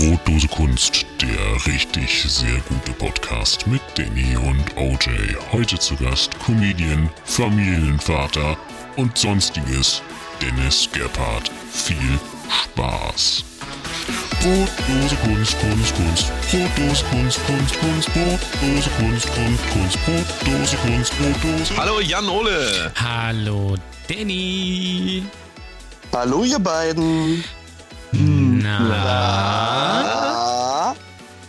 Brotdose 0.00 0.48
Kunst, 0.48 1.04
der 1.20 1.66
richtig 1.66 2.22
sehr 2.26 2.58
gute 2.70 2.92
Podcast 2.92 3.66
mit 3.66 3.82
Danny 3.96 4.34
und 4.34 4.74
OJ. 4.78 5.10
Heute 5.52 5.78
zu 5.78 5.94
Gast 5.94 6.30
Comedian, 6.42 7.10
Familienvater 7.26 8.56
und 8.96 9.18
sonstiges 9.18 10.00
Dennis 10.40 10.88
Gebhardt. 10.90 11.50
Viel 11.70 12.18
Spaß. 12.48 13.44
Brotdose 14.40 15.16
Kunst, 15.16 15.60
Kunst, 15.60 15.94
Kunst. 15.94 16.32
Brotdose 16.50 17.04
Kunst, 17.10 17.46
Kunst, 17.46 17.78
Kunst. 17.78 18.14
Brotdose 18.14 18.90
Kunst, 18.96 19.28
Kunst, 19.34 19.70
Kunst. 19.70 19.98
Brotdose 20.06 20.76
Kunst, 20.78 21.12
Brotdose. 21.18 21.76
Hallo 21.76 22.00
Jan 22.00 22.26
Ole. 22.26 22.90
Hallo 22.98 23.74
Danny. 24.08 25.24
Hallo 26.10 26.42
ihr 26.44 26.58
beiden. 26.58 27.44
Na? 29.60 30.94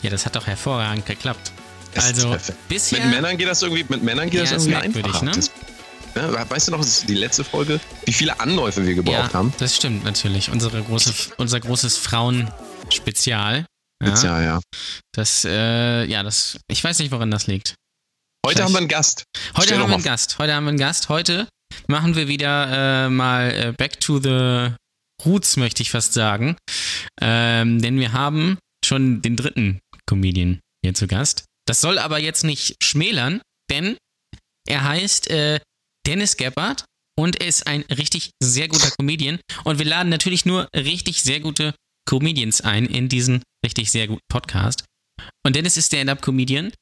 Ja, 0.02 0.10
das 0.10 0.26
hat 0.26 0.36
doch 0.36 0.48
hervorragend 0.48 1.06
geklappt. 1.06 1.52
Das 1.94 2.06
also 2.08 2.36
bisher. 2.70 3.06
Mit 3.06 3.16
Männern 3.16 3.38
geht 3.38 3.48
das 3.48 3.62
irgendwie, 3.62 3.86
mit 3.90 4.02
Männern 4.04 4.30
geht 4.30 4.46
Ja, 4.46 4.54
das 4.54 4.66
irgendwie 4.66 5.00
einfacher. 5.00 5.26
ne? 5.26 5.32
Das, 5.32 5.52
ja, 6.16 6.50
weißt 6.50 6.68
du 6.68 6.72
noch, 6.72 6.80
das 6.80 6.88
ist 6.88 7.10
die 7.10 7.16
letzte 7.16 7.44
Folge, 7.44 7.80
wie 8.06 8.14
viele 8.14 8.40
Anläufe 8.40 8.86
wir 8.86 8.96
gebraucht 8.96 9.32
ja, 9.32 9.34
haben? 9.34 9.54
das 9.60 9.76
stimmt 9.76 10.04
natürlich. 10.04 10.50
Unsere 10.50 10.82
große, 10.82 11.14
unser 11.38 11.60
großes 11.60 11.98
Frauenspezial. 11.98 13.66
Ja, 14.04 14.42
Ja. 14.42 14.60
Das, 15.14 15.46
äh, 15.46 16.06
ja, 16.06 16.24
das. 16.24 16.58
Ich 16.68 16.84
weiß 16.84 16.98
nicht, 17.00 17.12
woran 17.12 17.30
das 17.30 17.46
liegt. 17.48 17.76
Heute 18.46 18.56
Vielleicht- 18.56 18.64
haben 18.66 18.74
wir 18.74 18.80
einen 18.80 18.88
Gast. 18.88 19.24
Heute 19.56 19.68
Stell 19.68 19.78
haben 19.80 19.90
wir 19.90 19.94
einen 19.96 20.04
Gast. 20.04 20.40
Heute 20.40 20.54
haben 20.56 20.64
wir 20.64 20.70
einen 20.70 20.80
Gast. 20.80 21.10
Heute 21.10 21.48
machen 21.88 22.16
wir 22.16 22.28
wieder 22.28 23.06
äh, 23.06 23.10
mal 23.10 23.52
äh, 23.52 23.74
Back 23.78 24.00
to 24.00 24.20
the 24.20 24.72
Roots, 25.26 25.58
möchte 25.58 25.84
ich 25.84 25.92
fast 25.92 26.14
sagen. 26.14 26.56
Ähm, 27.22 27.82
denn 27.82 28.00
wir 28.00 28.14
haben 28.14 28.58
schon 28.86 29.22
den 29.22 29.36
dritten 29.36 29.80
Comedian 30.06 30.60
hier 30.84 30.94
zu 30.94 31.08
Gast. 31.08 31.46
Das 31.68 31.82
soll 31.82 32.00
aber 32.00 32.20
jetzt 32.20 32.44
nicht 32.44 32.76
schmälern, 32.84 33.42
denn 33.70 33.98
er 34.68 34.84
heißt 34.84 35.30
äh, 35.30 35.60
Dennis 36.06 36.38
Gebhardt 36.38 36.86
und 37.18 37.40
er 37.40 37.48
ist 37.48 37.68
ein 37.68 37.82
richtig 37.84 38.32
sehr 38.42 38.68
guter 38.68 38.92
Comedian. 38.92 39.40
Und 39.64 39.80
wir 39.80 39.86
laden 39.86 40.10
natürlich 40.10 40.46
nur 40.46 40.68
richtig 40.76 41.22
sehr 41.22 41.40
gute 41.40 41.76
Comedians 42.10 42.62
ein 42.62 42.86
in 42.86 43.10
diesen 43.10 43.44
richtig 43.66 43.92
sehr 43.92 44.08
guten 44.08 44.26
Podcast. 44.30 44.86
Und 45.46 45.56
Dennis 45.56 45.78
ist 45.78 45.88
Stand-Up-Comedian 45.88 46.74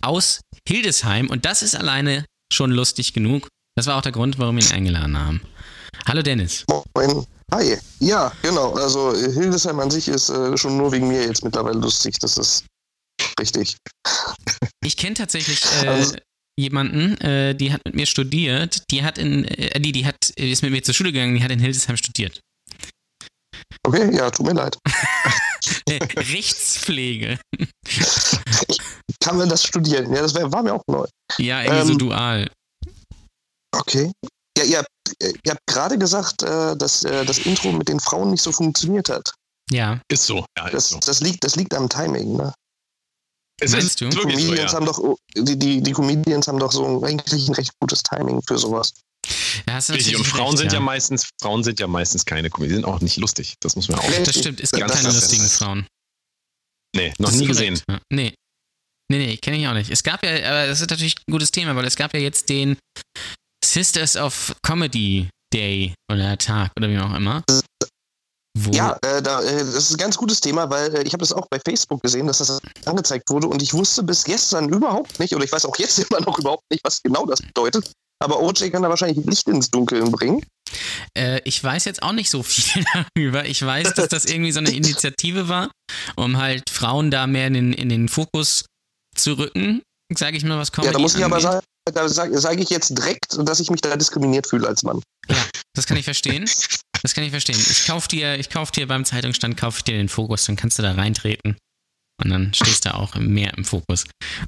aus 0.00 0.40
Hildesheim 0.66 1.28
und 1.28 1.44
das 1.44 1.62
ist 1.62 1.74
alleine 1.74 2.24
schon 2.52 2.70
lustig 2.70 3.12
genug. 3.12 3.48
Das 3.76 3.86
war 3.86 3.96
auch 3.96 4.02
der 4.02 4.12
Grund, 4.12 4.38
warum 4.38 4.56
wir 4.56 4.64
ihn 4.64 4.72
eingeladen 4.72 5.18
haben. 5.18 5.40
Hallo 6.06 6.22
Dennis. 6.22 6.64
moin. 6.94 7.26
Hi. 7.52 7.76
Ja, 7.98 8.32
genau. 8.42 8.74
Also 8.74 9.12
Hildesheim 9.14 9.80
an 9.80 9.90
sich 9.90 10.08
ist 10.08 10.28
äh, 10.28 10.56
schon 10.56 10.76
nur 10.76 10.92
wegen 10.92 11.08
mir 11.08 11.24
jetzt 11.24 11.42
mittlerweile 11.44 11.78
lustig. 11.78 12.18
Das 12.20 12.38
ist 12.38 12.64
richtig. 13.38 13.76
Ich 14.82 14.96
kenne 14.96 15.14
tatsächlich 15.14 15.62
äh, 15.82 15.88
Also- 15.88 16.16
jemanden, 16.58 17.16
äh, 17.20 17.54
die 17.54 17.70
hat 17.72 17.84
mit 17.84 17.94
mir 17.94 18.06
studiert, 18.06 18.90
die 18.90 19.04
hat 19.04 19.18
in, 19.18 19.44
äh, 19.44 19.78
die, 19.78 19.92
die 19.92 20.06
hat, 20.06 20.16
ist 20.36 20.62
mit 20.62 20.72
mir 20.72 20.82
zur 20.82 20.94
Schule 20.94 21.12
gegangen, 21.12 21.34
die 21.34 21.42
hat 21.44 21.50
in 21.50 21.58
Hildesheim 21.58 21.98
studiert. 21.98 22.40
Okay, 23.86 24.14
ja, 24.16 24.30
tut 24.30 24.46
mir 24.46 24.54
leid. 24.54 24.78
Äh, 25.88 25.98
Rechtspflege. 26.16 27.38
Kann 29.22 29.36
man 29.36 29.48
das 29.48 29.64
studieren? 29.64 30.12
Ja, 30.12 30.22
das 30.22 30.34
wär, 30.34 30.50
war 30.50 30.62
mir 30.62 30.74
auch 30.74 30.82
neu. 30.86 31.04
Ja, 31.38 31.62
irgendwie 31.62 31.86
so 31.86 31.92
Ähm, 31.92 31.98
dual. 31.98 32.50
Okay. 33.76 34.10
Ja, 34.56 34.64
ihr 34.64 34.78
habt, 34.78 34.88
ihr 35.20 35.50
habt 35.50 35.66
gerade 35.66 35.98
gesagt, 35.98 36.42
äh, 36.42 36.76
dass 36.76 37.04
äh, 37.04 37.24
das 37.24 37.38
Intro 37.38 37.72
mit 37.72 37.88
den 37.88 38.00
Frauen 38.00 38.30
nicht 38.30 38.42
so 38.42 38.52
funktioniert 38.52 39.08
hat. 39.08 39.32
Ja. 39.70 40.00
Ist 40.10 40.24
so. 40.26 40.44
Ja, 40.56 40.66
ist 40.66 40.74
Das, 40.74 40.88
so. 40.90 40.98
das, 41.00 41.20
liegt, 41.20 41.44
das 41.44 41.56
liegt 41.56 41.74
am 41.74 41.88
Timing. 41.88 42.36
Ne? 42.36 42.52
Es 43.62 43.72
Meinst 43.72 43.86
ist 43.88 44.00
du? 44.00 44.10
so, 44.10 44.20
Comedians 44.20 44.72
ja. 44.72 44.76
haben 44.78 44.86
doch, 44.86 44.98
oh, 44.98 45.16
die, 45.36 45.58
die, 45.58 45.82
die 45.82 45.92
Comedians 45.92 46.48
haben 46.48 46.58
doch 46.58 46.72
so 46.72 47.02
eigentlich 47.04 47.46
ein 47.48 47.54
recht 47.54 47.72
gutes 47.80 48.02
Timing 48.02 48.40
für 48.46 48.58
sowas. 48.58 48.92
ja 49.68 49.74
hast 49.74 49.90
du 49.90 49.92
Richtig. 49.92 50.16
Und 50.16 50.24
Frauen 50.26 50.48
recht, 50.50 50.58
sind 50.58 50.72
ja. 50.72 50.80
meistens, 50.80 51.28
Frauen 51.40 51.62
sind 51.62 51.78
ja 51.78 51.86
meistens 51.86 52.24
keine 52.24 52.48
Comedy, 52.50 52.74
sind 52.74 52.84
auch 52.84 53.00
nicht 53.00 53.16
lustig. 53.18 53.54
Das 53.60 53.76
muss 53.76 53.88
man 53.88 53.98
auch. 54.00 54.04
Das 54.24 54.36
stimmt, 54.38 54.60
es 54.60 54.70
gibt 54.72 54.82
Das- 54.88 54.92
keine 54.96 55.08
das- 55.08 55.14
lustigen 55.16 55.42
das- 55.42 55.56
Frauen. 55.58 55.86
Nee, 56.96 57.12
noch 57.18 57.30
nie 57.30 57.46
korrekt, 57.46 57.48
gesehen. 57.50 57.80
Ja. 57.88 58.00
Nee. 58.10 58.34
Nee, 59.12 59.18
nee, 59.26 59.36
kenne 59.36 59.58
ich 59.58 59.66
auch 59.68 59.74
nicht. 59.74 59.90
Es 59.90 60.02
gab 60.02 60.24
ja, 60.24 60.30
aber 60.30 60.66
das 60.68 60.80
ist 60.80 60.88
natürlich 60.90 61.16
ein 61.26 61.32
gutes 61.32 61.50
Thema, 61.50 61.74
weil 61.76 61.84
es 61.84 61.96
gab 61.96 62.14
ja 62.14 62.20
jetzt 62.20 62.48
den 62.48 62.76
Sisters 63.64 64.16
of 64.16 64.54
Comedy 64.62 65.28
Day 65.52 65.94
oder 66.10 66.36
Tag 66.38 66.70
oder 66.76 66.88
wie 66.88 66.98
auch 66.98 67.14
immer. 67.14 67.42
Wo, 68.58 68.70
Ja, 68.72 68.98
äh, 69.02 69.22
da, 69.22 69.42
äh, 69.42 69.58
das 69.58 69.76
ist 69.76 69.92
ein 69.92 69.98
ganz 69.98 70.16
gutes 70.16 70.40
Thema, 70.40 70.68
weil 70.68 70.94
äh, 70.94 71.02
ich 71.02 71.12
habe 71.12 71.20
das 71.20 71.32
auch 71.32 71.46
bei 71.50 71.60
Facebook 71.64 72.02
gesehen, 72.02 72.26
dass 72.26 72.38
das 72.38 72.60
angezeigt 72.84 73.30
wurde 73.30 73.46
und 73.46 73.62
ich 73.62 73.72
wusste 73.72 74.02
bis 74.02 74.24
gestern 74.24 74.68
überhaupt 74.68 75.20
nicht, 75.20 75.34
oder 75.34 75.44
ich 75.44 75.52
weiß 75.52 75.64
auch 75.66 75.76
jetzt 75.78 75.98
immer 76.10 76.20
noch 76.20 76.38
überhaupt 76.38 76.64
nicht, 76.70 76.82
was 76.84 77.00
genau 77.02 77.26
das 77.26 77.40
bedeutet. 77.40 77.92
Aber 78.22 78.40
OJ 78.42 78.70
kann 78.70 78.82
da 78.82 78.88
wahrscheinlich 78.88 79.24
Licht 79.24 79.48
ins 79.48 79.70
Dunkeln 79.70 80.10
bringen. 80.10 80.44
Äh, 81.16 81.40
ich 81.44 81.62
weiß 81.62 81.84
jetzt 81.84 82.02
auch 82.02 82.12
nicht 82.12 82.28
so 82.28 82.42
viel 82.42 82.84
darüber. 83.16 83.44
Ich 83.46 83.64
weiß, 83.64 83.94
dass 83.94 84.08
das 84.08 84.24
irgendwie 84.24 84.52
so 84.52 84.58
eine 84.58 84.70
Initiative 84.70 85.48
war, 85.48 85.70
um 86.16 86.36
halt 86.36 86.70
Frauen 86.70 87.10
da 87.10 87.26
mehr 87.26 87.46
in 87.46 87.54
den, 87.54 87.72
in 87.72 87.88
den 87.88 88.08
Fokus 88.08 88.64
zu 89.16 89.38
rücken, 89.38 89.82
sage 90.14 90.36
ich 90.36 90.44
mal, 90.44 90.58
was 90.58 90.72
Comedy 90.72 90.88
ja, 90.88 90.92
da 90.92 90.98
muss 90.98 91.14
ich 91.14 91.24
aber 91.24 91.40
sagen, 91.40 91.64
da 91.92 92.08
sage 92.08 92.38
sag 92.40 92.58
ich 92.60 92.70
jetzt 92.70 92.90
direkt, 92.96 93.36
dass 93.38 93.60
ich 93.60 93.70
mich 93.70 93.80
da 93.80 93.96
diskriminiert 93.96 94.46
fühle 94.46 94.66
als 94.68 94.82
Mann. 94.82 95.00
Das 95.74 95.86
kann 95.86 95.96
ich 95.96 96.04
verstehen. 96.04 96.48
Das 97.02 97.14
kann 97.14 97.24
ich 97.24 97.30
verstehen. 97.30 97.58
Ich 97.58 97.86
kauf 97.86 98.08
dir, 98.08 98.38
ich 98.38 98.50
kauf 98.50 98.70
dir 98.70 98.86
beim 98.86 99.04
Zeitungsstand, 99.04 99.56
kauf 99.56 99.78
ich 99.78 99.84
dir 99.84 99.94
den 99.96 100.08
Fokus, 100.08 100.44
dann 100.44 100.56
kannst 100.56 100.78
du 100.78 100.82
da 100.82 100.92
reintreten. 100.92 101.56
Und 102.22 102.28
dann 102.30 102.52
stehst 102.52 102.84
du 102.84 102.94
auch 102.94 103.14
mehr 103.14 103.54
im 103.56 103.64
Fokus. 103.64 104.04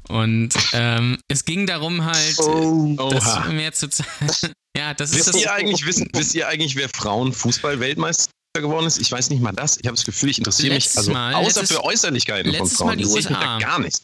Und 0.08 0.50
ähm, 0.74 1.18
es 1.28 1.46
ging 1.46 1.66
darum 1.66 2.04
halt, 2.04 2.38
Oh. 2.38 3.08
das 3.10 3.46
mehr 3.48 3.72
zu 3.72 3.88
zeigen. 3.88 4.10
Ja, 4.76 4.94
das 4.94 5.10
ist 5.10 5.16
Wisst 5.16 5.28
das. 5.28 5.36
ihr 5.36 5.52
eigentlich, 5.52 5.84
wissen, 5.84 6.08
wisst 6.14 6.34
ihr 6.34 6.48
eigentlich, 6.48 6.76
wer 6.76 6.88
Frauenfußball-Weltmeister 6.88 8.30
geworden 8.56 8.86
ist? 8.86 8.98
Ich 8.98 9.10
weiß 9.12 9.30
nicht 9.30 9.42
mal 9.42 9.52
das. 9.52 9.76
Ich 9.76 9.86
habe 9.86 9.96
das 9.96 10.04
Gefühl, 10.04 10.30
ich 10.30 10.38
interessiere 10.38 10.74
mich 10.74 10.84
Letztes 10.84 10.96
also 10.98 11.12
Mal, 11.12 11.34
außer 11.34 11.60
letztes- 11.60 11.76
für 11.76 11.84
Äußerlichkeiten 11.84 12.54
von 12.54 12.66
Frauen. 12.68 12.86
Mal 12.88 12.96
die 12.96 13.04
mich 13.04 13.12
USA. 13.14 13.34
da 13.34 13.58
gar 13.58 13.78
nichts. 13.80 14.00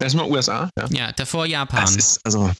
Erstmal 0.00 0.30
USA, 0.30 0.70
ja. 0.78 0.86
Ja, 0.90 1.12
davor 1.12 1.46
Japan. 1.46 1.82
Das 1.82 1.96
ist, 1.96 2.20
also, 2.24 2.50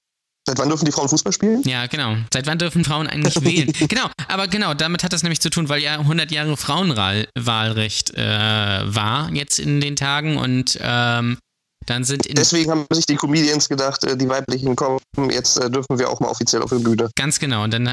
Seit 0.46 0.58
wann 0.58 0.68
dürfen 0.68 0.84
die 0.84 0.92
Frauen 0.92 1.08
Fußball 1.08 1.32
spielen? 1.32 1.62
Ja, 1.62 1.86
genau. 1.86 2.16
Seit 2.32 2.46
wann 2.46 2.58
dürfen 2.58 2.84
Frauen 2.84 3.06
eigentlich 3.06 3.34
wählen? 3.44 3.72
Genau, 3.88 4.10
aber 4.28 4.48
genau, 4.48 4.74
damit 4.74 5.04
hat 5.04 5.12
das 5.12 5.22
nämlich 5.22 5.40
zu 5.40 5.50
tun, 5.50 5.68
weil 5.68 5.80
ja 5.80 5.98
100 5.98 6.30
Jahre 6.32 6.56
Frauenwahlrecht 6.56 8.14
äh, 8.16 8.94
war 8.94 9.30
jetzt 9.32 9.58
in 9.58 9.80
den 9.80 9.96
Tagen 9.96 10.38
und 10.38 10.78
ähm, 10.82 11.38
dann 11.86 12.04
sind 12.04 12.26
in 12.26 12.34
Deswegen 12.34 12.70
haben 12.70 12.86
sich 12.90 13.06
die 13.06 13.16
Comedians 13.16 13.68
gedacht, 13.68 14.04
äh, 14.04 14.16
die 14.16 14.28
weiblichen 14.28 14.76
kommen, 14.76 14.98
jetzt 15.30 15.58
äh, 15.58 15.70
dürfen 15.70 15.98
wir 15.98 16.10
auch 16.10 16.20
mal 16.20 16.28
offiziell 16.28 16.62
auf 16.62 16.70
die 16.70 16.82
Bühne. 16.82 17.10
ganz 17.16 17.38
genau 17.38 17.64
und 17.64 17.72
dann 17.72 17.84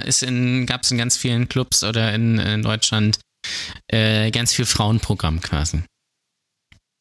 gab 0.66 0.84
es 0.84 0.91
in 0.91 0.97
ganz 0.97 1.18
vielen 1.18 1.47
Clubs 1.50 1.84
oder 1.84 2.13
in, 2.13 2.40
in 2.40 2.63
Deutschland 2.63 3.19
äh, 3.88 4.31
ganz 4.31 4.53
viel 4.53 4.66
Frauenprogramm 4.66 5.41
quasi. 5.41 5.84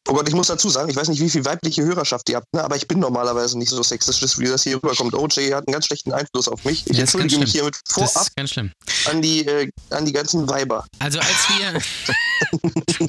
Oh 0.09 0.13
Gott, 0.13 0.27
ich 0.29 0.35
muss 0.35 0.47
dazu 0.47 0.69
sagen, 0.69 0.89
ich 0.89 0.95
weiß 0.95 1.09
nicht, 1.09 1.19
wie 1.19 1.29
viel 1.29 1.43
weibliche 1.43 1.83
Hörerschaft 1.83 2.29
ihr 2.29 2.37
habt, 2.37 2.47
ne? 2.53 2.63
aber 2.63 2.75
ich 2.77 2.87
bin 2.87 2.99
normalerweise 2.99 3.57
nicht 3.57 3.69
so 3.69 3.83
sexistisch, 3.83 4.39
wie 4.39 4.45
das 4.45 4.63
hier 4.63 4.77
rüberkommt. 4.77 5.13
OJ 5.13 5.51
hat 5.53 5.67
einen 5.67 5.73
ganz 5.73 5.85
schlechten 5.87 6.13
Einfluss 6.13 6.47
auf 6.47 6.63
mich. 6.63 6.85
Ich 6.87 6.95
Ja, 6.95 7.01
entschuldige 7.01 7.39
mich 7.39 7.51
hiermit 7.51 7.75
Das 7.85 7.93
vorab 7.93 8.27
ist 8.27 8.35
ganz 8.35 8.51
schlimm. 8.51 8.71
an 9.09 9.21
die, 9.21 9.45
äh, 9.45 9.69
an 9.89 10.05
die 10.05 10.13
ganzen 10.13 10.47
Weiber. 10.49 10.85
Also 10.99 11.19
als 11.19 11.49
wir 11.49 11.81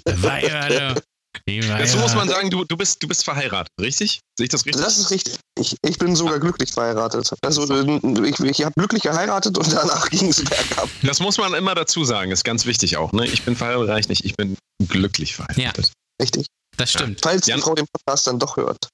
Weiber, 0.23 0.95
dazu 1.47 1.95
Weiber. 1.95 2.01
muss 2.03 2.15
man 2.15 2.29
sagen, 2.29 2.51
du, 2.51 2.65
du, 2.65 2.77
bist, 2.77 3.03
du 3.03 3.07
bist 3.09 3.23
verheiratet, 3.25 3.71
richtig? 3.81 4.21
Sehe 4.37 4.45
ich 4.45 4.51
das 4.51 4.67
richtig? 4.67 4.83
Das 4.85 4.99
ist 4.99 5.11
richtig. 5.11 5.37
Ich, 5.59 5.77
ich 5.87 5.99
bin 5.99 6.17
sogar 6.17 6.41
glücklich 6.41 6.73
verheiratet. 6.73 7.31
Also 7.43 7.63
äh, 7.73 8.29
ich, 8.29 8.41
ich 8.41 8.65
habe 8.65 8.73
glücklich 8.77 9.03
geheiratet 9.03 9.57
und 9.57 9.73
danach 9.73 10.09
ging 10.11 10.29
es 10.31 10.45
bergab. 10.45 10.89
Das 11.03 11.21
muss 11.21 11.39
man 11.39 11.55
immer 11.55 11.75
dazu 11.75 12.05
sagen, 12.05 12.33
ist 12.33 12.45
ganz 12.45 12.67
wichtig 12.67 12.97
auch. 12.97 13.13
Ne? 13.13 13.27
Ich 13.27 13.43
bin 13.45 13.55
verheiratet, 13.57 13.89
reicht 13.89 14.09
nicht. 14.09 14.25
Ich 14.25 14.35
bin 14.37 14.57
glücklich 14.89 15.37
verheiratet. 15.37 15.93
Richtig. 16.21 16.47
Das 16.79 16.91
stimmt. 16.93 17.21
Falls 17.23 17.47
Jan- 17.47 17.59
die 17.59 17.63
Frau 17.63 17.75
den 17.75 17.87
Podcast 17.93 18.27
dann 18.27 18.39
doch 18.39 18.57
hört. 18.57 18.89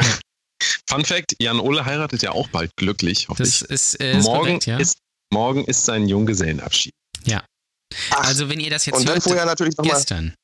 Fun 0.88 1.04
Fact: 1.04 1.34
Jan 1.40 1.58
Ole 1.60 1.84
heiratet 1.84 2.22
ja 2.22 2.32
auch 2.32 2.48
bald 2.48 2.70
glücklich, 2.76 3.28
hoffe 3.28 3.42
Das 3.42 3.62
ich. 3.62 3.70
ist, 3.70 4.00
äh, 4.00 4.18
ist 4.18 4.24
morgen, 4.24 4.38
korrekt, 4.46 4.66
ja. 4.66 4.76
ist, 4.78 4.98
morgen 5.32 5.64
ist 5.64 5.84
sein 5.84 6.06
Junggesellenabschied. 6.08 6.92
Ach, 8.10 8.24
Also 8.24 8.48
wenn 8.48 8.58
ihr 8.58 8.70
das 8.70 8.86
jetzt 8.86 8.96
und 8.96 9.06
dann 9.06 9.16
hört, 9.16 9.24
vorher 9.24 9.44
natürlich 9.44 9.76
nochmal, 9.76 9.96
gestern. 9.96 10.34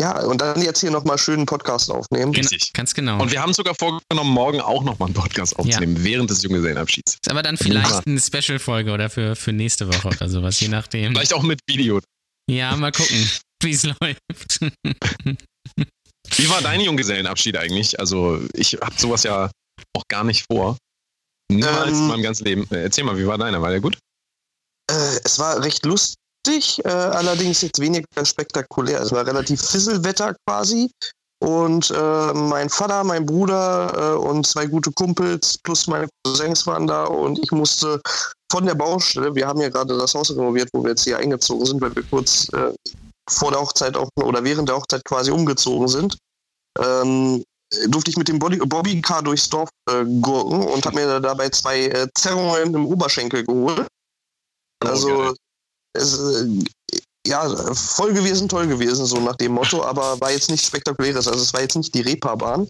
ja, 0.00 0.18
und 0.24 0.40
dann 0.40 0.62
jetzt 0.62 0.80
hier 0.80 0.90
nochmal 0.90 1.18
schönen 1.18 1.44
Podcast 1.44 1.90
aufnehmen. 1.90 2.34
Richtig. 2.34 2.72
Ganz 2.72 2.94
genau. 2.94 3.20
Und 3.20 3.30
wir 3.32 3.42
haben 3.42 3.52
sogar 3.52 3.74
vorgenommen, 3.74 4.30
morgen 4.30 4.60
auch 4.62 4.82
nochmal 4.82 5.08
einen 5.08 5.14
Podcast 5.14 5.54
aufzunehmen, 5.58 6.02
während 6.02 6.30
des 6.30 6.42
Junggesellenabschieds. 6.42 7.14
Ist 7.22 7.30
aber 7.30 7.42
dann 7.42 7.58
vielleicht 7.58 8.06
eine 8.06 8.18
Special-Folge 8.18 8.92
oder 8.92 9.10
für, 9.10 9.36
für 9.36 9.52
nächste 9.52 9.86
Woche 9.88 10.08
oder 10.08 10.26
sowas, 10.30 10.58
je 10.60 10.68
nachdem. 10.68 11.12
Vielleicht 11.12 11.34
auch 11.34 11.42
mit 11.42 11.60
Video. 11.68 12.00
Ja, 12.50 12.74
mal 12.76 12.92
gucken, 12.92 13.30
wie 13.62 13.72
es 13.72 13.82
läuft. 13.82 14.60
Wie 16.36 16.48
war 16.48 16.60
dein 16.62 16.80
Junggesellenabschied 16.80 17.56
eigentlich? 17.56 17.98
Also, 18.00 18.40
ich 18.54 18.74
habe 18.74 18.94
sowas 18.96 19.22
ja 19.22 19.50
auch 19.94 20.04
gar 20.08 20.24
nicht 20.24 20.44
vor. 20.50 20.76
Niemals 21.50 21.88
Ähm, 21.88 21.94
in 21.94 22.06
meinem 22.08 22.22
ganzen 22.22 22.44
Leben. 22.44 22.66
Äh, 22.70 22.84
Erzähl 22.84 23.04
mal, 23.04 23.18
wie 23.18 23.26
war 23.26 23.38
deiner? 23.38 23.60
War 23.60 23.70
der 23.70 23.80
gut? 23.80 23.98
Äh, 24.90 25.18
es 25.24 25.38
war 25.38 25.62
recht 25.62 25.84
lustig. 25.84 26.16
lustig, 26.46 26.84
äh, 26.84 26.88
allerdings 26.88 27.62
jetzt 27.62 27.80
weniger 27.80 28.06
spektakulär. 28.24 29.00
Es 29.00 29.12
war 29.12 29.26
relativ 29.26 29.60
Fisselwetter 29.60 30.34
quasi. 30.46 30.90
Und 31.40 31.90
äh, 31.90 32.32
mein 32.34 32.68
Vater, 32.68 33.02
mein 33.02 33.26
Bruder 33.26 34.14
äh, 34.14 34.16
und 34.16 34.46
zwei 34.46 34.66
gute 34.66 34.92
Kumpels 34.92 35.58
plus 35.58 35.88
meine 35.88 36.08
Cousins 36.24 36.66
waren 36.68 36.86
da 36.86 37.04
und 37.04 37.36
ich 37.40 37.50
musste 37.50 38.00
von 38.52 38.64
der 38.64 38.76
Baustelle, 38.76 39.34
wir 39.34 39.48
haben 39.48 39.60
ja 39.60 39.68
gerade 39.68 39.98
das 39.98 40.14
Haus 40.14 40.30
renoviert, 40.30 40.68
wo 40.72 40.84
wir 40.84 40.90
jetzt 40.90 41.02
hier 41.02 41.18
eingezogen 41.18 41.66
sind, 41.66 41.80
weil 41.80 41.96
wir 41.96 42.04
kurz 42.04 42.48
äh, 42.52 42.72
vor 43.30 43.50
der 43.50 43.60
Hochzeit 43.60 43.96
auch 43.96 44.08
oder 44.16 44.44
während 44.44 44.68
der 44.68 44.76
Hochzeit 44.76 45.04
quasi 45.04 45.30
umgezogen 45.30 45.88
sind, 45.88 46.16
ähm, 46.78 47.44
durfte 47.88 48.10
ich 48.10 48.16
mit 48.16 48.28
dem 48.28 48.38
Bobbycar 48.38 49.22
durchs 49.22 49.48
Dorf 49.48 49.68
äh, 49.90 50.04
gurken 50.20 50.66
und 50.66 50.84
habe 50.84 50.96
mir 50.96 51.20
dabei 51.20 51.48
zwei 51.50 51.86
äh, 51.86 52.08
Zerrungen 52.14 52.74
im 52.74 52.86
Oberschenkel 52.86 53.44
geholt. 53.44 53.86
Oh, 54.84 54.86
Also 54.88 55.34
es, 55.94 56.18
äh, 56.18 56.64
ja, 57.26 57.48
voll 57.74 58.12
gewesen, 58.12 58.48
toll 58.48 58.66
gewesen, 58.66 59.06
so 59.06 59.20
nach 59.20 59.36
dem 59.36 59.52
Motto, 59.52 59.84
aber 59.84 60.20
war 60.20 60.32
jetzt 60.32 60.50
nichts 60.50 60.66
Spektakuläres. 60.66 61.28
Also 61.28 61.40
es 61.40 61.54
war 61.54 61.60
jetzt 61.62 61.76
nicht 61.76 61.94
die 61.94 62.00
Reeperbahn 62.00 62.68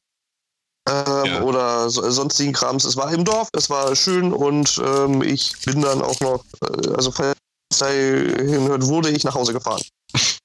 ähm, 0.89 1.25
Ja. 1.25 1.43
oder 1.43 1.89
so, 1.91 2.09
sonstigen 2.11 2.53
Krams. 2.53 2.85
Es 2.85 2.97
war 2.97 3.13
im 3.13 3.25
Dorf, 3.25 3.49
es 3.55 3.71
war 3.71 3.97
schön 3.97 4.33
und 4.33 4.81
ähm, 4.85 5.23
ich 5.23 5.53
bin 5.65 5.81
dann 5.81 6.03
auch 6.03 6.21
noch, 6.21 6.45
äh, 6.63 6.91
also 6.91 7.11
falls 7.11 7.37
sei 7.73 7.93
hinhört, 8.37 8.87
wurde 8.87 9.11
ich 9.11 9.25
nach 9.25 9.35
Hause 9.35 9.53
gefahren. 9.53 9.83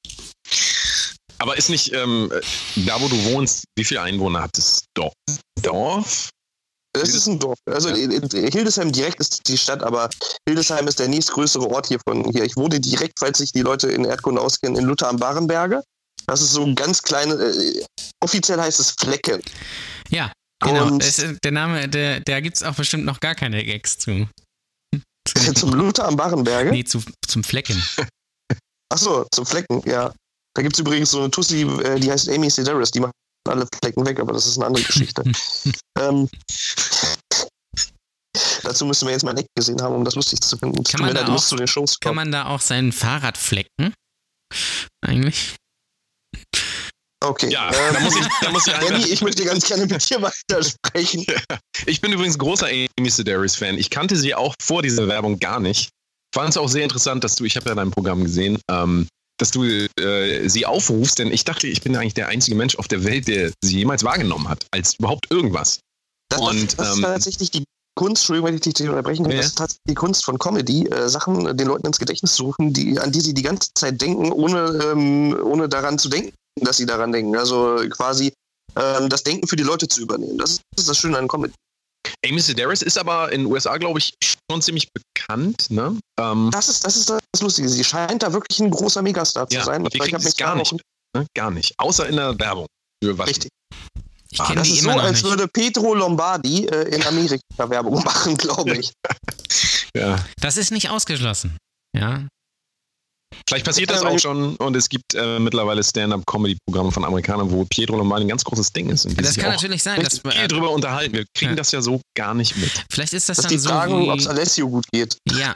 Aber 1.39 1.57
ist 1.57 1.69
nicht, 1.69 1.93
ähm, 1.93 2.31
da 2.87 2.99
wo 3.01 3.07
du 3.07 3.15
wohnst, 3.25 3.63
wie 3.77 3.83
viele 3.83 4.01
Einwohner 4.01 4.41
hat 4.41 4.57
das 4.57 4.83
Dorf? 4.95 5.13
Dorf? 5.61 6.29
Es 6.95 7.13
ist 7.13 7.27
ein 7.27 7.37
Dorf. 7.37 7.59
Also 7.67 7.93
Hildesheim 7.93 8.91
direkt 8.91 9.19
ist 9.19 9.47
die 9.47 9.57
Stadt, 9.57 9.83
aber 9.83 10.09
Hildesheim 10.47 10.87
ist 10.87 10.99
der 10.99 11.07
nächstgrößere 11.07 11.69
Ort 11.69 11.87
hier 11.87 11.99
von 12.07 12.23
hier. 12.31 12.43
Ich 12.43 12.55
wohne 12.55 12.79
direkt, 12.79 13.19
falls 13.19 13.37
sich 13.37 13.51
die 13.51 13.61
Leute 13.61 13.87
in 13.91 14.03
Erdkunde 14.03 14.41
auskennen, 14.41 14.77
in 14.81 14.85
Luther 14.85 15.09
am 15.09 15.17
Barenberge. 15.17 15.83
Das 16.25 16.41
ist 16.41 16.51
so 16.53 16.63
ein 16.65 16.73
ganz 16.75 17.01
kleine, 17.03 17.35
äh, 17.35 17.85
offiziell 18.23 18.59
heißt 18.59 18.79
es 18.79 18.91
Flecken. 18.91 19.41
Ja, 20.09 20.31
genau. 20.63 20.87
Und- 20.87 21.03
Es, 21.03 21.23
der 21.43 21.51
Name, 21.51 21.87
der, 21.87 22.21
da 22.21 22.39
gibt 22.39 22.57
es 22.57 22.63
auch 22.63 22.73
bestimmt 22.75 23.05
noch 23.05 23.19
gar 23.19 23.35
keine 23.35 23.63
Gags 23.63 23.99
zu. 23.99 24.27
Zum 25.55 25.73
Luther 25.73 26.07
am 26.07 26.15
Barenberge. 26.15 26.71
Nee, 26.71 26.83
zu, 26.85 27.03
zum 27.27 27.43
Flecken. 27.43 27.81
Achso, 28.91 29.25
zum 29.31 29.45
Flecken, 29.45 29.83
ja. 29.85 30.13
Da 30.57 30.63
gibt 30.63 30.73
es 30.75 30.79
übrigens 30.79 31.11
so 31.11 31.19
eine 31.19 31.29
Tussi, 31.29 31.61
äh, 31.61 31.99
die 31.99 32.11
heißt 32.11 32.29
Amy 32.29 32.49
Sedaris, 32.49 32.89
die 32.89 32.99
macht 32.99 33.13
alle 33.47 33.67
Flecken 33.79 34.03
weg, 34.07 34.19
aber 34.19 34.33
das 34.33 34.47
ist 34.47 34.57
eine 34.57 34.65
andere 34.65 34.83
Geschichte. 34.83 35.23
ähm, 35.99 36.27
dazu 38.63 38.87
müssen 38.87 39.05
wir 39.05 39.11
jetzt 39.11 39.23
mal 39.23 39.31
ein 39.31 39.37
Eck 39.37 39.45
gesehen 39.55 39.79
haben, 39.79 39.93
um 39.93 40.03
das 40.03 40.15
lustig 40.15 40.39
zu 40.41 40.57
finden. 40.57 40.83
Kann 40.83 41.01
man 41.01 41.13
da 41.13 41.27
auch- 41.27 41.39
zu 41.39 41.57
den 41.57 41.67
Shows 41.67 41.99
Kann 41.99 42.15
man 42.15 42.31
da 42.31 42.47
auch 42.47 42.59
sein 42.59 42.91
Fahrrad 42.91 43.37
flecken? 43.37 43.93
Eigentlich? 45.05 45.53
Okay. 47.23 47.51
Ja, 47.51 47.71
ähm, 47.71 47.93
da 47.93 47.99
muss 47.99 48.15
ich, 48.15 48.27
da 48.41 48.51
muss 48.51 48.65
ich 48.65 48.73
Danny, 48.73 49.03
ich 49.05 49.21
möchte 49.21 49.45
ganz 49.45 49.67
gerne 49.67 49.85
mit 49.85 50.09
dir 50.09 50.21
weitersprechen. 50.23 51.23
Ich 51.85 52.01
bin 52.01 52.11
übrigens 52.11 52.39
großer 52.39 52.65
Amy 52.67 53.09
Sedaris-Fan. 53.11 53.77
Ich 53.77 53.91
kannte 53.91 54.15
sie 54.15 54.33
auch 54.33 54.55
vor 54.59 54.81
dieser 54.81 55.07
Werbung 55.07 55.37
gar 55.37 55.59
nicht. 55.59 55.91
Fand 56.33 56.49
es 56.49 56.57
auch 56.57 56.67
sehr 56.67 56.81
interessant, 56.81 57.23
dass 57.23 57.35
du, 57.35 57.45
ich 57.45 57.55
habe 57.55 57.69
ja 57.69 57.75
dein 57.75 57.91
Programm 57.91 58.23
gesehen, 58.23 58.57
ähm, 58.69 59.07
dass 59.37 59.51
du 59.51 59.63
äh, 59.63 60.47
sie 60.49 60.65
aufrufst, 60.65 61.19
denn 61.19 61.31
ich 61.31 61.45
dachte, 61.45 61.67
ich 61.67 61.81
bin 61.81 61.95
eigentlich 61.95 62.13
der 62.15 62.27
einzige 62.27 62.55
Mensch 62.55 62.75
auf 62.77 62.87
der 62.87 63.03
Welt, 63.03 63.27
der 63.27 63.51
sie 63.63 63.77
jemals 63.77 64.03
wahrgenommen 64.03 64.49
hat, 64.49 64.65
als 64.71 64.95
überhaupt 64.95 65.31
irgendwas. 65.31 65.79
Das, 66.29 66.41
Und, 66.41 66.63
das, 66.63 66.75
das 66.75 66.87
ähm, 66.87 66.93
ist 66.95 67.01
tatsächlich 67.03 67.51
die 67.51 67.63
Kunst, 67.95 68.21
Entschuldigung, 68.23 68.49
wenn 68.49 68.55
ich 68.55 68.61
dich 68.61 68.89
unterbrechen 68.89 69.23
kann, 69.23 69.31
Ja. 69.31 69.37
das 69.37 69.47
ist 69.47 69.57
tatsächlich 69.57 69.83
die 69.89 69.95
Kunst 69.95 70.25
von 70.25 70.37
Comedy, 70.37 70.87
äh, 70.87 71.09
Sachen 71.09 71.47
äh, 71.47 71.55
den 71.55 71.67
Leuten 71.67 71.87
ins 71.87 71.97
Gedächtnis 71.99 72.35
zu 72.35 72.43
rufen, 72.45 72.73
die, 72.73 72.99
an 72.99 73.11
die 73.11 73.21
sie 73.21 73.33
die 73.33 73.41
ganze 73.41 73.69
Zeit 73.75 73.99
denken, 74.01 74.31
ohne, 74.31 74.79
ähm, 74.91 75.37
ohne 75.43 75.67
daran 75.67 75.97
zu 75.97 76.09
denken, 76.09 76.33
dass 76.61 76.77
sie 76.77 76.85
daran 76.85 77.11
denken. 77.11 77.35
Also 77.35 77.77
quasi 77.89 78.31
ähm, 78.75 79.09
das 79.09 79.23
Denken 79.23 79.47
für 79.47 79.55
die 79.55 79.63
Leute 79.63 79.87
zu 79.87 80.01
übernehmen. 80.01 80.37
Das 80.37 80.51
ist, 80.51 80.61
das 80.75 80.83
ist 80.83 80.89
das 80.89 80.97
Schöne 80.97 81.17
an 81.17 81.27
Comedy. 81.27 81.53
Amy 82.25 82.39
Sedaris 82.39 82.81
ist 82.81 82.97
aber 82.97 83.31
in 83.31 83.41
den 83.43 83.51
USA, 83.51 83.77
glaube 83.77 83.99
ich, 83.99 84.13
schon 84.23 84.61
ziemlich 84.61 84.87
bekannt. 84.93 85.69
Ne? 85.69 85.97
Ähm, 86.19 86.49
Das 86.51 86.69
ist, 86.69 86.85
das 86.85 86.95
ist 86.95 87.09
das 87.09 87.19
Lustige. 87.41 87.69
Sie 87.69 87.83
scheint 87.83 88.23
da 88.23 88.31
wirklich 88.33 88.59
ein 88.59 88.69
großer 88.71 89.01
Megastar 89.01 89.47
zu 89.49 89.55
Ja, 89.57 89.63
sein. 89.63 89.83
wir 89.83 89.89
kriegen 89.89 90.15
es 90.15 90.35
gar 90.35 90.55
nicht. 90.55 90.73
ne? 91.15 91.25
Gar 91.33 91.51
nicht. 91.51 91.73
Außer 91.77 92.07
in 92.07 92.15
der 92.15 92.37
Werbung. 92.39 92.67
Für 93.03 93.17
was? 93.17 93.27
Richtig. 93.29 93.49
Ich 94.29 94.41
Ah, 94.41 94.45
kenne 94.47 94.59
Das 94.59 94.67
die 94.67 94.73
ist 94.75 94.83
so, 94.83 94.89
als 94.91 95.11
nicht. 95.23 95.25
würde 95.25 95.47
Pedro 95.47 95.93
Lombardi 95.95 96.65
äh, 96.67 96.93
in 96.95 97.01
Amerika 97.05 97.39
Werbung 97.57 98.03
machen, 98.03 98.35
glaube 98.37 98.77
ich. 98.77 98.91
Ja. 99.95 100.23
Das 100.41 100.57
ist 100.57 100.69
nicht 100.71 100.89
ausgeschlossen. 100.91 101.57
Ja. 101.95 102.27
Vielleicht 103.47 103.65
passiert 103.65 103.89
das 103.89 104.01
auch 104.03 104.19
schon 104.19 104.55
und 104.57 104.75
es 104.75 104.89
gibt 104.89 105.13
äh, 105.13 105.39
mittlerweile 105.39 105.83
Stand-up-Comedy-Programme 105.83 106.91
von 106.91 107.05
Amerikanern, 107.05 107.49
wo 107.49 107.65
Pietro 107.65 107.97
Lombardi 107.97 108.25
ein 108.25 108.29
ganz 108.29 108.43
großes 108.43 108.71
Ding 108.73 108.89
ist. 108.89 109.05
Das 109.19 109.35
kann 109.37 109.51
natürlich 109.51 109.83
sein. 109.83 110.01
Dass, 110.01 110.19
viel 110.19 110.31
äh, 110.33 110.47
drüber 110.47 110.71
unterhalten. 110.71 111.13
Wir 111.13 111.25
kriegen 111.33 111.51
Ja. 111.51 111.55
das 111.55 111.71
ja 111.71 111.81
so 111.81 112.01
gar 112.15 112.33
nicht 112.33 112.57
mit. 112.57 112.71
vielleicht 112.91 113.13
ist 113.13 113.29
das 113.29 113.37
Dass 113.37 113.45
dann 113.45 113.51
die 113.51 113.57
so 113.57 113.69
fragen, 113.69 114.01
wie... 114.01 114.09
ob 114.09 114.19
es 114.19 114.27
Alessio 114.27 114.69
gut 114.69 114.85
geht. 114.91 115.17
Ja. 115.31 115.55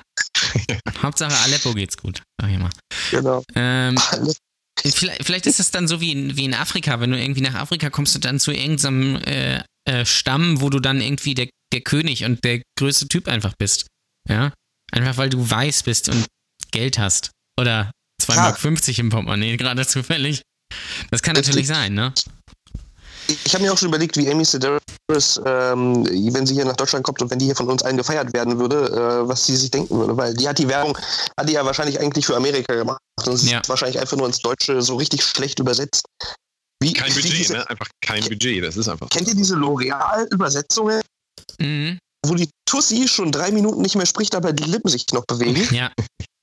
Hauptsache 1.02 1.34
Aleppo 1.44 1.74
geht's 1.74 1.98
gut. 1.98 2.22
Sag 2.40 2.50
ich 2.52 2.58
mal. 2.58 2.70
Genau. 3.12 3.44
Ähm, 3.56 3.98
vielleicht, 4.86 5.26
vielleicht 5.26 5.48
ist 5.48 5.60
es 5.60 5.72
dann 5.72 5.88
so 5.88 6.00
wie 6.02 6.12
in, 6.12 6.38
wie 6.38 6.46
in 6.46 6.54
Afrika. 6.54 7.00
Wenn 7.00 7.12
du 7.12 7.20
irgendwie 7.20 7.42
nach 7.42 7.56
Afrika 7.56 7.90
kommst 7.90 8.16
und 8.16 8.26
dann 8.26 8.40
zu 8.40 8.52
irgendeinem 8.52 9.16
äh, 9.18 9.64
äh, 9.86 10.06
Stamm, 10.06 10.62
wo 10.62 10.70
du 10.70 10.80
dann 10.80 11.02
irgendwie 11.02 11.34
der, 11.36 11.50
der 11.74 11.82
König 11.82 12.24
und 12.26 12.44
der 12.44 12.62
größte 12.80 13.08
Typ 13.08 13.28
einfach 13.28 13.54
bist. 13.60 13.88
Ja. 14.30 14.54
Einfach 14.92 15.18
weil 15.18 15.30
du 15.30 15.50
weiß 15.50 15.84
bist 15.84 16.10
und 16.10 16.26
Geld 16.72 17.00
hast. 17.00 17.32
Oder 17.62 17.92
2,50 18.22 18.36
Ja. 18.36 18.42
Mark 18.42 18.98
im 19.00 19.10
Portemonnaie, 19.10 19.58
gerade 19.58 19.86
zufällig. 19.88 20.42
Das 21.12 21.22
kann 21.22 21.36
natürlich 21.36 21.68
sein, 21.68 21.94
ne? 21.94 22.14
Ich 23.46 23.54
habe 23.54 23.64
mir 23.64 23.72
auch 23.72 23.78
schon 23.78 23.88
überlegt, 23.90 24.18
wie 24.18 24.30
Amy 24.30 24.44
Sedaris, 24.44 25.40
ähm, 25.46 26.06
wenn 26.34 26.46
sie 26.46 26.56
hier 26.56 26.66
nach 26.66 26.76
Deutschland 26.76 27.06
kommt 27.06 27.22
und 27.22 27.30
wenn 27.32 27.40
die 27.40 27.46
hier 27.46 27.56
von 27.56 27.70
uns 27.70 27.82
allen 27.84 27.96
gefeiert 27.98 28.34
werden 28.34 28.60
würde, 28.60 28.88
äh, 28.90 29.28
was 29.28 29.46
sie 29.46 29.56
sich 29.56 29.72
denken 29.72 29.96
würde. 29.98 30.18
Weil 30.18 30.34
die 30.34 30.48
hat 30.50 30.58
die 30.58 30.68
Werbung, 30.68 30.98
hat 31.38 31.48
die 31.48 31.54
ja 31.54 31.64
wahrscheinlich 31.66 32.00
eigentlich 32.00 32.26
für 32.26 32.36
Amerika 32.36 32.74
gemacht 32.76 33.00
und 33.26 33.38
sie 33.38 33.52
Ja. 33.52 33.60
ist 33.60 33.70
wahrscheinlich 33.70 34.00
einfach 34.00 34.18
nur 34.18 34.28
ins 34.28 34.40
Deutsche 34.40 34.82
so 34.82 34.96
richtig 34.98 35.24
schlecht 35.24 35.60
übersetzt. 35.60 36.04
Wie, 36.84 36.94
Kein 36.94 37.14
Budget, 37.14 37.32
diese, 37.38 37.54
ne? 37.54 37.70
Einfach 37.70 37.88
kein 38.04 38.24
Budget. 38.24 38.64
Das 38.64 38.76
ist 38.76 38.88
einfach. 38.90 39.08
Kennt 39.10 39.28
ihr 39.28 39.36
diese 39.36 39.56
L'Oreal-Übersetzungen, 39.56 41.02
Mhm. 41.60 42.00
wo 42.26 42.34
die 42.36 42.50
Tussi 42.68 43.08
schon 43.08 43.32
drei 43.32 43.52
Minuten 43.52 43.82
nicht 43.82 43.96
mehr 43.96 44.08
spricht, 44.08 44.34
aber 44.36 44.52
die 44.52 44.64
Lippen 44.64 44.90
sich 44.90 45.06
noch 45.14 45.24
bewegen? 45.26 45.68
Ja. 45.74 45.92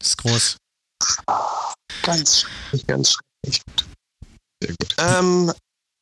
Das 0.00 0.10
ist 0.10 0.16
groß. 0.18 0.56
Ganz 2.02 2.40
schrecklich, 2.40 2.86
ganz 2.86 3.12
schrecklich. 3.12 3.62
Sehr 4.62 4.74
gut. 4.78 4.96
Ähm, 4.98 5.52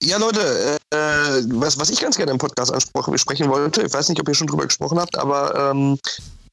ja, 0.03 0.19
Leute, 0.19 0.79
äh, 0.91 1.43
was, 1.49 1.79
was 1.79 1.91
ich 1.91 2.01
ganz 2.01 2.17
gerne 2.17 2.33
im 2.33 2.39
Podcast 2.39 2.73
ansprechen 2.73 3.19
sprechen 3.19 3.49
wollte, 3.49 3.83
ich 3.83 3.93
weiß 3.93 4.09
nicht, 4.09 4.21
ob 4.21 4.29
ihr 4.29 4.35
schon 4.35 4.47
drüber 4.47 4.67
gesprochen 4.67 4.99
habt, 4.99 5.17
aber 5.19 5.71
ähm, 5.71 5.99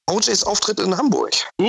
OJs 0.10 0.43
Auftritt 0.43 0.79
in 0.79 0.95
Hamburg. 0.98 1.31
Uh, 1.62 1.65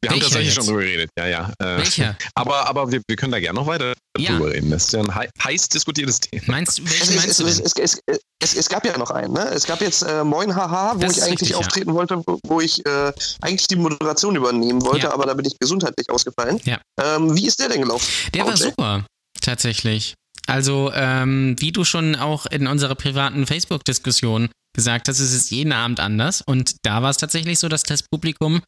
wir 0.00 0.10
haben 0.10 0.20
tatsächlich 0.20 0.46
jetzt? 0.46 0.54
schon 0.56 0.66
drüber 0.66 0.80
geredet. 0.80 1.10
Ja, 1.18 1.26
ja. 1.26 1.52
Äh, 1.60 1.78
Welcher? 1.78 2.16
Aber, 2.34 2.66
aber 2.68 2.90
wir, 2.90 3.00
wir 3.06 3.16
können 3.16 3.30
da 3.32 3.38
gerne 3.38 3.58
noch 3.60 3.66
weiter 3.66 3.92
Ja. 4.18 4.32
drüber 4.32 4.50
reden. 4.52 4.70
Das 4.70 4.84
ist 4.86 4.92
ja 4.92 5.00
ein 5.00 5.14
hei 5.14 5.28
heiß 5.44 5.68
diskutiertes 5.68 6.18
Thema. 6.20 6.42
Meinst 6.48 6.78
welchen 6.84 7.02
es, 7.02 7.14
meinst 7.16 7.28
es, 7.28 7.36
du 7.36 7.46
es, 7.46 7.60
es, 7.60 7.72
es, 8.06 8.20
es, 8.42 8.54
es 8.56 8.68
gab 8.68 8.84
ja 8.84 8.98
noch 8.98 9.10
einen, 9.10 9.32
ne? 9.34 9.44
Es 9.50 9.66
gab 9.66 9.80
jetzt 9.80 10.02
äh, 10.02 10.24
Moin 10.24 10.54
Haha, 10.54 10.94
wo 10.96 11.00
Das 11.00 11.16
ich 11.16 11.22
eigentlich 11.22 11.32
richtig, 11.42 11.48
ja. 11.50 11.56
auftreten 11.58 11.94
wollte, 11.94 12.22
wo, 12.26 12.60
ich 12.60 12.84
äh, 12.86 13.12
eigentlich 13.40 13.68
die 13.68 13.76
Moderation 13.76 14.34
übernehmen 14.34 14.84
wollte, 14.84 15.06
Ja. 15.06 15.12
aber 15.14 15.26
da 15.26 15.34
bin 15.34 15.44
ich 15.46 15.56
gesundheitlich 15.58 16.10
ausgefallen. 16.10 16.60
Ja. 16.64 16.80
Ähm, 17.00 17.36
wie 17.36 17.46
ist 17.46 17.60
der 17.60 17.68
denn 17.68 17.82
gelaufen? 17.82 18.06
Der 18.34 18.44
war 18.46 18.52
OJ? 18.54 18.56
super, 18.62 19.06
tatsächlich. 19.40 20.14
Also, 20.46 20.92
ähm, 20.94 21.56
wie 21.58 21.72
du 21.72 21.84
schon 21.84 22.14
auch 22.16 22.46
in 22.46 22.66
unserer 22.66 22.94
privaten 22.94 23.46
Facebook-Diskussion 23.46 24.48
gesagt 24.76 25.08
hast, 25.08 25.18
es 25.18 25.32
ist 25.32 25.50
jeden 25.50 25.72
Abend 25.72 25.98
anders. 25.98 26.42
Und 26.42 26.76
da 26.82 27.02
war 27.02 27.10
es 27.10 27.16
tatsächlich 27.16 27.58
so, 27.58 27.68
dass 27.68 27.82
das 27.82 28.02
Publikum, 28.02 28.60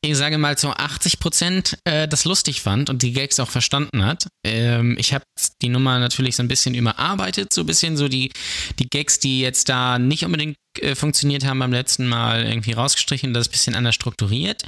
ich 0.00 0.16
sage 0.16 0.38
mal 0.38 0.58
zu 0.58 0.70
80 0.70 1.20
Prozent, 1.20 1.78
äh, 1.84 2.08
das 2.08 2.24
lustig 2.24 2.62
fand 2.62 2.90
und 2.90 3.02
die 3.02 3.12
Gags 3.12 3.38
auch 3.38 3.50
verstanden 3.50 4.04
hat. 4.04 4.26
Ähm, 4.44 4.96
ich 4.98 5.14
habe 5.14 5.24
die 5.60 5.68
Nummer 5.68 6.00
natürlich 6.00 6.36
so 6.36 6.42
ein 6.42 6.48
bisschen 6.48 6.74
überarbeitet, 6.74 7.52
so 7.52 7.60
ein 7.60 7.66
bisschen 7.66 7.96
so 7.96 8.08
die, 8.08 8.32
die 8.78 8.88
Gags, 8.88 9.20
die 9.20 9.40
jetzt 9.40 9.68
da 9.68 9.98
nicht 9.98 10.24
unbedingt 10.24 10.56
äh, 10.80 10.94
funktioniert 10.94 11.44
haben 11.44 11.58
beim 11.58 11.72
letzten 11.72 12.08
Mal, 12.08 12.44
irgendwie 12.44 12.72
rausgestrichen, 12.72 13.34
das 13.34 13.48
ein 13.48 13.52
bisschen 13.52 13.74
anders 13.74 13.94
strukturiert. 13.94 14.64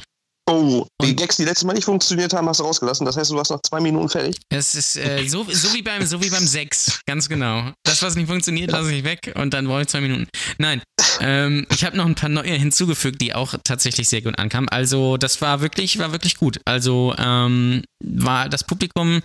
Oh, 0.46 0.86
die 1.00 1.16
Gags, 1.16 1.36
die 1.36 1.44
letztes 1.44 1.64
Mal 1.64 1.72
nicht 1.72 1.86
funktioniert 1.86 2.34
haben, 2.34 2.46
hast 2.48 2.60
du 2.60 2.64
rausgelassen. 2.64 3.06
Das 3.06 3.16
heißt, 3.16 3.30
du 3.30 3.36
warst 3.36 3.50
noch 3.50 3.62
zwei 3.62 3.80
Minuten 3.80 4.10
fertig. 4.10 4.36
Es 4.50 4.74
ist 4.74 4.96
äh, 4.96 5.26
so, 5.26 5.46
so, 5.50 5.72
wie 5.72 5.80
beim, 5.80 6.04
so 6.04 6.22
wie 6.22 6.28
beim 6.28 6.46
Sex, 6.46 7.00
ganz 7.06 7.28
genau. 7.30 7.72
Das, 7.82 8.02
was 8.02 8.14
nicht 8.14 8.28
funktioniert, 8.28 8.70
lasse 8.70 8.92
ich 8.92 9.04
weg 9.04 9.32
und 9.36 9.54
dann 9.54 9.66
brauche 9.66 9.82
ich 9.82 9.88
zwei 9.88 10.02
Minuten. 10.02 10.28
Nein, 10.58 10.82
ähm, 11.20 11.66
ich 11.70 11.84
habe 11.84 11.96
noch 11.96 12.04
ein 12.04 12.14
paar 12.14 12.28
neue 12.28 12.52
hinzugefügt, 12.52 13.22
die 13.22 13.34
auch 13.34 13.54
tatsächlich 13.64 14.08
sehr 14.08 14.20
gut 14.20 14.38
ankamen. 14.38 14.68
Also 14.68 15.16
das 15.16 15.40
war 15.40 15.62
wirklich, 15.62 15.98
war 15.98 16.12
wirklich 16.12 16.36
gut. 16.36 16.60
Also 16.66 17.14
ähm, 17.16 17.82
war 18.04 18.50
das 18.50 18.64
Publikum, 18.64 19.22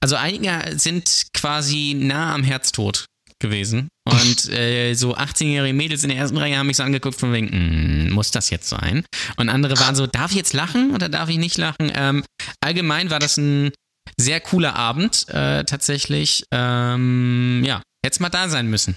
also 0.00 0.14
einige 0.16 0.78
sind 0.78 1.26
quasi 1.32 1.96
nah 1.98 2.32
am 2.32 2.44
Herztod 2.44 3.06
gewesen. 3.40 3.88
Und 4.08 4.48
äh, 4.52 4.94
so 4.94 5.16
18-jährige 5.16 5.74
Mädels 5.74 6.02
in 6.02 6.10
der 6.10 6.18
ersten 6.18 6.36
Reihe 6.36 6.56
haben 6.58 6.66
mich 6.66 6.76
so 6.76 6.82
angeguckt 6.82 7.18
von 7.18 7.32
wegen, 7.32 8.08
"Mm, 8.08 8.12
muss 8.12 8.30
das 8.30 8.50
jetzt 8.50 8.68
sein? 8.68 9.04
Und 9.36 9.48
andere 9.48 9.78
waren 9.78 9.94
so, 9.94 10.06
darf 10.06 10.30
ich 10.30 10.36
jetzt 10.36 10.52
lachen 10.52 10.94
oder 10.94 11.08
darf 11.08 11.28
ich 11.28 11.38
nicht 11.38 11.58
lachen? 11.58 11.90
Ähm, 11.94 12.24
allgemein 12.60 13.10
war 13.10 13.18
das 13.18 13.36
ein 13.36 13.72
sehr 14.18 14.40
cooler 14.40 14.76
Abend, 14.76 15.26
äh, 15.28 15.64
tatsächlich. 15.64 16.44
Ähm, 16.52 17.62
ja, 17.64 17.82
hätte 18.04 18.22
mal 18.22 18.28
da 18.28 18.48
sein 18.48 18.68
müssen. 18.68 18.96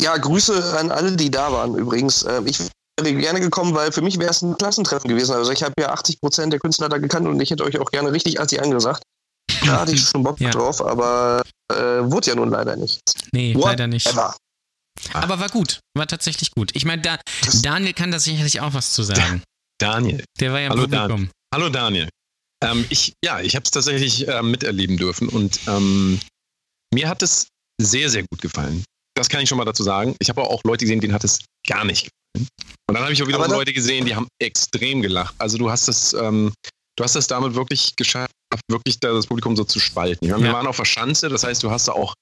Ja, 0.00 0.16
Grüße 0.16 0.78
an 0.78 0.90
alle, 0.90 1.16
die 1.16 1.30
da 1.30 1.52
waren 1.52 1.74
übrigens. 1.74 2.24
Ähm, 2.24 2.46
Ich 2.46 2.58
wäre 3.00 3.14
gerne 3.14 3.40
gekommen, 3.40 3.74
weil 3.74 3.92
für 3.92 4.02
mich 4.02 4.18
wäre 4.18 4.30
es 4.30 4.42
ein 4.42 4.58
Klassentreffen 4.58 5.08
gewesen. 5.08 5.32
Also 5.34 5.52
ich 5.52 5.62
habe 5.62 5.72
ja 5.80 5.92
80% 5.94 6.50
der 6.50 6.60
Künstler 6.60 6.88
da 6.88 6.98
gekannt 6.98 7.26
und 7.26 7.40
ich 7.40 7.50
hätte 7.50 7.64
euch 7.64 7.78
auch 7.78 7.90
gerne 7.90 8.12
richtig 8.12 8.40
assi 8.40 8.58
angesagt. 8.58 9.02
Da 9.64 9.80
hatte 9.80 9.92
ich 9.92 10.02
schon 10.02 10.22
Bock 10.22 10.40
Ja. 10.40 10.50
drauf, 10.50 10.80
aber 10.84 11.42
äh, 11.70 11.74
wurde 11.74 12.28
ja 12.28 12.34
nun 12.34 12.50
leider 12.50 12.76
nicht. 12.76 13.00
Nee, 13.32 13.52
leider 13.52 13.86
nicht. 13.86 14.06
Whatever. 14.06 14.36
Aber 15.14 15.38
war 15.40 15.48
gut, 15.48 15.80
war 15.96 16.06
tatsächlich 16.06 16.50
gut. 16.50 16.70
Ich 16.74 16.84
meine, 16.84 17.00
da, 17.02 17.18
Daniel 17.62 17.94
kann 17.94 18.10
da 18.10 18.18
sicherlich 18.18 18.60
auch 18.60 18.74
was 18.74 18.92
zu 18.92 19.02
sagen. 19.02 19.42
Daniel. 19.78 20.22
Der 20.38 20.52
war 20.52 20.60
ja 20.60 20.66
im 20.66 20.72
Hallo, 20.72 20.82
Publikum. 20.82 21.30
Hallo 21.54 21.68
Daniel. 21.70 22.08
Ähm, 22.62 22.84
ich, 22.90 23.14
ja, 23.24 23.40
ich 23.40 23.56
habe 23.56 23.64
es 23.64 23.70
tatsächlich 23.70 24.28
ähm, 24.28 24.50
miterleben 24.50 24.98
dürfen 24.98 25.28
und 25.30 25.58
ähm, 25.66 26.20
mir 26.92 27.08
hat 27.08 27.22
es 27.22 27.46
sehr, 27.80 28.10
sehr 28.10 28.24
gut 28.30 28.42
gefallen. 28.42 28.84
Das 29.16 29.28
kann 29.28 29.40
ich 29.40 29.48
schon 29.48 29.56
mal 29.58 29.64
dazu 29.64 29.82
sagen. 29.82 30.14
Ich 30.20 30.28
habe 30.28 30.42
auch 30.42 30.60
Leute 30.64 30.84
gesehen, 30.84 31.00
denen 31.00 31.14
hat 31.14 31.24
es 31.24 31.38
gar 31.66 31.84
nicht 31.84 32.08
gefallen. 32.34 32.48
Und 32.88 32.94
dann 32.94 33.02
habe 33.02 33.12
ich 33.12 33.22
auch 33.22 33.26
wieder 33.26 33.48
Leute 33.48 33.72
gesehen, 33.72 34.04
die 34.04 34.14
haben 34.14 34.28
extrem 34.38 35.00
gelacht. 35.00 35.34
Also 35.38 35.56
du 35.56 35.70
hast 35.70 35.88
das, 35.88 36.12
ähm, 36.12 36.52
du 36.96 37.04
hast 37.04 37.14
das 37.16 37.26
damit 37.26 37.54
wirklich 37.54 37.96
geschafft, 37.96 38.32
wirklich 38.68 38.98
da 39.00 39.12
das 39.12 39.26
Publikum 39.26 39.56
so 39.56 39.64
zu 39.64 39.78
spalten. 39.80 40.28
Meine, 40.28 40.40
Ja. 40.42 40.48
Wir 40.48 40.52
waren 40.54 40.66
auf 40.66 40.76
der 40.76 40.84
Schanze, 40.84 41.28
das 41.28 41.44
heißt, 41.44 41.62
du 41.62 41.70
hast 41.70 41.88
da 41.88 41.92
auch 41.92 42.14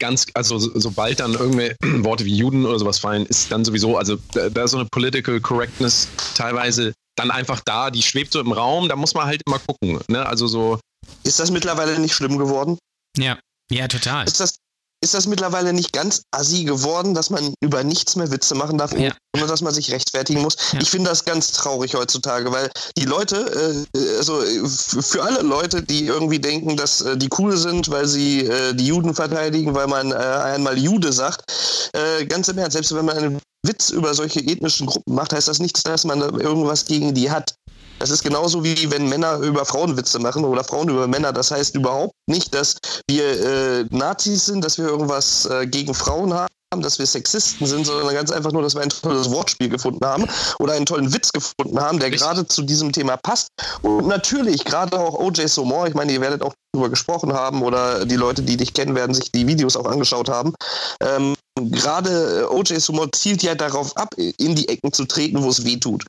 ganz, 0.00 0.26
also 0.34 0.58
so- 0.58 0.70
sobald 0.78 1.20
dann 1.20 1.34
irgendwelche 1.34 1.76
Worte 2.04 2.24
wie 2.24 2.34
Juden 2.36 2.64
oder 2.66 2.78
sowas 2.78 2.98
fallen, 2.98 3.26
ist 3.26 3.52
dann 3.52 3.64
sowieso, 3.64 3.96
also 3.98 4.16
da, 4.32 4.48
da 4.48 4.64
ist 4.64 4.70
so 4.72 4.78
eine 4.78 4.88
Political 4.90 5.40
Correctness 5.40 6.08
teilweise 6.34 6.92
dann 7.16 7.30
einfach 7.30 7.60
da, 7.64 7.90
die 7.90 8.02
schwebt 8.02 8.32
so 8.32 8.40
im 8.40 8.52
Raum, 8.52 8.88
da 8.88 8.96
muss 8.96 9.14
man 9.14 9.26
halt 9.26 9.42
immer 9.46 9.58
gucken. 9.58 10.00
Ne? 10.08 10.24
Also 10.24 10.46
so, 10.46 10.78
Ist 11.24 11.38
das 11.38 11.50
mittlerweile 11.50 11.98
nicht 11.98 12.14
schlimm 12.14 12.38
geworden? 12.38 12.78
Ja, 13.18 13.38
ja, 13.70 13.88
total. 13.88 14.26
Ist 14.26 14.40
das, 14.40 14.56
ist 15.02 15.14
das 15.14 15.26
mittlerweile 15.26 15.72
nicht 15.72 15.92
ganz 15.92 16.22
assi 16.30 16.64
geworden, 16.64 17.14
dass 17.14 17.30
man 17.30 17.54
über 17.60 17.82
nichts 17.84 18.16
mehr 18.16 18.30
Witze 18.30 18.54
machen 18.54 18.76
darf, 18.78 18.92
Ja. 18.92 19.12
ohne 19.36 19.46
dass 19.46 19.62
man 19.62 19.72
sich 19.72 19.90
rechtfertigen 19.90 20.42
muss? 20.42 20.56
Ja. 20.72 20.80
Ich 20.80 20.90
finde 20.90 21.08
das 21.10 21.24
ganz 21.24 21.52
traurig 21.52 21.94
heutzutage, 21.94 22.52
weil 22.52 22.70
die 22.98 23.06
Leute, 23.06 23.86
äh, 23.94 24.16
also 24.18 24.42
äh, 24.42 24.68
für 24.68 25.22
alle 25.22 25.40
Leute, 25.42 25.82
die 25.82 26.06
irgendwie 26.06 26.38
denken, 26.38 26.76
dass 26.76 27.00
äh, 27.00 27.16
die 27.16 27.30
cool 27.38 27.56
sind, 27.56 27.90
weil 27.90 28.06
sie 28.06 28.40
äh, 28.46 28.74
die 28.74 28.86
Juden 28.86 29.14
verteidigen, 29.14 29.74
weil 29.74 29.86
man 29.86 30.12
äh, 30.12 30.14
einmal 30.16 30.76
Jude 30.78 31.12
sagt, 31.12 31.50
äh, 31.92 32.26
ganz 32.26 32.48
im 32.48 32.58
Ernst, 32.58 32.72
selbst 32.72 32.94
wenn 32.94 33.04
man 33.06 33.16
einen 33.16 33.40
Witz 33.66 33.90
über 33.90 34.14
solche 34.14 34.40
ethnischen 34.40 34.86
Gruppen 34.86 35.14
macht, 35.14 35.32
heißt 35.34 35.48
das 35.48 35.58
nicht, 35.58 35.86
dass 35.86 36.04
man 36.04 36.20
irgendwas 36.20 36.86
gegen 36.86 37.12
die 37.14 37.30
hat. 37.30 37.54
Das 38.00 38.08
ist 38.08 38.22
genauso 38.22 38.64
wie 38.64 38.90
wenn 38.90 39.08
Männer 39.08 39.36
über 39.40 39.66
Frauen 39.66 39.96
Witze 39.96 40.18
machen 40.18 40.44
oder 40.44 40.64
Frauen 40.64 40.88
über 40.88 41.06
Männer. 41.06 41.32
Das 41.32 41.50
heißt 41.50 41.74
überhaupt 41.74 42.14
nicht, 42.26 42.54
dass 42.54 42.76
wir 43.08 43.24
äh, 43.24 43.84
Nazis 43.90 44.46
sind, 44.46 44.64
dass 44.64 44.78
wir 44.78 44.86
irgendwas 44.86 45.44
äh, 45.44 45.66
gegen 45.66 45.92
Frauen 45.92 46.32
haben, 46.32 46.48
dass 46.78 46.98
wir 46.98 47.04
Sexisten 47.04 47.66
sind, 47.66 47.84
sondern 47.84 48.14
ganz 48.14 48.30
einfach 48.30 48.52
nur, 48.52 48.62
dass 48.62 48.74
wir 48.74 48.80
ein 48.80 48.88
tolles 48.88 49.30
Wortspiel 49.30 49.68
gefunden 49.68 50.04
haben 50.06 50.26
oder 50.60 50.72
einen 50.72 50.86
tollen 50.86 51.12
Witz 51.12 51.30
gefunden 51.30 51.78
haben, 51.78 51.98
der 51.98 52.10
gerade 52.10 52.46
zu 52.46 52.62
diesem 52.62 52.90
Thema 52.90 53.18
passt. 53.18 53.48
Und 53.82 54.06
natürlich, 54.06 54.64
gerade 54.64 54.98
auch 54.98 55.18
O.J. 55.18 55.46
Somore, 55.46 55.88
ich 55.88 55.94
meine, 55.94 56.12
ihr 56.12 56.22
werdet 56.22 56.40
auch 56.42 56.54
darüber 56.72 56.88
gesprochen 56.88 57.34
haben 57.34 57.62
oder 57.62 58.06
die 58.06 58.16
Leute, 58.16 58.40
die 58.40 58.56
dich 58.56 58.72
kennen, 58.72 58.94
werden 58.94 59.14
sich 59.14 59.30
die 59.30 59.46
Videos 59.46 59.76
auch 59.76 59.86
angeschaut 59.86 60.30
haben. 60.30 60.54
Ähm, 61.02 61.34
gerade 61.56 62.40
äh, 62.40 62.54
O.J. 62.54 62.80
Somore 62.80 63.10
zielt 63.10 63.42
ja 63.42 63.54
darauf 63.54 63.94
ab, 63.98 64.14
in 64.16 64.54
die 64.54 64.70
Ecken 64.70 64.90
zu 64.90 65.04
treten, 65.04 65.42
wo 65.42 65.50
es 65.50 65.64
weh 65.66 65.76
tut. 65.76 66.06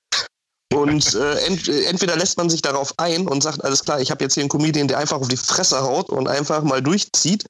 Und 0.74 1.16
äh, 1.16 1.46
ent, 1.46 1.68
äh, 1.68 1.84
entweder 1.84 2.16
lässt 2.16 2.38
man 2.38 2.50
sich 2.50 2.62
darauf 2.62 2.94
ein 2.98 3.28
und 3.28 3.44
sagt, 3.44 3.64
alles 3.64 3.84
klar, 3.84 4.00
ich 4.00 4.10
habe 4.12 4.24
jetzt 4.24 4.36
hier 4.36 4.42
einen 4.42 4.50
Comedian, 4.50 4.88
der 4.88 4.98
einfach 4.98 5.20
auf 5.20 5.28
die 5.28 5.38
Fresse 5.38 5.82
haut 5.82 6.10
und 6.10 6.28
einfach 6.28 6.64
mal 6.64 6.82
durchzieht, 6.82 7.46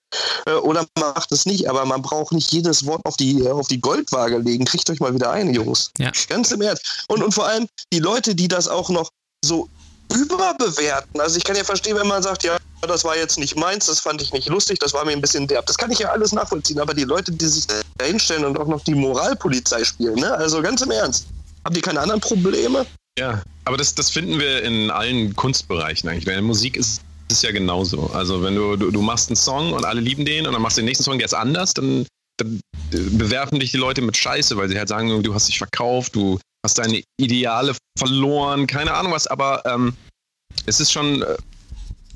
äh, 0.45 0.53
oder 0.53 0.85
man 0.97 1.13
macht 1.13 1.31
es 1.31 1.45
nicht, 1.45 1.69
aber 1.69 1.85
man 1.85 2.01
braucht 2.01 2.33
nicht 2.33 2.51
jedes 2.51 2.85
Wort 2.85 3.01
auf 3.05 3.17
die, 3.17 3.47
auf 3.47 3.67
die 3.67 3.79
Goldwaage 3.79 4.37
legen. 4.37 4.65
Kriegt 4.65 4.89
euch 4.89 4.99
mal 4.99 5.13
wieder 5.13 5.31
ein, 5.31 5.53
Jungs. 5.53 5.91
Ja. 5.97 6.11
Ganz 6.29 6.51
im 6.51 6.61
Ernst. 6.61 7.05
Und, 7.07 7.23
und 7.23 7.33
vor 7.33 7.45
allem 7.45 7.67
die 7.93 7.99
Leute, 7.99 8.33
die 8.35 8.47
das 8.47 8.67
auch 8.67 8.89
noch 8.89 9.09
so 9.45 9.69
überbewerten. 10.13 11.19
Also 11.21 11.37
ich 11.37 11.43
kann 11.43 11.55
ja 11.55 11.63
verstehen, 11.63 11.97
wenn 11.97 12.07
man 12.07 12.21
sagt, 12.21 12.43
ja, 12.43 12.57
das 12.81 13.03
war 13.03 13.15
jetzt 13.15 13.37
nicht 13.37 13.55
meins, 13.55 13.85
das 13.85 13.99
fand 13.99 14.21
ich 14.21 14.33
nicht 14.33 14.49
lustig, 14.49 14.79
das 14.79 14.93
war 14.93 15.05
mir 15.05 15.11
ein 15.11 15.21
bisschen 15.21 15.47
derb. 15.47 15.65
Das 15.67 15.77
kann 15.77 15.91
ich 15.91 15.99
ja 15.99 16.09
alles 16.09 16.31
nachvollziehen, 16.31 16.79
aber 16.79 16.93
die 16.93 17.03
Leute, 17.03 17.31
die 17.31 17.45
sich 17.45 17.67
da 17.67 18.05
hinstellen 18.05 18.45
und 18.45 18.59
auch 18.59 18.67
noch 18.67 18.83
die 18.83 18.95
Moralpolizei 18.95 19.83
spielen, 19.83 20.15
ne? 20.15 20.33
Also 20.33 20.61
ganz 20.61 20.81
im 20.81 20.91
Ernst. 20.91 21.27
Habt 21.63 21.77
ihr 21.77 21.83
keine 21.83 21.99
anderen 21.99 22.21
Probleme? 22.21 22.85
Ja, 23.19 23.43
aber 23.65 23.77
das, 23.77 23.95
das 23.95 24.09
finden 24.09 24.39
wir 24.39 24.63
in 24.63 24.89
allen 24.89 25.35
Kunstbereichen 25.35 26.09
eigentlich. 26.09 26.27
Weil 26.27 26.39
in 26.39 26.45
Musik 26.45 26.77
ist 26.77 27.01
es 27.29 27.41
ja 27.41 27.51
genauso. 27.51 28.07
Also 28.07 28.43
wenn 28.43 28.55
du, 28.55 28.75
du, 28.75 28.91
du 28.91 29.01
machst 29.01 29.29
einen 29.29 29.35
Song 29.35 29.73
und 29.73 29.85
alle 29.85 30.01
lieben 30.01 30.25
den 30.25 30.45
und 30.47 30.53
dann 30.53 30.61
machst 30.61 30.77
du 30.77 30.81
den 30.81 30.85
nächsten 30.85 31.03
Song, 31.03 31.17
der 31.17 31.25
ist 31.25 31.33
anders, 31.33 31.73
dann, 31.73 32.05
dann 32.37 32.59
bewerfen 32.89 33.59
dich 33.59 33.71
die 33.71 33.77
Leute 33.77 34.01
mit 34.01 34.17
Scheiße, 34.17 34.55
weil 34.57 34.69
sie 34.69 34.77
halt 34.77 34.89
sagen, 34.89 35.23
du 35.23 35.33
hast 35.33 35.47
dich 35.47 35.57
verkauft, 35.57 36.15
du 36.15 36.39
hast 36.65 36.77
deine 36.77 37.03
Ideale 37.17 37.75
verloren, 37.97 38.67
keine 38.67 38.93
Ahnung 38.93 39.11
was, 39.11 39.27
aber 39.27 39.63
ähm, 39.65 39.93
es 40.65 40.79
ist 40.79 40.91
schon, 40.91 41.21
äh, 41.21 41.37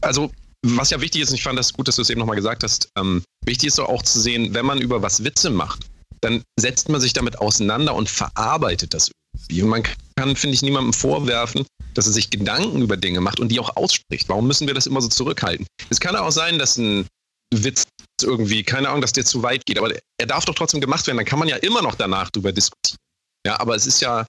also 0.01 0.31
was 0.65 0.89
ja 0.89 0.99
wichtig 0.99 1.21
ist, 1.21 1.29
und 1.29 1.35
ich 1.35 1.43
fand 1.43 1.59
das 1.59 1.73
gut, 1.73 1.87
dass 1.87 1.95
du 1.95 2.01
es 2.01 2.09
eben 2.09 2.19
nochmal 2.19 2.35
gesagt 2.35 2.63
hast, 2.63 2.89
ähm, 2.97 3.23
wichtig 3.45 3.67
ist 3.67 3.77
doch 3.77 3.87
auch 3.87 4.01
zu 4.01 4.19
sehen, 4.19 4.53
wenn 4.53 4.65
man 4.65 4.81
über 4.81 5.01
was 5.01 5.23
Witze 5.23 5.49
macht, 5.49 5.85
dann 6.21 6.41
setzt 6.59 6.89
man 6.89 7.01
sich 7.01 7.13
damit 7.13 7.37
auseinander 7.39 7.93
und 7.93 8.09
verarbeitet 8.09 8.93
das 8.93 9.11
irgendwie. 9.35 9.61
Und 9.61 9.69
man 9.69 9.83
kann, 9.83 9.95
finde 10.17 10.49
ich, 10.49 10.61
niemandem 10.61 10.93
vorwerfen, 10.93 11.65
dass 11.93 12.07
er 12.07 12.13
sich 12.13 12.29
Gedanken 12.29 12.81
über 12.81 12.97
Dinge 12.97 13.21
macht 13.21 13.39
und 13.39 13.49
die 13.49 13.59
auch 13.59 13.75
ausspricht. 13.75 14.29
Warum 14.29 14.47
müssen 14.47 14.67
wir 14.67 14.73
das 14.73 14.87
immer 14.87 15.01
so 15.01 15.09
zurückhalten? 15.09 15.65
Es 15.89 15.99
kann 15.99 16.15
auch 16.15 16.31
sein, 16.31 16.57
dass 16.57 16.77
ein 16.77 17.07
Witz 17.53 17.83
irgendwie, 18.21 18.63
keine 18.63 18.89
Ahnung, 18.89 19.01
dass 19.01 19.13
der 19.13 19.25
zu 19.25 19.43
weit 19.43 19.65
geht, 19.65 19.77
aber 19.77 19.93
er 20.17 20.27
darf 20.27 20.45
doch 20.45 20.55
trotzdem 20.55 20.81
gemacht 20.81 21.05
werden. 21.07 21.17
Dann 21.17 21.25
kann 21.25 21.39
man 21.39 21.47
ja 21.47 21.57
immer 21.57 21.81
noch 21.81 21.95
danach 21.95 22.29
drüber 22.29 22.51
diskutieren. 22.51 22.97
Ja, 23.45 23.59
aber 23.59 23.75
es 23.75 23.85
ist 23.85 24.01
ja 24.01 24.25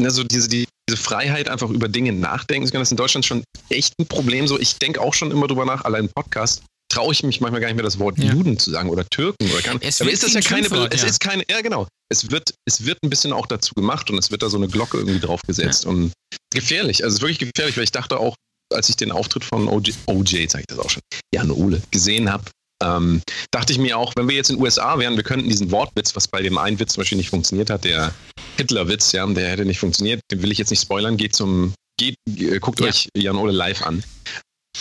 ne, 0.00 0.10
so 0.10 0.24
diese, 0.24 0.48
die, 0.48 0.66
diese 0.88 1.00
Freiheit, 1.00 1.48
einfach 1.48 1.68
über 1.70 1.88
Dinge 1.88 2.12
nachdenken 2.12 2.66
zu 2.66 2.72
können, 2.72 2.82
das 2.82 2.88
ist 2.88 2.92
in 2.92 2.96
Deutschland 2.96 3.26
schon 3.26 3.44
echt 3.68 3.94
ein 3.98 4.06
Problem. 4.06 4.46
So, 4.46 4.58
ich 4.58 4.76
denke 4.76 5.00
auch 5.00 5.14
schon 5.14 5.30
immer 5.30 5.46
drüber 5.46 5.64
nach, 5.64 5.84
allein 5.84 6.06
im 6.06 6.10
Podcast 6.14 6.62
traue 6.98 7.12
ich 7.12 7.22
mich 7.22 7.40
manchmal 7.40 7.60
gar 7.60 7.68
nicht 7.68 7.76
mehr 7.76 7.84
das 7.84 7.98
Wort 7.98 8.18
Ja. 8.18 8.32
Juden 8.32 8.58
zu 8.58 8.70
sagen 8.70 8.90
oder 8.90 9.08
Türken 9.08 9.48
oder 9.50 9.62
kann. 9.62 9.78
Es 9.80 10.00
aber 10.00 10.10
ist 10.10 10.22
das 10.24 10.32
ja 10.32 10.38
ein 10.40 10.44
keine, 10.44 10.62
Schimpfwort, 10.64 10.92
es 10.94 11.02
ja. 11.02 11.08
ist 11.08 11.20
keine, 11.20 11.44
ja 11.48 11.60
genau. 11.60 11.86
Es 12.10 12.30
wird, 12.30 12.54
es 12.66 12.84
wird 12.84 12.98
ein 13.04 13.10
bisschen 13.10 13.32
auch 13.32 13.46
dazu 13.46 13.72
gemacht 13.74 14.10
und 14.10 14.18
es 14.18 14.30
wird 14.30 14.42
da 14.42 14.48
so 14.50 14.56
eine 14.56 14.66
Glocke 14.68 14.98
irgendwie 14.98 15.20
draufgesetzt 15.20 15.86
und 15.86 16.12
gefährlich. 16.52 17.04
Also 17.04 17.14
es 17.14 17.18
ist 17.18 17.22
wirklich 17.22 17.38
gefährlich, 17.38 17.76
weil 17.76 17.84
ich 17.84 17.92
dachte 17.92 18.18
auch, 18.18 18.34
als 18.74 18.88
ich 18.88 18.96
den 18.96 19.12
Auftritt 19.12 19.44
von 19.44 19.68
OJ, 19.68 19.92
OJ 20.06 20.48
sag 20.48 20.60
ich 20.60 20.66
das 20.68 20.78
auch 20.78 20.90
schon, 20.90 21.02
Jan 21.34 21.50
Ole 21.50 21.80
gesehen 21.90 22.30
habe, 22.32 22.44
ähm, 22.82 23.22
dachte 23.50 23.72
ich 23.72 23.78
mir 23.78 23.96
auch, 23.96 24.12
wenn 24.16 24.28
wir 24.28 24.36
jetzt 24.36 24.50
in 24.50 24.56
den 24.56 24.62
USA 24.62 24.98
wären, 24.98 25.16
wir 25.16 25.22
könnten 25.24 25.48
diesen 25.48 25.70
Wortwitz, 25.70 26.16
was 26.16 26.26
bei 26.28 26.42
dem 26.42 26.58
einen 26.58 26.78
Witz 26.80 26.94
zum 26.94 27.02
Beispiel 27.02 27.18
nicht 27.18 27.30
funktioniert 27.30 27.70
hat, 27.70 27.84
der 27.84 28.12
Hitlerwitz, 28.56 29.12
ja, 29.12 29.26
der 29.26 29.48
hätte 29.50 29.64
nicht 29.64 29.78
funktioniert, 29.78 30.20
den 30.30 30.42
will 30.42 30.50
ich 30.52 30.58
jetzt 30.58 30.70
nicht 30.70 30.82
spoilern, 30.82 31.16
geht 31.16 31.34
zum, 31.36 31.74
geht, 31.98 32.16
äh, 32.28 32.58
guckt 32.58 32.80
Ja. 32.80 32.86
euch 32.86 33.08
Jan 33.16 33.36
Ole 33.36 33.52
live 33.52 33.82
an. 33.82 34.02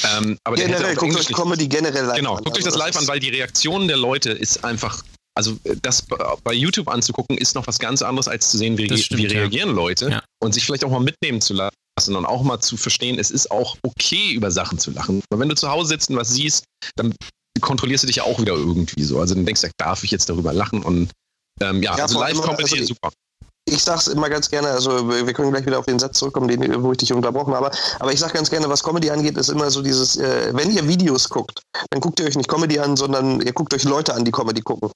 Ähm, 0.03 0.37
aber 0.43 0.55
Generell, 0.55 0.95
guckt 0.95 1.15
euch 1.15 1.27
Comedy 1.27 1.67
generell 1.67 2.05
live 2.05 2.15
Genau, 2.17 2.35
an. 2.35 2.43
guckt 2.43 2.57
euch 2.57 2.65
Also 2.65 2.77
das 2.77 2.79
live 2.79 2.95
an, 2.97 3.07
weil 3.07 3.19
die 3.19 3.29
Reaktion 3.29 3.87
der 3.87 3.97
Leute 3.97 4.31
ist 4.31 4.63
einfach, 4.63 5.03
also 5.35 5.57
äh, 5.63 5.75
das 5.81 6.01
b- 6.03 6.15
bei 6.43 6.53
YouTube 6.53 6.87
anzugucken, 6.87 7.37
ist 7.37 7.55
noch 7.55 7.65
was 7.67 7.79
ganz 7.79 8.01
anderes, 8.01 8.27
als 8.27 8.49
zu 8.51 8.57
sehen, 8.57 8.77
wie, 8.77 8.85
stimmt, 8.97 9.21
wie 9.21 9.25
ja. 9.27 9.39
reagieren 9.41 9.73
Leute 9.75 10.09
Ja. 10.09 10.23
und 10.43 10.53
sich 10.53 10.65
vielleicht 10.65 10.83
auch 10.83 10.91
mal 10.91 10.99
mitnehmen 10.99 11.41
zu 11.41 11.53
lassen 11.53 12.15
und 12.15 12.25
auch 12.25 12.43
mal 12.43 12.59
zu 12.59 12.77
verstehen, 12.77 13.17
es 13.17 13.31
ist 13.31 13.49
auch 13.49 13.75
okay, 13.83 14.31
über 14.33 14.51
Sachen 14.51 14.77
zu 14.77 14.91
lachen. 14.91 15.23
Aber 15.31 15.39
wenn 15.41 15.49
du 15.49 15.55
zu 15.55 15.69
Hause 15.69 15.89
sitzt 15.89 16.09
und 16.11 16.15
was 16.17 16.29
siehst, 16.29 16.63
dann 16.95 17.13
kontrollierst 17.61 18.03
du 18.03 18.07
dich 18.07 18.17
ja 18.17 18.23
auch 18.23 18.39
wieder 18.39 18.53
irgendwie 18.53 19.03
so. 19.03 19.19
Also 19.19 19.33
dann 19.33 19.45
denkst 19.45 19.61
du, 19.61 19.69
darf 19.77 20.03
ich 20.03 20.11
jetzt 20.11 20.29
darüber 20.29 20.53
lachen? 20.53 20.83
Und 20.83 21.09
ähm, 21.59 21.81
ja, 21.81 21.97
Ja, 21.97 22.03
also 22.03 22.19
Live-Comedy 22.19 22.63
also 22.63 22.75
ist 22.75 22.81
ich- 22.83 22.87
super. 22.89 23.09
Ich 23.67 23.83
sag's 23.83 24.07
immer 24.07 24.29
ganz 24.29 24.49
gerne, 24.49 24.69
also 24.69 25.09
wir 25.09 25.33
können 25.33 25.51
gleich 25.51 25.65
wieder 25.65 25.79
auf 25.79 25.85
den 25.85 25.99
Satz 25.99 26.17
zurückkommen, 26.19 26.47
den, 26.47 26.83
wo 26.83 26.91
ich 26.91 26.97
dich 26.97 27.13
unterbrochen 27.13 27.53
habe, 27.53 27.71
aber 27.99 28.13
ich 28.13 28.19
sag 28.19 28.33
ganz 28.33 28.49
gerne, 28.49 28.69
was 28.69 28.83
Comedy 28.83 29.09
angeht, 29.09 29.37
ist 29.37 29.49
immer 29.49 29.69
so 29.69 29.81
dieses, 29.81 30.17
äh, 30.17 30.51
wenn 30.53 30.71
ihr 30.71 30.87
Videos 30.87 31.29
guckt, 31.29 31.61
dann 31.89 31.99
guckt 31.99 32.19
ihr 32.19 32.25
euch 32.25 32.37
nicht 32.37 32.49
Comedy 32.49 32.79
an, 32.79 32.95
sondern 32.95 33.41
ihr 33.41 33.53
guckt 33.53 33.73
euch 33.73 33.83
Leute 33.83 34.13
an, 34.13 34.23
die 34.23 34.31
Comedy 34.31 34.61
gucken. 34.61 34.89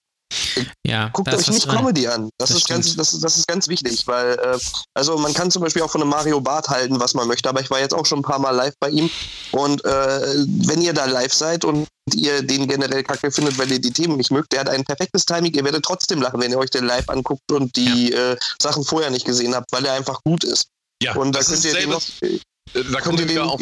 Ja, 0.86 1.10
Guckt 1.10 1.34
euch 1.34 1.48
nicht 1.50 1.68
dran. 1.68 1.78
Comedy 1.78 2.08
an. 2.08 2.30
Das, 2.38 2.50
Das 2.50 2.58
ist 2.58 2.68
ganz, 2.68 2.96
das, 2.96 3.14
ist- 3.14 3.24
das 3.24 3.38
ist 3.38 3.48
ganz 3.48 3.68
wichtig, 3.68 4.08
weil 4.08 4.34
äh, 4.40 4.58
also 4.94 5.18
man 5.18 5.34
kann 5.34 5.52
zum 5.52 5.62
Beispiel 5.62 5.82
auch 5.82 5.92
von 5.92 6.02
einem 6.02 6.10
Mario 6.10 6.40
Barth 6.42 6.70
halten, 6.70 7.00
was 7.00 7.14
man 7.14 7.28
möchte, 7.28 7.50
aber 7.50 7.62
ich 7.62 7.70
war 7.70 7.80
jetzt 7.80 7.94
auch 7.94 8.06
schon 8.06 8.20
ein 8.20 8.24
paar 8.24 8.40
Mal 8.40 8.52
live 8.52 8.74
bei 8.80 8.90
ihm 8.90 9.10
und 9.52 9.84
äh, 9.86 9.90
wenn 9.90 10.82
ihr 10.82 10.94
da 10.94 11.06
live 11.06 11.34
seid 11.34 11.66
und 11.66 11.88
ihr 12.14 12.42
den 12.42 12.68
generell 12.68 13.04
kacke 13.04 13.32
findet, 13.32 13.58
weil 13.58 13.72
ihr 13.72 13.80
die 13.80 13.92
Themen 13.92 14.18
nicht 14.18 14.32
mögt, 14.32 14.52
der 14.54 14.62
hat 14.62 14.70
ein 14.70 14.84
perfektes 14.84 15.26
Timing, 15.26 15.54
ihr 15.54 15.64
werdet 15.64 15.84
trotzdem 15.86 16.22
lachen, 16.22 16.40
wenn 16.42 16.52
ihr 16.52 16.58
euch 16.58 16.70
den 16.72 16.86
live 16.86 17.08
anguckt 17.10 17.52
und 17.52 17.76
die 17.76 18.12
äh, 18.14 18.38
Sachen 18.62 18.84
vorher 18.84 19.10
nicht 19.12 19.26
gesehen 19.26 19.54
habt, 19.56 19.72
weil 19.72 19.86
er 19.86 19.94
einfach 19.94 20.22
gut 20.24 20.44
ist. 20.44 20.68
Ja, 21.04 21.16
Und 21.16 21.34
da 21.34 21.40
das 21.40 21.48
könnt 21.48 21.60
ist 21.60 21.66
ihr 21.66 21.74
den 21.80 21.90
noch, 21.90 22.02
äh, 22.22 22.40
da 22.74 22.82
könnt 22.82 23.04
kommt 23.04 23.20
ihr 23.20 23.30
wieder 23.30 23.42
den, 23.44 23.50
auf 23.50 23.62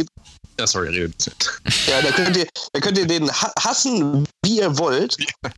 Ja, 0.60 0.68
sorry, 0.68 0.90
rede. 0.90 1.14
Ja, 1.88 2.02
da 2.02 2.12
könnt 2.12 2.36
ihr, 2.36 2.46
da 2.74 2.82
könnt 2.82 2.98
ihr 2.98 3.08
den 3.08 3.32
hassen, 3.32 4.28
wie 4.44 4.60
ihr 4.60 4.78
wollt. 4.78 5.16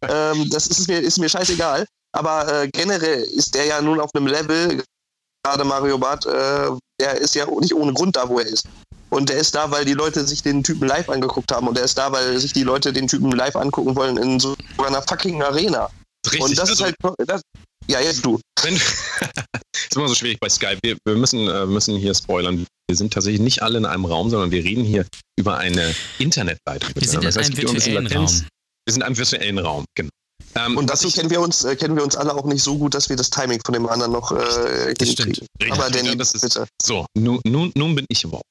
Ähm, 0.08 0.48
das 0.52 0.68
ist 0.68 0.88
mir, 0.88 1.00
ist 1.00 1.18
mir 1.18 1.28
scheißegal. 1.28 1.88
Aber 2.16 2.48
äh, 2.54 2.68
generell 2.68 3.24
ist 3.24 3.56
der 3.56 3.66
ja 3.66 3.82
nun 3.82 4.00
auf 4.00 4.12
einem 4.14 4.28
Level, 4.28 4.84
gerade 5.44 5.64
Mario 5.64 5.98
Barth, 5.98 6.28
äh, 6.28 6.70
der 7.00 7.16
ist 7.16 7.34
ja 7.34 7.48
nicht 7.48 7.74
ohne 7.74 7.94
Grund 7.94 8.16
da, 8.16 8.30
wo 8.30 8.40
er 8.40 8.46
ist. 8.46 8.68
Und 9.10 9.30
der 9.30 9.38
ist 9.38 9.56
da, 9.56 9.72
weil 9.72 9.86
die 9.86 9.96
Leute 9.96 10.24
sich 10.24 10.44
den 10.44 10.64
Typen 10.64 10.88
live 10.88 11.10
angeguckt 11.10 11.52
haben. 11.52 11.68
Und 11.68 11.78
der 11.78 11.86
ist 11.86 11.98
da, 11.98 12.12
weil 12.12 12.38
sich 12.38 12.54
die 12.54 12.64
Leute 12.64 12.94
den 12.94 13.08
Typen 13.08 13.32
live 13.32 13.56
angucken 13.56 13.96
wollen 13.96 14.18
in 14.18 14.40
so 14.40 14.56
einer 14.78 15.02
fucking 15.02 15.42
Arena. 15.42 15.90
Richtig, 16.28 16.44
und 16.44 16.58
das 16.60 16.70
also, 16.70 16.86
ist 16.86 16.96
halt. 17.02 17.18
Das, 17.26 17.42
ja, 17.88 18.00
jetzt 18.00 18.26
du. 18.26 18.40
Wenn, 18.64 18.76
ist 19.92 19.96
immer 19.96 20.08
so 20.08 20.16
schwierig 20.16 20.40
bei 20.40 20.50
Skype. 20.50 20.80
Wir, 20.84 20.98
wir 21.06 21.16
müssen, 21.16 21.48
äh, 21.48 21.66
müssen 21.66 21.98
hier 21.98 22.14
spoilern. 22.14 22.66
Wir 22.88 22.96
sind 22.96 23.14
tatsächlich 23.14 23.42
nicht 23.42 23.64
alle 23.64 23.78
in 23.78 23.86
einem 23.86 24.06
Raum, 24.06 24.30
sondern 24.30 24.52
wir 24.52 24.64
reden 24.64 24.84
hier 24.84 25.06
über 25.40 25.58
eine 25.58 25.96
Internetleitung. 26.20 26.92
Wir 26.96 27.08
sind 27.08 27.24
in 27.24 27.38
einem 27.38 27.58
virtuellen 27.58 28.08
Raum. 28.08 28.28
Wir 28.86 28.94
sind 28.94 29.02
in 29.02 29.04
einem 29.04 29.18
virtuellen 29.18 29.60
Raum, 29.60 29.86
genau. 29.96 30.10
Ähm, 30.56 30.78
und 30.78 30.90
dazu 30.90 31.10
kennen 31.10 31.30
wir 31.30 31.40
uns 31.40 31.64
äh, 31.64 31.76
kennen 31.76 31.96
wir 31.96 32.04
uns 32.04 32.16
alle 32.16 32.34
auch 32.34 32.46
nicht 32.46 32.62
so 32.62 32.78
gut, 32.78 32.94
dass 32.94 33.10
wir 33.10 33.16
das 33.16 33.30
Timing 33.30 33.62
von 33.66 33.74
dem 33.74 33.88
anderen 33.88 34.12
noch 34.12 34.32
äh, 34.32 34.94
stimmt. 35.06 35.46
Aber 35.70 35.90
Danny, 35.90 36.10
ja, 36.10 36.16
das 36.16 36.34
ist, 36.34 36.42
bitte. 36.42 36.68
So, 36.82 37.06
nun, 37.18 37.40
nun, 37.46 37.72
nun 37.76 37.96
bin 37.96 38.06
ich 38.10 38.24
überhaupt. 38.24 38.46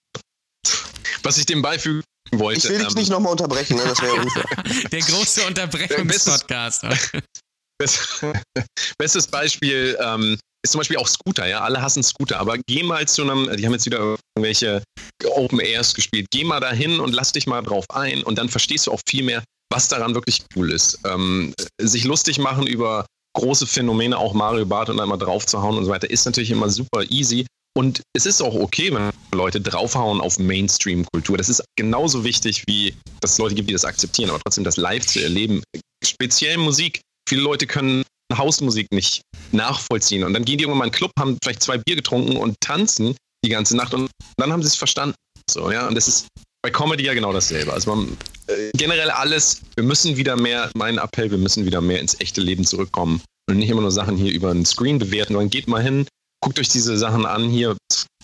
Was 1.22 1.36
ich 1.36 1.44
dem 1.46 1.60
beifügen 1.60 2.02
wollte. 2.32 2.58
Ich 2.58 2.68
will 2.68 2.78
dich 2.78 2.88
ähm, 2.88 2.94
nicht 2.94 3.10
nochmal 3.10 3.32
unterbrechen, 3.32 3.76
ne? 3.76 3.82
das 3.84 4.00
wäre 4.00 4.14
unfair. 4.14 4.44
Der 4.92 5.00
große 5.00 5.42
Unterbrechungspodcast. 5.46 6.84
Bestes 8.98 9.26
Beispiel 9.26 9.98
ähm, 10.00 10.38
ist 10.62 10.72
zum 10.72 10.80
Beispiel 10.80 10.98
auch 10.98 11.08
Scooter, 11.08 11.46
ja. 11.46 11.60
Alle 11.60 11.80
hassen 11.80 12.02
Scooter, 12.02 12.38
aber 12.38 12.58
geh 12.68 12.82
mal 12.82 13.06
zu 13.08 13.22
einem, 13.22 13.54
die 13.56 13.64
haben 13.64 13.72
jetzt 13.72 13.86
wieder 13.86 14.16
irgendwelche 14.36 14.82
Open 15.24 15.60
Airs 15.60 15.94
gespielt. 15.94 16.26
Geh 16.30 16.44
mal 16.44 16.60
dahin 16.60 17.00
und 17.00 17.14
lass 17.14 17.32
dich 17.32 17.46
mal 17.46 17.62
drauf 17.62 17.86
ein 17.90 18.22
und 18.22 18.36
dann 18.36 18.48
verstehst 18.48 18.86
du 18.86 18.92
auch 18.92 19.00
viel 19.08 19.24
mehr, 19.24 19.42
was 19.72 19.88
daran 19.88 20.14
wirklich 20.14 20.42
cool 20.56 20.70
ist. 20.70 20.98
Ähm, 21.04 21.54
sich 21.80 22.04
lustig 22.04 22.38
machen 22.38 22.66
über 22.66 23.06
große 23.36 23.66
Phänomene, 23.66 24.18
auch 24.18 24.34
Mario 24.34 24.66
Bart 24.66 24.90
und 24.90 25.00
einmal 25.00 25.18
draufzuhauen 25.18 25.78
und 25.78 25.84
so 25.84 25.90
weiter, 25.90 26.10
ist 26.10 26.24
natürlich 26.24 26.50
immer 26.50 26.68
super 26.68 27.04
easy. 27.10 27.46
Und 27.78 28.02
es 28.16 28.26
ist 28.26 28.42
auch 28.42 28.54
okay, 28.54 28.92
wenn 28.92 29.10
Leute 29.32 29.60
draufhauen 29.60 30.20
auf 30.20 30.38
Mainstream-Kultur. 30.38 31.38
Das 31.38 31.48
ist 31.48 31.62
genauso 31.78 32.24
wichtig, 32.24 32.64
wie 32.66 32.94
dass 33.20 33.32
es 33.32 33.38
Leute 33.38 33.54
gibt, 33.54 33.68
die 33.70 33.74
das 33.74 33.84
akzeptieren, 33.84 34.30
aber 34.30 34.40
trotzdem 34.40 34.64
das 34.64 34.76
live 34.76 35.06
zu 35.06 35.22
erleben. 35.22 35.62
Speziell 36.04 36.56
Musik. 36.58 37.00
Viele 37.30 37.42
Leute 37.42 37.68
können 37.68 38.02
Hausmusik 38.36 38.88
nicht 38.90 39.22
nachvollziehen. 39.52 40.24
Und 40.24 40.34
dann 40.34 40.44
gehen 40.44 40.58
die 40.58 40.64
irgendwann 40.64 40.78
mal 40.78 40.84
in 40.86 40.90
einen 40.90 40.98
Club, 40.98 41.12
haben 41.16 41.38
vielleicht 41.40 41.62
zwei 41.62 41.78
Bier 41.78 41.94
getrunken 41.94 42.36
und 42.36 42.56
tanzen 42.60 43.14
die 43.44 43.50
ganze 43.50 43.76
Nacht 43.76 43.94
und 43.94 44.10
dann 44.36 44.52
haben 44.52 44.62
sie 44.62 44.66
es 44.66 44.74
verstanden. 44.74 45.14
So, 45.48 45.70
ja, 45.70 45.86
und 45.86 45.94
das 45.94 46.08
ist 46.08 46.26
bei 46.60 46.72
Comedy 46.72 47.04
ja 47.04 47.14
genau 47.14 47.32
dasselbe. 47.32 47.72
Also 47.72 47.94
man, 47.94 48.16
äh, 48.48 48.72
generell 48.76 49.12
alles, 49.12 49.60
wir 49.76 49.84
müssen 49.84 50.16
wieder 50.16 50.36
mehr, 50.36 50.72
mein 50.74 50.98
Appell, 50.98 51.30
wir 51.30 51.38
müssen 51.38 51.64
wieder 51.64 51.80
mehr 51.80 52.00
ins 52.00 52.18
echte 52.18 52.40
Leben 52.40 52.64
zurückkommen 52.64 53.22
und 53.48 53.58
nicht 53.58 53.70
immer 53.70 53.82
nur 53.82 53.92
Sachen 53.92 54.16
hier 54.16 54.32
über 54.32 54.50
einen 54.50 54.66
Screen 54.66 54.98
bewerten, 54.98 55.34
sondern 55.34 55.50
geht 55.50 55.68
mal 55.68 55.82
hin, 55.82 56.08
guckt 56.42 56.58
euch 56.58 56.68
diese 56.68 56.98
Sachen 56.98 57.26
an 57.26 57.48
hier, 57.48 57.76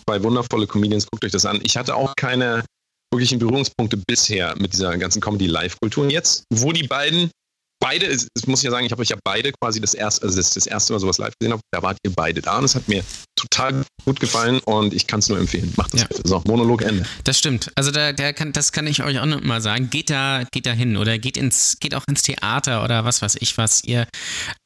zwei 0.05 0.21
wundervolle 0.21 0.67
Comedians, 0.67 1.07
guckt 1.09 1.23
euch 1.23 1.31
das 1.31 1.45
an. 1.45 1.61
Ich 1.63 1.77
hatte 1.77 1.95
auch 1.95 2.13
keine 2.17 2.65
wirklichen 3.13 3.39
Berührungspunkte 3.39 3.95
bisher 4.05 4.53
mit 4.57 4.73
dieser 4.73 4.97
ganzen 4.97 5.21
Comedy-Live-Kultur. 5.21 6.03
Und 6.03 6.09
jetzt, 6.09 6.43
wo 6.51 6.73
die 6.73 6.85
beiden 6.85 7.31
beide, 7.79 8.07
das 8.07 8.47
muss 8.47 8.59
ich 8.59 8.65
ja 8.65 8.71
sagen, 8.71 8.85
ich 8.85 8.91
habe 8.91 9.01
euch 9.01 9.09
ja 9.09 9.17
beide 9.23 9.51
quasi 9.61 9.79
das 9.79 9.93
erste, 9.93 10.23
also 10.23 10.37
das, 10.37 10.51
das 10.51 10.67
erste 10.67 10.93
Mal 10.93 10.99
sowas 10.99 11.17
live 11.17 11.33
gesehen 11.39 11.53
habe, 11.53 11.61
da 11.71 11.81
wart 11.81 11.97
ihr 12.03 12.11
beide 12.15 12.41
da 12.41 12.57
und 12.57 12.65
es 12.65 12.75
hat 12.75 12.87
mir 12.87 13.03
total 13.35 13.85
gut 14.03 14.19
gefallen 14.19 14.59
und 14.65 14.93
ich 14.93 15.05
kann 15.05 15.19
es 15.19 15.29
nur 15.29 15.37
empfehlen. 15.37 15.71
Macht 15.77 15.93
das 15.93 16.01
ja. 16.01 16.07
bitte. 16.07 16.21
So, 16.25 16.41
Monolog 16.47 16.81
Ende. 16.81 17.05
Das 17.23 17.37
stimmt. 17.37 17.71
Also 17.75 17.91
da, 17.91 18.13
der 18.13 18.33
kann, 18.33 18.51
das 18.51 18.71
kann 18.71 18.87
ich 18.87 19.03
euch 19.03 19.19
auch 19.19 19.25
noch 19.25 19.41
mal 19.41 19.61
sagen. 19.61 19.89
Geht 19.89 20.09
da, 20.09 20.43
geht 20.51 20.65
da 20.65 20.71
hin 20.71 20.97
oder 20.97 21.17
geht 21.19 21.37
ins, 21.37 21.77
geht 21.79 21.93
auch 21.93 22.03
ins 22.07 22.23
Theater 22.23 22.83
oder 22.83 23.05
was 23.05 23.21
weiß 23.21 23.37
ich 23.39 23.57
was 23.57 23.83
ihr. 23.83 24.07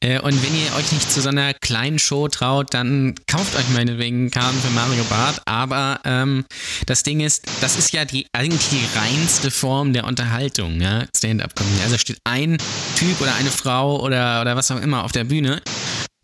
Äh, 0.00 0.20
und 0.20 0.42
wenn 0.42 0.54
ihr 0.54 0.74
euch 0.76 0.90
nicht 0.92 1.10
zu 1.10 1.20
so 1.20 1.28
einer 1.28 1.54
kleinen 1.54 1.98
Show 1.98 2.28
traut, 2.28 2.72
dann 2.72 3.14
kauft 3.26 3.54
euch 3.56 3.68
meinetwegen 3.70 4.30
Karten 4.30 4.58
für 4.60 4.70
Mario 4.70 5.04
Barth. 5.04 5.42
Aber 5.44 6.00
ähm, 6.04 6.44
das 6.86 7.02
Ding 7.02 7.20
ist, 7.20 7.44
das 7.60 7.76
ist 7.76 7.92
ja 7.92 8.04
die 8.04 8.26
eigentlich 8.32 8.68
die 8.70 8.98
reinste 8.98 9.50
Form 9.50 9.92
der 9.92 10.04
Unterhaltung, 10.04 10.80
ja, 10.80 11.04
Stand-up-Comedy. 11.14 11.82
Also 11.82 11.98
steht 11.98 12.18
ein 12.24 12.56
Typ 12.96 13.01
oder 13.20 13.34
eine 13.34 13.50
Frau 13.50 14.00
oder, 14.00 14.40
oder 14.40 14.56
was 14.56 14.70
auch 14.70 14.80
immer 14.80 15.04
auf 15.04 15.12
der 15.12 15.24
Bühne 15.24 15.60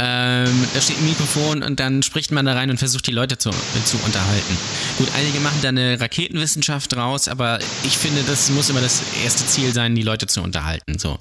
ähm, 0.00 0.64
da 0.74 0.80
steht 0.80 0.98
ein 0.98 1.06
Mikrofon 1.06 1.64
und 1.64 1.80
dann 1.80 2.04
spricht 2.04 2.30
man 2.30 2.46
da 2.46 2.52
rein 2.52 2.70
und 2.70 2.78
versucht 2.78 3.08
die 3.08 3.12
Leute 3.12 3.36
zu, 3.36 3.50
zu 3.84 3.96
unterhalten. 4.04 4.56
Gut, 4.96 5.08
einige 5.16 5.40
machen 5.40 5.58
da 5.60 5.70
eine 5.70 6.00
Raketenwissenschaft 6.00 6.94
draus, 6.94 7.26
aber 7.26 7.58
ich 7.82 7.98
finde, 7.98 8.22
das 8.22 8.48
muss 8.50 8.70
immer 8.70 8.80
das 8.80 9.02
erste 9.24 9.44
Ziel 9.44 9.74
sein, 9.74 9.96
die 9.96 10.02
Leute 10.02 10.28
zu 10.28 10.40
unterhalten. 10.40 11.00
So. 11.00 11.18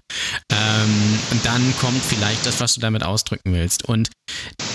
Ähm, 0.51 1.19
und 1.31 1.43
dann 1.43 1.75
kommt 1.77 2.05
vielleicht 2.05 2.45
das, 2.45 2.59
was 2.59 2.75
du 2.75 2.79
damit 2.79 3.03
ausdrücken 3.03 3.51
willst. 3.51 3.83
Und 3.85 4.09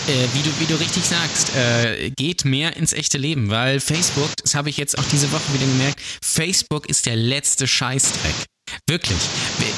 äh, 0.09 0.27
wie, 0.33 0.43
du, 0.43 0.51
wie 0.59 0.67
du 0.67 0.75
richtig 0.81 1.05
sagst, 1.05 1.55
äh, 1.55 2.11
geht 2.11 2.45
mehr 2.45 2.77
ins 2.77 2.93
echte 2.93 3.19
Leben, 3.19 3.51
weil 3.51 3.79
Facebook, 3.79 4.31
das 4.43 4.57
habe 4.57 4.69
ich 4.69 4.79
jetzt 4.79 4.99
auch 4.99 5.05
diese 5.13 5.31
Woche 5.31 5.55
wieder 5.55 5.67
gemerkt, 5.67 6.01
Facebook 6.21 6.89
ist 6.89 7.07
der 7.07 7.15
letzte 7.15 7.69
Scheißdreck. 7.69 8.35
Wirklich. 8.89 9.19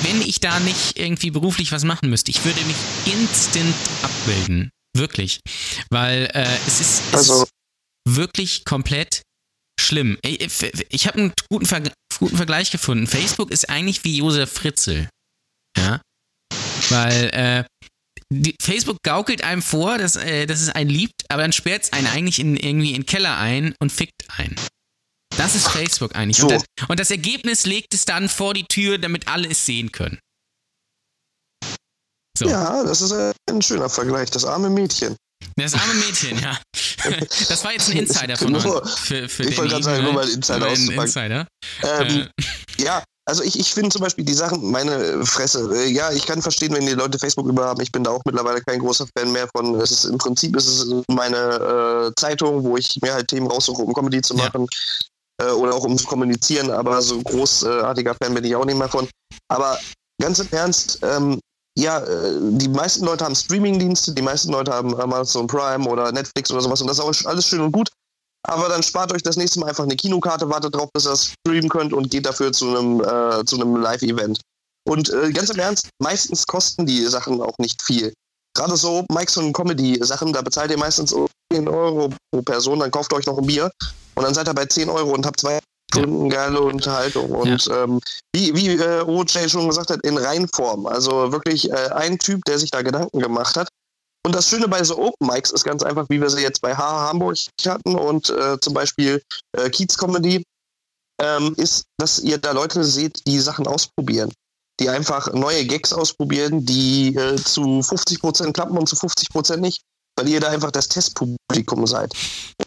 Wenn 0.03 0.23
ich 0.23 0.41
da 0.41 0.61
nicht 0.61 0.99
irgendwie 0.99 1.31
beruflich 1.31 1.73
was 1.73 1.85
machen 1.85 2.11
müsste, 2.11 2.31
ich 2.31 2.45
würde 2.45 2.61
mich 2.65 2.77
instant 3.07 3.75
abbilden. 4.03 4.71
Wirklich. 4.97 5.41
Weil 5.91 6.31
äh, 6.35 6.47
es, 6.67 6.81
ist, 6.81 7.03
es 7.09 7.15
also. 7.15 7.43
ist 7.43 7.51
wirklich 8.09 8.65
komplett 8.65 9.23
schlimm. 9.81 10.19
Ich, 10.23 10.49
ich 10.89 11.07
habe 11.07 11.19
einen 11.19 11.33
guten, 11.51 11.67
Ver 11.67 11.83
guten 12.19 12.37
Vergleich 12.37 12.71
gefunden. 12.71 13.07
Facebook 13.07 13.51
ist 13.51 13.69
eigentlich 13.69 14.05
wie 14.05 14.19
Josef 14.19 14.53
Fritzel. 14.53 15.09
Ja. 15.77 16.01
Weil 16.91 17.31
äh, 17.31 17.65
die, 18.33 18.55
Facebook 18.61 18.99
gaukelt 19.03 19.43
einem 19.43 19.63
vor, 19.63 19.99
dass, 19.99 20.17
äh, 20.17 20.47
dass 20.47 20.61
es 20.61 20.69
einen 20.69 20.91
liebt, 20.91 21.23
aber 21.29 21.43
dann 21.43 21.53
sperrt 21.53 21.85
es 21.85 21.93
einen 21.93 22.07
eigentlich 22.07 22.39
in, 22.39 22.57
irgendwie 22.57 22.91
in 22.91 23.03
den 23.03 23.07
Keller 23.07 23.37
ein 23.39 23.75
und 23.81 23.91
fickt 23.91 24.23
einen. 24.29 24.55
Das 25.37 25.55
ist 25.55 25.69
Facebook 25.69 26.15
eigentlich. 26.15 26.37
So. 26.37 26.47
Und, 26.47 26.53
das, 26.53 26.89
und, 26.89 27.01
das, 27.01 27.11
Ergebnis 27.11 27.67
legt 27.67 27.95
es 27.95 28.05
dann 28.05 28.29
vor 28.29 28.55
die 28.55 28.65
Tür, 28.65 28.99
damit 28.99 29.29
alle 29.29 29.49
es 29.49 29.67
sehen 29.67 29.93
können. 29.93 30.19
So. 32.37 32.49
Ja, 32.49 32.83
das 32.83 33.01
ist 33.01 33.13
ein 33.13 33.63
schöner 33.63 33.89
Vergleich. 33.89 34.31
Das 34.31 34.45
arme 34.45 34.69
Mädchen. 34.69 35.17
Das 35.57 35.75
arme 35.75 35.95
Mädchen, 35.95 36.39
ja. 36.41 36.59
Das 37.49 37.63
war 37.65 37.73
jetzt 37.73 37.91
ein 37.91 37.99
Insider 37.99 38.37
von 38.37 38.55
uns. 38.55 38.65
Für, 38.99 39.29
für 39.29 39.45
ich 39.45 39.57
wollte 39.57 39.73
gerade 39.73 39.85
sagen, 39.85 40.03
nur 40.03 40.15
mal 40.15 40.29
Insider 40.29 40.67
auszupacken. 40.67 41.03
Insider. 41.03 41.47
Ähm, 41.83 42.29
äh. 42.79 42.83
Ja, 42.83 43.05
also 43.27 43.43
ich, 43.43 43.59
ich 43.59 43.73
finde 43.73 43.91
zum 43.91 44.01
Beispiel 44.01 44.25
die 44.25 44.35
Sachen, 44.35 44.71
meine 44.71 45.25
Fresse, 45.25 45.71
äh, 45.75 45.91
ja, 45.91 46.11
ich 46.13 46.27
kann 46.27 46.43
verstehen, 46.43 46.75
wenn 46.75 46.87
die 46.87 46.93
Leute 46.93 47.19
Facebook 47.19 47.47
überhaben. 47.47 47.81
Ich 47.83 47.93
bin 47.93 48.03
da 48.03 48.11
auch 48.11 48.23
mittlerweile 48.25 48.63
kein 48.63 48.81
großer 48.81 49.07
Fan 49.17 49.31
mehr 49.31 49.49
von. 49.55 49.75
Es 49.81 49.91
ist 49.91 50.05
im 50.07 50.19
Prinzip 50.19 50.57
ist 50.57 50.67
es 50.67 50.87
meine 51.09 51.37
äh, 52.09 52.21
Zeitung, 52.21 52.65
wo 52.65 52.77
ich 52.77 52.99
mir 53.03 53.15
halt 53.15 53.29
Themen 53.29 53.47
raussuche, 53.47 53.83
um 53.83 53.95
Comedy 53.95 54.23
zu 54.23 54.35
machen 54.35 54.67
äh, 55.41 55.51
oder 55.51 55.75
auch 55.75 55.85
um 55.85 55.99
zu 55.99 56.07
kommunizieren, 56.07 56.71
aber 56.71 57.01
so 57.03 57.21
großartiger 57.21 58.15
Fan 58.15 58.35
bin 58.35 58.45
ich 58.45 58.55
auch 58.55 58.65
nicht 58.65 58.79
mehr 58.79 58.89
von. 58.89 59.09
Aber 59.49 59.79
ganz 60.21 60.39
im 60.39 60.49
Ernst, 60.51 60.99
ähm, 61.03 61.41
ja, 61.77 61.99
äh, 61.99 62.39
die 62.41 62.69
meisten 62.69 63.05
Leute 63.05 63.25
haben 63.25 63.35
Streamingdienste, 63.35 64.13
die 64.13 64.23
meisten 64.23 64.53
Leute 64.53 64.73
haben 64.73 64.99
Amazon 65.01 65.47
Prime 65.47 65.89
oder 65.89 66.13
Netflix 66.13 66.51
oder 66.51 66.61
sowas 66.61 66.81
und 66.81 66.87
das 66.89 66.99
ist 66.99 67.05
auch 67.05 67.29
alles 67.29 67.47
schön 67.47 67.61
und 67.61 67.73
gut. 67.73 67.91
Aber 68.47 68.69
dann 68.69 68.83
spart 68.83 69.13
euch 69.13 69.23
das 69.23 69.37
nächste 69.37 69.59
Mal 69.59 69.71
einfach 69.71 69.85
eine 69.85 69.97
Kinokarte, 69.97 70.49
wartet 70.49 70.75
drauf, 70.75 70.91
bis 70.93 71.07
ihr 71.07 71.11
das 71.11 71.33
streamen 71.33 71.71
könnt 71.71 71.95
und 71.95 72.11
geht 72.11 72.27
dafür 72.27 72.53
zu 72.53 72.69
einem, 72.69 73.01
äh, 73.01 73.45
zu 73.47 73.57
einem 73.57 73.77
Live-Event. 73.77 74.39
Und 74.87 75.11
äh, 75.11 75.33
ganz 75.33 75.49
im 75.49 75.59
Ernst, 75.59 75.89
meistens 75.99 76.47
kosten 76.47 76.85
die 76.85 77.07
Sachen 77.07 77.41
auch 77.41 77.57
nicht 77.59 77.81
viel. 77.81 78.13
Gerade 78.55 78.77
so 78.77 79.05
Mikes 79.11 79.39
und 79.39 79.55
Comedy-Sachen, 79.55 80.33
da 80.35 80.43
bezahlt 80.43 80.71
ihr 80.71 80.79
meistens 80.79 81.15
10 81.53 81.69
Euro 81.69 82.11
pro 82.31 82.43
Person, 82.43 82.81
dann 82.81 82.91
kauft 82.91 83.13
euch 83.15 83.25
noch 83.27 83.39
ein 83.39 83.47
Bier 83.47 83.71
und 84.15 84.25
dann 84.25 84.35
seid 84.35 84.49
ihr 84.49 84.55
bei 84.55 84.67
10 84.67 84.89
Euro 84.89 85.13
und 85.13 85.27
habt 85.27 85.41
zwei 85.41 85.59
Stunden 85.93 86.29
geile 86.29 86.61
Unterhaltung. 86.61 87.31
Und 87.31 87.67
ja. 87.67 87.85
ähm, 87.85 88.01
wie, 88.35 88.55
wie 88.55 88.71
äh, 88.71 89.03
OJ 89.03 89.49
schon 89.49 89.69
gesagt 89.69 89.91
hat, 89.91 90.01
in 90.05 90.19
Reinform. 90.19 90.87
Also 90.87 91.33
wirklich 91.33 91.71
äh, 91.71 91.91
ein 91.95 92.19
Typ, 92.19 92.45
der 92.45 92.59
sich 92.59 92.71
da 92.71 92.83
Gedanken 92.83 93.21
gemacht 93.21 93.57
hat. 93.57 93.69
Und 94.27 94.35
das 94.35 94.49
Schöne 94.49 94.69
bei 94.69 94.83
so 94.83 94.99
Open 94.99 95.27
Mics 95.27 95.51
ist 95.51 95.65
ganz 95.65 95.83
einfach, 95.83 96.07
wie 96.09 96.21
wir 96.21 96.31
sie 96.31 96.41
jetzt 96.41 96.63
bei 96.63 96.75
H 96.75 97.09
Hamburg 97.09 97.37
hatten 97.67 97.95
und 97.95 98.31
äh, 98.31 98.59
zum 98.61 98.73
Beispiel 98.73 99.23
äh, 99.53 99.69
Kiez 99.69 99.99
Comedy, 99.99 100.43
ähm, 101.21 101.55
ist, 101.57 101.85
dass 101.99 102.19
ihr 102.21 102.39
da 102.39 102.53
Leute 102.53 102.85
seht, 102.85 103.27
die 103.27 103.39
Sachen 103.39 103.67
ausprobieren. 103.67 104.33
Die 104.81 104.89
einfach 104.89 105.33
neue 105.33 105.65
Gags 105.67 105.93
ausprobieren, 105.93 106.65
die 106.65 107.15
äh, 107.15 107.37
zu 107.37 107.61
50% 107.61 108.53
klappen 108.53 108.77
und 108.79 108.89
zu 108.89 108.97
50% 108.97 109.59
nicht 109.59 109.83
weil 110.17 110.29
ihr 110.29 110.41
da 110.41 110.49
einfach 110.49 110.71
das 110.71 110.89
Testpublikum 110.89 111.87
seid. 111.87 112.13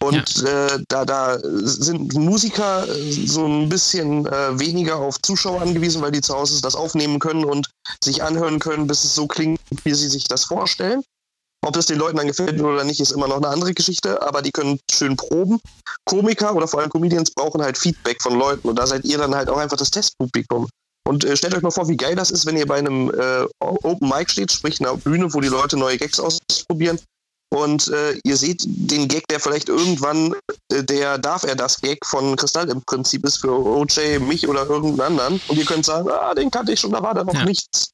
Und 0.00 0.42
ja. 0.42 0.66
äh, 0.66 0.84
da, 0.88 1.04
da 1.04 1.38
sind 1.42 2.14
Musiker 2.14 2.86
so 3.26 3.46
ein 3.46 3.68
bisschen 3.68 4.26
äh, 4.26 4.58
weniger 4.58 4.96
auf 4.96 5.20
Zuschauer 5.22 5.62
angewiesen, 5.62 6.02
weil 6.02 6.12
die 6.12 6.20
zu 6.20 6.34
Hause 6.34 6.60
das 6.60 6.74
aufnehmen 6.74 7.18
können 7.18 7.44
und 7.44 7.68
sich 8.02 8.22
anhören 8.22 8.58
können, 8.58 8.86
bis 8.86 9.04
es 9.04 9.14
so 9.14 9.26
klingt, 9.26 9.60
wie 9.84 9.94
sie 9.94 10.08
sich 10.08 10.24
das 10.24 10.44
vorstellen. 10.44 11.02
Ob 11.66 11.72
das 11.72 11.86
den 11.86 11.98
Leuten 11.98 12.16
dann 12.16 12.28
gefällt 12.28 12.60
oder 12.60 12.84
nicht, 12.84 13.00
ist 13.00 13.10
immer 13.10 13.26
noch 13.26 13.38
eine 13.38 13.48
andere 13.48 13.74
Geschichte, 13.74 14.22
aber 14.22 14.42
die 14.42 14.52
können 14.52 14.78
schön 14.90 15.16
proben. 15.16 15.58
Komiker 16.04 16.54
oder 16.54 16.68
vor 16.68 16.80
allem 16.80 16.90
Comedians 16.90 17.32
brauchen 17.32 17.60
halt 17.60 17.76
Feedback 17.76 18.22
von 18.22 18.38
Leuten 18.38 18.68
und 18.68 18.78
da 18.78 18.86
seid 18.86 19.04
ihr 19.04 19.18
dann 19.18 19.34
halt 19.34 19.50
auch 19.50 19.58
einfach 19.58 19.76
das 19.76 19.90
Testpublikum. 19.90 20.68
Und 21.06 21.24
äh, 21.24 21.36
stellt 21.36 21.54
euch 21.54 21.62
mal 21.62 21.70
vor, 21.70 21.88
wie 21.88 21.96
geil 21.96 22.14
das 22.14 22.30
ist, 22.30 22.46
wenn 22.46 22.56
ihr 22.56 22.66
bei 22.66 22.76
einem 22.76 23.10
äh, 23.10 23.46
Open 23.60 24.08
Mic 24.08 24.30
steht, 24.30 24.52
sprich 24.52 24.80
einer 24.80 24.96
Bühne, 24.96 25.32
wo 25.32 25.40
die 25.40 25.48
Leute 25.48 25.76
neue 25.76 25.96
Gags 25.96 26.20
ausprobieren 26.20 27.00
und 27.50 27.88
äh, 27.88 28.18
ihr 28.24 28.36
seht 28.36 28.62
den 28.66 29.08
Gag, 29.08 29.26
der 29.28 29.40
vielleicht 29.40 29.68
irgendwann 29.68 30.34
äh, 30.72 30.84
der 30.84 31.18
Darf 31.18 31.44
er 31.44 31.56
das 31.56 31.80
Gag 31.80 32.04
von 32.04 32.36
Kristall 32.36 32.68
im 32.68 32.82
Prinzip 32.82 33.24
ist 33.24 33.38
für 33.38 33.52
OJ, 33.52 34.18
mich 34.18 34.46
oder 34.46 34.66
irgendeinen 34.66 35.18
anderen. 35.18 35.40
Und 35.48 35.56
ihr 35.56 35.64
könnt 35.64 35.86
sagen, 35.86 36.08
ah, 36.10 36.34
den 36.34 36.50
kannte 36.50 36.72
ich 36.72 36.80
schon, 36.80 36.92
da 36.92 37.02
war 37.02 37.14
da 37.14 37.24
noch 37.24 37.34
ja. 37.34 37.44
nichts. 37.44 37.90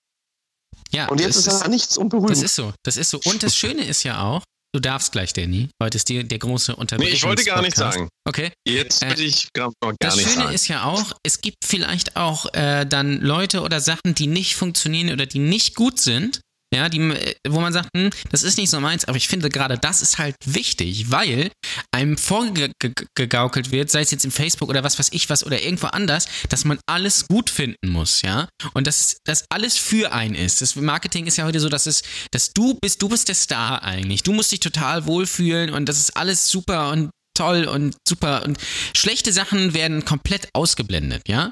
Ja, 0.91 1.09
und 1.09 1.21
jetzt 1.21 1.37
ist 1.37 1.49
da 1.49 1.69
nichts 1.69 1.97
unberühmt. 1.97 2.31
Das 2.31 2.43
ist 2.43 2.55
so, 2.55 2.73
das 2.85 2.97
ist 2.97 3.11
so. 3.11 3.21
Und 3.25 3.43
das 3.43 3.57
Schöne 3.57 3.85
ist 3.85 4.03
ja 4.03 4.23
auch, 4.23 4.43
du 4.73 4.81
darfst 4.81 5.13
gleich, 5.13 5.33
Danny. 5.33 5.69
Heute 5.83 5.97
ist 5.97 6.09
die, 6.09 6.27
der 6.27 6.39
große 6.39 6.75
Unterbrechung. 6.75 7.11
Nee, 7.11 7.17
ich 7.17 7.25
wollte 7.25 7.45
gar 7.45 7.63
nicht 7.63 7.77
sagen. 7.77 8.09
Okay. 8.27 8.53
Jetzt 8.67 9.03
will 9.03 9.21
äh, 9.21 9.25
ich 9.25 9.53
gar 9.53 9.69
nicht 9.69 9.97
das 10.01 10.17
nicht 10.17 10.29
Schöne 10.29 10.45
sagen. 10.45 10.55
ist 10.55 10.69
ja 10.69 10.85
auch, 10.85 11.13
es 11.25 11.41
gibt 11.41 11.59
vielleicht 11.65 12.17
auch 12.17 12.53
äh, 12.55 12.85
dann 12.85 13.21
Leute 13.21 13.63
oder 13.63 13.81
Sachen, 13.81 14.15
die 14.15 14.27
nicht 14.27 14.57
funktionieren 14.57 15.13
oder 15.13 15.27
die 15.27 15.39
nicht 15.39 15.75
gut 15.75 16.01
sind 16.01 16.41
ja, 16.75 16.89
die, 16.89 17.01
wo 17.49 17.61
man 17.61 17.73
sagt, 17.73 17.89
hm, 17.97 18.11
das 18.31 18.43
ist 18.43 18.59
nicht 18.59 18.71
so 18.71 18.81
meins, 18.81 19.05
aber 19.05 19.17
ich 19.17 19.29
finde 19.29 19.49
gerade 19.49 19.79
das 19.79 20.03
ist 20.03 20.19
halt 20.19 20.35
wichtig, 20.45 21.11
weil 21.11 21.51
einem 21.93 22.19
vorgegaukelt 22.19 23.71
wird, 23.71 23.91
sei 23.91 24.01
es 24.01 24.11
jetzt 24.11 24.25
im 24.25 24.31
Facebook 24.31 24.69
oder 24.69 24.83
was 24.83 24.99
weiß 24.99 25.11
ich 25.13 25.31
was 25.31 25.45
oder 25.45 25.63
irgendwo 25.63 25.87
anders, 25.89 26.27
dass 26.49 26.65
man 26.65 26.79
alles 26.87 27.27
gut 27.29 27.51
finden 27.51 27.89
muss, 27.89 28.23
ja, 28.23 28.49
und 28.73 28.87
dass 28.87 29.19
das 29.25 29.45
alles 29.51 29.77
für 29.77 30.13
einen 30.13 30.35
ist. 30.35 30.61
Das 30.61 30.77
Marketing 30.77 31.27
ist 31.27 31.37
ja 31.37 31.45
heute 31.45 31.61
so, 31.61 31.69
dass 31.69 31.87
es, 31.87 32.03
dass 32.33 32.53
du 32.53 32.75
bist, 32.75 33.01
du 33.03 33.09
bist 33.09 33.29
der 33.29 33.35
Star 33.35 33.83
eigentlich. 33.83 34.23
Du 34.23 34.33
musst 34.33 34.53
dich 34.53 34.61
total 34.61 35.07
wohlfühlen 35.07 35.71
und 35.71 35.89
das 35.89 35.99
ist 35.99 36.17
alles 36.17 36.49
super 36.49 36.91
und 36.91 37.11
toll 37.37 37.65
und 37.65 37.97
super 38.09 38.45
und 38.45 38.59
schlechte 38.97 39.33
Sachen 39.33 39.75
werden 39.75 40.05
komplett 40.05 40.49
ausgeblendet, 40.55 41.23
ja? 41.29 41.51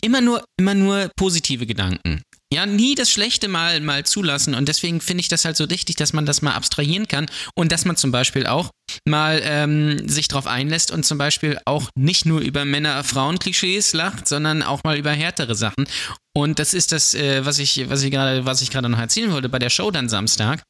Immer 0.00 0.20
nur, 0.20 0.44
immer 0.58 0.74
nur 0.74 1.10
positive 1.16 1.66
Gedanken 1.66 2.22
ja, 2.52 2.66
nie 2.66 2.94
das 2.94 3.10
Schlechte 3.10 3.48
mal, 3.48 3.80
mal 3.80 4.04
zulassen. 4.04 4.54
Und 4.54 4.68
deswegen 4.68 5.00
finde 5.00 5.22
ich 5.22 5.28
das 5.28 5.44
halt 5.44 5.56
so 5.56 5.70
wichtig, 5.70 5.96
dass 5.96 6.12
man 6.12 6.26
das 6.26 6.42
mal 6.42 6.52
abstrahieren 6.52 7.08
kann 7.08 7.26
und 7.54 7.72
dass 7.72 7.86
man 7.86 7.96
zum 7.96 8.12
Beispiel 8.12 8.46
auch 8.46 8.70
mal 9.08 9.40
ähm, 9.42 10.06
sich 10.06 10.28
darauf 10.28 10.46
einlässt 10.46 10.90
und 10.90 11.06
zum 11.06 11.16
Beispiel 11.16 11.58
auch 11.64 11.88
nicht 11.96 12.26
nur 12.26 12.40
über 12.40 12.66
Männer-Frauen-Klischees 12.66 13.94
lacht, 13.94 14.28
sondern 14.28 14.62
auch 14.62 14.84
mal 14.84 14.98
über 14.98 15.12
härtere 15.12 15.54
Sachen. 15.54 15.86
Und 16.34 16.58
das 16.58 16.74
ist 16.74 16.92
das, 16.92 17.14
äh, 17.14 17.44
was 17.46 17.58
ich, 17.58 17.88
was 17.88 18.02
ich 18.02 18.10
gerade, 18.10 18.44
was 18.44 18.60
ich 18.60 18.70
gerade 18.70 18.90
noch 18.90 18.98
erzählen 18.98 19.32
wollte 19.32 19.48
bei 19.48 19.58
der 19.58 19.70
Show 19.70 19.90
dann 19.90 20.10
Samstag. 20.10 20.62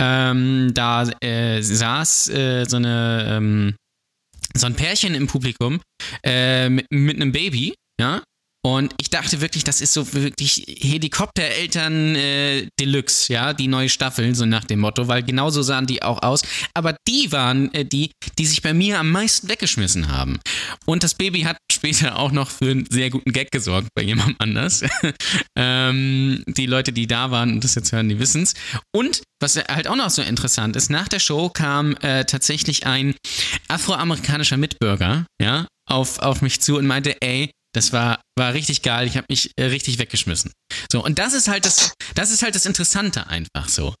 Ähm, 0.00 0.72
da 0.74 1.08
äh, 1.20 1.62
saß 1.62 2.28
äh, 2.30 2.64
so 2.68 2.76
eine 2.76 3.26
ähm, 3.28 3.74
so 4.54 4.66
ein 4.66 4.74
Pärchen 4.74 5.14
im 5.14 5.28
Publikum 5.28 5.80
äh, 6.24 6.68
mit, 6.68 6.86
mit 6.90 7.16
einem 7.16 7.30
Baby, 7.30 7.74
ja, 8.00 8.20
und 8.62 8.94
ich 9.00 9.08
dachte 9.08 9.40
wirklich, 9.40 9.64
das 9.64 9.80
ist 9.80 9.94
so 9.94 10.12
wirklich 10.12 10.64
Helikoptereltern 10.68 12.14
äh, 12.14 12.68
Deluxe, 12.78 13.32
ja, 13.32 13.54
die 13.54 13.68
neue 13.68 13.88
Staffel, 13.88 14.34
so 14.34 14.44
nach 14.44 14.64
dem 14.64 14.80
Motto, 14.80 15.08
weil 15.08 15.22
genauso 15.22 15.62
sahen 15.62 15.86
die 15.86 16.02
auch 16.02 16.22
aus. 16.22 16.42
Aber 16.74 16.94
die 17.08 17.32
waren 17.32 17.72
äh, 17.72 17.86
die, 17.86 18.10
die 18.38 18.44
sich 18.44 18.60
bei 18.60 18.74
mir 18.74 18.98
am 18.98 19.10
meisten 19.10 19.48
weggeschmissen 19.48 20.08
haben. 20.08 20.38
Und 20.84 21.02
das 21.04 21.14
Baby 21.14 21.42
hat 21.42 21.56
später 21.72 22.18
auch 22.18 22.32
noch 22.32 22.50
für 22.50 22.70
einen 22.70 22.86
sehr 22.90 23.08
guten 23.08 23.32
Gag 23.32 23.50
gesorgt 23.50 23.88
bei 23.94 24.02
jemandem 24.02 24.36
anders. 24.38 24.82
ähm, 25.56 26.44
die 26.46 26.66
Leute, 26.66 26.92
die 26.92 27.06
da 27.06 27.30
waren 27.30 27.52
und 27.52 27.64
das 27.64 27.74
jetzt 27.76 27.92
hören, 27.92 28.10
die 28.10 28.18
wissen 28.18 28.42
es. 28.42 28.52
Und 28.94 29.22
was 29.40 29.56
halt 29.56 29.88
auch 29.88 29.96
noch 29.96 30.10
so 30.10 30.20
interessant 30.20 30.76
ist, 30.76 30.90
nach 30.90 31.08
der 31.08 31.18
Show 31.18 31.48
kam 31.48 31.96
äh, 32.02 32.26
tatsächlich 32.26 32.86
ein 32.86 33.14
afroamerikanischer 33.68 34.58
Mitbürger, 34.58 35.24
ja, 35.40 35.66
auf, 35.88 36.18
auf 36.18 36.42
mich 36.42 36.60
zu 36.60 36.76
und 36.76 36.86
meinte, 36.86 37.16
ey, 37.22 37.50
das 37.74 37.92
war, 37.92 38.20
war 38.38 38.54
richtig 38.54 38.82
geil. 38.82 39.06
Ich 39.06 39.16
habe 39.16 39.26
mich 39.28 39.52
äh, 39.56 39.64
richtig 39.64 39.98
weggeschmissen. 39.98 40.52
So, 40.90 41.04
und 41.04 41.18
das 41.18 41.34
ist 41.34 41.48
halt 41.48 41.64
das, 41.64 41.92
das 42.14 42.30
ist 42.30 42.42
halt 42.42 42.54
das 42.54 42.66
Interessante 42.66 43.26
einfach 43.28 43.68
so. 43.68 43.94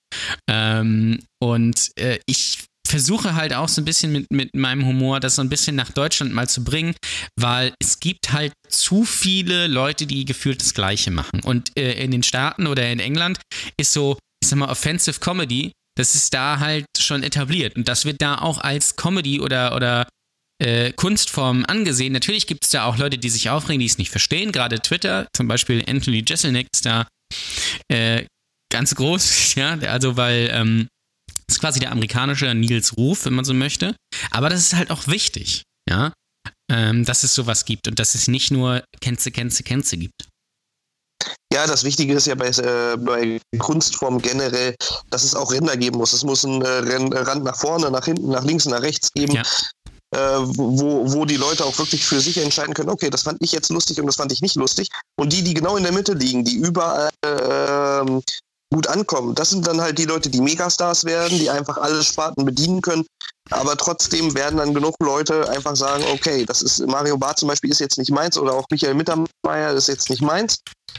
Ähm, 0.48 1.20
und 1.42 1.90
äh, 1.98 2.18
ich 2.26 2.64
versuche 2.90 3.34
halt 3.34 3.54
auch 3.54 3.68
so 3.68 3.80
ein 3.80 3.84
bisschen 3.84 4.10
mit, 4.10 4.26
mit 4.32 4.54
meinem 4.54 4.84
Humor 4.84 5.20
das 5.20 5.36
so 5.36 5.42
ein 5.42 5.48
bisschen 5.48 5.76
nach 5.76 5.92
Deutschland 5.92 6.32
mal 6.32 6.48
zu 6.48 6.64
bringen, 6.64 6.94
weil 7.38 7.72
es 7.80 8.00
gibt 8.00 8.32
halt 8.32 8.52
zu 8.68 9.04
viele 9.04 9.68
Leute, 9.68 10.06
die 10.06 10.24
gefühlt 10.24 10.60
das 10.60 10.74
Gleiche 10.74 11.12
machen. 11.12 11.40
Und 11.44 11.70
äh, 11.78 12.02
in 12.02 12.10
den 12.10 12.24
Staaten 12.24 12.66
oder 12.66 12.90
in 12.90 12.98
England 12.98 13.38
ist 13.78 13.92
so, 13.92 14.18
ich 14.42 14.48
sag 14.48 14.58
mal, 14.58 14.68
Offensive 14.68 15.20
Comedy, 15.20 15.72
das 15.96 16.14
ist 16.14 16.34
da 16.34 16.58
halt 16.58 16.86
schon 16.98 17.22
etabliert. 17.22 17.76
Und 17.76 17.86
das 17.86 18.04
wird 18.04 18.20
da 18.20 18.38
auch 18.38 18.58
als 18.58 18.96
Comedy 18.96 19.40
oder, 19.40 19.76
oder 19.76 20.08
äh, 20.60 20.92
Kunstformen 20.92 21.64
angesehen. 21.64 22.12
Natürlich 22.12 22.46
gibt 22.46 22.64
es 22.64 22.70
da 22.70 22.84
auch 22.84 22.98
Leute, 22.98 23.18
die 23.18 23.30
sich 23.30 23.50
aufregen, 23.50 23.80
die 23.80 23.86
es 23.86 23.98
nicht 23.98 24.10
verstehen. 24.10 24.52
Gerade 24.52 24.80
Twitter, 24.80 25.26
zum 25.34 25.48
Beispiel 25.48 25.82
Anthony 25.88 26.22
Jeselnik 26.26 26.68
ist 26.72 26.86
da 26.86 27.08
äh, 27.88 28.24
ganz 28.70 28.94
groß, 28.94 29.54
ja, 29.56 29.78
also 29.78 30.16
weil 30.16 30.50
ähm, 30.52 30.88
ist 31.48 31.60
quasi 31.60 31.80
der 31.80 31.92
amerikanische 31.92 32.54
Nils 32.54 32.96
Ruf, 32.96 33.24
wenn 33.24 33.34
man 33.34 33.44
so 33.44 33.54
möchte. 33.54 33.96
Aber 34.30 34.48
das 34.48 34.60
ist 34.60 34.74
halt 34.74 34.90
auch 34.90 35.06
wichtig, 35.08 35.62
ja, 35.88 36.12
ähm, 36.70 37.04
dass 37.04 37.24
es 37.24 37.34
sowas 37.34 37.64
gibt 37.64 37.88
und 37.88 37.98
dass 37.98 38.14
es 38.14 38.28
nicht 38.28 38.50
nur 38.50 38.84
Kenze, 39.00 39.30
Kenze, 39.30 39.62
Kenze 39.62 39.96
gibt. 39.96 40.28
Ja, 41.52 41.66
das 41.66 41.84
Wichtige 41.84 42.14
ist 42.14 42.26
ja 42.26 42.34
bei, 42.34 42.48
äh, 42.48 42.96
bei 42.96 43.40
Kunstform 43.58 44.22
generell, 44.22 44.74
dass 45.10 45.24
es 45.24 45.34
auch 45.34 45.52
Ränder 45.52 45.76
geben 45.76 45.98
muss. 45.98 46.12
Es 46.12 46.22
muss 46.22 46.44
einen 46.44 46.62
äh, 46.62 47.18
Rand 47.18 47.44
nach 47.44 47.56
vorne, 47.56 47.90
nach 47.90 48.04
hinten, 48.04 48.30
nach 48.30 48.44
links 48.44 48.66
nach 48.66 48.80
rechts 48.80 49.12
geben. 49.12 49.32
Ja 49.32 49.42
äh, 50.14 50.18
wo, 50.18 51.12
wo 51.12 51.24
die 51.24 51.36
Leute 51.36 51.64
auch 51.64 51.78
wirklich 51.78 52.04
für 52.04 52.20
sich 52.20 52.38
entscheiden 52.38 52.74
können, 52.74 52.90
okay, 52.90 53.10
das 53.10 53.22
fand 53.22 53.38
ich 53.42 53.52
jetzt 53.52 53.70
lustig 53.70 54.00
und 54.00 54.06
das 54.06 54.16
fand 54.16 54.32
ich 54.32 54.42
nicht 54.42 54.56
lustig. 54.56 54.88
Und 55.16 55.32
die, 55.32 55.42
die 55.42 55.54
genau 55.54 55.76
in 55.76 55.84
der 55.84 55.92
Mitte 55.92 56.14
liegen, 56.14 56.44
die 56.44 56.56
überall 56.56 57.10
äh, 57.24 58.20
gut 58.72 58.86
ankommen, 58.86 59.34
das 59.34 59.50
sind 59.50 59.66
dann 59.66 59.80
halt 59.80 59.98
die 59.98 60.04
Leute, 60.04 60.30
die 60.30 60.40
Megastars 60.40 61.04
werden, 61.04 61.38
die 61.38 61.50
einfach 61.50 61.76
alle 61.78 62.02
Sparten 62.02 62.44
bedienen 62.44 62.82
können. 62.82 63.06
Aber 63.50 63.76
trotzdem 63.76 64.34
werden 64.34 64.58
dann 64.58 64.74
genug 64.74 64.94
Leute 65.00 65.48
einfach 65.48 65.74
sagen, 65.74 66.04
okay, 66.12 66.44
das 66.44 66.62
ist 66.62 66.86
Mario 66.86 67.18
Barth 67.18 67.38
zum 67.38 67.48
Beispiel 67.48 67.70
ist 67.70 67.80
jetzt 67.80 67.98
nicht 67.98 68.10
meins 68.10 68.38
oder 68.38 68.52
auch 68.52 68.66
Michael 68.70 68.94
Mittermeier 68.94 69.72
ist 69.74 69.88
jetzt 69.88 70.08
nicht 70.08 70.22
meins. 70.22 70.58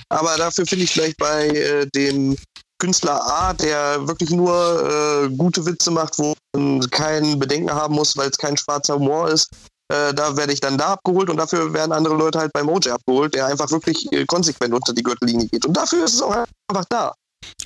Aber 0.09 0.35
dafür 0.37 0.65
finde 0.65 0.83
ich 0.83 0.91
vielleicht 0.91 1.17
bei 1.17 1.47
äh, 1.47 1.85
dem 1.87 2.35
Künstler 2.81 3.21
A, 3.23 3.53
der 3.53 4.07
wirklich 4.07 4.31
nur 4.31 4.51
äh, 4.53 5.29
gute 5.29 5.63
Witze 5.67 5.91
macht, 5.91 6.17
wo 6.17 6.33
man 6.55 6.81
kein 6.89 7.37
Bedenken 7.37 7.71
haben 7.71 7.93
muss, 7.93 8.17
weil 8.17 8.29
es 8.29 8.37
kein 8.39 8.57
schwarzer 8.57 8.95
Humor 8.95 9.29
ist. 9.29 9.51
Äh, 9.93 10.15
da 10.15 10.35
werde 10.35 10.51
ich 10.51 10.61
dann 10.61 10.79
da 10.79 10.93
abgeholt 10.93 11.29
und 11.29 11.37
dafür 11.37 11.71
werden 11.73 11.91
andere 11.91 12.15
Leute 12.15 12.39
halt 12.39 12.51
beim 12.53 12.67
OJ 12.67 12.89
abgeholt, 12.89 13.35
der 13.35 13.45
einfach 13.45 13.69
wirklich 13.69 14.11
äh, 14.11 14.25
konsequent 14.25 14.73
unter 14.73 14.93
die 14.93 15.03
Gürtellinie 15.03 15.47
geht. 15.47 15.63
Und 15.63 15.77
dafür 15.77 16.05
ist 16.05 16.15
es 16.15 16.21
auch 16.23 16.33
einfach 16.33 16.85
da. 16.89 17.13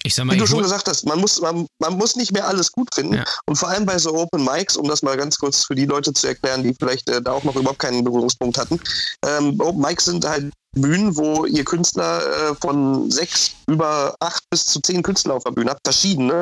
Ich 0.04 0.14
sag 0.14 0.26
mal, 0.26 0.36
Wie 0.36 0.40
du 0.40 0.46
schon 0.46 0.62
gesagt 0.62 0.88
hast, 0.88 1.06
man 1.06 1.20
muss, 1.20 1.42
man, 1.42 1.66
man 1.80 1.98
muss 1.98 2.16
nicht 2.16 2.32
mehr 2.32 2.48
alles 2.48 2.72
gut 2.72 2.94
finden. 2.94 3.16
Ja. 3.16 3.26
Und 3.48 3.56
vor 3.56 3.70
allem 3.70 3.86
bei 3.86 3.98
so 3.98 4.14
Open 4.14 4.44
Mics, 4.44 4.78
um 4.78 4.88
das 4.88 5.02
mal 5.02 5.18
ganz 5.18 5.38
kurz 5.38 5.66
für 5.66 5.74
die 5.74 5.86
Leute 5.86 6.14
zu 6.14 6.28
erklären, 6.28 6.62
die 6.64 6.76
vielleicht 6.80 7.10
äh, 7.10 7.22
da 7.22 7.32
auch 7.32 7.44
noch 7.44 7.56
überhaupt 7.56 7.80
keinen 7.80 8.04
Berührungspunkt 8.04 8.58
hatten. 8.58 8.80
Ähm, 9.26 9.60
Open 9.60 9.82
Mics 9.82 10.06
sind 10.06 10.24
halt 10.24 10.54
Bühnen, 10.78 11.16
wo 11.16 11.46
ihr 11.46 11.64
Künstler 11.64 12.22
äh, 12.22 12.56
von 12.62 13.10
sechs 13.10 13.52
über 13.68 14.14
acht 14.20 14.44
bis 14.52 14.66
zu 14.66 14.80
zehn 14.82 15.02
Künstler 15.02 15.36
auf 15.36 15.44
der 15.44 15.52
Bühne 15.52 15.72
habt, 15.72 15.82
verschiedene. 15.84 16.42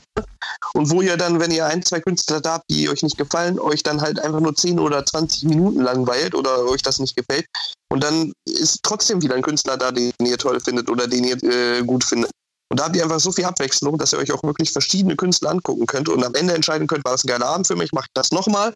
Und 0.73 0.89
wo 0.89 1.01
ihr 1.01 1.15
dann, 1.15 1.39
wenn 1.39 1.51
ihr 1.51 1.65
ein, 1.65 1.83
zwei 1.83 2.01
Künstler 2.01 2.41
da 2.41 2.53
habt, 2.53 2.69
die 2.69 2.89
euch 2.89 3.03
nicht 3.03 3.17
gefallen, 3.17 3.59
euch 3.59 3.83
dann 3.83 4.01
halt 4.01 4.19
einfach 4.19 4.39
nur 4.39 4.55
zehn 4.55 4.79
oder 4.79 5.05
zwanzig 5.05 5.43
Minuten 5.43 5.81
langweilt 5.81 6.35
oder 6.35 6.65
euch 6.65 6.81
das 6.81 6.99
nicht 6.99 7.15
gefällt. 7.15 7.45
Und 7.91 8.03
dann 8.03 8.33
ist 8.45 8.79
trotzdem 8.83 9.21
wieder 9.21 9.35
ein 9.35 9.43
Künstler 9.43 9.77
da, 9.77 9.91
den 9.91 10.11
ihr 10.19 10.37
toll 10.37 10.59
findet 10.59 10.89
oder 10.89 11.07
den 11.07 11.23
ihr 11.23 11.41
äh, 11.43 11.83
gut 11.83 12.03
findet. 12.03 12.31
Und 12.69 12.79
da 12.79 12.85
habt 12.85 12.95
ihr 12.95 13.03
einfach 13.03 13.19
so 13.19 13.31
viel 13.31 13.45
Abwechslung, 13.45 13.97
dass 13.97 14.13
ihr 14.13 14.19
euch 14.19 14.31
auch 14.31 14.43
wirklich 14.43 14.71
verschiedene 14.71 15.15
Künstler 15.15 15.51
angucken 15.51 15.85
könnt 15.85 16.09
und 16.09 16.23
am 16.23 16.33
Ende 16.35 16.53
entscheiden 16.53 16.87
könnt, 16.87 17.05
war 17.05 17.11
das 17.11 17.23
ein 17.23 17.27
geiler 17.27 17.45
Abend 17.45 17.67
für 17.67 17.75
mich, 17.75 17.91
mache 17.91 18.05
ich 18.05 18.13
das 18.13 18.31
nochmal 18.31 18.73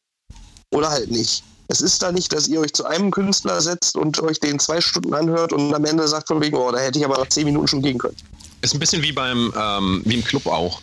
oder 0.72 0.90
halt 0.90 1.10
nicht. 1.10 1.44
Es 1.70 1.82
ist 1.82 2.02
da 2.02 2.12
nicht, 2.12 2.32
dass 2.32 2.48
ihr 2.48 2.62
euch 2.62 2.74
zu 2.74 2.86
einem 2.86 3.12
Künstler 3.12 3.60
setzt 3.60 3.98
und 3.98 4.22
euch 4.22 4.40
den 4.40 4.60
zwei 4.60 4.80
Stunden 4.80 5.14
anhört 5.14 5.52
und 5.52 5.74
am 5.74 5.84
Ende 5.84 6.08
sagt 6.08 6.30
von 6.30 6.42
wegen, 6.42 6.56
oh, 6.56 6.72
da 6.72 6.80
hätte 6.80 7.00
ich 7.00 7.06
aber 7.06 7.18
nach 7.18 7.28
zehn 7.28 7.46
Minuten 7.46 7.68
schon 7.68 7.82
gehen 7.82 7.98
können. 7.98 8.16
Ist 8.62 8.74
ein 8.74 8.80
bisschen 8.80 9.02
wie 9.02 9.12
beim, 9.12 9.54
ähm, 9.58 10.02
wie 10.06 10.16
im 10.16 10.24
Club 10.24 10.46
auch. 10.48 10.82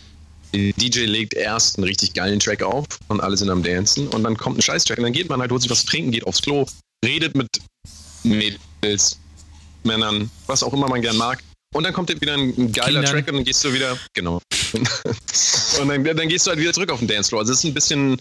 Der 0.53 0.71
DJ 0.73 1.05
legt 1.05 1.33
erst 1.33 1.77
einen 1.77 1.85
richtig 1.85 2.13
geilen 2.13 2.39
Track 2.39 2.61
auf 2.61 2.85
und 3.07 3.19
alle 3.19 3.35
sind 3.35 3.49
am 3.49 3.63
Dancen 3.63 4.07
und 4.09 4.23
dann 4.23 4.37
kommt 4.37 4.59
ein 4.59 4.61
Scheiß-Track 4.61 4.99
und 4.99 5.03
dann 5.03 5.13
geht 5.13 5.27
man 5.27 5.41
halt, 5.41 5.51
holt 5.51 5.61
sich 5.61 5.71
was 5.71 5.83
trinken, 5.83 6.11
geht 6.11 6.25
aufs 6.25 6.41
Klo, 6.41 6.65
redet 7.03 7.35
mit 7.35 7.49
Mädels, 8.23 9.17
Männern, 9.83 10.29
was 10.47 10.63
auch 10.63 10.73
immer 10.73 10.87
man 10.87 11.01
gern 11.01 11.17
mag. 11.17 11.43
Und 11.75 11.83
dann 11.83 11.91
kommt 11.91 12.09
wieder 12.09 12.35
ein, 12.35 12.71
geiler 12.71 13.01
Kindern. 13.01 13.05
Track 13.05 13.27
und 13.27 13.33
dann 13.35 13.43
gehst 13.43 13.61
du 13.65 13.73
wieder, 13.73 13.97
genau. 14.13 14.41
und 14.73 15.89
dann, 15.89 16.03
dann, 16.05 16.29
gehst 16.29 16.47
du 16.47 16.51
halt 16.51 16.59
wieder 16.61 16.71
zurück 16.71 16.89
auf 16.89 16.99
den 16.99 17.09
Dancefloor. 17.09 17.41
Also 17.41 17.51
es 17.51 17.59
ist 17.59 17.65
ein 17.65 17.73
bisschen 17.73 18.17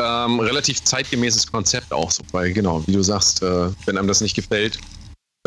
ähm, 0.00 0.38
relativ 0.38 0.84
zeitgemäßes 0.84 1.50
Konzept 1.50 1.92
auch 1.92 2.12
so, 2.12 2.22
weil 2.30 2.52
genau, 2.52 2.86
wie 2.86 2.92
du 2.92 3.02
sagst, 3.02 3.42
äh, 3.42 3.70
wenn 3.86 3.98
einem 3.98 4.06
das 4.06 4.20
nicht 4.20 4.36
gefällt, 4.36 4.78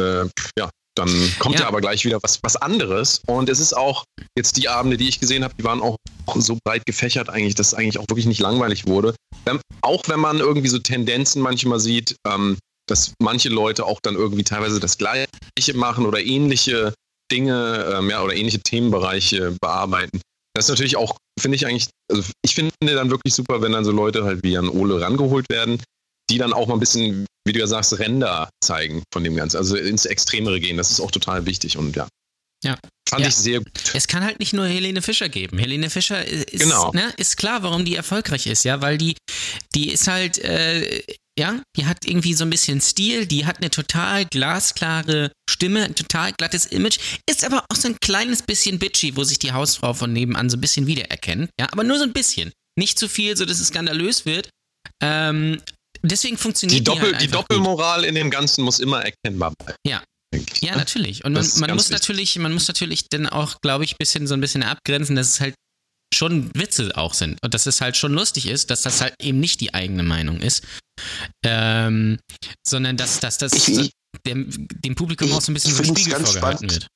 äh, 0.01 0.25
ja, 0.59 0.69
dann 0.97 1.07
kommt 1.39 1.55
ja. 1.55 1.61
ja 1.61 1.67
aber 1.69 1.79
gleich 1.79 2.03
wieder 2.03 2.19
was, 2.21 2.43
was 2.43 2.57
anderes. 2.57 3.21
Und 3.25 3.47
es 3.47 3.61
ist 3.61 3.71
auch, 3.71 4.03
jetzt 4.37 4.57
die 4.57 4.67
Abende, 4.67 4.97
die 4.97 5.07
ich 5.07 5.21
gesehen 5.21 5.45
habe, 5.45 5.53
die 5.57 5.63
waren 5.63 5.81
auch 5.81 5.95
so 6.35 6.57
breit 6.65 6.85
gefächert 6.85 7.29
eigentlich, 7.29 7.55
dass 7.55 7.67
es 7.67 7.73
eigentlich 7.73 7.99
auch 7.99 8.09
wirklich 8.09 8.25
nicht 8.25 8.41
langweilig 8.41 8.85
wurde. 8.85 9.15
Ähm, 9.45 9.61
auch 9.79 10.03
wenn 10.07 10.19
man 10.19 10.39
irgendwie 10.39 10.67
so 10.67 10.79
Tendenzen 10.79 11.41
manchmal 11.41 11.79
sieht, 11.79 12.17
ähm, 12.27 12.57
dass 12.89 13.13
manche 13.21 13.47
Leute 13.47 13.85
auch 13.85 14.01
dann 14.03 14.15
irgendwie 14.15 14.43
teilweise 14.43 14.81
das 14.81 14.97
Gleiche 14.97 15.27
machen 15.73 16.05
oder 16.05 16.19
ähnliche 16.19 16.93
Dinge 17.31 17.93
ähm, 17.97 18.09
ja, 18.09 18.23
oder 18.23 18.35
ähnliche 18.35 18.59
Themenbereiche 18.59 19.55
bearbeiten. 19.61 20.21
Das 20.53 20.65
ist 20.65 20.69
natürlich 20.69 20.95
auch, 20.95 21.17
finde 21.39 21.57
ich 21.57 21.65
eigentlich, 21.67 21.89
also 22.11 22.23
ich 22.45 22.55
finde 22.55 22.71
dann 22.81 23.09
wirklich 23.09 23.33
super, 23.33 23.61
wenn 23.61 23.73
dann 23.73 23.83
so 23.83 23.91
Leute 23.91 24.23
halt 24.23 24.43
wie 24.43 24.51
Jan 24.51 24.69
Ole 24.69 25.01
rangeholt 25.01 25.45
werden, 25.49 25.81
die 26.29 26.37
dann 26.37 26.53
auch 26.53 26.67
mal 26.67 26.75
ein 26.75 26.79
bisschen, 26.79 27.25
wie 27.45 27.53
du 27.53 27.59
ja 27.59 27.67
sagst, 27.67 27.97
Ränder 27.99 28.49
zeigen 28.63 29.03
von 29.13 29.23
dem 29.23 29.35
Ganzen, 29.35 29.57
also 29.57 29.75
ins 29.75 30.05
Extremere 30.05 30.59
gehen. 30.59 30.77
Das 30.77 30.91
ist 30.91 30.99
auch 30.99 31.11
total 31.11 31.45
wichtig 31.45 31.77
und 31.77 31.95
ja. 31.95 32.07
Ja. 32.63 32.77
Fand 33.07 33.21
ja. 33.21 33.27
ich 33.27 33.35
sehr 33.35 33.59
gut. 33.59 33.69
Es 33.93 34.07
kann 34.07 34.23
halt 34.23 34.39
nicht 34.39 34.53
nur 34.53 34.65
Helene 34.65 35.01
Fischer 35.01 35.29
geben. 35.29 35.59
Helene 35.59 35.89
Fischer 35.89 36.25
ist, 36.25 36.51
Genau. 36.51 36.91
ne, 36.93 37.13
ist 37.17 37.37
klar, 37.37 37.61
warum 37.61 37.85
die 37.85 37.95
erfolgreich 37.95 38.47
ist, 38.47 38.63
ja, 38.63 38.81
weil 38.81 38.97
die, 38.97 39.15
die 39.75 39.91
ist 39.91 40.07
halt, 40.07 40.39
äh, 40.39 41.03
ja, 41.37 41.61
die 41.75 41.85
hat 41.85 42.05
irgendwie 42.05 42.33
so 42.33 42.45
ein 42.45 42.49
bisschen 42.49 42.79
Stil, 42.81 43.25
die 43.25 43.45
hat 43.45 43.57
eine 43.57 43.69
total 43.69 44.25
glasklare 44.25 45.31
Stimme, 45.49 45.83
ein 45.83 45.95
total 45.95 46.31
glattes 46.33 46.65
Image, 46.65 46.99
ist 47.29 47.43
aber 47.43 47.65
auch 47.69 47.75
so 47.75 47.89
ein 47.89 47.97
kleines 47.99 48.41
bisschen 48.41 48.79
bitchy, 48.79 49.15
wo 49.15 49.23
sich 49.23 49.39
die 49.39 49.51
Hausfrau 49.51 49.93
von 49.93 50.13
nebenan 50.13 50.49
so 50.49 50.57
ein 50.57 50.61
bisschen 50.61 50.87
wiedererkennt, 50.87 51.49
ja, 51.59 51.67
aber 51.71 51.83
nur 51.83 51.97
so 51.97 52.03
ein 52.03 52.13
bisschen. 52.13 52.51
Nicht 52.77 52.99
zu 52.99 53.07
viel, 53.07 53.37
so 53.37 53.45
dass 53.45 53.59
es 53.59 53.67
skandalös 53.67 54.25
wird. 54.25 54.49
Ähm, 55.01 55.61
deswegen 56.01 56.37
funktioniert 56.37 56.79
Die, 56.79 56.83
die, 56.83 56.83
Doppel, 56.83 57.11
halt 57.13 57.21
die 57.21 57.25
einfach 57.25 57.41
gut. 57.41 57.51
Doppelmoral 57.51 58.03
in 58.03 58.15
dem 58.15 58.29
Ganzen 58.29 58.63
muss 58.63 58.79
immer 58.79 59.01
erkennbar 59.03 59.53
bleiben. 59.57 59.77
Ja. 59.85 60.03
Ja, 60.59 60.71
ne? 60.71 60.77
natürlich. 60.77 61.23
Und 61.23 61.33
man, 61.33 61.47
man 61.59 61.73
muss 61.75 61.89
natürlich, 61.89 62.37
man 62.37 62.53
muss 62.53 62.67
natürlich 62.67 63.07
dann 63.09 63.27
auch, 63.27 63.61
glaube 63.61 63.85
ich, 63.85 63.97
bisschen 63.97 64.27
so 64.27 64.33
ein 64.33 64.41
bisschen 64.41 64.63
abgrenzen, 64.63 65.15
dass 65.15 65.29
es 65.29 65.39
halt 65.39 65.55
schon 66.13 66.49
Witze 66.55 66.91
auch 66.95 67.13
sind 67.13 67.37
und 67.43 67.53
dass 67.53 67.65
es 67.65 67.81
halt 67.81 67.97
schon 67.97 68.13
lustig 68.13 68.47
ist, 68.47 68.69
dass 68.69 68.83
das 68.83 69.01
halt 69.01 69.13
eben 69.21 69.39
nicht 69.39 69.59
die 69.61 69.73
eigene 69.73 70.03
Meinung 70.03 70.39
ist, 70.39 70.63
ähm, 71.45 72.19
sondern 72.65 72.97
dass, 72.97 73.19
dass 73.19 73.37
das 73.37 73.53
Ich- 73.53 73.69
ich- 73.69 73.91
dem, 74.25 74.49
dem 74.83 74.95
Publikum 74.95 75.31
auch 75.33 75.41
so 75.41 75.51
ein 75.51 75.55
bisschen 75.55 75.71
ich 75.71 75.77
so 75.77 75.83
ein 75.83 75.95
Spiegel 75.97 76.13
ganz 76.13 76.29
vorgehalten 76.31 76.69
spannend. 76.69 76.73
wird. 76.83 76.87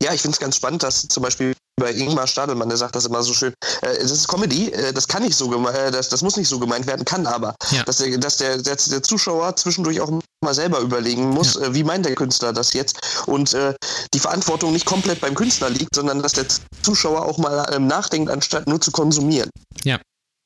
Ja, 0.00 0.14
ich 0.14 0.20
finde 0.20 0.36
es 0.36 0.40
ganz 0.40 0.54
spannend, 0.56 0.84
dass 0.84 1.08
zum 1.08 1.24
Beispiel 1.24 1.54
bei 1.80 1.92
Ingmar 1.92 2.26
Stadelmann, 2.28 2.68
der 2.68 2.78
sagt 2.78 2.94
das 2.94 3.06
immer 3.06 3.22
so 3.24 3.34
schön, 3.34 3.52
äh, 3.82 3.98
das 4.00 4.10
ist 4.12 4.28
Comedy, 4.28 4.70
äh, 4.70 4.92
das 4.92 5.08
kann 5.08 5.22
nicht 5.24 5.36
so 5.36 5.48
gemeint, 5.48 5.76
äh, 5.76 5.90
das, 5.90 6.08
das 6.08 6.22
muss 6.22 6.36
nicht 6.36 6.48
so 6.48 6.58
gemeint 6.60 6.86
werden, 6.86 7.04
kann 7.04 7.26
aber. 7.26 7.54
Ja. 7.72 7.82
Dass, 7.82 7.98
der, 7.98 8.16
dass 8.18 8.36
der, 8.36 8.62
der, 8.62 8.76
der 8.76 9.02
Zuschauer 9.02 9.56
zwischendurch 9.56 10.00
auch 10.00 10.10
mal 10.44 10.54
selber 10.54 10.78
überlegen 10.80 11.28
muss, 11.30 11.56
äh, 11.56 11.74
wie 11.74 11.82
meint 11.84 12.06
der 12.06 12.14
Künstler 12.14 12.52
das 12.52 12.72
jetzt 12.74 12.96
und 13.26 13.54
äh, 13.54 13.74
die 14.14 14.18
Verantwortung 14.18 14.72
nicht 14.72 14.86
komplett 14.86 15.20
beim 15.20 15.34
Künstler 15.34 15.70
liegt, 15.70 15.94
sondern 15.94 16.22
dass 16.22 16.32
der 16.32 16.46
Zuschauer 16.82 17.24
auch 17.24 17.38
mal 17.38 17.70
ähm, 17.72 17.86
nachdenkt, 17.86 18.30
anstatt 18.30 18.66
nur 18.66 18.80
zu 18.80 18.90
konsumieren. 18.90 19.50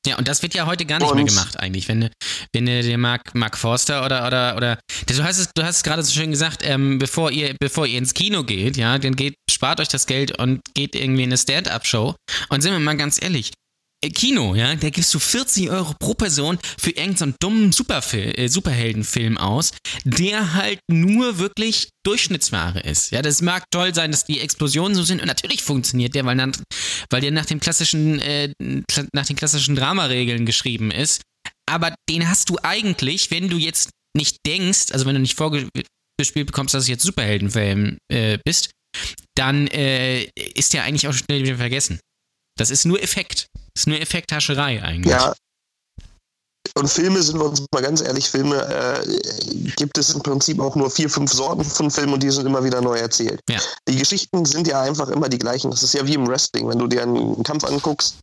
Ja, 0.05 0.17
und 0.17 0.27
das 0.27 0.41
wird 0.41 0.53
ja 0.53 0.65
heute 0.65 0.85
gar 0.85 0.99
nicht 0.99 1.13
mehr 1.13 1.23
Und- 1.23 1.29
gemacht 1.29 1.57
eigentlich, 1.61 1.87
wenn 1.87 2.01
du, 2.01 2.09
wenn 2.51 2.65
du 2.65 2.81
dir 2.81 2.97
Mark, 2.97 3.33
Mark 3.35 3.57
Forster 3.57 4.05
oder, 4.05 4.27
oder, 4.27 4.57
oder, 4.57 4.79
du 5.07 5.23
hast 5.23 5.37
es, 5.37 5.49
du 5.55 5.63
hast 5.63 5.77
es 5.77 5.83
gerade 5.83 6.03
so 6.03 6.11
schön 6.11 6.31
gesagt, 6.31 6.59
ähm, 6.63 6.99
bevor 6.99 7.31
ihr, 7.31 7.55
bevor 7.57 7.87
ihr 7.87 7.99
ins 7.99 8.13
Kino 8.13 8.43
geht, 8.43 8.75
ja, 8.75 8.97
dann 8.97 9.15
geht, 9.15 9.35
spart 9.49 9.79
euch 9.79 9.87
das 9.87 10.05
Geld 10.05 10.37
und 10.37 10.59
geht 10.73 10.95
irgendwie 10.95 11.23
in 11.23 11.29
eine 11.29 11.37
Stand-Up-Show. 11.37 12.15
Und 12.49 12.61
sind 12.61 12.73
wir 12.73 12.79
mal 12.79 12.97
ganz 12.97 13.21
ehrlich, 13.21 13.53
Kino, 14.09 14.55
ja, 14.55 14.75
da 14.75 14.89
gibst 14.89 15.13
du 15.13 15.19
40 15.19 15.69
Euro 15.69 15.93
pro 15.99 16.13
Person 16.13 16.59
für 16.77 16.91
irgendeinen 16.91 17.35
dummen 17.39 17.71
Superfil 17.71 18.33
äh, 18.37 18.47
Superheldenfilm 18.47 19.37
aus, 19.37 19.71
der 20.03 20.53
halt 20.53 20.79
nur 20.89 21.39
wirklich 21.39 21.89
Durchschnittsware 22.05 22.81
ist. 22.81 23.11
Ja, 23.11 23.21
das 23.21 23.41
mag 23.41 23.63
toll 23.71 23.93
sein, 23.95 24.11
dass 24.11 24.25
die 24.25 24.39
Explosionen 24.39 24.95
so 24.95 25.03
sind 25.03 25.21
und 25.21 25.27
natürlich 25.27 25.63
funktioniert 25.63 26.15
der, 26.15 26.25
weil, 26.25 26.37
dann, 26.37 26.51
weil 27.09 27.21
der 27.21 27.31
nach 27.31 27.45
dem 27.45 27.59
klassischen, 27.59 28.19
äh, 28.19 28.51
nach 29.13 29.25
den 29.25 29.35
klassischen 29.35 29.75
Dramaregeln 29.75 30.45
geschrieben 30.45 30.91
ist. 30.91 31.21
Aber 31.69 31.95
den 32.09 32.27
hast 32.27 32.49
du 32.49 32.57
eigentlich, 32.61 33.31
wenn 33.31 33.49
du 33.49 33.57
jetzt 33.57 33.89
nicht 34.15 34.37
denkst, 34.45 34.91
also 34.91 35.05
wenn 35.05 35.15
du 35.15 35.21
nicht 35.21 35.37
vorgespielt 35.37 36.47
bekommst, 36.47 36.73
dass 36.73 36.85
du 36.85 36.91
jetzt 36.91 37.03
Superheldenfilm 37.03 37.97
äh, 38.11 38.37
bist, 38.43 38.71
dann 39.35 39.67
äh, 39.67 40.25
ist 40.55 40.73
der 40.73 40.83
eigentlich 40.83 41.07
auch 41.07 41.13
schnell 41.13 41.43
wieder 41.43 41.57
vergessen. 41.57 41.99
Das 42.57 42.69
ist 42.69 42.85
nur 42.85 43.01
Effekt. 43.01 43.47
Ist 43.75 43.87
nur 43.87 43.99
Effekthascherei 43.99 44.81
eigentlich. 44.81 45.11
Ja. 45.11 45.33
Und 46.75 46.87
Filme, 46.87 47.21
sind 47.21 47.37
wir 47.37 47.45
uns 47.45 47.63
mal 47.71 47.83
ganz 47.83 48.01
ehrlich, 48.01 48.29
Filme 48.29 48.55
äh, 48.55 49.71
gibt 49.75 49.97
es 49.97 50.09
im 50.09 50.23
Prinzip 50.23 50.59
auch 50.59 50.75
nur 50.75 50.89
vier, 50.89 51.09
fünf 51.09 51.31
Sorten 51.31 51.63
von 51.63 51.91
Filmen 51.91 52.13
und 52.13 52.23
die 52.23 52.31
sind 52.31 52.47
immer 52.47 52.63
wieder 52.63 52.81
neu 52.81 52.97
erzählt. 52.97 53.39
Ja. 53.47 53.59
Die 53.87 53.95
Geschichten 53.95 54.43
sind 54.45 54.67
ja 54.67 54.81
einfach 54.81 55.09
immer 55.09 55.29
die 55.29 55.37
gleichen. 55.37 55.69
Das 55.69 55.83
ist 55.83 55.93
ja 55.93 56.05
wie 56.07 56.15
im 56.15 56.27
Wrestling. 56.27 56.67
Wenn 56.67 56.79
du 56.79 56.87
dir 56.87 57.03
einen 57.03 57.43
Kampf 57.43 57.65
anguckst, 57.65 58.17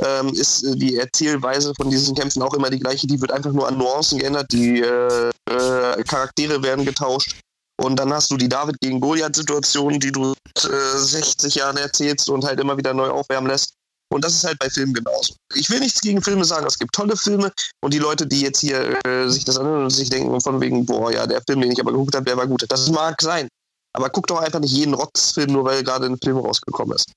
ähm, 0.00 0.28
ist 0.28 0.62
äh, 0.62 0.76
die 0.76 0.96
Erzählweise 0.96 1.72
von 1.76 1.90
diesen 1.90 2.14
Kämpfen 2.14 2.42
auch 2.42 2.54
immer 2.54 2.70
die 2.70 2.78
gleiche. 2.78 3.06
Die 3.06 3.20
wird 3.20 3.32
einfach 3.32 3.52
nur 3.52 3.66
an 3.66 3.78
Nuancen 3.78 4.18
geändert. 4.18 4.46
Die 4.52 4.80
äh, 4.80 5.30
äh, 5.50 6.04
Charaktere 6.04 6.62
werden 6.62 6.84
getauscht. 6.84 7.40
Und 7.80 7.96
dann 7.96 8.12
hast 8.12 8.30
du 8.30 8.36
die 8.36 8.48
David 8.48 8.80
gegen 8.80 9.00
Goliath-Situation, 9.00 9.98
die 9.98 10.12
du 10.12 10.34
seit 10.56 10.72
äh, 10.72 10.98
60 10.98 11.54
Jahren 11.56 11.76
erzählst 11.76 12.28
und 12.28 12.44
halt 12.44 12.60
immer 12.60 12.76
wieder 12.76 12.94
neu 12.94 13.08
aufwärmen 13.08 13.48
lässt. 13.50 13.72
Und 14.10 14.24
das 14.24 14.34
ist 14.34 14.44
halt 14.44 14.58
bei 14.58 14.70
Filmen 14.70 14.94
genauso. 14.94 15.34
Ich 15.54 15.68
will 15.70 15.80
nichts 15.80 16.00
gegen 16.00 16.22
Filme 16.22 16.44
sagen, 16.44 16.66
es 16.66 16.78
gibt 16.78 16.94
tolle 16.94 17.16
Filme 17.16 17.52
und 17.82 17.92
die 17.92 17.98
Leute, 17.98 18.26
die 18.26 18.40
jetzt 18.40 18.60
hier 18.60 18.98
äh, 19.06 19.28
sich 19.28 19.44
das 19.44 19.58
anhören 19.58 19.84
und 19.84 19.90
sich 19.90 20.08
denken 20.08 20.40
von 20.40 20.60
wegen, 20.60 20.86
boah, 20.86 21.12
ja, 21.12 21.26
der 21.26 21.42
Film, 21.46 21.60
den 21.60 21.72
ich 21.72 21.80
aber 21.80 21.92
geguckt 21.92 22.14
habe, 22.14 22.24
der 22.24 22.36
war 22.36 22.46
gut. 22.46 22.64
Das 22.68 22.88
mag 22.90 23.20
sein. 23.20 23.48
Aber 23.94 24.08
guckt 24.10 24.30
doch 24.30 24.38
einfach 24.40 24.60
nicht 24.60 24.72
jeden 24.72 24.94
Rotzfilm, 24.94 25.52
nur 25.52 25.64
weil 25.64 25.82
gerade 25.82 26.06
ein 26.06 26.16
Film 26.22 26.38
rausgekommen 26.38 26.94
ist. 26.96 27.12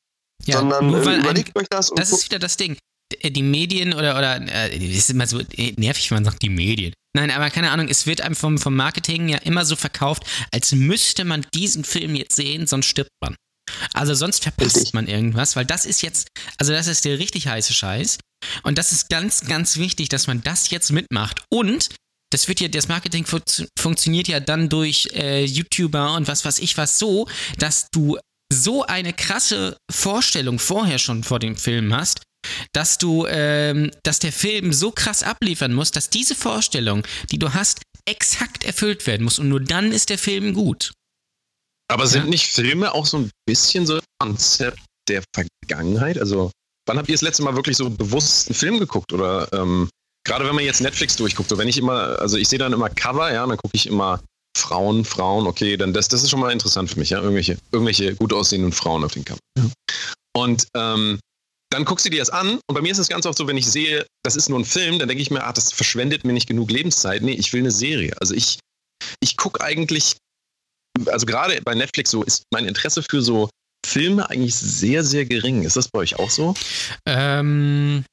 Ja, 0.46 0.58
Sondern 0.60 0.88
nur 0.88 1.02
äh, 1.02 1.06
weil 1.06 1.16
ein, 1.16 1.22
überlegt 1.22 1.58
euch 1.58 1.68
das 1.70 1.90
und 1.90 2.00
das 2.00 2.12
ist 2.12 2.26
wieder 2.26 2.40
das 2.40 2.58
Ding. 2.58 2.76
D- 3.14 3.30
Die 3.30 3.44
Medien 3.44 3.94
oder, 3.94 4.18
oder 4.18 4.42
äh, 4.52 4.76
ist 4.78 5.10
immer 5.10 5.28
so 5.28 5.40
äh, 5.40 5.74
nervig, 5.78 6.10
wenn 6.12 6.18
man 6.18 6.26
sagt, 6.26 6.42
die 6.42 6.50
Medien. 6.50 6.94
Nein, 7.16 7.30
aber 7.32 7.50
keine 7.50 7.72
Ahnung, 7.72 7.88
es 7.90 8.08
wird 8.08 8.22
einem 8.22 8.36
vom, 8.36 8.58
vom 8.58 8.76
Marketing 8.76 9.28
ja 9.30 9.38
immer 9.40 9.66
so 9.66 9.76
verkauft, 9.76 10.24
als 10.54 10.72
müsste 10.72 11.26
man 11.26 11.46
diesen 11.54 11.84
Film 11.84 12.16
jetzt 12.16 12.36
sehen, 12.36 12.68
sonst 12.68 12.86
stirbt 12.88 13.12
man. 13.22 13.36
Also 13.94 14.14
sonst 14.14 14.44
verpasst 14.44 14.76
Richtig. 14.76 14.94
man 14.94 15.08
irgendwas, 15.08 15.56
weil 15.56 15.66
das 15.66 15.86
ist 15.86 16.02
jetzt, 16.02 16.28
also 16.58 16.74
das 16.74 16.88
ist 16.88 17.06
der 17.06 17.20
richtig 17.20 17.48
heiße 17.48 17.74
Scheiß. 17.74 18.18
Und 18.64 18.78
das 18.78 18.92
ist 18.92 19.10
ganz, 19.10 19.42
ganz 19.46 19.78
wichtig, 19.78 20.10
dass 20.10 20.28
man 20.28 20.42
das 20.42 20.70
jetzt 20.72 20.92
mitmacht. 20.92 21.42
Und 21.50 21.90
das 22.32 22.48
wird 22.48 22.60
ja, 22.60 22.68
das 22.68 22.88
Marketing 22.88 23.26
fu 23.26 23.40
funktioniert 23.78 24.28
ja 24.28 24.40
dann 24.40 24.70
durch 24.70 25.10
äh, 25.14 25.44
YouTuber 25.44 26.16
und 26.16 26.28
was 26.28 26.46
weiß 26.46 26.60
ich 26.60 26.78
was 26.78 26.98
so, 26.98 27.28
dass 27.58 27.88
du 27.92 28.18
so 28.52 28.86
eine 28.86 29.14
krasse 29.14 29.78
Vorstellung 29.92 30.60
vorher 30.60 30.98
schon 30.98 31.24
vor 31.24 31.40
dem 31.40 31.56
Film 31.56 31.94
hast, 31.94 32.22
dass 32.74 32.98
du, 32.98 33.26
ähm, 33.28 33.92
dass 34.04 34.20
der 34.20 34.32
Film 34.32 34.74
so 34.74 34.92
krass 34.92 35.24
abliefern 35.24 35.74
muss, 35.74 35.92
dass 35.92 36.10
diese 36.10 36.36
Vorstellung, 36.36 37.06
die 37.32 37.40
du 37.40 37.54
hast, 37.54 37.82
exakt 38.06 38.64
erfüllt 38.64 39.06
werden 39.08 39.24
muss 39.24 39.40
und 39.40 39.50
nur 39.50 39.62
dann 39.62 39.92
ist 39.92 40.10
der 40.10 40.18
Film 40.18 40.54
gut. 40.54 40.92
Aber 41.92 42.08
sind 42.08 42.24
Ja. 42.24 42.30
nicht 42.30 42.48
Filme 42.48 42.94
auch 42.94 43.06
so 43.06 43.18
ein 43.18 43.30
bisschen 43.46 43.86
so 43.86 43.96
ein 43.96 44.02
Konzept 44.20 44.80
der 45.10 45.24
Vergangenheit? 45.36 46.18
Also, 46.18 46.52
wann 46.88 46.98
habt 46.98 47.10
ihr 47.10 47.16
das 47.16 47.22
letzte 47.22 47.44
Mal 47.44 47.56
wirklich 47.56 47.78
so 47.78 47.90
bewusst 47.90 48.48
einen 48.48 48.56
Film 48.56 48.80
geguckt? 48.80 49.12
Oder 49.14 49.52
ähm, 49.54 49.90
gerade 50.26 50.46
wenn 50.48 50.56
man 50.56 50.64
jetzt 50.64 50.82
Netflix 50.82 51.16
durchguckt, 51.18 51.50
so 51.50 51.58
wenn 51.58 51.68
ich 51.68 51.78
immer, 51.78 52.20
also 52.20 52.38
ich 52.38 52.48
sehe 52.48 52.60
dann 52.60 52.74
immer 52.74 52.90
Cover, 52.90 53.32
ja, 53.34 53.46
dann 53.46 53.58
gucke 53.58 53.76
ich 53.76 53.88
immer 53.88 54.22
Frauen, 54.58 55.06
Frauen, 55.06 55.48
okay, 55.48 55.78
dann 55.78 55.94
das, 55.94 56.08
das 56.08 56.24
ist 56.24 56.30
schon 56.30 56.40
mal 56.40 56.52
interessant 56.52 56.90
für 56.90 57.00
mich, 57.00 57.10
ja, 57.10 57.20
irgendwelche, 57.20 57.58
irgendwelche 57.72 58.16
gut 58.16 58.34
aussehenden 58.34 58.72
Frauen 58.72 59.04
auf 59.04 59.14
den 59.14 59.26
Cover. 59.26 59.40
Und 60.36 60.68
ähm, 60.76 61.20
dann 61.72 61.86
guckst 61.86 62.06
du 62.06 62.10
dir 62.10 62.20
das 62.20 62.30
an 62.30 62.60
und 62.68 62.76
bei 62.76 62.82
mir 62.82 62.92
ist 62.92 62.98
es 62.98 63.08
ganz 63.08 63.26
oft 63.26 63.38
so, 63.38 63.48
wenn 63.48 63.58
ich 63.58 63.66
sehe, 63.66 64.06
das 64.24 64.36
ist 64.36 64.50
nur 64.50 64.60
ein 64.60 64.66
Film, 64.66 65.00
dann 65.00 65.08
denke 65.08 65.22
ich 65.22 65.32
mir, 65.32 65.44
ah, 65.44 65.54
das 65.54 65.72
verschwendet 65.72 66.26
mir 66.26 66.34
nicht 66.34 66.48
genug 66.48 66.70
Lebenszeit. 66.70 67.22
Nee, 67.22 67.34
ich 67.34 67.54
will 67.54 67.62
eine 67.62 67.72
Serie. 67.72 68.14
Also 68.20 68.34
ich, 68.34 68.60
ich 69.22 69.38
gucke 69.38 69.62
eigentlich 69.62 70.18
also 71.08 71.26
gerade 71.26 71.60
bei 71.64 71.76
Netflix 71.76 72.12
so 72.12 72.24
ist 72.24 72.44
mein 72.52 72.66
Interesse 72.66 73.04
für 73.04 73.22
so 73.22 73.50
Filme 73.86 74.30
eigentlich 74.30 74.56
sehr, 74.56 75.04
sehr 75.04 75.26
gering. 75.26 75.64
Ist 75.64 75.76
das 75.76 75.88
bei 75.88 76.00
euch 76.00 76.18
auch 76.20 76.30
so? 76.30 76.54
Ähm, 77.06 78.06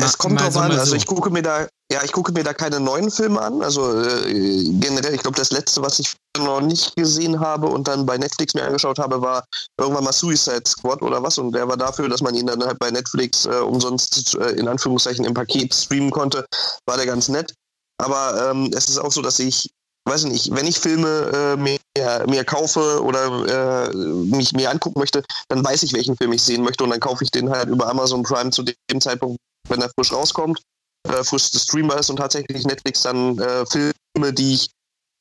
Es 0.00 0.18
kommt 0.18 0.40
drauf 0.40 0.54
so, 0.54 0.60
an, 0.60 0.72
also 0.72 0.90
so. 0.90 0.96
ich 0.96 1.06
gucke 1.06 1.30
mir 1.30 1.42
da, 1.42 1.66
ja, 1.90 2.02
ich 2.04 2.12
gucke 2.12 2.32
mir 2.32 2.42
da 2.42 2.52
keine 2.52 2.80
neuen 2.80 3.10
Filme 3.10 3.40
an. 3.40 3.62
Also 3.62 4.02
äh, 4.02 4.64
generell, 4.80 5.14
ich 5.14 5.22
glaube, 5.22 5.36
das 5.36 5.50
letzte, 5.50 5.82
was 5.82 5.98
ich 5.98 6.14
noch 6.36 6.60
nicht 6.60 6.94
gesehen 6.96 7.40
habe 7.40 7.66
und 7.66 7.88
dann 7.88 8.04
bei 8.04 8.18
Netflix 8.18 8.54
mir 8.54 8.64
angeschaut 8.64 8.98
habe, 8.98 9.20
war 9.22 9.44
irgendwann 9.80 10.04
mal 10.04 10.12
Suicide 10.12 10.64
Squad 10.66 11.00
oder 11.00 11.22
was. 11.22 11.38
Und 11.38 11.52
der 11.52 11.66
war 11.68 11.76
dafür, 11.76 12.08
dass 12.08 12.20
man 12.20 12.34
ihn 12.34 12.46
dann 12.46 12.62
halt 12.62 12.78
bei 12.78 12.90
Netflix 12.90 13.46
äh, 13.46 13.50
umsonst 13.50 14.36
äh, 14.36 14.50
in 14.50 14.68
Anführungszeichen 14.68 15.24
im 15.24 15.34
Paket 15.34 15.74
streamen 15.74 16.10
konnte, 16.10 16.44
war 16.86 16.96
der 16.96 17.06
ganz 17.06 17.28
nett. 17.28 17.54
Aber 17.98 18.50
ähm, 18.50 18.70
es 18.76 18.88
ist 18.88 18.98
auch 18.98 19.12
so, 19.12 19.22
dass 19.22 19.38
ich, 19.38 19.70
weiß 20.06 20.24
ich 20.24 20.30
nicht, 20.30 20.54
wenn 20.54 20.66
ich 20.66 20.78
Filme 20.78 21.30
äh, 21.34 21.56
mir, 21.56 21.78
mir 22.26 22.44
kaufe 22.44 23.02
oder 23.02 23.88
äh, 23.90 23.94
mich 23.94 24.52
mir 24.52 24.70
angucken 24.70 25.00
möchte, 25.00 25.22
dann 25.48 25.64
weiß 25.64 25.82
ich, 25.82 25.92
welchen 25.92 26.16
Film 26.16 26.32
ich 26.32 26.42
sehen 26.42 26.62
möchte 26.62 26.84
und 26.84 26.90
dann 26.90 27.00
kaufe 27.00 27.24
ich 27.24 27.30
den 27.30 27.50
halt 27.50 27.68
über 27.68 27.88
Amazon 27.88 28.22
Prime 28.22 28.50
zu 28.50 28.62
dem 28.62 29.00
Zeitpunkt, 29.00 29.38
wenn 29.68 29.82
er 29.82 29.90
frisch 29.98 30.12
rauskommt, 30.12 30.60
äh, 31.08 31.24
frisch 31.24 31.44
streambar 31.44 32.00
ist 32.00 32.10
und 32.10 32.16
tatsächlich 32.16 32.64
Netflix 32.64 33.02
dann 33.02 33.38
äh, 33.38 33.66
Filme, 33.66 34.32
die 34.32 34.54
ich 34.54 34.70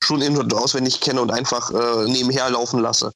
schon 0.03 0.21
in- 0.21 0.37
und 0.37 0.53
auswendig 0.53 1.01
kenne 1.01 1.21
und 1.21 1.31
einfach 1.31 1.71
äh, 1.71 2.05
nebenher 2.07 2.49
laufen 2.49 2.79
lasse. 2.79 3.11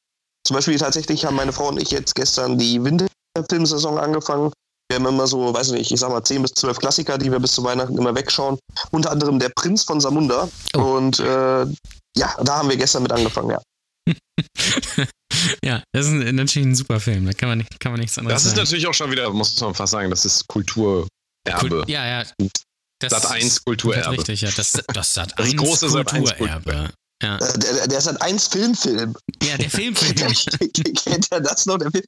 Zum 0.46 0.56
Beispiel 0.56 0.78
tatsächlich 0.78 1.24
haben 1.24 1.36
meine 1.36 1.52
Frau 1.52 1.68
und 1.68 1.80
ich 1.80 1.90
jetzt 1.90 2.14
gestern 2.14 2.58
die 2.58 2.82
Winde 2.82 3.06
Filmsaison 3.48 3.98
angefangen. 3.98 4.52
Wir 4.90 4.96
haben 4.96 5.06
immer 5.06 5.28
so, 5.28 5.54
weiß 5.54 5.70
nicht, 5.70 5.92
ich 5.92 6.00
sag 6.00 6.10
mal 6.10 6.24
10 6.24 6.42
bis 6.42 6.52
12 6.54 6.78
Klassiker, 6.78 7.16
die 7.16 7.30
wir 7.30 7.38
bis 7.38 7.52
zu 7.52 7.62
Weihnachten 7.62 7.96
immer 7.96 8.12
wegschauen. 8.12 8.58
Unter 8.90 9.12
anderem 9.12 9.38
Der 9.38 9.50
Prinz 9.50 9.84
von 9.84 10.00
Samunda. 10.00 10.48
Oh. 10.74 10.80
Und 10.80 11.20
äh, 11.20 11.64
ja, 12.16 12.34
da 12.42 12.56
haben 12.56 12.68
wir 12.68 12.76
gestern 12.76 13.04
mit 13.04 13.12
angefangen, 13.12 13.50
ja. 13.50 13.60
ja, 15.64 15.80
das 15.92 16.06
ist 16.06 16.12
ein, 16.12 16.34
natürlich 16.34 16.66
ein 16.66 16.74
super 16.74 16.98
Film. 16.98 17.24
Da 17.24 17.32
kann 17.34 17.50
man, 17.50 17.58
nicht, 17.58 17.78
kann 17.78 17.92
man 17.92 18.00
nichts 18.00 18.18
anderes 18.18 18.34
Das 18.34 18.44
ist 18.46 18.50
sagen. 18.50 18.64
natürlich 18.64 18.88
auch 18.88 18.94
schon 18.94 19.12
wieder, 19.12 19.30
muss 19.30 19.60
man 19.60 19.74
fast 19.74 19.92
sagen, 19.92 20.10
das 20.10 20.24
ist 20.24 20.48
Kulturerbe. 20.48 21.06
Cool, 21.62 21.84
ja, 21.86 22.22
ja. 22.22 22.24
Das 22.98 23.12
Sat 23.12 23.30
1 23.30 23.44
ist 23.44 23.64
Kulturerbe. 23.64 24.10
Richtig, 24.10 24.40
ja. 24.40 24.50
Das, 24.56 24.72
das 24.92 25.14
Sat 25.14 25.38
Das 25.38 25.46
1 25.46 25.56
große 25.56 25.88
Sat. 25.88 26.12
1 26.12 26.30
Kulturerbe. 26.30 26.90
Ja. 27.22 27.36
Äh, 27.36 27.58
Der, 27.58 27.86
der 27.88 27.98
ist 27.98 28.06
halt 28.06 28.20
eins 28.22 28.46
Filmfilm. 28.46 29.14
ja, 29.42 29.56
der 29.58 29.68
Filmfilm. 29.70 30.14
Kennt 31.04 31.28
ihr 31.30 31.40
das 31.40 31.66
noch? 31.66 31.78
Der 31.78 31.90
Film? 31.90 32.04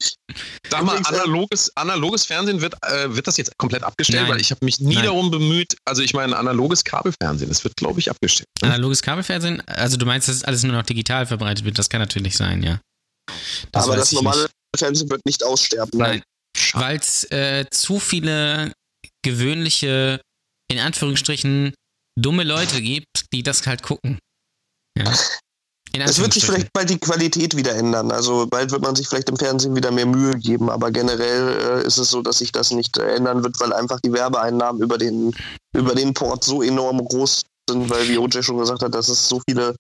Sag 0.70 0.83
mal, 0.85 0.96
äh, 0.96 1.03
analoges, 1.05 1.70
analoges 1.77 2.25
Fernsehen 2.25 2.61
wird, 2.61 2.75
äh, 2.83 3.14
wird 3.14 3.27
das 3.27 3.37
jetzt 3.37 3.57
komplett 3.59 3.83
abgestellt, 3.83 4.22
Nein. 4.22 4.33
weil 4.33 4.40
ich 4.40 4.51
habe 4.51 4.64
mich 4.64 4.81
nie 4.81 4.94
Nein. 4.94 5.05
darum 5.05 5.31
bemüht. 5.31 5.77
Also 5.85 6.03
ich 6.03 6.14
meine, 6.14 6.37
analoges 6.37 6.83
Kabelfernsehen, 6.85 7.48
das 7.51 7.62
wird, 7.64 7.77
glaube 7.77 8.01
ich, 8.01 8.11
abgestellt. 8.11 8.48
ne? 8.62 8.68
Analoges 8.68 9.03
Kabelfernsehen? 9.03 9.61
Also 9.66 9.96
du 9.98 10.07
meinst, 10.07 10.29
dass 10.29 10.44
alles 10.44 10.62
nur 10.62 10.72
noch 10.75 10.85
digital 10.85 11.27
verbreitet 11.27 11.64
wird? 11.64 11.79
Das 11.79 11.90
kann 11.90 12.01
natürlich 12.01 12.37
sein, 12.37 12.62
ja. 12.62 12.81
aber 13.72 13.88
weiß 13.88 13.96
das 13.98 14.12
normale 14.12 14.42
nicht. 14.42 14.53
Fernsehen 14.79 15.11
wird 15.11 15.27
nicht 15.27 15.44
aussterben. 15.44 15.98
Nein. 15.98 16.22
Weil 16.72 16.96
es 16.98 17.25
äh, 17.31 17.66
zu 17.70 17.98
viele 18.01 18.72
gewöhnliche, 19.22 20.20
in 20.70 20.79
Anführungsstrichen, 20.79 21.75
dumme 22.18 22.44
Leute 22.44 22.81
gibt, 22.81 23.27
die 23.33 23.42
das 23.42 23.66
halt 23.66 23.83
gucken. 23.83 24.18
Ja. 24.98 25.12
Es 25.94 26.18
wird 26.18 26.33
sich 26.33 26.46
vielleicht 26.46 26.72
bald 26.72 26.88
die 26.88 26.98
Qualität 26.98 27.55
wieder 27.55 27.74
ändern. 27.74 28.11
Also 28.12 28.46
bald 28.46 28.70
wird 28.72 28.81
man 28.83 28.96
sich 28.96 29.07
vielleicht 29.09 29.28
im 29.28 29.37
Fernsehen 29.37 29.76
wieder 29.76 29.90
mehr 29.90 30.07
Mühe 30.07 30.35
geben, 30.38 30.70
aber 30.70 30.90
generell 30.90 31.83
äh, 31.83 31.87
ist 31.87 31.98
es 31.98 32.09
so, 32.09 32.22
dass 32.22 32.38
sich 32.38 32.50
das 32.50 32.70
nicht 32.70 32.96
äh, 32.96 33.14
ändern 33.16 33.42
wird, 33.44 33.61
weil 33.61 33.74
einfach 33.74 34.00
die 34.00 34.12
Werbeeinnahmen 34.12 34.81
über 34.81 34.96
den, 34.96 35.35
über 35.76 35.94
den 35.94 36.14
Port 36.14 36.44
so 36.44 36.62
enorm 36.62 37.05
groß 37.05 37.42
sind, 37.68 37.90
weil 37.90 38.09
wie 38.09 38.16
OJ 38.16 38.42
schon 38.42 38.57
gesagt 38.57 38.83
hat, 38.83 38.94
dass 38.94 39.09
es 39.09 39.28
so 39.28 39.42
viele 39.46 39.76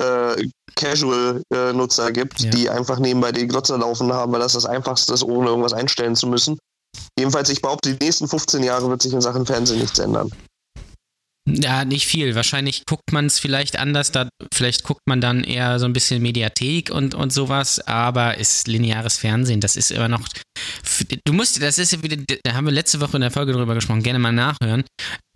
äh, 0.00 0.48
Casual-Nutzer 0.74 2.10
gibt, 2.10 2.40
Ja. 2.40 2.50
die 2.50 2.68
einfach 2.68 2.98
nebenbei 2.98 3.30
die 3.30 3.46
Glotze 3.46 3.76
laufen 3.76 4.12
haben, 4.12 4.32
weil 4.32 4.40
das 4.40 4.54
das 4.54 4.66
Einfachste 4.66 5.14
ist, 5.14 5.22
ohne 5.22 5.50
irgendwas 5.50 5.74
einstellen 5.74 6.16
zu 6.16 6.26
müssen. 6.26 6.58
Jedenfalls, 7.18 7.50
ich 7.50 7.62
behaupte, 7.62 7.94
die 7.94 8.04
nächsten 8.04 8.26
15 8.26 8.62
Jahre 8.64 8.88
wird 8.88 9.02
sich 9.02 9.12
in 9.12 9.20
Sachen 9.20 9.46
Fernsehen 9.46 9.78
nichts 9.80 9.98
ändern. 9.98 10.30
Ja, 11.48 11.84
nicht 11.84 12.06
viel. 12.06 12.34
Wahrscheinlich 12.34 12.84
guckt 12.86 13.12
man 13.12 13.26
es 13.26 13.40
vielleicht 13.40 13.76
anders. 13.78 14.12
Da, 14.12 14.28
vielleicht 14.54 14.84
guckt 14.84 15.00
man 15.06 15.20
dann 15.20 15.42
eher 15.42 15.78
so 15.80 15.86
ein 15.86 15.92
bisschen 15.92 16.22
Mediathek 16.22 16.90
und, 16.90 17.14
und 17.14 17.32
sowas. 17.32 17.80
Aber 17.80 18.38
ist 18.38 18.68
lineares 18.68 19.18
Fernsehen, 19.18 19.60
das 19.60 19.76
ist 19.76 19.90
immer 19.90 20.08
noch. 20.08 20.28
Du 21.24 21.32
musst, 21.32 21.60
das 21.60 21.78
ist 21.78 21.92
ja 21.92 22.02
wieder, 22.02 22.16
da 22.44 22.54
haben 22.54 22.66
wir 22.66 22.72
letzte 22.72 23.00
Woche 23.00 23.16
in 23.16 23.22
der 23.22 23.30
Folge 23.30 23.52
drüber 23.52 23.74
gesprochen, 23.74 24.02
gerne 24.02 24.20
mal 24.20 24.32
nachhören. 24.32 24.84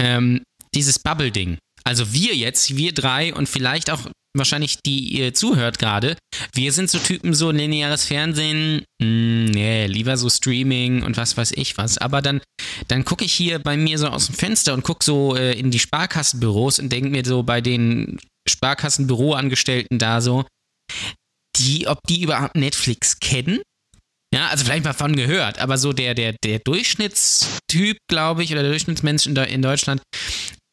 Ähm, 0.01 0.42
dieses 0.75 0.99
Bubble-Ding. 0.99 1.59
Also 1.85 2.12
wir 2.12 2.35
jetzt, 2.37 2.77
wir 2.77 2.92
drei 2.92 3.35
und 3.35 3.49
vielleicht 3.49 3.90
auch 3.90 4.09
wahrscheinlich 4.38 4.79
die 4.85 5.18
ihr 5.18 5.35
zuhört 5.35 5.79
gerade, 5.79 6.16
wir 6.55 6.72
sind 6.72 6.90
so 6.90 6.99
Typen, 6.99 7.35
so 7.35 7.51
lineares 7.51 8.07
Fernsehen, 8.07 8.85
mh, 9.03 9.51
nee, 9.51 9.87
lieber 9.87 10.16
so 10.16 10.29
Streaming 10.29 11.03
und 11.03 11.16
was 11.16 11.37
weiß 11.37 11.53
ich 11.53 11.77
was. 11.79 11.99
Aber 11.99 12.22
dann, 12.22 12.40
dann 12.88 13.05
gucke 13.05 13.25
ich 13.25 13.33
hier 13.33 13.59
bei 13.59 13.77
mir 13.77 13.99
so 13.99 14.09
aus 14.09 14.27
dem 14.27 14.35
Fenster 14.35 14.75
und 14.75 14.83
gucke 14.83 15.05
so 15.05 15.37
äh, 15.37 15.59
in 15.59 15.70
die 15.70 15.79
Sparkassenbüros 15.79 16.79
und 16.79 16.90
denke 16.90 17.11
mir 17.11 17.25
so 17.25 17.42
bei 17.42 17.61
den 17.61 18.18
Sparkassenbüroangestellten 18.49 19.99
da 19.99 20.20
so, 20.20 20.44
die, 21.57 21.87
ob 21.88 21.99
die 22.09 22.22
überhaupt 22.22 22.57
Netflix 22.57 23.18
kennen. 23.18 23.61
Ja, 24.35 24.49
also 24.49 24.64
vielleicht 24.64 24.85
mal 24.85 24.92
von 24.92 25.14
gehört, 25.14 25.59
aber 25.61 25.79
so 25.79 25.92
der, 25.92 26.14
der, 26.14 26.35
der 26.44 26.59
Durchschnittstyp, 26.59 27.96
glaube 28.09 28.42
ich, 28.42 28.53
oder 28.53 28.62
der 28.62 28.70
Durchschnittsmensch 28.70 29.27
in, 29.27 29.37
in 29.37 29.62
Deutschland, 29.62 30.03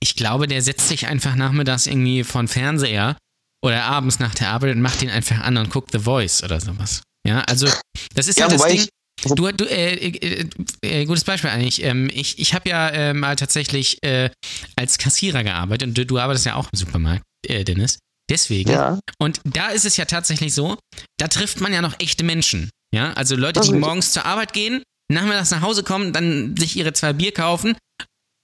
ich 0.01 0.15
glaube, 0.15 0.47
der 0.47 0.61
setzt 0.61 0.89
sich 0.89 1.07
einfach 1.07 1.35
nachmittags 1.35 1.87
irgendwie 1.87 2.23
von 2.23 2.47
Fernseher 2.47 3.15
oder 3.63 3.83
abends 3.85 4.19
nach 4.19 4.35
der 4.35 4.49
Arbeit 4.49 4.75
und 4.75 4.81
macht 4.81 5.01
den 5.01 5.09
einfach 5.09 5.39
an 5.39 5.57
und 5.57 5.69
guckt 5.69 5.91
The 5.91 5.99
Voice 5.99 6.43
oder 6.43 6.59
sowas. 6.59 7.01
Ja, 7.27 7.41
also 7.41 7.67
das 8.15 8.27
ist 8.27 8.39
ja, 8.39 8.47
Ja, 8.47 8.57
das 8.57 8.67
Ding. 8.67 8.87
Du, 9.35 9.51
du 9.51 9.63
äh, 9.65 9.93
äh, 9.93 10.49
äh, 10.81 11.05
gutes 11.05 11.23
Beispiel 11.23 11.49
eigentlich. 11.49 11.81
Ähm, 11.83 12.09
ich 12.13 12.39
ich 12.39 12.53
habe 12.53 12.67
ja 12.67 12.89
äh, 12.89 13.13
mal 13.13 13.37
tatsächlich 13.37 14.03
äh, 14.03 14.29
als 14.75 14.97
Kassierer 14.97 15.43
gearbeitet 15.43 15.87
und 15.87 15.97
du, 15.97 16.05
du 16.05 16.19
arbeitest 16.19 16.45
ja 16.45 16.55
auch 16.55 16.67
im 16.73 16.77
Supermarkt, 16.77 17.23
äh, 17.47 17.63
Dennis. 17.63 17.99
Deswegen. 18.29 18.71
Ja, 18.71 18.99
Und 19.19 19.39
da 19.45 19.69
ist 19.69 19.85
es 19.85 19.97
ja 19.97 20.05
tatsächlich 20.05 20.53
so, 20.53 20.77
da 21.17 21.27
trifft 21.27 21.61
man 21.61 21.73
ja 21.73 21.81
noch 21.81 21.99
echte 21.99 22.23
Menschen. 22.23 22.69
Ja, 22.93 23.13
also 23.13 23.35
Leute, 23.35 23.61
die 23.61 23.73
morgens 23.73 24.11
zur 24.11 24.25
Arbeit 24.25 24.53
gehen, 24.53 24.83
nachmittags 25.11 25.51
nach 25.51 25.61
Hause 25.61 25.83
kommen, 25.83 26.13
dann 26.13 26.55
sich 26.57 26.75
ihre 26.75 26.93
zwei 26.93 27.13
Bier 27.13 27.33
kaufen 27.33 27.75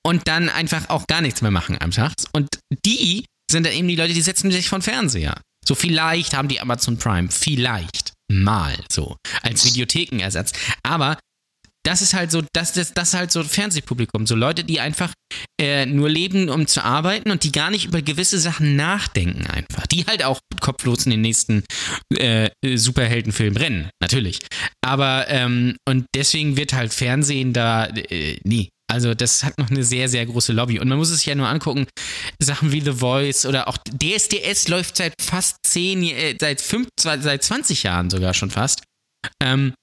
und 0.06 0.28
dann 0.28 0.50
einfach 0.50 0.90
auch 0.90 1.08
gar 1.08 1.22
nichts 1.22 1.42
mehr 1.42 1.52
machen 1.52 1.78
am 1.80 1.92
Tag. 1.92 2.14
Und 2.34 2.48
die 2.86 3.26
sind 3.50 3.66
dann 3.66 3.74
eben 3.74 3.88
die 3.88 3.96
Leute, 3.96 4.14
die 4.14 4.22
setzen 4.22 4.52
sich 4.52 4.70
von 4.70 4.82
Fernseher. 4.82 5.42
So 5.66 5.76
vielleicht 5.76 6.36
haben 6.36 6.48
die 6.48 6.62
Amazon 6.62 6.98
Prime, 6.98 7.30
vielleicht 7.30 8.14
mal 8.32 8.76
so 8.92 9.18
als 9.44 9.66
Videothekenersatz. 9.66 10.54
Aber 10.84 11.18
das 11.86 12.02
ist 12.02 12.14
halt 12.14 12.32
so, 12.32 12.44
das, 12.54 12.74
das, 12.74 12.94
das 12.94 13.10
ist 13.10 13.14
halt 13.14 13.32
so 13.32 13.44
Fernsehpublikum. 13.44 14.28
So 14.28 14.36
Leute, 14.36 14.64
die 14.64 14.80
einfach 14.80 15.14
äh, 15.60 15.86
nur 15.86 16.10
leben, 16.10 16.50
um 16.50 16.68
zu 16.68 16.84
arbeiten 16.84 17.32
und 17.32 17.44
die 17.44 17.52
gar 17.52 17.72
nicht 17.72 17.86
über 17.86 18.02
gewisse 18.02 18.40
Sachen 18.40 18.76
nachdenken 18.76 19.48
einfach. 19.48 19.88
Die 19.88 20.06
halt 20.06 20.24
auch 20.24 20.40
kopflos 20.60 21.06
in 21.06 21.12
den 21.12 21.22
nächsten 21.22 21.64
äh, 22.16 22.50
Superheldenfilm 22.64 23.56
rennen, 23.56 23.90
natürlich. 24.02 24.40
Aber, 24.86 25.28
ähm, 25.30 25.78
und 25.88 26.06
deswegen 26.16 26.58
wird 26.58 26.74
halt 26.74 26.94
Fernsehen 26.94 27.54
da, 27.54 27.86
äh, 27.86 28.40
nee. 28.44 28.70
Also 28.90 29.14
das 29.14 29.44
hat 29.44 29.58
noch 29.58 29.70
eine 29.70 29.84
sehr, 29.84 30.10
sehr 30.10 30.26
große 30.26 30.52
Lobby. 30.52 30.80
Und 30.80 30.88
man 30.88 30.98
muss 30.98 31.10
es 31.10 31.18
sich 31.18 31.28
ja 31.28 31.36
nur 31.36 31.48
angucken, 31.48 31.88
Sachen 32.40 32.72
wie 32.72 32.82
The 32.82 32.94
Voice 32.94 33.46
oder 33.46 33.68
auch 33.68 33.78
DSDS 33.78 34.68
läuft 34.68 34.98
seit 34.98 35.14
fast 35.22 35.58
zehn, 35.66 36.04
äh, 36.04 36.36
seit 36.40 36.60
fünf, 36.60 36.88
seit 37.00 37.44
20 37.44 37.84
Jahren 37.84 38.10
sogar 38.10 38.34
schon 38.34 38.50
fast. 38.50 38.82
Ähm, 39.44 39.74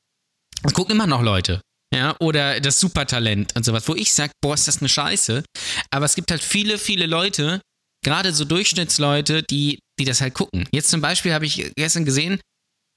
gucken 0.73 0.97
immer 0.97 1.07
noch 1.07 1.23
Leute. 1.23 1.61
Ja, 1.95 2.17
oder 2.19 2.61
das 2.61 2.81
Supertalent 2.81 3.55
und 3.55 3.65
sowas, 3.65 3.87
wo 3.87 3.95
ich 3.95 4.13
sage, 4.13 4.33
boah, 4.43 4.55
ist 4.55 4.67
das 4.67 4.79
eine 4.79 4.89
Scheiße. 4.89 5.45
Aber 5.91 6.05
es 6.05 6.17
gibt 6.17 6.31
halt 6.31 6.43
viele, 6.43 6.79
viele 6.79 7.07
Leute, 7.07 7.61
gerade 8.05 8.33
so 8.33 8.45
Durchschnittsleute, 8.45 9.45
die, 9.45 9.79
die 9.99 10.05
das 10.05 10.21
halt 10.21 10.35
gucken. 10.35 10.69
Jetzt 10.73 10.91
zum 10.91 11.01
Beispiel 11.01 11.33
habe 11.33 11.47
ich 11.47 11.73
gestern 11.77 12.05
gesehen, 12.05 12.41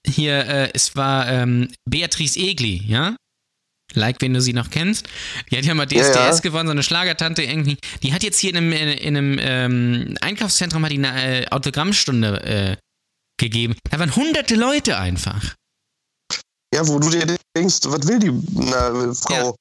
hier, 0.07 0.45
äh, 0.47 0.71
es 0.73 0.95
war 0.95 1.27
ähm, 1.27 1.71
Beatrice 1.87 2.39
Egli, 2.39 2.83
ja? 2.87 3.15
Like, 3.93 4.21
wenn 4.21 4.33
du 4.33 4.41
sie 4.41 4.53
noch 4.53 4.69
kennst. 4.69 5.07
Die 5.51 5.57
hat 5.57 5.65
ja 5.65 5.73
mal 5.73 5.85
DSDS 5.87 6.15
Ja, 6.15 6.29
ja. 6.31 6.39
gewonnen, 6.39 6.67
so 6.67 6.71
eine 6.71 6.83
Schlagertante 6.83 7.41
irgendwie. 7.43 7.77
Die 8.03 8.13
hat 8.13 8.23
jetzt 8.23 8.39
hier 8.39 8.51
in 8.51 8.57
einem, 8.57 8.71
in, 8.71 8.87
in 8.89 9.17
einem 9.17 9.37
ähm, 9.41 10.17
Einkaufszentrum 10.21 10.81
mal 10.81 10.89
die 10.89 11.01
äh, 11.01 11.47
Autogrammstunde 11.49 12.43
äh, 12.43 12.77
gegeben. 13.39 13.75
Da 13.89 13.99
waren 13.99 14.15
hunderte 14.15 14.55
Leute 14.55 14.97
einfach. 14.97 15.55
ja, 16.73 16.87
wo 16.87 16.99
du 16.99 17.09
dir 17.09 17.25
denkst, 17.57 17.79
was 17.85 18.07
will 18.07 18.19
die 18.19 18.31
na, 18.53 19.13
Frau? 19.13 19.55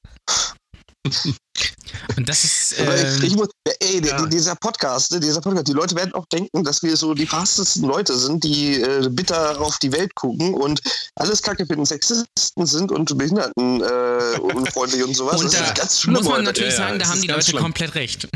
Und 2.17 2.27
das 2.29 2.43
ist. 2.43 2.79
Aber 2.79 2.95
ähm, 2.95 3.17
ich, 3.17 3.31
ich 3.31 3.35
muss, 3.35 3.49
ey, 3.79 4.05
ja. 4.05 4.25
dieser 4.25 4.55
Podcast, 4.55 5.11
ne, 5.11 5.19
dieser 5.19 5.41
Podcast, 5.41 5.67
die 5.67 5.73
Leute 5.73 5.95
werden 5.95 6.13
auch 6.13 6.25
denken, 6.27 6.63
dass 6.63 6.83
wir 6.83 6.95
so 6.95 7.13
die 7.13 7.25
fasteste 7.25 7.81
Leute 7.81 8.17
sind, 8.17 8.43
die 8.43 8.81
äh, 8.81 9.07
bitter 9.09 9.59
auf 9.59 9.77
die 9.77 9.91
Welt 9.91 10.13
gucken 10.15 10.53
und 10.53 10.81
alles 11.15 11.41
Kacke 11.41 11.65
finden, 11.65 11.85
Sexisten 11.85 12.65
sind 12.65 12.91
und 12.91 13.17
Behinderten 13.17 13.81
äh, 13.81 14.39
unfreundlich 14.39 15.03
und 15.07 15.15
sowas. 15.15 15.41
und 15.41 15.45
das 15.45 15.59
da 15.59 15.65
ist 15.65 15.75
ganz 15.75 16.01
schlimm 16.01 16.13
muss 16.15 16.23
man 16.23 16.33
heute. 16.33 16.43
natürlich 16.43 16.73
Ja, 16.73 16.79
ja, 16.79 16.87
sagen, 16.87 16.99
da 16.99 17.07
haben 17.07 17.21
die 17.21 17.27
Leute 17.27 17.49
schlimm. 17.49 17.63
komplett 17.63 17.95
recht. 17.95 18.27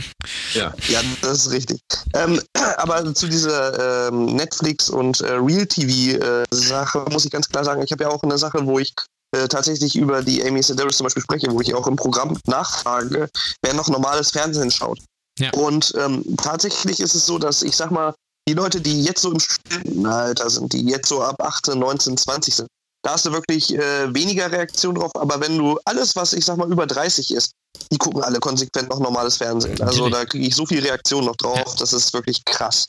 Ja. 0.53 0.73
Ja, 0.87 1.01
das 1.21 1.45
ist 1.45 1.51
richtig. 1.51 1.79
Ähm, 2.13 2.41
aber 2.77 3.13
zu 3.13 3.27
dieser 3.27 4.07
ähm, 4.07 4.25
Netflix 4.35 4.89
und 4.89 5.21
äh, 5.21 5.33
Real-TV-Sache 5.33 7.05
muss 7.11 7.25
ich 7.25 7.31
ganz 7.31 7.49
klar 7.49 7.63
sagen, 7.63 7.81
ich 7.83 7.91
habe 7.91 8.03
ja 8.03 8.09
auch 8.09 8.23
eine 8.23 8.37
Sache, 8.37 8.65
wo 8.65 8.79
ich 8.79 8.93
äh, 9.33 9.47
tatsächlich 9.47 9.95
über 9.95 10.21
die 10.21 10.43
Amy 10.45 10.61
Sedaris 10.61 10.97
zum 10.97 11.05
Beispiel 11.05 11.23
spreche, 11.23 11.51
wo 11.51 11.61
ich 11.61 11.73
auch 11.73 11.87
im 11.87 11.95
Programm 11.95 12.37
nachfrage, 12.45 13.29
wer 13.61 13.73
noch 13.73 13.89
normales 13.89 14.31
Fernsehen 14.31 14.71
schaut. 14.71 14.99
Ja. 15.39 15.51
Und 15.53 15.93
ähm, 15.97 16.23
tatsächlich 16.37 16.99
ist 16.99 17.15
es 17.15 17.25
so, 17.25 17.39
dass 17.39 17.63
ich 17.63 17.75
sag 17.75 17.91
mal, 17.91 18.13
die 18.47 18.53
Leute, 18.53 18.81
die 18.81 19.03
jetzt 19.03 19.21
so 19.21 19.31
im 19.31 19.39
Studentenalter 19.39 20.49
sind, 20.49 20.73
die 20.73 20.85
jetzt 20.85 21.07
so 21.07 21.23
ab 21.23 21.41
18, 21.41 21.79
19, 21.79 22.17
20 22.17 22.55
sind, 22.55 22.67
da 23.03 23.13
hast 23.13 23.25
du 23.25 23.31
wirklich 23.31 23.73
äh, 23.73 24.13
weniger 24.13 24.51
Reaktion 24.51 24.95
drauf. 24.95 25.11
Aber 25.15 25.39
wenn 25.41 25.57
du 25.57 25.79
alles, 25.85 26.15
was 26.15 26.33
ich 26.33 26.45
sag 26.45 26.57
mal 26.57 26.71
über 26.71 26.85
30 26.85 27.31
ist, 27.33 27.51
die 27.91 27.97
gucken 27.97 28.21
alle 28.23 28.39
konsequent 28.39 28.89
noch 28.89 28.99
normales 28.99 29.37
Fernsehen. 29.37 29.81
Also 29.81 30.03
Natürlich. 30.03 30.13
da 30.13 30.25
kriege 30.25 30.47
ich 30.47 30.55
so 30.55 30.65
viel 30.65 30.81
Reaktion 30.81 31.25
noch 31.25 31.35
drauf, 31.35 31.75
das 31.77 31.93
ist 31.93 32.13
wirklich 32.13 32.43
krass. 32.45 32.85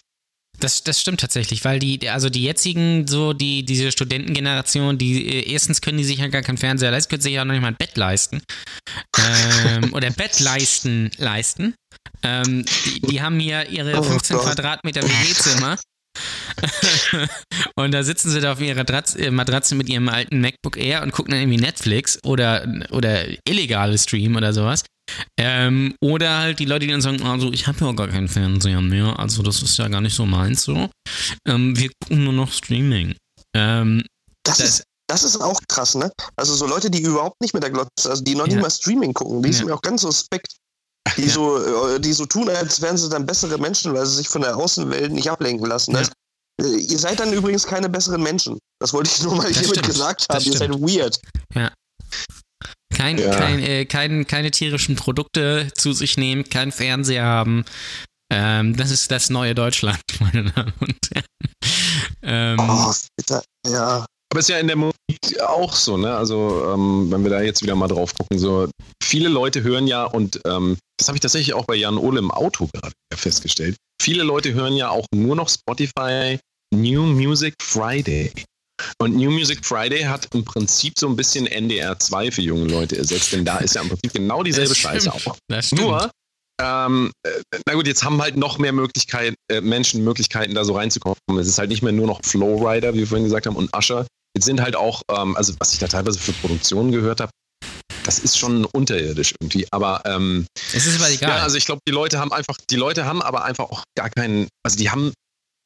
Das, 0.60 0.82
das 0.84 1.00
stimmt 1.00 1.20
tatsächlich, 1.20 1.64
weil 1.64 1.78
die, 1.78 2.08
also 2.08 2.30
die 2.30 2.42
jetzigen, 2.42 3.06
so 3.06 3.32
die, 3.32 3.64
diese 3.64 3.90
Studentengeneration, 3.90 4.98
die 4.98 5.26
äh, 5.26 5.52
erstens 5.52 5.80
können 5.80 5.98
die 5.98 6.04
sich 6.04 6.18
ja 6.18 6.28
gar 6.28 6.42
keinen 6.42 6.58
Fernseher 6.58 6.90
leisten, 6.90 7.10
können 7.10 7.22
sich 7.22 7.32
ja 7.32 7.44
noch 7.44 7.52
nicht 7.52 7.62
mal 7.62 7.68
ein 7.68 7.76
Bett 7.76 7.96
leisten. 7.96 8.42
ähm, 9.18 9.92
oder 9.92 10.10
Bett 10.10 10.40
leisten 10.40 11.10
leisten. 11.18 11.74
Ähm, 12.22 12.64
die, 12.86 13.00
die 13.00 13.22
haben 13.22 13.38
hier 13.40 13.68
ihre 13.68 13.98
Oh 13.98 14.02
15 14.02 14.36
Gott. 14.36 14.46
Quadratmeter 14.46 15.02
WG-Zimmer 15.02 15.76
und 17.74 17.92
da 17.92 18.02
sitzen 18.04 18.30
sie 18.30 18.40
da 18.40 18.52
auf 18.52 18.60
ihrer 18.60 18.84
Dratz, 18.84 19.16
äh, 19.16 19.30
Matratze 19.30 19.74
mit 19.74 19.88
ihrem 19.88 20.08
alten 20.08 20.40
MacBook 20.40 20.76
Air 20.76 21.02
und 21.02 21.10
gucken 21.12 21.32
dann 21.32 21.40
irgendwie 21.40 21.60
Netflix 21.60 22.18
oder, 22.24 22.66
oder 22.90 23.24
illegale 23.48 23.98
Stream 23.98 24.36
oder 24.36 24.52
sowas. 24.52 24.84
Ähm, 25.38 25.94
oder 26.02 26.38
halt 26.38 26.58
die 26.58 26.64
Leute, 26.64 26.86
die 26.86 26.92
dann 26.92 27.00
sagen, 27.02 27.22
also 27.22 27.52
ich 27.52 27.66
habe 27.66 27.84
ja 27.84 27.92
gar 27.92 28.08
keinen 28.08 28.28
Fernseher 28.28 28.80
mehr, 28.80 29.18
also 29.18 29.42
das 29.42 29.62
ist 29.62 29.76
ja 29.78 29.88
gar 29.88 30.00
nicht 30.00 30.14
so 30.14 30.24
meins 30.26 30.62
so. 30.62 30.88
Ähm, 31.46 31.76
wir 31.78 31.90
gucken 32.02 32.24
nur 32.24 32.32
noch 32.32 32.52
Streaming. 32.52 33.14
Ähm, 33.54 34.02
das, 34.44 34.58
das- 34.58 34.68
ist, 34.68 34.84
das 35.08 35.22
ist 35.22 35.36
auch 35.40 35.60
krass, 35.68 35.94
ne? 35.94 36.10
Also 36.36 36.54
so 36.54 36.66
Leute, 36.66 36.90
die 36.90 37.02
überhaupt 37.02 37.40
nicht 37.42 37.52
mit 37.54 37.62
der 37.62 37.70
Glotze, 37.70 38.08
also 38.08 38.22
die 38.22 38.34
noch 38.34 38.46
Ja. 38.46 38.54
nicht 38.54 38.62
mal 38.62 38.70
Streaming 38.70 39.12
gucken, 39.12 39.42
die 39.42 39.50
Ja. 39.50 39.54
sind 39.54 39.66
mir 39.66 39.74
auch 39.74 39.82
ganz 39.82 40.02
suspekt. 40.02 40.56
Die, 41.18 41.22
Ja. 41.24 41.28
so, 41.28 41.58
äh, 41.94 42.00
die 42.00 42.12
so 42.14 42.24
tun, 42.24 42.48
als 42.48 42.80
wären 42.80 42.96
sie 42.96 43.10
dann 43.10 43.26
bessere 43.26 43.58
Menschen, 43.58 43.92
weil 43.92 44.06
sie 44.06 44.16
sich 44.16 44.28
von 44.28 44.40
der 44.40 44.56
Außenwelt 44.56 45.12
nicht 45.12 45.30
ablenken 45.30 45.66
lassen. 45.66 45.92
Ja. 45.94 46.00
Äh, 46.62 46.76
ihr 46.78 46.98
seid 46.98 47.20
dann 47.20 47.32
übrigens 47.34 47.66
keine 47.66 47.88
besseren 47.90 48.22
Menschen. 48.22 48.58
Das 48.80 48.92
wollte 48.94 49.10
ich 49.14 49.22
nur 49.22 49.34
mal 49.36 49.42
Das 49.48 49.58
hiermit 49.58 49.70
stimmt. 49.76 49.86
gesagt 49.86 50.26
haben. 50.30 50.42
Ihr 50.44 50.56
seid 50.56 50.70
weird. 50.70 51.18
Kein, 52.94 53.18
Ja. 53.18 53.30
kein, 53.34 53.58
äh, 53.62 53.84
kein, 53.84 54.26
keine 54.26 54.50
tierischen 54.50 54.96
Produkte 54.96 55.68
zu 55.74 55.92
sich 55.92 56.16
nehmen, 56.16 56.48
kein 56.48 56.72
Fernseher 56.72 57.24
haben. 57.24 57.64
Ähm, 58.32 58.76
das 58.76 58.90
ist 58.90 59.10
das 59.10 59.28
neue 59.30 59.54
Deutschland, 59.54 60.00
meine 60.20 60.50
Damen 60.50 60.72
und 60.80 60.96
Herren. 61.12 61.26
Ähm, 62.22 62.56
Oh, 62.60 62.92
bitte. 63.16 63.42
Ja. 63.66 64.06
Aber 64.32 64.40
ist 64.40 64.48
ja 64.48 64.58
in 64.58 64.66
der 64.66 64.76
Musik 64.76 64.94
auch 65.46 65.74
so, 65.74 65.96
ne? 65.96 66.16
Also, 66.16 66.72
ähm, 66.74 67.08
wenn 67.10 67.22
wir 67.22 67.30
da 67.30 67.40
jetzt 67.42 67.62
wieder 67.62 67.76
mal 67.76 67.86
drauf 67.86 68.12
gucken, 68.14 68.38
so 68.38 68.68
viele 69.02 69.28
Leute 69.28 69.62
hören 69.62 69.86
ja, 69.86 70.04
und 70.04 70.40
ähm, 70.46 70.76
das 70.98 71.08
habe 71.08 71.16
ich 71.16 71.20
tatsächlich 71.20 71.54
auch 71.54 71.66
bei 71.66 71.76
Jan 71.76 71.98
Ole 71.98 72.18
im 72.18 72.30
Auto 72.30 72.68
gerade 72.72 72.92
festgestellt. 73.14 73.76
Viele 74.02 74.24
Leute 74.24 74.52
hören 74.54 74.74
ja 74.76 74.88
auch 74.88 75.06
nur 75.14 75.36
noch 75.36 75.48
Spotify 75.48 76.38
New 76.74 77.02
Music 77.04 77.54
Friday. 77.62 78.32
Und 78.98 79.16
New 79.16 79.30
Music 79.30 79.64
Friday 79.64 80.02
hat 80.02 80.28
im 80.34 80.44
Prinzip 80.44 80.94
so 80.98 81.08
ein 81.08 81.16
bisschen 81.16 81.46
NDR 81.46 81.98
2 81.98 82.30
für 82.32 82.42
junge 82.42 82.66
Leute 82.66 82.96
ersetzt, 82.96 83.32
denn 83.32 83.44
da 83.44 83.58
ist 83.58 83.74
ja 83.74 83.82
im 83.82 83.88
Prinzip 83.88 84.12
genau 84.12 84.42
dieselbe 84.42 84.74
Scheiße 84.74 85.12
auch. 85.12 85.36
Nur, 85.72 86.10
ähm, 86.60 87.12
äh, 87.26 87.30
na 87.66 87.74
gut, 87.74 87.86
jetzt 87.86 88.04
haben 88.04 88.20
halt 88.22 88.36
noch 88.36 88.58
mehr 88.58 88.72
Möglichkeiten, 88.72 89.34
äh, 89.50 89.60
Menschen 89.60 90.04
Möglichkeiten, 90.04 90.54
da 90.54 90.64
so 90.64 90.74
reinzukommen. 90.74 91.16
Es 91.38 91.48
ist 91.48 91.58
halt 91.58 91.70
nicht 91.70 91.82
mehr 91.82 91.92
nur 91.92 92.06
noch 92.06 92.20
Flowrider, 92.24 92.94
wie 92.94 92.98
wir 92.98 93.06
vorhin 93.06 93.24
gesagt 93.24 93.46
haben, 93.46 93.56
und 93.56 93.74
Usher. 93.76 94.06
Jetzt 94.36 94.46
sind 94.46 94.60
halt 94.60 94.76
auch, 94.76 95.02
ähm, 95.10 95.36
also 95.36 95.54
was 95.58 95.72
ich 95.72 95.78
da 95.78 95.88
teilweise 95.88 96.18
für 96.18 96.32
Produktionen 96.32 96.92
gehört 96.92 97.20
habe, 97.20 97.30
das 98.04 98.18
ist 98.18 98.38
schon 98.38 98.64
unterirdisch 98.66 99.34
irgendwie. 99.40 99.66
Aber 99.72 100.02
ähm, 100.04 100.46
es 100.72 100.86
ist 100.86 101.00
aber 101.00 101.10
egal. 101.10 101.30
ja, 101.30 101.36
also 101.42 101.56
ich 101.56 101.66
glaube, 101.66 101.80
die 101.88 101.92
Leute 101.92 102.18
haben 102.18 102.32
einfach, 102.32 102.56
die 102.70 102.76
Leute 102.76 103.04
haben 103.04 103.22
aber 103.22 103.44
einfach 103.44 103.64
auch 103.64 103.84
gar 103.96 104.10
keinen, 104.10 104.48
also 104.62 104.76
die 104.76 104.90
haben 104.90 105.12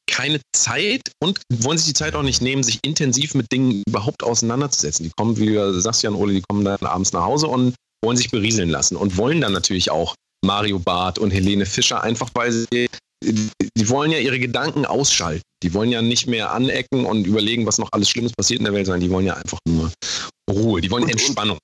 keine 0.09 0.41
Zeit 0.57 1.03
und 1.23 1.41
wollen 1.53 1.79
sich 1.79 1.87
die 1.87 1.93
Zeit 1.95 2.15
auch 2.15 2.23
nicht 2.23 2.43
nehmen, 2.43 2.63
sich 2.63 2.79
intensiv 2.85 3.35
mit 3.35 3.53
Dingen 3.53 3.83
überhaupt 3.87 4.23
auseinanderzusetzen. 4.23 5.05
Die 5.05 5.13
kommen, 5.17 5.37
wie 5.37 5.47
du 5.47 5.81
sagst, 5.81 6.03
Jan 6.03 6.15
Ole, 6.15 6.35
die 6.35 6.43
kommen 6.49 6.65
dann 6.65 6.79
abends 6.81 7.13
nach 7.13 7.25
Hause 7.25 7.47
und 7.47 7.75
wollen 8.05 8.17
sich 8.17 8.31
berieseln 8.31 8.71
lassen 8.71 8.97
und 8.97 9.17
wollen 9.17 9.41
dann 9.41 9.53
natürlich 9.53 9.91
auch 9.91 10.15
Mario 10.45 10.79
Barth 10.79 11.19
und 11.19 11.31
Helene 11.31 11.67
Fischer, 11.67 12.03
einfach 12.03 12.31
weil 12.35 12.53
sie, 12.53 12.89
die, 13.25 13.89
wollen 13.89 14.11
ja 14.11 14.19
ihre 14.19 14.39
Gedanken 14.39 14.85
ausschalten. 14.85 15.43
Die 15.63 15.75
wollen 15.75 15.91
ja 15.91 16.03
nicht 16.03 16.27
mehr 16.27 16.53
anecken 16.53 17.05
und 17.05 17.27
überlegen, 17.27 17.67
was 17.67 17.79
noch 17.79 17.89
alles 17.93 18.09
Schlimmes 18.09 18.33
passiert 18.33 18.61
in 18.61 18.65
der 18.65 18.75
Welt, 18.75 18.87
sondern 18.87 19.01
die 19.01 19.11
wollen 19.11 19.27
ja 19.27 19.35
einfach 19.35 19.59
nur 19.69 19.93
Ruhe, 20.51 20.81
die 20.81 20.91
wollen 20.91 21.05
Und- 21.05 21.11
Entspannung. 21.11 21.59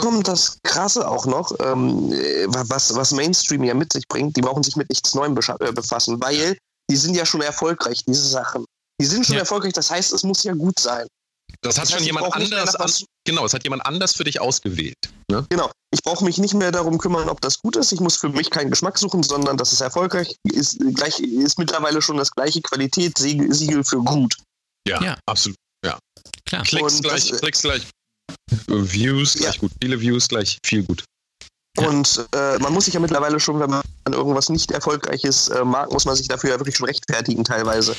kommt 0.00 0.28
das 0.28 0.58
Krasse 0.62 1.08
auch 1.08 1.26
noch, 1.26 1.52
ähm, 1.60 2.12
äh, 2.12 2.46
was, 2.48 2.94
was 2.94 3.12
Mainstream 3.12 3.64
ja 3.64 3.74
mit 3.74 3.92
sich 3.92 4.06
bringt, 4.08 4.36
die 4.36 4.42
brauchen 4.42 4.62
sich 4.62 4.76
mit 4.76 4.88
nichts 4.90 5.14
Neuem 5.14 5.36
äh, 5.36 5.72
befassen, 5.72 6.20
weil 6.20 6.56
die 6.90 6.96
sind 6.96 7.14
ja 7.14 7.24
schon 7.26 7.40
erfolgreich, 7.42 8.02
diese 8.06 8.26
Sachen. 8.28 8.64
Die 9.00 9.06
sind 9.06 9.24
schon 9.26 9.34
Ja. 9.36 9.40
erfolgreich, 9.40 9.72
das 9.72 9.90
heißt, 9.90 10.12
es 10.12 10.22
muss 10.22 10.42
ja 10.44 10.54
gut 10.54 10.78
sein. 10.80 11.06
Das 11.62 11.76
hat 11.76 11.84
Das 11.84 11.90
heißt, 11.92 11.92
schon 11.98 12.04
jemand 12.06 12.32
anders, 12.34 12.74
an, 12.76 12.90
genau, 13.24 13.44
es 13.46 13.54
hat 13.54 13.64
jemand 13.64 13.84
anders 13.86 14.12
für 14.14 14.24
dich 14.24 14.40
ausgewählt. 14.40 14.94
Ne? 15.30 15.46
Genau. 15.50 15.70
Ich 15.92 16.02
brauche 16.02 16.24
mich 16.24 16.38
nicht 16.38 16.54
mehr 16.54 16.70
darum 16.70 16.98
kümmern, 16.98 17.28
ob 17.28 17.40
das 17.40 17.58
gut 17.58 17.76
ist. 17.76 17.90
Ich 17.92 18.00
muss 18.00 18.16
für 18.16 18.28
mich 18.28 18.50
keinen 18.50 18.70
Geschmack 18.70 18.98
suchen, 18.98 19.22
sondern 19.22 19.56
das 19.56 19.72
ist 19.72 19.80
erfolgreich, 19.80 20.36
ist, 20.44 20.78
gleich, 20.94 21.18
ist 21.20 21.58
mittlerweile 21.58 22.02
schon 22.02 22.16
das 22.18 22.30
gleiche 22.30 22.60
Qualitätssiegel 22.60 23.82
für 23.84 23.98
gut. 24.02 24.36
Ja, 24.86 25.02
Ja. 25.02 25.18
absolut. 25.26 25.56
Klar. 26.44 26.62
Klicks 26.64 26.94
Und 26.94 27.02
gleich, 27.02 27.28
das- 27.28 27.40
Klicks 27.40 27.60
gleich 27.62 27.86
Views 28.66 29.34
Ja. 29.34 29.40
gleich 29.40 29.58
gut. 29.58 29.72
Viele 29.82 30.00
Views 30.00 30.28
gleich 30.28 30.58
viel 30.64 30.82
gut. 30.82 31.04
Und 31.86 32.26
äh, 32.34 32.58
man 32.58 32.72
muss 32.72 32.86
sich 32.86 32.94
ja 32.94 33.00
mittlerweile 33.00 33.38
schon, 33.40 33.60
wenn 33.60 33.70
man 33.70 33.82
irgendwas 34.10 34.48
nicht 34.48 34.70
Erfolgreiches 34.70 35.48
äh, 35.48 35.64
mag, 35.64 35.92
muss 35.92 36.04
man 36.04 36.16
sich 36.16 36.28
dafür 36.28 36.50
ja 36.50 36.58
wirklich 36.58 36.76
schon 36.76 36.86
rechtfertigen 36.86 37.44
teilweise. 37.44 37.94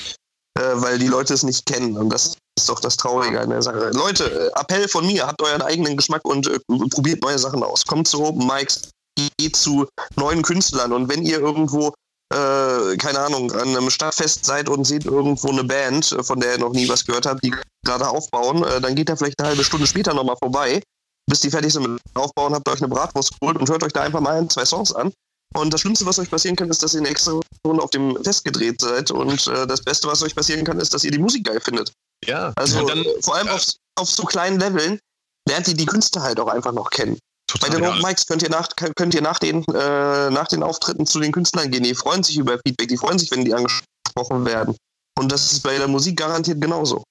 Äh, 0.60 0.82
weil 0.82 1.00
die 1.00 1.08
Leute 1.08 1.34
es 1.34 1.44
nicht 1.44 1.66
kennen. 1.66 1.98
Und 1.98 2.10
das 2.10 2.36
ist 2.58 2.70
doch 2.70 2.80
das 2.80 2.98
Traurige 2.98 3.40
an 3.40 3.50
der 3.50 3.62
Sache. 3.62 3.92
Leute, 3.94 4.52
Appell 4.56 4.88
von 4.88 5.06
mir, 5.06 5.26
habt 5.26 5.42
euren 5.42 5.62
eigenen 5.62 5.96
Geschmack 5.96 6.26
und 6.26 6.48
äh, 6.48 6.60
probiert 6.90 7.22
neue 7.22 7.40
Sachen 7.40 7.64
aus. 7.64 7.86
Kommt 7.86 8.08
zu 8.08 8.24
Open 8.24 8.46
Mics, 8.46 8.90
geht 9.38 9.56
zu 9.56 9.88
neuen 10.16 10.42
Künstlern. 10.42 10.92
Und 10.92 11.08
wenn 11.08 11.24
ihr 11.24 11.40
irgendwo, 11.40 11.94
äh, 12.34 12.98
keine 12.98 13.20
Ahnung, 13.20 13.52
an 13.52 13.70
einem 13.70 13.90
Stadtfest 13.90 14.46
seid 14.46 14.68
und 14.68 14.86
seht 14.86 15.06
irgendwo 15.06 15.50
eine 15.50 15.64
Band, 15.64 16.12
äh, 16.12 16.24
von 16.24 16.40
der 16.40 16.54
ihr 16.54 16.60
noch 16.60 16.74
nie 16.74 16.90
was 16.90 17.06
gehört 17.06 17.26
habt, 17.26 17.44
die 17.44 17.54
gerade 17.86 18.08
aufbauen, 18.08 18.64
äh, 18.64 18.82
dann 18.82 18.96
geht 18.96 19.10
da 19.10 19.16
vielleicht 19.16 19.40
eine 19.40 19.50
halbe 19.50 19.64
Stunde 19.64 19.88
später 19.88 20.14
nochmal 20.14 20.38
vorbei 20.38 20.82
bis 21.30 21.42
die 21.42 21.50
fertig 21.50 21.72
sind 21.72 21.84
mit 21.84 22.02
dem 22.02 22.22
Aufbauen, 22.22 22.54
habt 22.54 22.68
ihr 22.68 22.74
euch 22.74 22.82
eine 22.82 22.90
Bratwurst 22.90 23.40
geholt 23.40 23.58
und 23.58 23.70
hört 23.70 23.84
euch 23.84 23.94
da 23.94 24.02
einfach 24.02 24.20
mal 24.20 24.38
ein, 24.38 24.50
zwei 24.50 24.66
Songs 24.66 24.94
an. 24.94 25.14
Und 25.56 25.74
das 25.74 25.82
Schlimmste, 25.82 26.06
was 26.06 26.20
euch 26.20 26.30
passieren 26.30 26.56
kann, 26.56 26.70
ist, 26.70 26.84
dass 26.84 26.94
ihr 26.94 27.02
nächste 27.02 27.40
Runde 27.66 27.82
auf 27.82 27.90
dem 27.90 28.18
Fest 28.24 28.46
gedreht 28.46 28.82
seid. 28.82 29.10
Und 29.10 29.48
äh, 29.48 29.66
das 29.66 29.82
Beste, 29.82 30.08
was 30.08 30.22
euch 30.22 30.36
passieren 30.36 30.64
kann, 30.64 30.80
ist, 30.80 30.94
dass 30.94 31.04
ihr 31.04 31.12
die 31.12 31.18
Musik 31.18 31.46
geil 31.46 31.60
findet. 31.60 31.92
Ja, 32.26 32.54
Also 32.56 32.86
dann 32.86 33.04
vor 33.22 33.36
allem 33.36 33.48
auf, 33.48 33.66
auf 33.96 34.10
so 34.10 34.24
kleinen 34.24 34.60
Leveln 34.60 35.00
lernt 35.48 35.68
ihr 35.68 35.74
die 35.74 35.86
Künstler 35.86 36.22
halt 36.22 36.40
auch 36.40 36.48
einfach 36.48 36.72
noch 36.72 36.90
kennen. 36.90 37.18
Bei 37.62 37.68
total 37.68 37.82
den 37.82 37.90
Open. 37.90 38.02
Mics 38.04 38.28
könnt 38.28 38.44
ihr, 38.44 38.50
nach, 38.50 38.70
könnt 38.96 39.16
ihr 39.16 39.22
nach, 39.22 39.40
den, 39.40 39.64
äh, 39.74 40.30
nach 40.30 40.48
den 40.48 40.62
Auftritten 40.62 41.08
zu 41.08 41.20
den 41.20 41.32
Künstlern 41.32 41.72
gehen. 41.72 41.84
Die 41.84 41.96
freuen 41.96 42.22
sich 42.22 42.38
über 42.38 42.60
Feedback, 42.66 42.90
die 42.90 42.98
freuen 42.98 43.18
sich, 43.18 43.32
wenn 43.32 43.44
die 43.44 43.54
angesprochen 43.54 44.46
werden. 44.46 44.76
Und 45.18 45.32
das 45.32 45.52
ist 45.52 45.64
bei 45.64 45.78
der 45.78 45.88
Musik 45.88 46.18
garantiert 46.18 46.62
genauso. 46.62 47.04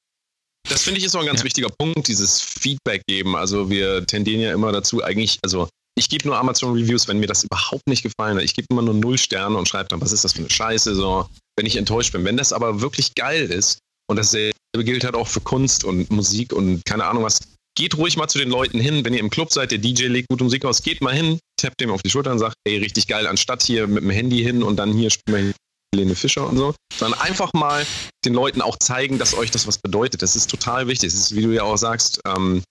Das 0.68 0.82
finde 0.82 0.98
ich 0.98 1.06
ist 1.06 1.16
auch 1.16 1.20
ein 1.20 1.26
ganz 1.26 1.40
Ja. 1.40 1.44
wichtiger 1.44 1.68
Punkt, 1.70 2.08
dieses 2.08 2.40
Feedback 2.40 3.02
geben. 3.06 3.36
Also 3.36 3.70
wir 3.70 4.06
tendieren 4.06 4.40
ja 4.40 4.52
immer 4.52 4.72
dazu, 4.72 5.02
eigentlich, 5.02 5.38
also 5.42 5.68
ich 5.98 6.08
gebe 6.08 6.26
nur 6.28 6.36
Amazon-Reviews, 6.38 7.08
wenn 7.08 7.18
mir 7.18 7.26
das 7.26 7.44
überhaupt 7.44 7.86
nicht 7.88 8.02
gefallen 8.02 8.36
hat. 8.36 8.44
Ich 8.44 8.54
gebe 8.54 8.66
immer 8.70 8.82
nur 8.82 8.94
null 8.94 9.18
Sterne 9.18 9.56
und 9.56 9.68
schreibe 9.68 9.88
dann, 9.88 10.00
was 10.00 10.12
ist 10.12 10.24
das 10.24 10.32
für 10.32 10.40
eine 10.40 10.50
Scheiße, 10.50 10.94
so, 10.94 11.28
wenn 11.56 11.66
ich 11.66 11.76
enttäuscht 11.76 12.12
bin. 12.12 12.24
Wenn 12.24 12.36
das 12.36 12.52
aber 12.52 12.80
wirklich 12.80 13.14
geil 13.14 13.50
ist, 13.50 13.78
und 14.10 14.16
dasselbe 14.16 14.52
gilt 14.74 15.04
halt 15.04 15.14
auch 15.14 15.28
für 15.28 15.40
Kunst 15.40 15.84
und 15.84 16.10
Musik 16.10 16.52
und 16.52 16.84
keine 16.84 17.04
Ahnung 17.04 17.24
was, 17.24 17.40
geht 17.76 17.96
ruhig 17.96 18.16
mal 18.16 18.28
zu 18.28 18.38
den 18.38 18.48
Leuten 18.48 18.80
hin, 18.80 19.04
wenn 19.04 19.12
ihr 19.12 19.20
im 19.20 19.30
Club 19.30 19.52
seid, 19.52 19.70
der 19.70 19.78
DJ 19.78 20.04
legt 20.06 20.28
gute 20.28 20.44
Musik 20.44 20.64
aus, 20.64 20.82
geht 20.82 21.00
mal 21.00 21.14
hin, 21.14 21.38
tappt 21.60 21.80
dem 21.80 21.90
auf 21.90 22.02
die 22.02 22.10
Schulter 22.10 22.32
und 22.32 22.38
sagt, 22.38 22.54
ey, 22.66 22.78
richtig 22.78 23.06
geil, 23.06 23.26
anstatt 23.26 23.62
hier 23.62 23.86
mit 23.86 24.02
dem 24.02 24.10
Handy 24.10 24.42
hin 24.42 24.62
und 24.62 24.76
dann 24.76 24.92
hier 24.92 25.10
spielen 25.10 25.46
wir 25.46 25.54
Helene 25.94 26.14
Fischer 26.14 26.46
und 26.46 26.56
so, 26.56 26.74
sondern 26.94 27.18
einfach 27.20 27.52
mal 27.54 27.86
den 28.24 28.34
Leuten 28.34 28.60
auch 28.60 28.76
zeigen, 28.78 29.18
dass 29.18 29.34
euch 29.34 29.50
das 29.50 29.66
was 29.66 29.78
bedeutet. 29.78 30.22
Das 30.22 30.36
ist 30.36 30.50
total 30.50 30.86
wichtig. 30.86 31.12
Das 31.12 31.20
ist, 31.20 31.34
wie 31.34 31.42
du 31.42 31.50
ja 31.54 31.62
auch 31.62 31.76
sagst, 31.76 32.20
ähm, 32.26 32.62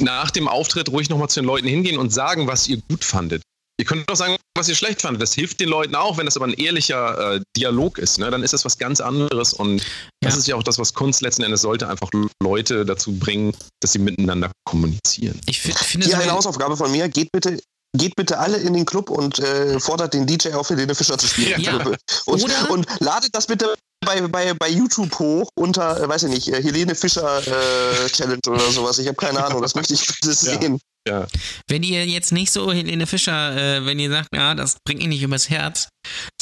nach 0.00 0.30
dem 0.30 0.48
Auftritt 0.48 0.88
ruhig 0.90 1.08
nochmal 1.08 1.28
zu 1.28 1.40
den 1.40 1.46
Leuten 1.46 1.68
hingehen 1.68 1.98
und 1.98 2.10
sagen, 2.12 2.46
was 2.46 2.66
ihr 2.68 2.78
gut 2.88 3.04
fandet. 3.04 3.42
Ihr 3.78 3.84
könnt 3.84 4.10
auch 4.10 4.16
sagen, 4.16 4.36
was 4.56 4.68
ihr 4.70 4.74
schlecht 4.74 5.02
fandet. 5.02 5.20
Das 5.22 5.34
hilft 5.34 5.60
den 5.60 5.68
Leuten 5.68 5.94
auch, 5.94 6.16
wenn 6.16 6.24
das 6.24 6.36
aber 6.36 6.46
ein 6.46 6.54
ehrlicher 6.54 7.34
äh, 7.34 7.40
Dialog 7.56 7.98
ist. 7.98 8.18
Ne? 8.18 8.30
Dann 8.30 8.42
ist 8.42 8.54
das 8.54 8.64
was 8.64 8.78
ganz 8.78 9.00
anderes 9.02 9.52
und 9.52 9.82
das 10.22 10.32
Ja. 10.34 10.38
ist 10.38 10.46
ja 10.48 10.56
auch 10.56 10.62
das, 10.62 10.78
was 10.78 10.94
Kunst 10.94 11.20
letzten 11.20 11.42
Endes 11.42 11.60
sollte, 11.60 11.86
einfach 11.86 12.08
Leute 12.42 12.86
dazu 12.86 13.12
bringen, 13.12 13.54
dass 13.80 13.92
sie 13.92 13.98
miteinander 13.98 14.50
kommunizieren. 14.64 15.38
Ich 15.46 15.60
fi- 15.60 15.72
finde 15.72 16.06
Hier 16.06 16.18
eine 16.18 16.32
Hausaufgabe 16.32 16.76
von 16.76 16.90
mir. 16.90 17.08
Geht 17.10 17.28
bitte, 17.32 17.58
geht 17.96 18.16
bitte 18.16 18.38
alle 18.38 18.58
in 18.58 18.74
den 18.74 18.84
Club 18.86 19.10
und 19.10 19.38
äh, 19.38 19.78
fordert 19.80 20.14
den 20.14 20.26
DJ 20.26 20.50
auf, 20.52 20.70
Helene 20.70 20.94
Fischer 20.94 21.18
zu 21.18 21.26
spielen. 21.26 21.60
Ja. 21.60 21.76
Und, 22.26 22.42
Oder- 22.42 22.70
und 22.70 22.86
ladet 23.00 23.34
das 23.34 23.46
bitte 23.46 23.72
bei, 24.04 24.20
bei, 24.22 24.52
bei 24.54 24.68
YouTube 24.68 25.16
hoch 25.18 25.48
unter, 25.54 26.00
äh, 26.02 26.08
weiß 26.08 26.24
ich 26.24 26.28
nicht, 26.30 26.48
äh, 26.48 26.62
Helene 26.62 26.94
Fischer 26.94 27.38
äh, 27.46 28.08
Challenge 28.08 28.40
oder 28.48 28.70
sowas. 28.70 28.98
Ich 28.98 29.06
habe 29.06 29.16
keine 29.16 29.44
Ahnung, 29.44 29.62
das 29.62 29.74
möchte 29.74 29.94
ich 29.94 30.06
bitte 30.20 30.28
Ja. 30.28 30.34
sehen. 30.34 30.80
Ja. 31.08 31.26
Wenn 31.68 31.82
ihr 31.84 32.04
jetzt 32.04 32.32
nicht 32.32 32.52
so 32.52 32.72
Helene 32.72 33.06
Fischer, 33.06 33.56
äh, 33.56 33.86
wenn 33.86 33.98
ihr 34.00 34.10
sagt, 34.10 34.28
ja, 34.34 34.54
das 34.54 34.76
bringt 34.84 35.02
ihn 35.02 35.10
nicht 35.10 35.22
übers 35.22 35.48
Herz, 35.48 35.88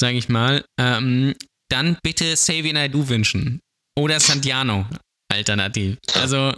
sage 0.00 0.16
ich 0.16 0.28
mal, 0.30 0.64
ähm, 0.80 1.34
dann 1.70 1.98
bitte 2.02 2.32
Xavier 2.34 2.72
Naidoo 2.72 3.08
wünschen. 3.08 3.60
Oder 3.98 4.18
Santiano. 4.20 4.86
Alternativ. 5.34 5.98
Also 6.14 6.52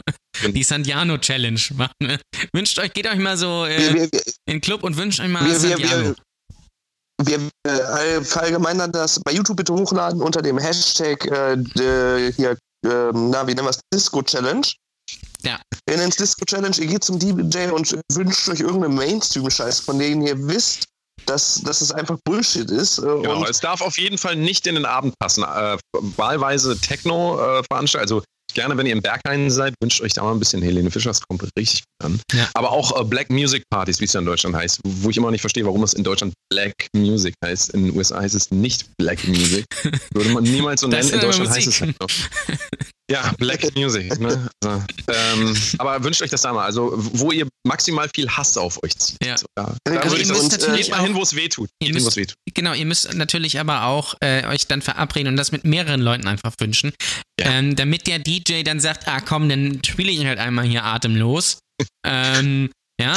die 0.54 0.62
Santiano 0.62 1.18
Challenge. 1.18 1.60
machen. 1.74 2.18
Wünscht 2.52 2.78
euch, 2.78 2.92
geht 2.92 3.06
euch 3.06 3.18
mal 3.18 3.36
so 3.36 3.64
Wir, 3.64 3.76
äh, 3.76 3.94
wir, 3.94 4.02
in 4.04 4.10
den 4.46 4.60
Club 4.60 4.82
und 4.82 4.96
wünscht 4.96 5.20
euch 5.20 5.28
mal 5.28 5.44
wir, 5.44 5.52
wir, 5.52 5.58
Santiano. 5.58 6.14
wir, 7.22 7.40
wir 7.64 7.70
äh, 7.70 8.22
verallgemeinern 8.22 8.92
das 8.92 9.20
bei 9.20 9.32
YouTube 9.32 9.56
bitte 9.56 9.72
hochladen 9.72 10.20
unter 10.20 10.42
dem 10.42 10.58
Hashtag 10.58 11.24
äh, 11.26 12.32
hier, 12.36 12.50
äh, 12.50 12.56
na, 12.84 13.46
wie 13.46 13.54
nennen 13.54 13.66
wir 13.66 13.70
es, 13.70 13.80
Disco 13.92 14.22
Challenge. 14.22 14.66
Ja. 15.42 15.60
Ihr 15.88 15.96
nennt 15.96 16.10
es 16.12 16.16
Disco 16.16 16.44
Challenge, 16.44 16.76
ihr 16.78 16.86
geht 16.86 17.04
zum 17.04 17.18
DJ 17.18 17.68
und 17.70 17.96
wünscht 18.12 18.48
euch 18.48 18.60
irgendeinen 18.60 18.94
Mainstream-Scheiß, 18.96 19.80
von 19.80 19.98
dem 19.98 20.22
ihr 20.22 20.36
wisst, 20.46 20.84
dass, 21.26 21.60
dass 21.62 21.80
es 21.80 21.92
einfach 21.92 22.18
Bullshit 22.24 22.70
ist. 22.70 22.98
Äh, 22.98 23.02
Genau, 23.02 23.40
und 23.40 23.48
es 23.48 23.60
darf 23.60 23.80
auf 23.80 23.98
jeden 23.98 24.18
Fall 24.18 24.36
nicht 24.36 24.66
in 24.66 24.74
den 24.74 24.84
Abend 24.84 25.14
passen. 25.18 25.44
Äh, 25.44 25.78
wahlweise 26.16 26.78
Techno-Veranstaltungen, 26.78 28.20
also 28.20 28.35
gerne, 28.54 28.76
wenn 28.76 28.86
ihr 28.86 28.92
im 28.92 29.02
Berghain 29.02 29.50
seid, 29.50 29.74
wünscht 29.80 30.00
euch 30.00 30.12
da 30.12 30.22
mal 30.22 30.32
ein 30.32 30.38
bisschen 30.38 30.62
Helene 30.62 30.90
Fischer, 30.90 31.10
das 31.10 31.20
kommt 31.20 31.42
richtig 31.58 31.82
gut 31.82 32.06
an. 32.06 32.20
Ja. 32.32 32.48
Aber 32.54 32.72
auch 32.72 33.00
äh, 33.00 33.04
Black 33.04 33.30
Music 33.30 33.62
Partys, 33.70 34.00
wie 34.00 34.04
es 34.04 34.12
ja 34.12 34.20
in 34.20 34.26
Deutschland 34.26 34.56
heißt, 34.56 34.80
wo 34.84 35.10
ich 35.10 35.16
immer 35.16 35.26
noch 35.26 35.32
nicht 35.32 35.40
verstehe, 35.40 35.64
warum 35.64 35.82
es 35.82 35.94
in 35.94 36.04
Deutschland 36.04 36.34
Black 36.50 36.74
Music 36.94 37.34
heißt. 37.44 37.70
In 37.70 37.86
den 37.86 37.96
USA 37.96 38.20
heißt 38.20 38.34
es 38.34 38.50
nicht 38.50 38.86
Black 38.98 39.26
Music. 39.28 39.64
Würde 40.12 40.30
man 40.30 40.44
niemals 40.44 40.80
so 40.80 40.88
nennen. 40.88 41.08
In 41.08 41.20
Deutschland 41.20 41.50
heißt 41.50 41.66
es 41.66 41.80
Musik. 41.80 41.96
halt 42.00 42.00
noch. 42.00 42.86
Ja, 43.10 43.32
Black 43.38 43.60
Music. 43.76 44.18
Ne? 44.18 44.48
Also, 44.64 44.84
ähm, 45.08 45.56
aber 45.78 46.02
wünscht 46.02 46.22
euch 46.22 46.30
das 46.30 46.42
da 46.42 46.52
mal. 46.52 46.64
Also, 46.64 46.92
wo 46.96 47.30
ihr 47.30 47.46
maximal 47.66 48.08
viel 48.14 48.28
Hass 48.28 48.56
auf 48.56 48.82
euch 48.82 48.96
zieht. 48.98 49.24
Ja. 49.24 49.38
So, 49.38 49.46
da, 49.54 49.74
Also 49.84 50.16
ich 50.16 50.26
müsst 50.28 50.52
das, 50.52 50.60
natürlich 50.60 50.86
geht 50.86 50.90
mal 50.96 51.02
hin, 51.04 51.14
wo 51.14 51.22
es 51.22 51.34
weh 51.36 51.48
tut. 51.48 51.68
Ihr 51.80 51.92
müsst-. 51.92 52.18
Genau, 52.54 52.72
ihr 52.74 52.86
müsst 52.86 53.14
natürlich 53.14 53.60
aber 53.60 53.84
auch 53.84 54.14
äh, 54.20 54.44
euch 54.46 54.66
dann 54.66 54.82
verabreden 54.82 55.28
und 55.28 55.36
das 55.36 55.52
mit 55.52 55.64
mehreren 55.64 56.00
Leuten 56.00 56.26
einfach 56.26 56.52
wünschen, 56.58 56.92
Ja. 57.38 57.46
ähm, 57.50 57.76
damit 57.76 58.06
der 58.06 58.18
DJ 58.18 58.62
dann 58.62 58.80
sagt, 58.80 59.06
ah 59.06 59.20
komm, 59.20 59.48
dann 59.48 59.80
spiele 59.84 60.10
ich 60.10 60.24
halt 60.26 60.38
einmal 60.38 60.64
hier 60.66 60.84
atemlos. 60.84 61.58
ähm, 62.06 62.70
ja. 63.00 63.14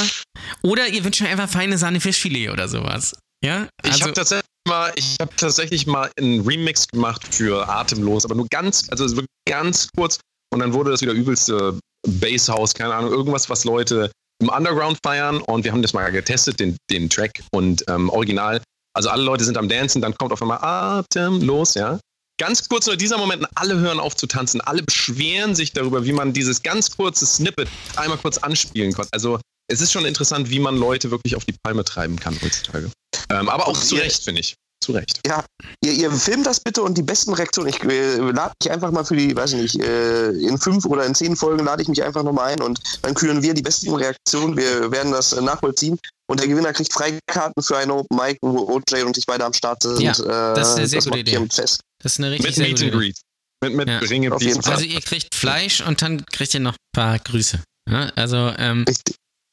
Oder 0.62 0.88
ihr 0.90 1.04
wünscht 1.04 1.22
euch 1.22 1.30
einfach 1.30 1.50
feine 1.50 1.78
Sahne 1.78 2.00
Fischfilet 2.00 2.50
oder 2.50 2.68
sowas. 2.68 3.16
Ja. 3.44 3.68
Ich 3.84 3.92
Also, 3.92 4.04
habe 4.04 4.14
tatsächlich 4.14 4.46
mal, 4.70 4.94
ich 4.96 5.18
habe 5.20 5.36
tatsächlich 5.36 5.88
mal 5.88 6.10
einen 6.18 6.42
Remix 6.48 6.88
gemacht 6.88 7.24
für 7.34 7.68
Atemlos, 7.68 8.24
aber 8.24 8.36
nur 8.36 8.48
ganz, 8.50 8.88
also 8.90 9.10
wirklich 9.10 9.28
ganz 9.48 9.90
kurz. 9.98 10.20
Und 10.54 10.60
dann 10.60 10.74
wurde 10.74 10.92
das 10.92 11.02
wieder 11.02 11.12
übelste 11.12 11.78
Basshouse, 12.08 12.74
keine 12.74 12.94
Ahnung, 12.94 13.12
irgendwas, 13.12 13.50
was 13.50 13.66
Leute 13.66 14.12
im 14.42 14.50
Underground 14.50 14.98
feiern. 15.04 15.42
Und 15.42 15.66
wir 15.66 15.72
haben 15.72 15.82
das 15.82 15.94
mal 15.94 16.10
getestet, 16.12 16.60
den, 16.60 16.78
den 16.90 17.10
Track 17.10 17.42
und 17.52 17.84
ähm, 17.90 18.10
original. 18.10 18.62
Also 18.96 19.10
alle 19.10 19.24
Leute 19.24 19.44
sind 19.44 19.58
am 19.58 19.68
Dancen, 19.70 20.02
dann 20.02 20.16
kommt 20.16 20.32
auf 20.32 20.42
einmal 20.42 20.60
Atemlos, 20.62 21.74
ja. 21.74 22.00
Ganz 22.40 22.70
kurz 22.70 22.88
nur 22.88 22.96
dieser 22.96 23.18
Moment, 23.18 23.46
alle 23.56 23.78
hören 23.78 24.00
auf 24.00 24.16
zu 24.16 24.26
tanzen, 24.26 24.62
alle 24.62 24.82
beschweren 24.82 25.56
sich 25.56 25.74
darüber, 25.74 26.06
wie 26.06 26.14
man 26.14 26.32
dieses 26.32 26.64
ganz 26.64 26.96
kurze 26.96 27.26
Snippet 27.26 27.68
einmal 27.98 28.18
kurz 28.18 28.38
anspielen 28.38 28.94
konnte. 28.94 29.10
Also 29.12 29.42
es 29.68 29.82
ist 29.82 29.92
schon 29.92 30.06
interessant, 30.06 30.50
wie 30.50 30.60
man 30.60 30.78
Leute 30.78 31.12
wirklich 31.12 31.36
auf 31.36 31.44
die 31.44 31.54
Palme 31.64 31.84
treiben 31.84 32.18
kann 32.18 32.40
heutzutage. 32.42 32.90
Ähm, 33.30 33.50
aber 33.50 33.68
auch 33.68 33.78
zu 33.78 33.96
Recht, 33.96 34.24
finde 34.24 34.40
ich. 34.40 34.56
Zu 34.82 34.94
Recht. 34.94 35.20
ja, 35.28 35.44
ihr, 35.84 35.92
ihr 35.92 36.12
filmt 36.12 36.46
das 36.46 36.60
bitte 36.62 36.82
und 36.82 36.98
die 36.98 37.04
besten 37.04 37.34
Reaktionen. 37.34 37.70
Ich 37.70 37.84
äh, 37.84 38.18
lade 38.18 38.54
mich 38.64 38.72
einfach 38.72 38.92
mal 38.92 39.04
für 39.04 39.16
die, 39.16 39.36
weiß 39.36 39.54
ich 39.54 39.62
nicht, 39.62 39.84
äh, 39.84 40.30
in 40.32 40.58
fünf 40.58 40.86
oder 40.86 41.06
in 41.06 41.14
zehn 41.14 41.36
Folgen 41.36 41.66
lade 41.66 41.82
ich 41.82 41.90
mich 41.90 42.02
einfach 42.02 42.24
nochmal 42.24 42.54
ein 42.54 42.62
und 42.62 42.80
dann 43.02 43.14
küren 43.14 43.44
wir 43.44 43.54
die 43.54 43.62
besten 43.62 43.94
Reaktionen. 43.94 44.56
Wir 44.56 44.90
werden 44.92 45.12
das 45.12 45.34
äh, 45.34 45.42
nachvollziehen. 45.42 46.00
Und 46.30 46.40
der 46.40 46.48
Gewinner 46.48 46.72
kriegt 46.74 46.94
Freikarten 46.94 47.62
für 47.64 47.78
eine 47.78 47.94
Open 47.94 48.16
Mic, 48.16 48.38
wo 48.42 48.70
OJ 48.72 49.04
und 49.04 49.18
ich 49.18 49.26
beide 49.26 49.44
am 49.46 49.54
Start 49.54 49.82
sind. 49.84 50.00
Ja, 50.00 50.12
äh, 50.14 50.56
das 50.56 50.70
ist 50.70 50.78
eine 50.78 50.88
sehr 50.88 51.02
gute 51.02 51.20
Idee. 51.20 51.48
Fest. 51.52 51.82
das 52.02 52.14
ist 52.14 52.20
eine 52.20 52.32
richtig 52.32 52.46
Mit 52.46 52.56
sehr 52.56 52.68
Meet 52.68 52.76
gute 52.78 52.86
and 52.86 52.94
Idee. 52.94 52.98
Greet. 53.00 53.18
Mit, 53.62 53.76
mit 53.76 53.90
Ja. 53.90 53.98
Ringe, 54.00 54.32
Auf 54.34 54.42
jeden 54.42 54.62
Fall. 54.62 54.74
Also 54.74 54.86
ihr 54.86 55.02
kriegt 55.02 55.36
Fleisch 55.36 55.82
und 55.82 56.02
dann 56.02 56.26
kriegt 56.28 56.54
ihr 56.54 56.60
noch 56.62 56.74
ein 56.74 56.92
paar 56.96 57.20
Grüße. 57.20 57.60
Ja, 57.90 58.12
also 58.16 58.54
ähm. 58.58 58.86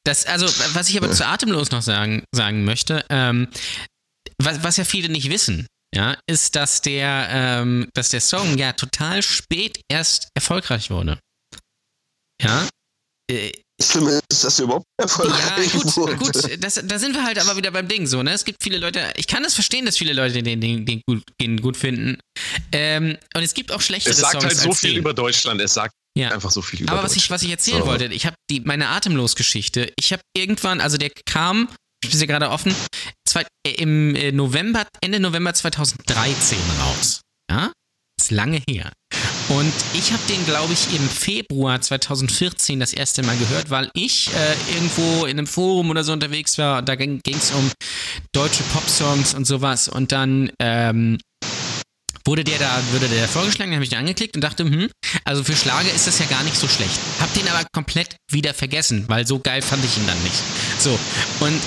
Das, 0.05 0.25
also, 0.25 0.45
was 0.73 0.87
ich 0.87 0.97
aber 0.97 1.11
zu 1.11 1.25
Atemlos 1.27 1.71
noch 1.71 1.81
sagen, 1.81 2.23
sagen 2.33 2.63
möchte, 2.63 3.03
ähm, 3.09 3.49
was, 4.41 4.63
was 4.63 4.77
ja 4.77 4.83
viele 4.83 5.09
nicht 5.09 5.29
wissen, 5.29 5.67
ja, 5.95 6.17
ist, 6.29 6.55
dass 6.55 6.81
der, 6.81 7.27
ähm, 7.31 7.89
dass 7.93 8.09
der 8.09 8.21
Song 8.21 8.57
ja 8.57 8.73
total 8.73 9.21
spät 9.23 9.79
erst 9.89 10.27
erfolgreich 10.35 10.89
wurde. 10.89 11.19
Ja. 12.41 12.67
Äh, 13.31 13.51
Schlimm 13.81 14.07
ist, 14.07 14.43
dass 14.43 14.57
er 14.59 14.65
überhaupt 14.65 14.85
ja, 14.99 15.03
erfolgreich 15.05 15.71
gut, 15.71 15.97
wurde. 15.97 16.15
gut, 16.17 16.63
das, 16.63 16.81
da 16.83 16.97
sind 16.97 17.13
wir 17.13 17.23
halt 17.23 17.37
aber 17.37 17.57
wieder 17.57 17.69
beim 17.69 17.87
Ding 17.87 18.07
so, 18.07 18.23
ne? 18.23 18.31
Es 18.31 18.43
gibt 18.43 18.63
viele 18.63 18.79
Leute, 18.79 19.13
ich 19.17 19.27
kann 19.27 19.43
es 19.45 19.53
verstehen, 19.53 19.85
dass 19.85 19.97
viele 19.97 20.13
Leute 20.13 20.41
den, 20.41 20.59
den, 20.59 20.85
den, 20.85 21.01
gut, 21.07 21.23
den 21.39 21.61
gut 21.61 21.77
finden. 21.77 22.17
Ähm, 22.71 23.17
und 23.35 23.43
es 23.43 23.53
gibt 23.53 23.71
auch 23.71 23.81
schlechtere 23.81 24.13
Es 24.13 24.19
sagt 24.19 24.31
Songs 24.33 24.45
halt 24.45 24.57
so 24.57 24.73
viel 24.73 24.91
den. 24.91 24.99
über 24.99 25.13
Deutschland. 25.13 25.61
Es 25.61 25.75
sagt 25.75 25.93
Ja. 26.17 26.31
einfach 26.31 26.49
so 26.49 26.63
viel 26.63 26.81
über 26.81 26.93
Aber 26.93 27.03
was 27.03 27.15
ich, 27.15 27.29
was 27.29 27.43
ich 27.43 27.51
erzählen 27.51 27.81
So. 27.81 27.85
wollte, 27.85 28.05
ich 28.05 28.25
habe 28.25 28.35
die 28.49 28.61
meine 28.61 28.87
Atemlos-Geschichte. 28.87 29.93
Ich 29.99 30.11
habe 30.11 30.23
irgendwann, 30.35 30.81
also 30.81 30.97
der 30.97 31.11
kam, 31.29 31.69
ich 32.03 32.09
bin 32.09 32.17
sie 32.17 32.25
gerade 32.27 32.49
offen, 32.49 32.73
zwei, 33.27 33.45
äh, 33.65 33.71
im 33.71 34.15
äh, 34.15 34.31
November, 34.31 34.85
Ende 35.01 35.19
November 35.19 35.53
2013 35.53 36.57
raus. 36.81 37.21
Ja, 37.49 37.71
ist 38.19 38.31
lange 38.31 38.61
her. 38.69 38.91
Und 39.49 39.73
ich 39.93 40.11
habe 40.11 40.21
den, 40.27 40.45
glaube 40.45 40.73
ich, 40.73 40.93
im 40.93 41.07
Februar 41.07 41.79
2014 41.79 42.79
das 42.79 42.91
erste 42.93 43.23
Mal 43.23 43.37
gehört, 43.37 43.69
weil 43.69 43.89
ich 43.93 44.29
äh, 44.33 44.73
irgendwo 44.73 45.25
in 45.25 45.37
einem 45.37 45.47
Forum 45.47 45.89
oder 45.89 46.03
so 46.03 46.11
unterwegs 46.11 46.57
war. 46.57 46.81
Da 46.81 46.95
ging 46.95 47.21
es 47.25 47.51
um 47.51 47.71
deutsche 48.33 48.63
Popsongs 48.73 49.33
und 49.33 49.45
sowas. 49.45 49.87
Und 49.87 50.11
dann 50.11 50.51
ähm, 50.59 51.17
wurde 52.25 52.43
der 52.43 52.59
da, 52.59 52.81
wurde 52.91 53.07
der 53.07 53.27
vorgeschlagen, 53.29 53.73
habe 53.73 53.83
ich 53.83 53.89
den 53.89 53.99
angeklickt 53.99 54.35
und 54.35 54.43
dachte, 54.43 54.65
hm, 54.65 54.89
also 55.23 55.45
für 55.45 55.55
Schlager 55.55 55.93
ist 55.93 56.07
das 56.07 56.19
ja 56.19 56.25
gar 56.25 56.43
nicht 56.43 56.57
so 56.57 56.67
schlecht. 56.67 56.99
Hab 57.21 57.33
den 57.33 57.47
aber 57.47 57.65
komplett 57.71 58.17
wieder 58.29 58.53
vergessen, 58.53 59.05
weil 59.07 59.25
so 59.25 59.39
geil 59.39 59.61
fand 59.61 59.85
ich 59.85 59.97
ihn 59.97 60.07
dann 60.07 60.21
nicht. 60.23 60.43
So, 60.77 60.99
und 61.39 61.61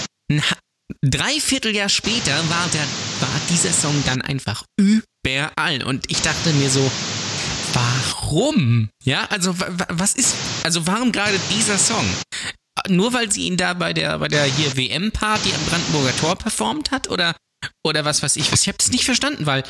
ein 0.90 0.94
ha- 1.02 1.08
Dreivierteljahr 1.08 1.88
später 1.88 2.32
war, 2.48 2.68
der, 2.72 2.80
war 3.20 3.40
dieser 3.50 3.72
Song 3.72 4.02
dann 4.06 4.22
einfach 4.22 4.64
überall. 4.78 5.82
Und 5.84 6.10
ich 6.10 6.20
dachte 6.22 6.52
mir 6.52 6.70
so, 6.70 6.90
warum? 7.72 8.88
Ja, 9.04 9.24
also 9.26 9.58
wa- 9.58 9.68
wa- 9.70 9.86
was 9.90 10.14
ist, 10.14 10.34
also 10.64 10.86
warum 10.86 11.12
gerade 11.12 11.38
dieser 11.50 11.78
Song? 11.78 12.04
Nur 12.88 13.12
weil 13.12 13.30
sie 13.30 13.42
ihn 13.46 13.56
da 13.56 13.74
bei 13.74 13.92
der, 13.92 14.18
bei 14.18 14.28
der 14.28 14.44
hier 14.44 14.76
WM-Party 14.76 15.50
am 15.54 15.64
Brandenburger 15.66 16.16
Tor 16.16 16.36
performt 16.36 16.90
hat? 16.90 17.08
Oder, 17.10 17.36
oder 17.84 18.04
was 18.04 18.22
weiß 18.22 18.36
ich? 18.36 18.50
Ich 18.52 18.68
habe 18.68 18.78
das 18.78 18.90
nicht 18.90 19.04
verstanden, 19.04 19.46
weil 19.46 19.64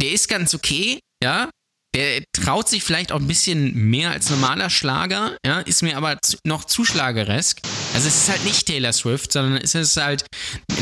der 0.00 0.12
ist 0.12 0.28
ganz 0.28 0.54
okay, 0.54 0.98
ja. 1.22 1.48
Der 1.94 2.22
traut 2.32 2.68
sich 2.68 2.82
vielleicht 2.82 3.12
auch 3.12 3.20
ein 3.20 3.28
bisschen 3.28 3.72
mehr 3.74 4.10
als 4.10 4.28
normaler 4.28 4.68
Schlager, 4.68 5.36
ja, 5.46 5.60
ist 5.60 5.82
mir 5.82 5.96
aber 5.96 6.18
noch 6.44 6.64
zu 6.64 6.84
schlageresk. 6.84 7.60
Also 7.94 8.08
es 8.08 8.16
ist 8.16 8.28
halt 8.28 8.44
nicht 8.44 8.66
Taylor 8.66 8.92
Swift, 8.92 9.32
sondern 9.32 9.62
es 9.62 9.74
ist 9.76 9.96
halt, 9.96 10.24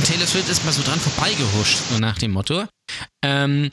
Taylor 0.07 0.27
Swift 0.27 0.49
ist 0.49 0.65
mal 0.65 0.73
so 0.73 0.83
dran 0.83 0.99
vorbeigehuscht, 0.99 1.79
so 1.91 1.99
nach 1.99 2.19
dem 2.19 2.31
Motto. 2.31 2.67
Ähm, 3.25 3.71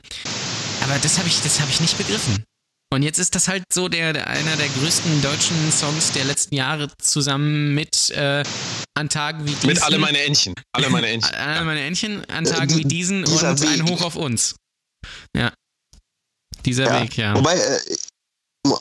aber 0.82 0.98
das 0.98 1.18
habe 1.18 1.28
ich, 1.28 1.40
das 1.40 1.60
habe 1.60 1.70
ich 1.70 1.80
nicht 1.80 1.96
begriffen. 1.96 2.44
Und 2.92 3.02
jetzt 3.04 3.18
ist 3.18 3.34
das 3.36 3.46
halt 3.46 3.62
so 3.72 3.88
der, 3.88 4.26
einer 4.26 4.56
der 4.56 4.68
größten 4.68 5.22
deutschen 5.22 5.70
Songs 5.70 6.10
der 6.10 6.24
letzten 6.24 6.56
Jahre 6.56 6.90
zusammen 7.00 7.72
mit 7.72 8.10
äh, 8.10 8.42
an 8.98 9.08
Tagen 9.08 9.46
wie 9.46 9.52
diesen. 9.52 9.66
Mit 9.68 9.82
alle 9.82 9.98
meine 9.98 10.20
Entchen. 10.22 10.54
Alle 10.72 10.90
meine 10.90 11.06
Entchen. 11.10 11.34
Alle 11.34 11.64
meine 11.64 11.82
Entchen 11.82 12.28
an 12.28 12.44
Äh, 12.44 12.50
Tagen 12.50 12.76
wie 12.76 12.84
diesen 12.84 13.24
dieser 13.24 13.52
und 13.52 13.64
ein. 13.64 13.88
Hoch 13.88 14.02
auf 14.02 14.16
uns. 14.16 14.56
Ja. 15.36 15.52
Dieser 16.64 16.84
Ja. 16.86 17.02
Weg, 17.02 17.16
ja. 17.16 17.34
Wobei, 17.36 17.54
äh, 17.54 17.76
äh, 18.66 18.76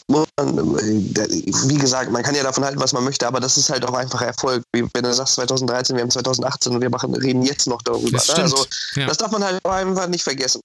wie 1.69 1.77
gesagt, 1.77 2.11
man 2.11 2.23
kann 2.23 2.35
ja 2.35 2.43
davon 2.43 2.63
halten, 2.65 2.79
was 2.79 2.93
man 2.93 3.03
möchte, 3.03 3.25
aber 3.27 3.39
das 3.39 3.57
ist 3.57 3.69
halt 3.69 3.85
auch 3.85 3.93
einfach 3.93 4.21
Erfolg. 4.21 4.63
Wie 4.75 4.85
wenn 4.93 5.03
du 5.03 5.13
sagst 5.13 5.35
2013, 5.35 5.95
wir 5.95 6.03
haben 6.03 6.11
2018 6.11 6.73
und 6.75 6.81
wir 6.81 6.89
machen, 6.89 7.13
reden 7.15 7.43
jetzt 7.43 7.67
noch 7.67 7.81
darüber. 7.83 8.11
Das 8.11 8.27
ne? 8.27 8.33
stimmt. 8.33 8.39
Also, 8.53 8.65
Ja. 8.95 9.07
das 9.07 9.17
darf 9.17 9.31
man 9.31 9.43
halt 9.43 9.63
auch 9.63 9.71
einfach 9.71 10.07
nicht 10.07 10.23
vergessen. 10.23 10.59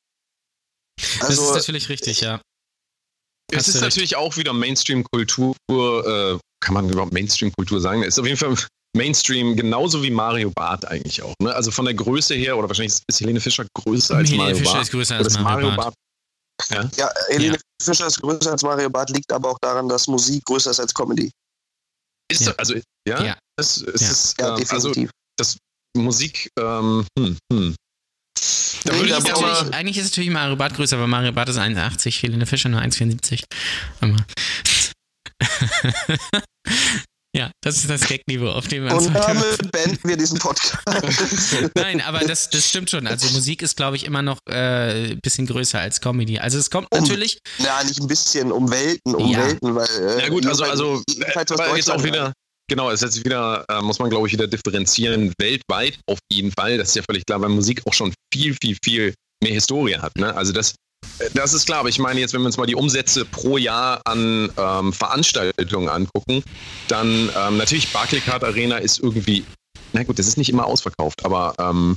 das 1.21 1.31
Also, 1.31 1.49
ist 1.51 1.55
natürlich 1.55 1.89
richtig, 1.89 2.21
ja. 2.21 2.41
Es 3.53 3.69
ist 3.69 3.81
natürlich 3.81 4.17
auch 4.17 4.37
wieder 4.37 4.53
Mainstream-Kultur. 4.53 5.55
Äh, 5.71 6.39
kann 6.61 6.75
man 6.75 6.89
überhaupt 6.89 7.13
Mainstream-Kultur 7.13 7.81
sagen? 7.81 8.03
Es 8.03 8.15
ist 8.15 8.19
auf 8.19 8.27
jeden 8.27 8.39
Fall 8.39 8.57
Mainstream, 8.97 9.55
genauso 9.57 10.03
wie 10.03 10.11
Mario 10.11 10.51
Barth 10.51 10.85
eigentlich 10.87 11.23
auch. 11.23 11.35
Ne? 11.41 11.55
Also 11.55 11.71
von 11.71 11.85
der 11.85 11.95
Größe 11.95 12.35
her, 12.35 12.57
oder 12.57 12.69
wahrscheinlich 12.69 12.95
ist 13.07 13.21
Helene 13.21 13.41
Fischer 13.41 13.67
größer 13.75 14.17
als 14.17 14.29
Helene 14.31 14.45
Mario 14.45 14.57
Fischer 14.57 14.73
Barth. 14.73 14.83
ist 14.83 14.91
größer 14.93 15.17
als 15.17 15.35
Mario 15.35 15.45
Mario 15.45 15.67
Barth. 15.69 15.77
Barth. 15.77 15.95
Ja? 16.71 16.89
ja, 16.97 17.11
Helene 17.29 17.59
Fischer 17.83 18.07
ist 18.07 18.21
größer 18.21 18.53
als 18.53 18.63
Mario 18.63 18.89
Barth, 18.91 19.11
liegt 19.11 19.33
aber 19.33 19.51
auch 19.51 19.59
daran, 19.61 19.89
dass 19.89 20.07
Musik 20.07 20.45
größer 20.45 20.71
ist 20.71 20.81
als 20.81 20.95
Comedy. 20.95 21.31
Ist 22.31 22.43
Ja. 22.43 22.53
das, 22.53 22.59
also, 22.59 22.75
ja? 22.75 22.83
Ja. 23.07 23.25
Ja. 23.25 23.37
Ist, 23.61 23.85
Ja, 24.39 24.57
ähm, 24.57 24.65
also 24.71 24.89
definitiv. 24.89 25.11
Musik, 25.97 26.49
ähm, 26.59 27.07
hm, 27.19 27.39
hm. 27.53 27.75
Da 28.85 28.93
Eigentlich 28.93 29.11
ist, 29.13 29.29
natürlich, 29.29 29.41
mal, 29.41 29.75
eigentlich 29.75 29.99
ist 29.99 30.11
natürlich 30.11 30.31
Mario 30.31 30.57
Barth 30.57 30.75
größer, 30.75 30.97
aber 30.97 31.07
Mario 31.07 31.33
Barth 31.33 31.49
ist 31.49 31.59
1,80, 31.59 32.23
Helene 32.23 32.47
Fischer 32.47 32.69
nur 32.69 32.81
1,74. 32.81 33.45
Ja, 37.37 37.51
das 37.63 37.77
ist 37.79 37.91
das 37.91 38.03
Gag-Niveau, 38.07 38.49
auf 38.49 38.69
dem 38.69 38.85
wir 38.85 38.95
uns 38.95 39.07
Und 39.09 39.15
heute- 39.15 39.27
damit 39.59 39.73
beenden 39.73 40.09
wir 40.09 40.17
diesen 40.17 40.39
Podcast. 40.39 40.79
Nein, 41.75 42.01
aber 42.01 42.21
das, 42.21 42.49
das 42.51 42.69
stimmt 42.69 42.91
schon. 42.91 43.07
Also 43.09 43.29
Musik 43.35 43.61
ist, 43.63 43.77
glaube 43.77 43.97
ich, 43.97 44.05
immer 44.05 44.23
noch 44.23 44.39
äh, 44.49 45.11
ein 45.13 45.21
bisschen 45.21 45.47
größer 45.47 45.81
als 45.81 46.01
Comedy. 46.01 46.39
Also 46.39 46.59
es 46.59 46.71
kommt 46.71 46.87
Um- 46.93 47.01
natürlich, 47.01 47.39
ja, 47.59 47.83
nicht 47.83 48.01
ein 48.01 48.07
bisschen, 48.07 48.53
um 48.53 48.71
Welten, 48.71 49.15
um 49.17 49.33
Ja. 49.33 49.39
Welten, 49.47 49.75
weil. 49.75 49.89
Äh, 49.89 50.23
ja 50.23 50.29
gut, 50.29 50.47
also, 50.47 50.63
also 50.65 51.03
äh, 51.19 51.77
jetzt 51.77 51.91
auch 51.91 52.05
wieder, 52.05 52.33
genau, 52.71 52.91
es 52.91 53.03
ist 53.03 53.17
jetzt 53.17 53.25
wieder, 53.25 53.65
äh, 53.69 53.83
muss 53.83 53.99
man 53.99 54.11
glaube 54.11 54.29
ich 54.29 54.33
wieder 54.33 54.47
differenzieren, 54.47 55.33
weltweit 55.41 55.99
auf 56.07 56.19
jeden 56.31 56.53
Fall. 56.53 56.79
Das 56.79 56.91
ist 56.91 56.95
ja 56.95 57.03
völlig 57.03 57.27
klar, 57.27 57.41
weil 57.41 57.49
Musik 57.49 57.83
auch 57.87 57.95
schon 57.95 58.15
viel, 58.33 58.57
viel, 58.63 58.77
viel 58.85 59.15
mehr 59.43 59.55
Historie 59.55 59.97
hat. 59.97 60.17
Ne? 60.17 60.33
Also 60.37 60.53
das, 60.53 60.71
äh, 60.71 60.75
das 61.35 61.55
ist 61.55 61.67
klar, 61.67 61.81
aber 61.81 61.89
ich 61.89 61.99
meine 61.99 62.21
jetzt, 62.21 62.33
wenn 62.35 62.41
wir 62.41 62.47
uns 62.47 62.57
mal 62.57 62.67
die 62.67 62.75
Umsätze 62.75 63.25
pro 63.25 63.57
Jahr 63.59 64.01
an 64.05 64.51
ähm, 64.57 64.93
Veranstaltungen 64.93 65.89
angucken, 65.89 66.43
dann 66.89 67.31
ähm, 67.37 67.57
natürlich 67.57 67.93
Barclaycard 67.93 68.45
Arena 68.45 68.79
ist 68.79 69.01
irgendwie, 69.01 69.45
na 69.93 70.03
gut, 70.03 70.19
das 70.19 70.27
ist 70.27 70.39
nicht 70.39 70.51
immer 70.51 70.67
ausverkauft, 70.67 71.25
aber 71.25 71.55
ähm, 71.59 71.97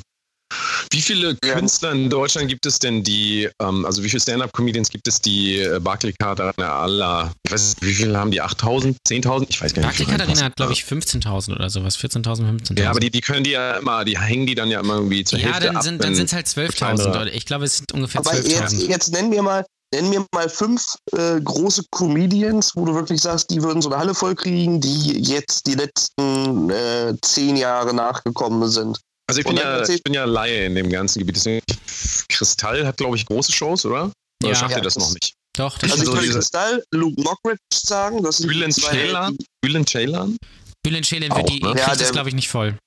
Wie 0.91 1.01
viele 1.01 1.37
Ja. 1.43 1.53
Künstler 1.55 1.91
in 1.91 2.09
Deutschland 2.09 2.47
gibt 2.47 2.65
es 2.65 2.79
denn, 2.79 3.03
die, 3.03 3.49
ähm, 3.61 3.85
also 3.85 4.03
wie 4.03 4.09
viele 4.09 4.21
Stand-Up-Comedians 4.21 4.89
gibt 4.89 5.07
es, 5.07 5.19
die 5.19 5.59
äh, 5.59 5.79
Barclaycard 5.79 6.39
Arena 6.39 6.79
aller, 6.79 7.33
ich 7.45 7.51
weiß 7.51 7.67
nicht, 7.75 7.81
wie 7.85 7.93
viele 7.93 8.17
haben 8.17 8.31
die? 8.31 8.41
8000? 8.41 8.97
10.000? 9.07 9.45
Ich 9.49 9.61
weiß 9.61 9.73
gar 9.73 9.85
nicht. 9.87 10.07
Arena 10.09 10.43
hat, 10.45 10.55
glaube 10.55 10.73
ich, 10.73 10.83
15.000 10.83 11.53
oder 11.55 11.69
sowas. 11.69 11.97
14.000, 11.97 12.23
15.000. 12.69 12.79
Ja, 12.79 12.89
aber 12.91 12.99
die, 13.01 13.11
die 13.11 13.21
können 13.21 13.43
die 13.43 13.51
ja 13.51 13.77
immer, 13.77 14.05
die 14.05 14.17
hängen 14.17 14.47
die 14.47 14.55
dann 14.55 14.69
ja 14.71 14.79
immer 14.79 14.95
irgendwie 14.95 15.23
zur 15.23 15.39
Ja, 15.39 15.47
Hälfte 15.47 15.65
dann 15.67 15.75
ab, 15.77 15.83
sind 15.83 15.93
wenn- 15.99 16.07
dann 16.07 16.15
sind 16.15 16.25
es 16.27 16.33
halt 16.33 16.47
12.000. 16.47 16.71
kleinere- 16.77 17.09
oder- 17.09 17.33
Ich 17.33 17.45
glaube, 17.45 17.65
es 17.65 17.77
sind 17.77 17.91
ungefähr 17.93 18.21
Aber 18.21 18.33
jetzt, 18.35 18.47
12.000. 18.47 18.87
jetzt 18.89 19.11
nennen 19.11 19.31
wir 19.31 19.41
mal, 19.43 19.65
nennen 19.93 20.11
wir 20.11 20.25
mal 20.33 20.49
fünf 20.49 20.95
äh, 21.17 21.39
große 21.41 21.83
Comedians, 21.91 22.71
wo 22.75 22.85
du 22.85 22.93
wirklich 22.95 23.21
sagst, 23.21 23.49
die 23.49 23.61
würden 23.61 23.81
so 23.81 23.89
eine 23.89 23.99
Halle 23.99 24.15
voll 24.15 24.35
kriegen, 24.35 24.79
die 24.81 25.21
jetzt 25.21 25.67
die 25.67 25.75
letzten 25.75 26.69
äh, 26.69 27.13
zehn 27.21 27.57
Jahre 27.57 27.93
nachgekommen 27.93 28.69
sind. 28.69 28.97
Also 29.29 29.41
ich 29.41 29.45
bin, 29.45 29.57
ja, 29.57 29.83
ich 29.87 30.03
bin 30.03 30.13
ja 30.13 30.23
Laie 30.25 30.65
in 30.65 30.75
dem 30.75 30.89
ganzen 30.89 31.19
Gebiet. 31.19 31.35
Deswegen, 31.35 31.61
Kristall 32.29 32.85
hat, 32.87 32.97
glaube 32.97 33.17
ich, 33.17 33.25
große 33.25 33.51
Shows, 33.51 33.85
oder? 33.85 34.11
Oder 34.43 34.51
Ja. 34.53 34.55
schafft 34.55 34.71
ihr 34.71 34.77
Ja, 34.77 34.83
das 34.83 34.93
das- 34.93 35.03
noch 35.03 35.13
nicht? 35.13 35.33
Doch, 35.57 35.77
das 35.79 35.91
Also 35.91 36.03
ich 36.03 36.09
so 36.09 36.15
würde 36.15 36.29
Kristall, 36.29 36.83
Luke 36.93 37.19
Mockridge 37.21 37.59
sagen, 37.73 38.21
das 38.23 38.37
sind 38.37 38.47
Bülent 38.47 38.75
Ceylan? 38.75 39.35
die- 39.35 39.45
Bülent 39.61 39.89
Ceylan? 39.89 40.37
Bülent 40.83 41.05
Ceylan 41.05 41.35
wird 41.35 41.49
die, 41.49 41.59
ne? 41.59 41.71
kriegt 41.73 41.79
Ja, 41.87 41.95
das, 41.95 42.11
glaube 42.11 42.29
ich, 42.29 42.35
nicht 42.35 42.47
voll. 42.47 42.77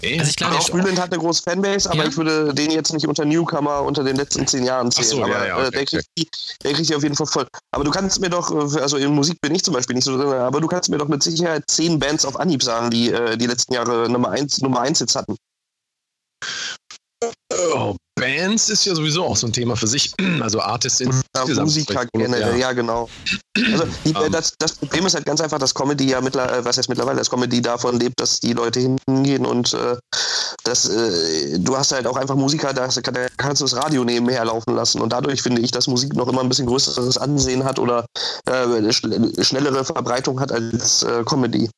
Ey, 0.00 0.18
Also 0.18 0.30
ich 0.30 0.36
glaube, 0.36 0.56
Auch 0.56 0.64
der- 0.66 0.72
Bülent 0.72 1.00
hat 1.00 1.12
eine 1.12 1.20
große 1.20 1.42
Fanbase, 1.42 1.90
aber 1.90 2.02
Ja. 2.04 2.08
ich 2.08 2.16
würde 2.16 2.54
den 2.54 2.70
jetzt 2.70 2.92
nicht 2.92 3.06
unter 3.06 3.24
Newcomer 3.24 3.82
unter 3.82 4.02
den 4.02 4.16
letzten 4.16 4.46
zehn 4.46 4.64
Jahren 4.64 4.90
zählen. 4.90 5.06
So, 5.08 5.22
aber 5.22 5.32
ja, 5.32 5.46
ja, 5.46 5.58
äh, 5.58 5.66
okay, 5.66 5.70
der, 5.72 5.84
kriegt 5.86 6.06
die, 6.18 6.28
der 6.64 6.72
kriegt 6.72 6.88
die 6.88 6.94
auf 6.94 7.02
jeden 7.02 7.14
Fall 7.14 7.26
voll. 7.26 7.46
Aber 7.72 7.84
du 7.84 7.90
kannst 7.90 8.20
mir 8.20 8.30
doch, 8.30 8.50
äh, 8.50 8.80
also 8.80 8.96
in 8.96 9.12
Musik 9.14 9.40
bin 9.40 9.54
ich 9.54 9.62
zum 9.62 9.74
Beispiel 9.74 9.94
nicht 9.94 10.04
so 10.04 10.16
drin, 10.16 10.28
aber 10.32 10.60
du 10.60 10.66
kannst 10.68 10.88
mir 10.88 10.98
doch 10.98 11.08
mit 11.08 11.22
Sicherheit 11.22 11.64
zehn 11.68 11.98
Bands 11.98 12.24
auf 12.24 12.38
Anhieb 12.38 12.62
sagen, 12.62 12.90
die 12.90 13.10
äh, 13.10 13.36
die 13.36 13.46
letzten 13.46 13.74
Jahre 13.74 14.08
Nummer 14.10 14.30
eins, 14.30 14.60
Nummer 14.60 14.80
eins 14.80 14.98
Hits 14.98 15.14
hatten. 15.14 15.36
Oh, 17.74 17.96
Bands 18.14 18.68
ist 18.68 18.84
ja 18.84 18.94
sowieso 18.94 19.24
auch 19.24 19.36
so 19.36 19.46
ein 19.46 19.52
Thema 19.52 19.76
für 19.76 19.86
sich. 19.86 20.12
Also 20.40 20.60
Artists 20.60 21.00
Ja, 21.00 21.06
insgesamt. 21.06 21.66
Musiker 21.66 22.06
generell, 22.12 22.58
ja. 22.58 22.72
genau. 22.72 23.08
Also 23.56 23.84
die, 24.04 24.10
äh, 24.10 24.26
Ähm. 24.26 24.32
das, 24.32 24.54
das 24.58 24.72
Problem 24.72 25.06
ist 25.06 25.14
halt 25.14 25.24
ganz 25.24 25.40
einfach, 25.40 25.58
dass 25.58 25.74
Comedy 25.74 26.08
ja 26.08 26.20
mittlerweile, 26.20 26.58
äh, 26.58 26.64
was 26.64 26.78
heißt 26.78 26.88
mittlerweile, 26.88 27.18
dass 27.18 27.30
Comedy 27.30 27.62
davon 27.62 28.00
lebt, 28.00 28.20
dass 28.20 28.40
die 28.40 28.52
Leute 28.52 28.96
hingehen 29.06 29.46
und 29.46 29.72
äh, 29.74 29.96
das, 30.64 30.88
äh, 30.88 31.58
du 31.58 31.76
hast 31.76 31.92
halt 31.92 32.06
auch 32.06 32.16
einfach 32.16 32.34
Musiker, 32.34 32.72
da, 32.72 32.88
da 32.88 33.26
kannst 33.36 33.60
du 33.60 33.64
das 33.64 33.76
Radio 33.76 34.04
nebenher 34.04 34.44
laufen 34.44 34.74
lassen 34.74 35.00
und 35.00 35.12
dadurch 35.12 35.42
finde 35.42 35.62
ich, 35.62 35.70
dass 35.70 35.86
Musik 35.86 36.14
noch 36.14 36.28
immer 36.28 36.40
ein 36.40 36.48
bisschen 36.48 36.66
größeres 36.66 37.18
Ansehen 37.18 37.64
hat 37.64 37.78
oder 37.78 38.04
äh, 38.46 38.92
schnellere 38.92 39.84
Verbreitung 39.84 40.40
hat 40.40 40.50
als 40.50 41.02
äh, 41.02 41.22
Comedy. 41.24 41.70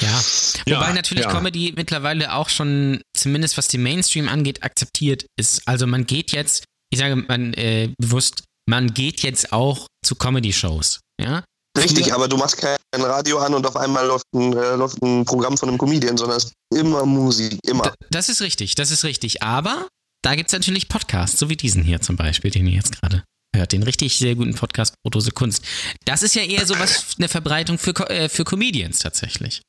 Ja. 0.00 0.20
Ja, 0.66 0.78
Wobei 0.80 0.92
natürlich 0.92 1.24
ja. 1.24 1.30
Comedy 1.30 1.72
mittlerweile 1.76 2.32
auch 2.34 2.48
schon, 2.48 3.02
zumindest 3.16 3.58
was 3.58 3.68
die 3.68 3.78
Mainstream 3.78 4.28
angeht, 4.28 4.62
akzeptiert 4.62 5.26
ist. 5.38 5.62
Also 5.66 5.86
man 5.86 6.06
geht 6.06 6.32
jetzt, 6.32 6.64
ich 6.92 6.98
sage 6.98 7.16
man 7.16 7.52
äh, 7.54 7.90
bewusst, 8.00 8.44
man 8.68 8.94
geht 8.94 9.22
jetzt 9.22 9.52
auch 9.52 9.86
zu 10.06 10.14
Comedy-Shows. 10.14 11.00
Ja? 11.20 11.44
Richtig, 11.76 12.14
aber 12.14 12.28
du 12.28 12.36
machst 12.36 12.56
kein 12.56 12.76
Radio 12.94 13.38
an 13.40 13.52
und 13.54 13.66
auf 13.66 13.76
einmal 13.76 14.06
läuft 14.06 14.24
ein, 14.34 14.52
äh, 14.52 14.76
läuft 14.76 15.02
ein 15.02 15.24
Programm 15.24 15.58
von 15.58 15.68
einem 15.68 15.76
Comedian, 15.78 16.16
sondern 16.16 16.38
es 16.38 16.44
ist 16.44 16.52
immer 16.74 17.04
Musik, 17.04 17.58
immer. 17.66 17.82
D- 17.82 17.90
Das 18.10 18.28
ist 18.28 18.40
richtig, 18.40 18.74
das 18.74 18.90
ist 18.90 19.04
richtig. 19.04 19.42
Aber 19.42 19.88
da 20.22 20.34
gibt 20.36 20.48
es 20.48 20.52
natürlich 20.52 20.88
Podcasts, 20.88 21.38
so 21.38 21.50
wie 21.50 21.56
diesen 21.56 21.82
hier 21.82 22.00
zum 22.00 22.16
Beispiel, 22.16 22.50
den 22.50 22.66
ihr 22.68 22.74
jetzt 22.76 22.98
gerade 23.00 23.24
hört. 23.54 23.72
Den 23.72 23.82
richtig 23.82 24.16
sehr 24.16 24.34
guten 24.34 24.54
Podcast 24.54 24.94
Brotose 25.04 25.32
Kunst. 25.32 25.62
Das 26.06 26.22
ist 26.22 26.34
ja 26.34 26.42
eher 26.42 26.64
so 26.64 26.78
was, 26.78 27.16
eine 27.18 27.28
Verbreitung 27.28 27.76
für, 27.78 27.92
äh, 28.08 28.28
für 28.28 28.44
Comedians 28.44 29.00
tatsächlich. 29.00 29.60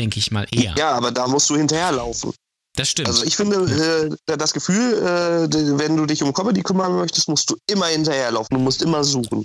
Denke 0.00 0.18
ich 0.18 0.30
mal 0.30 0.46
eher. 0.50 0.74
Ja, 0.78 0.92
aber 0.92 1.12
da 1.12 1.28
musst 1.28 1.50
du 1.50 1.56
hinterherlaufen. 1.56 2.32
Das 2.74 2.88
stimmt. 2.88 3.08
Also 3.08 3.22
ich 3.24 3.36
finde, 3.36 4.16
äh, 4.26 4.36
das 4.38 4.54
Gefühl, 4.54 4.94
äh, 4.94 5.78
wenn 5.78 5.94
du 5.94 6.06
dich 6.06 6.22
um 6.22 6.32
Comedy 6.32 6.62
kümmern 6.62 6.96
möchtest, 6.96 7.28
musst 7.28 7.50
du 7.50 7.56
immer 7.70 7.84
hinterherlaufen. 7.86 8.56
Du 8.56 8.58
musst 8.62 8.80
immer 8.80 9.04
suchen. 9.04 9.44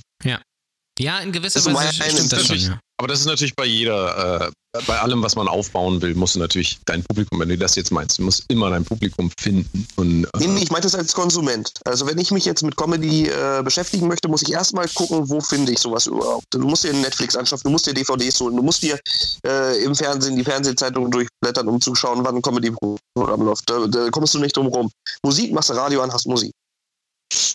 ja, 0.98 1.20
in 1.20 1.34
gewisser 1.34 1.60
Weise 1.74 2.02
stimmt 2.10 2.32
das 2.32 2.46
schon, 2.48 2.58
ja. 2.58 2.80
Aber 2.98 3.10
das 3.10 3.20
ist 3.20 3.26
natürlich 3.26 3.56
bei 3.56 3.66
jeder, 3.66 4.46
äh, 4.46 4.52
bei 4.88 5.00
allem, 5.00 5.22
was 5.22 5.36
man 5.36 5.48
aufbauen 5.48 6.02
will, 6.02 6.16
musst 6.16 6.36
du 6.36 6.40
natürlich 6.40 6.80
dein 6.86 7.04
Publikum, 7.04 7.40
wenn 7.40 7.50
du 7.50 7.58
das 7.58 7.76
jetzt 7.76 7.92
meinst, 7.92 8.20
du 8.20 8.24
musst 8.24 8.46
immer 8.48 8.70
dein 8.70 8.86
Publikum 8.86 9.30
finden. 9.38 9.86
Und, 9.98 10.26
äh, 10.26 10.48
Nee, 10.48 10.64
ich 10.64 10.72
meine 10.72 10.84
das 10.84 10.96
als 10.96 11.14
Konsument. 11.14 11.72
Also 11.84 12.08
wenn 12.08 12.18
ich 12.18 12.32
mich 12.32 12.46
jetzt 12.46 12.64
mit 12.64 12.78
Comedy 12.78 13.28
äh, 13.28 13.62
beschäftigen 13.64 14.08
möchte, 14.08 14.30
muss 14.30 14.44
ich 14.44 14.54
erstmal 14.54 14.88
gucken, 14.90 15.30
wo 15.30 15.42
finde 15.42 15.74
ich 15.74 15.80
sowas 15.80 16.08
überhaupt. 16.08 16.46
Du 16.52 16.60
musst 16.60 16.86
dir 16.86 16.94
Netflix 16.94 17.36
anschaffen, 17.36 17.64
du 17.66 17.72
musst 17.72 17.86
dir 17.86 17.94
DVDs 17.94 18.40
holen, 18.40 18.56
du 18.56 18.64
musst 18.64 18.82
dir 18.82 18.98
äh, 19.46 19.84
im 19.84 19.94
Fernsehen 19.94 20.38
die 20.38 20.44
Fernsehzeitung 20.44 21.12
durchblättern, 21.12 21.68
um 21.68 21.82
zu 21.82 21.96
schauen, 21.96 22.24
wann 22.24 22.38
ein 22.38 22.42
Comedy-Programm 22.42 23.42
läuft. 23.42 23.70
Da, 23.70 23.88
da 23.88 24.10
kommst 24.10 24.34
du 24.34 24.40
nicht 24.40 24.56
drum 24.56 24.68
rum. 24.68 24.90
Musik, 25.24 25.52
machst 25.52 25.70
du 25.70 25.74
Radio 25.74 26.02
an, 26.02 26.14
hast 26.14 26.28
Musik. 26.28 26.52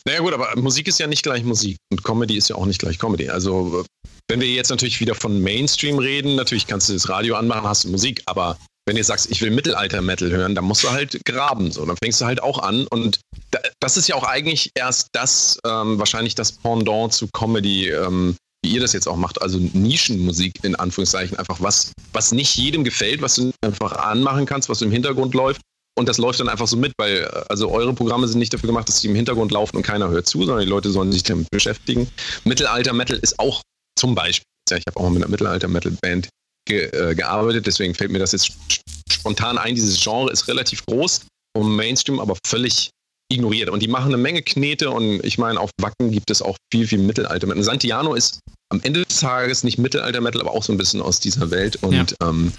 Naja 0.05 0.21
gut, 0.21 0.33
aber 0.33 0.55
Musik 0.57 0.89
ist 0.89 0.99
ja 0.99 1.07
nicht 1.07 1.23
gleich 1.23 1.45
Musik 1.45 1.77
und 1.93 2.03
Comedy 2.03 2.37
ist 2.37 2.49
ja 2.49 2.57
auch 2.57 2.67
nicht 2.67 2.81
gleich 2.81 2.99
Comedy. 2.99 3.29
Also 3.29 3.85
wenn 4.31 4.41
wir 4.41 4.49
jetzt 4.49 4.71
natürlich 4.71 5.01
wieder 5.01 5.17
von 5.17 5.43
Mainstream 5.43 5.99
reden, 5.99 6.37
natürlich 6.37 6.69
kannst 6.69 6.89
du 6.89 6.93
das 6.93 7.09
Radio 7.09 7.35
anmachen, 7.35 7.65
hast 7.65 7.85
Musik, 7.87 8.23
aber 8.27 8.57
wenn 8.87 8.97
du 8.97 9.03
sagst, 9.03 9.31
ich 9.31 9.43
will 9.43 9.51
Mittelalter-Metal 9.51 10.31
hören, 10.31 10.55
dann 10.55 10.65
musst 10.65 10.85
du 10.85 10.91
halt 10.91 11.21
graben. 11.25 11.71
So, 11.73 11.85
dann 11.85 11.97
fängst 11.97 12.21
du 12.21 12.25
halt 12.25 12.43
auch 12.43 12.59
an. 12.59 12.87
Und 12.87 13.21
da, 13.51 13.59
das 13.81 13.97
ist 13.97 14.09
ja 14.09 14.15
auch 14.15 14.25
eigentlich 14.25 14.71
erst 14.75 15.09
das, 15.13 15.59
ähm, 15.67 15.99
wahrscheinlich 15.99 16.35
das 16.35 16.53
Pendant 16.53 17.13
zu 17.13 17.29
Comedy, 17.33 17.91
ähm, 17.91 18.37
wie 18.65 18.75
ihr 18.75 18.81
das 18.81 18.93
jetzt 18.93 19.09
auch 19.09 19.17
macht, 19.17 19.43
also 19.43 19.59
Nischenmusik 19.59 20.63
in 20.63 20.77
Anführungszeichen, 20.77 21.37
einfach 21.37 21.61
was, 21.61 21.93
was 22.13 22.33
nicht 22.33 22.57
jedem 22.57 22.85
gefällt, 22.85 23.23
was 23.23 23.35
du 23.35 23.51
einfach 23.63 23.93
anmachen 23.93 24.47
kannst, 24.47 24.69
was 24.69 24.83
im 24.83 24.93
Hintergrund 24.93 25.35
läuft. 25.35 25.61
Und 25.99 26.09
das 26.09 26.19
läuft 26.19 26.41
dann 26.41 26.49
einfach 26.49 26.69
so 26.69 26.77
mit, 26.77 26.93
weil 26.99 27.19
äh, 27.19 27.43
also 27.49 27.71
eure 27.71 27.93
Programme 27.93 28.29
sind 28.29 28.39
nicht 28.39 28.55
dafür 28.55 28.69
gemacht, 28.69 28.89
dass 28.89 29.01
sie 29.01 29.09
im 29.09 29.15
Hintergrund 29.15 29.51
laufen 29.51 29.77
und 29.77 29.83
keiner 29.83 30.09
hört 30.09 30.27
zu, 30.27 30.39
sondern 30.45 30.65
die 30.65 30.71
Leute 30.71 30.91
sollen 30.91 31.11
sich 31.11 31.25
damit 31.25 31.51
beschäftigen. 31.51 32.09
Mittelalter-Metal 32.45 33.19
ist 33.19 33.39
auch 33.39 33.63
zum 34.01 34.15
Beispiel, 34.15 34.45
ich 34.71 34.83
habe 34.89 34.97
auch 34.97 35.03
mal 35.03 35.11
mit 35.11 35.23
einer 35.23 35.31
Mittelalter-Metal-Band 35.31 36.29
ge, 36.67 36.85
äh, 36.87 37.15
gearbeitet, 37.15 37.67
deswegen 37.67 37.95
fällt 37.95 38.11
mir 38.11 38.19
das 38.19 38.33
jetzt 38.33 38.47
sp- 38.49 38.81
spontan 39.11 39.59
ein. 39.59 39.75
Dieses 39.75 40.03
Genre 40.03 40.33
ist 40.33 40.49
relativ 40.49 40.85
groß 40.87 41.21
und 41.57 41.77
Mainstream 41.77 42.19
aber 42.19 42.37
völlig 42.47 42.91
ignoriert. 43.33 43.69
Und 43.69 43.81
die 43.81 43.89
machen 43.89 44.07
eine 44.07 44.17
Menge 44.17 44.43
Knete 44.43 44.91
und 44.91 45.25
ich 45.25 45.39
meine, 45.39 45.61
auf 45.61 45.71
Wacken 45.81 46.11
gibt 46.11 46.31
es 46.31 46.43
auch 46.43 46.57
viel, 46.73 46.87
viel 46.87 46.99
Mittelalter-Metal. 46.99 47.63
Santiano 47.63 48.15
ist 48.15 48.41
am 48.73 48.81
Ende 48.83 49.05
des 49.05 49.21
Tages 49.21 49.65
nicht 49.65 49.79
Mittelalter-Metal, 49.79 50.41
aber 50.41 50.53
auch 50.53 50.63
so 50.63 50.73
ein 50.73 50.79
bisschen 50.79 51.03
aus 51.03 51.21
dieser 51.21 51.51
Welt. 51.51 51.77
Und 51.83 51.93
ja, 51.93 52.29
ähm, 52.29 52.53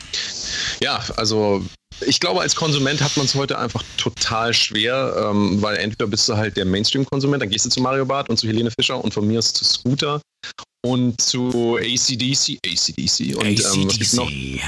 ja 0.82 1.04
also 1.16 1.66
ich 2.06 2.20
glaube, 2.20 2.42
als 2.42 2.56
Konsument 2.56 3.02
hat 3.02 3.18
man 3.18 3.26
es 3.26 3.36
heute 3.36 3.58
einfach 3.58 3.84
total 3.98 4.54
schwer, 4.54 5.30
ähm, 5.32 5.62
weil 5.62 5.78
entweder 5.78 6.08
bist 6.08 6.28
du 6.30 6.38
halt 6.38 6.56
der 6.56 6.66
Mainstream-Konsument, 6.66 7.42
dann 7.42 7.50
gehst 7.50 7.66
du 7.66 7.70
zu 7.70 7.82
Mario 7.82 8.06
Barth 8.06 8.30
und 8.30 8.38
zu 8.38 8.48
Helene 8.48 8.72
Fischer 8.72 9.04
und 9.04 9.14
von 9.14 9.28
mir 9.28 9.40
ist 9.40 9.56
zu 9.56 9.66
Scooter 9.66 10.22
und 10.86 11.20
zu 11.22 11.78
ACDC, 11.78 12.60
ACDC 12.66 13.36
und 13.36 13.46
ähm, 13.46 13.86
was 13.88 13.98
gibt's 13.98 14.14
noch? 14.14 14.28
Die 14.30 14.60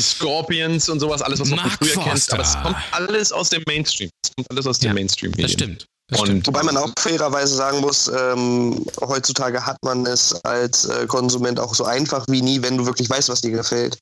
Scorpions 0.00 0.88
und 0.88 1.00
sowas, 1.00 1.20
alles, 1.22 1.40
was 1.40 1.48
man 1.48 1.58
Mark 1.58 1.72
früher 1.78 2.02
kennst. 2.04 2.30
Forster. 2.30 2.34
Aber 2.34 2.42
es 2.44 2.62
kommt 2.62 2.76
alles 2.92 3.32
aus 3.32 3.50
dem 3.50 3.62
Mainstream. 3.66 4.10
Es 4.24 4.30
kommt 4.36 4.50
alles 4.50 4.66
aus 4.66 4.78
dem 4.78 4.88
Ja, 4.88 4.94
mainstream 4.94 5.32
Das 5.32 5.52
stimmt. 5.52 5.84
Das 6.10 6.20
Und- 6.20 6.26
stimmt. 6.26 6.46
Wobei 6.48 6.62
man 6.62 6.76
auch 6.76 6.92
fairerweise 6.98 7.54
sagen 7.54 7.80
muss, 7.80 8.08
ähm, 8.08 8.84
heutzutage 9.00 9.64
hat 9.64 9.76
man 9.84 10.04
es 10.06 10.34
als 10.44 10.84
äh, 10.86 11.06
Konsument 11.06 11.58
auch 11.58 11.74
so 11.74 11.84
einfach 11.84 12.24
wie 12.28 12.42
nie, 12.42 12.60
wenn 12.62 12.76
du 12.76 12.84
wirklich 12.86 13.08
weißt, 13.08 13.28
was 13.28 13.40
dir 13.40 13.50
gefällt. 13.52 13.98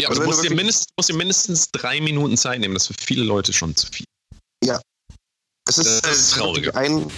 Ja, 0.00 0.08
aber 0.08 0.10
Also 0.10 0.14
du 0.14 0.20
wenn 0.22 0.26
musst 0.26 0.38
du 0.38 0.42
dir, 0.42 0.50
wirklich- 0.50 0.56
mindest, 0.56 0.86
musst 0.96 1.08
dir 1.10 1.14
mindestens 1.16 1.66
drei 1.72 2.00
Minuten 2.00 2.36
Zeit 2.36 2.60
nehmen. 2.60 2.74
Das 2.74 2.88
ist 2.88 3.00
für 3.00 3.06
viele 3.06 3.24
Leute 3.24 3.52
schon 3.52 3.74
zu 3.76 3.86
viel. 3.92 4.06
Es 5.68 5.76
ist, 5.76 6.02
Das 6.02 6.16
ist 6.16 6.32
halt 6.36 6.42
traurig. 6.42 6.74
ein, 6.76 7.10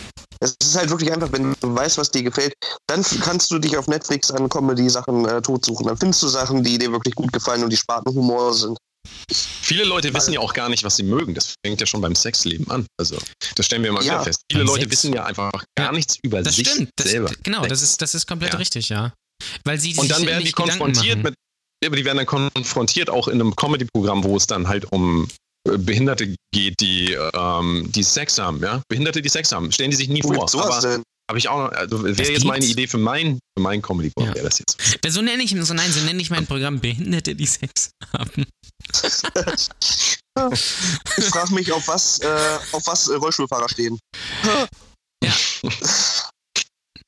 es 0.42 0.56
ist 0.62 0.76
halt 0.76 0.90
wirklich 0.90 1.12
einfach, 1.12 1.30
wenn 1.32 1.54
du 1.60 1.74
weißt, 1.74 1.98
was 1.98 2.10
dir 2.10 2.22
gefällt, 2.22 2.52
dann 2.86 3.02
kannst 3.20 3.50
du 3.50 3.58
dich 3.58 3.76
auf 3.76 3.86
Netflix 3.86 4.30
an 4.30 4.48
Comedy-Sachen 4.48 5.26
äh, 5.26 5.42
totsuchen. 5.42 5.86
Dann 5.86 5.96
findest 5.96 6.22
du 6.22 6.28
Sachen, 6.28 6.62
die 6.64 6.78
dir 6.78 6.90
wirklich 6.92 7.14
gut 7.14 7.32
gefallen 7.32 7.62
und 7.62 7.70
die 7.70 7.76
Spartenhumor 7.76 8.54
sind. 8.54 8.76
Viele 9.32 9.84
Leute 9.84 10.12
wissen 10.12 10.32
ja 10.32 10.40
auch 10.40 10.52
gar 10.52 10.68
nicht, 10.68 10.82
was 10.82 10.96
sie 10.96 11.02
mögen. 11.04 11.34
Das 11.34 11.54
fängt 11.64 11.80
ja 11.80 11.86
schon 11.86 12.00
beim 12.00 12.14
Sexleben 12.14 12.68
an. 12.70 12.86
Also, 12.98 13.16
das 13.54 13.66
stellen 13.66 13.82
wir 13.82 13.92
mal 13.92 14.02
Ja, 14.04 14.14
wieder 14.14 14.24
fest. 14.24 14.40
Viele 14.50 14.64
Leute 14.64 14.80
Sex. 14.82 14.92
wissen 14.92 15.12
ja 15.12 15.24
einfach 15.24 15.52
gar 15.76 15.86
Ja, 15.86 15.92
nichts 15.92 16.16
über 16.22 16.42
Das 16.42 16.56
sich 16.56 16.68
stimmt. 16.68 16.90
Das, 16.96 17.08
selber. 17.08 17.30
genau, 17.42 17.64
das 17.66 17.82
ist, 17.82 18.02
das 18.02 18.14
ist 18.14 18.26
komplett 18.26 18.52
Ja. 18.52 18.58
richtig, 18.58 18.88
ja. 18.88 19.12
Weil 19.64 19.78
sie 19.78 19.94
Und 19.96 20.10
dann 20.10 20.26
werden 20.26 20.44
die 20.44 20.52
konfrontiert 20.52 21.22
mit, 21.22 21.34
ja, 21.82 21.88
aber 21.88 21.96
die 21.96 22.04
werden 22.04 22.18
dann 22.18 22.26
konfrontiert 22.26 23.08
auch 23.08 23.28
in 23.28 23.40
einem 23.40 23.54
Comedy-Programm, 23.56 24.24
wo 24.24 24.36
es 24.36 24.46
dann 24.46 24.68
halt 24.68 24.90
um 24.92 25.28
Behinderte 25.64 26.34
geht, 26.54 26.74
die, 26.80 27.12
ähm, 27.12 27.90
die 27.92 28.02
Sex 28.02 28.38
haben, 28.38 28.62
ja? 28.62 28.82
Behinderte, 28.88 29.20
die 29.22 29.28
Sex 29.28 29.52
haben. 29.52 29.70
Stellen 29.72 29.90
die 29.90 29.96
sich 29.96 30.08
nie 30.08 30.22
Wo 30.24 30.32
vor. 30.34 30.48
sowas 30.48 30.84
Aber 30.84 30.88
denn? 30.88 31.02
habe 31.28 31.38
ich 31.38 31.48
auch 31.48 31.58
noch, 31.58 31.72
also 31.72 31.98
Das 32.08 32.18
wäre 32.18 32.32
jetzt 32.32 32.44
meine? 32.44 32.64
Idee 32.64 32.86
für 32.86 32.98
mein, 32.98 33.38
für 33.56 33.62
mein 33.62 33.82
Comedy-Programm, 33.82 34.30
Ja. 34.30 34.34
wäre 34.36 34.48
das 34.48 34.58
jetzt. 34.58 34.76
So 35.08 35.20
nenne 35.22 35.42
ich 35.42 35.50
so 35.60 35.74
nein, 35.74 35.92
so 35.92 36.00
nenne 36.00 36.20
ich 36.22 36.30
mein 36.30 36.46
Programm 36.46 36.80
Behinderte, 36.80 37.34
die 37.34 37.46
Sex 37.46 37.90
haben. 38.12 38.46
Ich 41.18 41.24
frage 41.26 41.54
mich, 41.54 41.70
auf 41.72 41.86
was, 41.88 42.18
äh, 42.20 42.58
auf 42.72 42.86
was 42.86 43.08
äh, 43.08 43.14
Rollstuhlfahrer 43.14 43.68
stehen. 43.68 43.98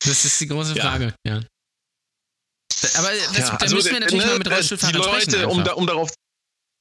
Das 0.04 0.24
ist 0.24 0.40
die 0.40 0.48
große 0.48 0.74
Ja. 0.76 0.82
Frage, 0.90 1.14
ja. 1.26 1.40
Da- 1.40 2.98
Aber 2.98 3.10
das, 3.12 3.38
Ja, 3.38 3.50
da 3.50 3.56
also, 3.58 3.76
müssen 3.76 3.92
wir 3.92 4.00
natürlich 4.00 4.24
ne, 4.24 4.30
mal 4.32 4.38
mit 4.38 4.46
äh, 4.48 4.54
Rollstuhlfahrern 4.54 4.96
Die 4.96 5.02
sprechen. 5.08 5.30
Leute, 5.32 5.48
um, 5.48 5.58
einfach. 5.60 5.64
da, 5.64 5.72
um 5.74 5.86
darauf 5.86 6.10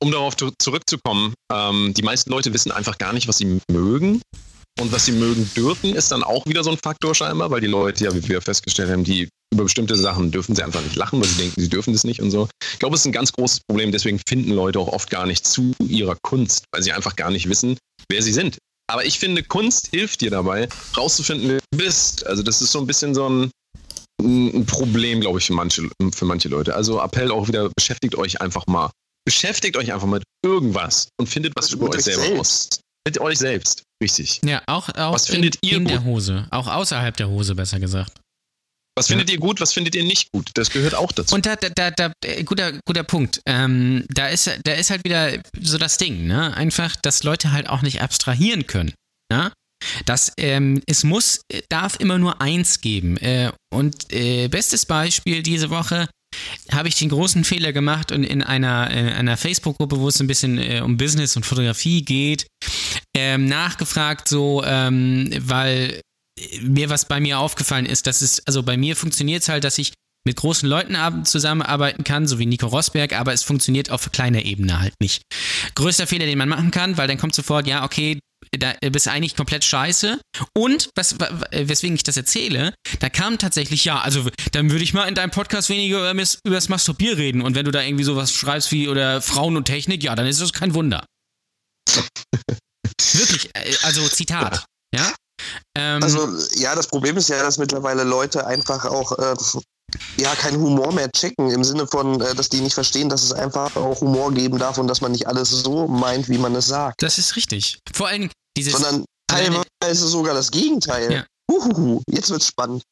um 0.02 0.12
darauf 0.12 0.36
zurückzukommen, 0.36 1.34
ähm, 1.54 1.94
die 1.96 2.04
meisten 2.04 2.30
Leute 2.32 2.54
wissen 2.54 2.72
einfach 2.72 2.98
gar 2.98 3.14
nicht, 3.14 3.28
was 3.28 3.38
sie 3.38 3.60
mögen. 3.72 4.22
Und 4.80 4.92
was 4.92 5.06
sie 5.06 5.12
mögen 5.12 5.50
dürfen, 5.56 5.94
ist 5.94 6.12
dann 6.12 6.24
auch 6.24 6.46
wieder 6.46 6.64
so 6.64 6.72
ein 6.72 6.78
Faktor 6.82 7.14
scheinbar, 7.14 7.52
weil 7.52 7.62
die 7.62 7.68
Leute, 7.68 8.06
ja, 8.06 8.16
wie 8.16 8.28
wir 8.28 8.42
festgestellt 8.42 8.90
haben, 8.90 9.04
die 9.04 9.28
über 9.54 9.66
bestimmte 9.66 9.98
Sachen 9.98 10.32
dürfen 10.32 10.56
sie 10.56 10.64
einfach 10.64 10.82
nicht 10.82 10.96
lachen, 10.96 11.20
weil 11.20 11.28
sie 11.28 11.38
denken, 11.38 11.60
sie 11.60 11.70
dürfen 11.70 11.94
das 11.94 12.06
nicht 12.06 12.22
und 12.22 12.32
so. 12.32 12.48
Ich 12.74 12.80
glaube, 12.80 12.96
es 12.96 13.02
ist 13.02 13.06
ein 13.06 13.12
ganz 13.12 13.34
großes 13.34 13.60
Problem. 13.68 13.92
Deswegen 13.92 14.20
finden 14.28 14.52
Leute 14.52 14.80
auch 14.80 14.88
oft 14.88 15.10
gar 15.10 15.26
nicht 15.26 15.46
zu 15.46 15.74
ihrer 15.80 16.16
Kunst, 16.24 16.64
weil 16.72 16.82
sie 16.82 16.94
einfach 16.94 17.16
gar 17.18 17.32
nicht 17.32 17.50
wissen, 17.50 17.78
wer 18.10 18.22
sie 18.22 18.32
sind. 18.32 18.58
Aber 18.90 19.06
ich 19.06 19.20
finde, 19.20 19.44
Kunst 19.44 19.88
hilft 19.88 20.22
dir 20.22 20.32
dabei, 20.32 20.68
rauszufinden, 20.98 21.50
wer 21.50 21.60
du 21.60 21.78
bist. 21.78 22.26
Also 22.26 22.42
das 22.42 22.62
ist 22.62 22.72
so 22.72 22.80
ein 22.80 22.88
bisschen 22.88 23.14
so 23.14 23.30
ein, 23.30 23.52
ein 24.22 24.66
Problem, 24.66 25.22
glaube 25.22 25.40
ich, 25.40 25.46
für 25.46 25.54
manche, 25.54 25.90
für 26.14 26.26
manche 26.26 26.48
Leute. 26.48 26.76
Also 26.76 27.02
Appell 27.02 27.32
auch 27.32 27.48
wieder, 27.48 27.70
beschäftigt 27.76 28.16
euch 28.16 28.42
einfach 28.42 28.66
mal. 28.68 28.90
Beschäftigt 29.26 29.78
euch 29.78 29.94
einfach 29.94 30.08
mit 30.08 30.24
irgendwas 30.44 31.10
und 31.20 31.28
findet 31.28 31.54
was 31.56 31.72
über 31.72 31.90
euch 31.90 32.02
selber 32.02 32.38
raus. 32.38 32.70
Mit 33.08 33.20
euch 33.20 33.40
selbst, 33.40 33.84
richtig. 34.02 34.42
Ja, 34.46 34.62
auch, 34.68 34.90
auch 34.90 35.14
was 35.14 35.28
findet 35.28 35.56
in, 35.62 35.70
ihr 35.70 35.78
in 35.78 35.84
gut? 35.86 35.94
der 35.94 36.04
Hose. 36.04 36.48
Auch 36.52 36.68
außerhalb 36.68 37.16
der 37.18 37.30
Hose, 37.30 37.56
besser 37.56 37.80
gesagt. 37.80 38.22
Was 38.98 39.08
findet 39.08 39.30
ihr 39.30 39.40
gut, 39.40 39.62
was 39.62 39.74
findet 39.74 39.96
ihr 39.96 40.04
nicht 40.04 40.32
gut? 40.32 40.52
Das 40.54 40.70
gehört 40.70 40.94
auch 40.94 41.12
dazu. 41.12 41.34
Und 41.34 41.46
da, 41.46 41.56
da, 41.56 41.70
da, 41.70 41.92
da 41.92 42.12
äh, 42.26 42.44
guter, 42.44 42.74
guter 42.86 43.04
Punkt. 43.04 43.42
Ähm, 43.46 44.06
da, 44.10 44.28
ist, 44.28 44.50
da 44.64 44.74
ist 44.74 44.90
halt 44.90 45.06
wieder 45.06 45.42
so 45.60 45.78
das 45.78 45.98
Ding, 45.98 46.28
ne? 46.28 46.56
Einfach, 46.56 46.96
dass 46.98 47.24
Leute 47.24 47.54
halt 47.54 47.70
auch 47.70 47.82
nicht 47.82 48.02
abstrahieren 48.02 48.68
können. 48.68 48.94
Ne? 49.32 49.52
Das, 50.06 50.34
ähm, 50.38 50.84
es 50.88 51.04
muss, 51.04 51.40
äh, 51.52 51.62
darf 51.70 52.00
immer 52.00 52.18
nur 52.18 52.42
eins 52.42 52.82
geben. 52.82 53.18
Äh, 53.18 53.52
und 53.74 54.12
äh, 54.12 54.50
bestes 54.50 54.86
Beispiel 54.86 55.42
diese 55.42 55.70
Woche 55.70 56.10
habe 56.72 56.88
ich 56.88 56.96
den 56.96 57.10
großen 57.10 57.44
Fehler 57.44 57.74
gemacht 57.74 58.12
und 58.12 58.24
in 58.24 58.42
einer, 58.42 58.90
äh, 58.92 59.12
einer 59.14 59.38
Facebook-Gruppe, 59.38 60.00
wo 60.00 60.08
es 60.08 60.20
ein 60.20 60.28
bisschen 60.28 60.58
äh, 60.58 60.82
um 60.84 60.98
Business 60.98 61.36
und 61.36 61.46
Fotografie 61.46 62.04
geht, 62.04 62.48
ähm, 63.16 63.46
nachgefragt, 63.46 64.28
so, 64.28 64.64
ähm, 64.66 65.30
weil 65.40 66.02
mir 66.62 66.90
was 66.90 67.08
bei 67.08 67.20
mir 67.20 67.40
aufgefallen 67.40 67.86
ist, 67.86 68.08
dass 68.08 68.22
es, 68.22 68.46
also 68.48 68.64
bei 68.64 68.78
mir 68.78 68.96
funktioniert 68.96 69.44
es 69.44 69.50
halt, 69.50 69.64
dass 69.64 69.78
ich 69.78 69.94
mit 70.26 70.38
großen 70.38 70.70
Leuten 70.70 71.26
zusammenarbeiten 71.26 72.04
kann, 72.04 72.28
so 72.28 72.38
wie 72.38 72.46
Nico 72.46 72.68
Rosberg, 72.68 73.14
aber 73.14 73.34
es 73.34 73.44
funktioniert 73.44 73.90
auf 73.90 74.12
kleiner 74.12 74.46
Ebene 74.46 74.80
halt 74.80 74.94
nicht. 75.02 75.24
Größter 75.76 76.06
Fehler, 76.06 76.26
den 76.26 76.38
man 76.38 76.50
machen 76.50 76.72
kann, 76.72 76.98
weil 76.98 77.08
dann 77.08 77.18
kommt 77.18 77.34
sofort, 77.34 77.68
ja, 77.68 77.84
okay, 77.84 78.20
da 78.58 78.74
bist 78.90 79.06
du 79.06 79.12
eigentlich 79.12 79.36
komplett 79.36 79.64
scheiße. 79.64 80.20
Und 80.58 80.90
was, 80.96 81.20
wa- 81.20 81.30
wa- 81.32 81.48
weswegen 81.52 81.96
ich 81.96 82.04
das 82.04 82.18
erzähle, 82.18 82.74
da 83.00 83.10
kam 83.10 83.38
tatsächlich, 83.38 83.86
ja, 83.86 84.00
also 84.00 84.30
dann 84.52 84.72
würde 84.72 84.84
ich 84.84 84.94
mal 84.94 85.08
in 85.08 85.16
deinem 85.16 85.32
Podcast 85.32 85.70
weniger 85.70 86.12
über, 86.12 86.24
über 86.46 86.56
das 86.56 86.70
Masturbier 86.70 87.18
reden. 87.18 87.42
Und 87.42 87.56
wenn 87.56 87.66
du 87.66 87.72
da 87.72 87.82
irgendwie 87.82 88.04
sowas 88.04 88.32
schreibst 88.32 88.72
wie 88.72 88.88
oder 88.88 89.22
Frauen 89.22 89.56
und 89.58 89.66
Technik, 89.66 90.04
ja, 90.04 90.16
dann 90.16 90.26
ist 90.28 90.42
das 90.42 90.54
kein 90.54 90.74
Wunder. 90.74 91.06
Wirklich, 93.14 93.50
äh, 93.56 93.74
also 93.84 94.08
Zitat. 94.08 94.66
Ja? 94.94 95.14
Ähm, 95.78 96.04
Also, 96.04 96.28
ja, 96.56 96.76
das 96.76 96.88
Problem 96.88 97.18
ist 97.18 97.30
ja, 97.30 97.42
dass 97.42 97.58
mittlerweile 97.58 98.04
Leute 98.04 98.46
einfach 98.46 98.86
auch 98.86 99.18
äh, 99.18 99.36
ja 100.18 100.34
keinen 100.36 100.60
Humor 100.60 100.94
mehr 100.94 101.12
checken, 101.12 101.50
im 101.50 101.64
Sinne 101.64 101.88
von, 101.88 102.22
äh, 102.22 102.36
dass 102.36 102.50
die 102.50 102.62
nicht 102.62 102.74
verstehen, 102.74 103.10
dass 103.10 103.24
es 103.24 103.34
einfach 103.34 103.76
auch 103.76 104.02
Humor 104.02 104.34
geben 104.34 104.58
darf 104.60 104.78
und 104.78 104.88
dass 104.88 105.02
man 105.02 105.12
nicht 105.12 105.28
alles 105.28 105.50
so 105.50 105.88
meint, 105.88 106.30
wie 106.30 106.38
man 106.38 106.56
es 106.56 106.68
sagt. 106.68 107.02
das 107.02 107.18
ist 107.18 107.36
richtig. 107.36 107.80
Vor 107.94 108.08
allem 108.08 108.30
dieses. 108.58 108.74
Sondern 108.74 109.06
teilweise 109.28 110.08
sogar 110.08 110.34
das 110.34 110.52
Gegenteil. 110.52 111.12
Ja. 111.12 111.26
Uhuhu, 111.50 112.02
jetzt 112.10 112.30
wird's 112.30 112.48
spannend. 112.48 112.84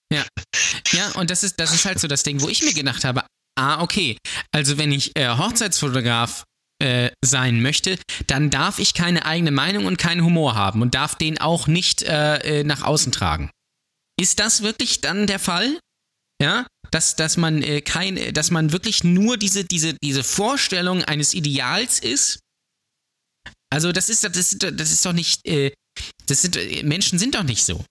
Ja, 0.91 1.09
und 1.15 1.29
das 1.29 1.43
ist, 1.43 1.59
das 1.59 1.73
ist 1.73 1.85
halt 1.85 1.99
so 1.99 2.07
das 2.07 2.23
Ding, 2.23 2.41
wo 2.41 2.49
ich 2.49 2.61
mir 2.61 2.73
gedacht 2.73 3.05
habe, 3.05 3.23
ah, 3.57 3.81
okay, 3.81 4.17
also 4.51 4.77
wenn 4.77 4.91
ich 4.91 5.15
äh, 5.15 5.29
Hochzeitsfotograf 5.29 6.43
äh, 6.81 7.11
sein 7.23 7.61
möchte, 7.61 7.99
dann 8.27 8.49
darf 8.49 8.79
ich 8.79 8.93
keine 8.93 9.25
eigene 9.25 9.51
Meinung 9.51 9.85
und 9.85 9.97
keinen 9.97 10.23
Humor 10.23 10.55
haben 10.55 10.81
und 10.81 10.95
darf 10.95 11.15
den 11.15 11.39
auch 11.39 11.67
nicht 11.67 12.03
äh, 12.03 12.59
äh, 12.59 12.63
nach 12.63 12.83
außen 12.83 13.11
tragen. 13.11 13.51
Ist 14.19 14.39
das 14.39 14.61
wirklich 14.61 15.01
dann 15.01 15.27
der 15.27 15.39
Fall? 15.39 15.79
Ja, 16.41 16.65
dass, 16.91 17.15
dass 17.15 17.37
man 17.37 17.61
äh, 17.63 17.81
kein, 17.81 18.33
dass 18.33 18.51
man 18.51 18.71
wirklich 18.71 19.03
nur 19.03 19.37
diese, 19.37 19.63
diese, 19.63 19.93
diese 20.03 20.23
Vorstellung 20.23 21.03
eines 21.03 21.33
Ideals 21.33 21.99
ist? 21.99 22.39
Also 23.71 23.91
das 23.91 24.09
ist, 24.09 24.23
das 24.23 24.35
ist, 24.35 24.63
das 24.63 24.91
ist 24.91 25.05
doch 25.05 25.13
nicht, 25.13 25.45
äh, 25.45 25.71
das 26.25 26.41
sind, 26.41 26.55
äh, 26.55 26.83
Menschen 26.83 27.19
sind 27.19 27.35
doch 27.35 27.43
nicht 27.43 27.63
so. 27.63 27.83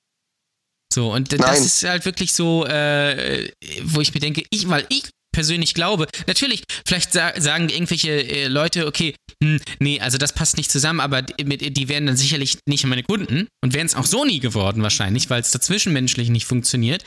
So, 0.93 1.13
und 1.13 1.33
das 1.33 1.39
Nein. 1.39 1.63
ist 1.63 1.83
halt 1.85 2.05
wirklich 2.05 2.33
so, 2.33 2.65
äh, 2.67 3.53
wo 3.83 4.01
ich 4.01 4.15
mir 4.15 4.21
denke, 4.21 4.43
ich, 4.51 4.69
weil 4.69 4.87
ich 4.89 5.11
persönlich 5.39 5.73
glaube, 5.73 6.09
natürlich, 6.27 6.65
vielleicht 6.85 7.13
sa 7.13 7.33
sagen 7.41 7.69
irgendwelche 7.69 8.11
äh, 8.11 8.49
Leute, 8.49 8.89
okay, 8.89 9.15
hm, 9.41 9.61
nee, 9.79 10.01
also 10.01 10.19
das 10.19 10.33
passt 10.33 10.57
nicht 10.57 10.69
zusammen, 10.69 10.99
aber 10.99 11.23
die, 11.23 11.73
die 11.73 11.89
wären 11.89 12.07
dann 12.07 12.17
sicherlich 12.17 12.59
nicht 12.69 12.85
meine 12.87 13.05
Kunden 13.05 13.47
und 13.63 13.73
wären 13.73 13.87
es 13.87 13.95
auch 13.95 14.05
so 14.05 14.25
nie 14.25 14.41
geworden 14.41 14.83
wahrscheinlich, 14.83 15.31
weil 15.31 15.41
es 15.41 15.53
dazwischenmenschlich 15.53 16.29
nicht 16.29 16.45
funktioniert. 16.45 17.05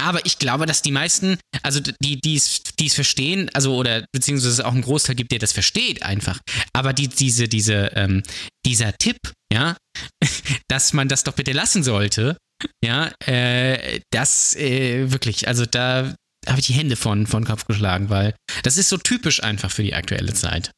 Aber 0.00 0.24
ich 0.24 0.38
glaube, 0.38 0.66
dass 0.66 0.82
die 0.82 0.92
meisten, 0.92 1.38
also 1.64 1.80
die, 1.80 2.20
die 2.20 2.36
es 2.36 2.94
verstehen, 2.94 3.50
also 3.52 3.74
oder 3.74 4.04
beziehungsweise 4.12 4.64
auch 4.64 4.74
einen 4.74 4.82
Großteil 4.82 5.16
gibt, 5.16 5.32
der 5.32 5.40
das 5.40 5.50
versteht 5.50 6.04
einfach. 6.04 6.38
Aber 6.72 6.92
die, 6.92 7.08
diese, 7.08 7.48
diese, 7.48 7.90
ähm, 7.96 8.22
dieser 8.64 8.92
Tipp, 8.96 9.16
ja, 9.52 9.76
dass 10.70 10.92
man 10.92 11.08
das 11.08 11.24
doch 11.24 11.32
bitte 11.32 11.50
lassen 11.50 11.82
sollte, 11.82 12.36
ja, 12.84 13.10
äh, 13.26 13.98
das 14.12 14.54
äh, 14.54 15.10
wirklich, 15.10 15.48
also 15.48 15.66
da 15.66 16.14
habe 16.48 16.60
ich 16.60 16.66
die 16.66 16.72
Hände 16.74 16.96
von, 16.96 17.26
von 17.26 17.44
Kopf 17.44 17.66
geschlagen, 17.66 18.10
weil 18.10 18.34
das 18.62 18.76
ist 18.76 18.88
so 18.88 18.96
typisch 18.96 19.42
einfach 19.42 19.70
für 19.70 19.82
die 19.82 19.94
aktuelle 19.94 20.34
Zeit. 20.34 20.70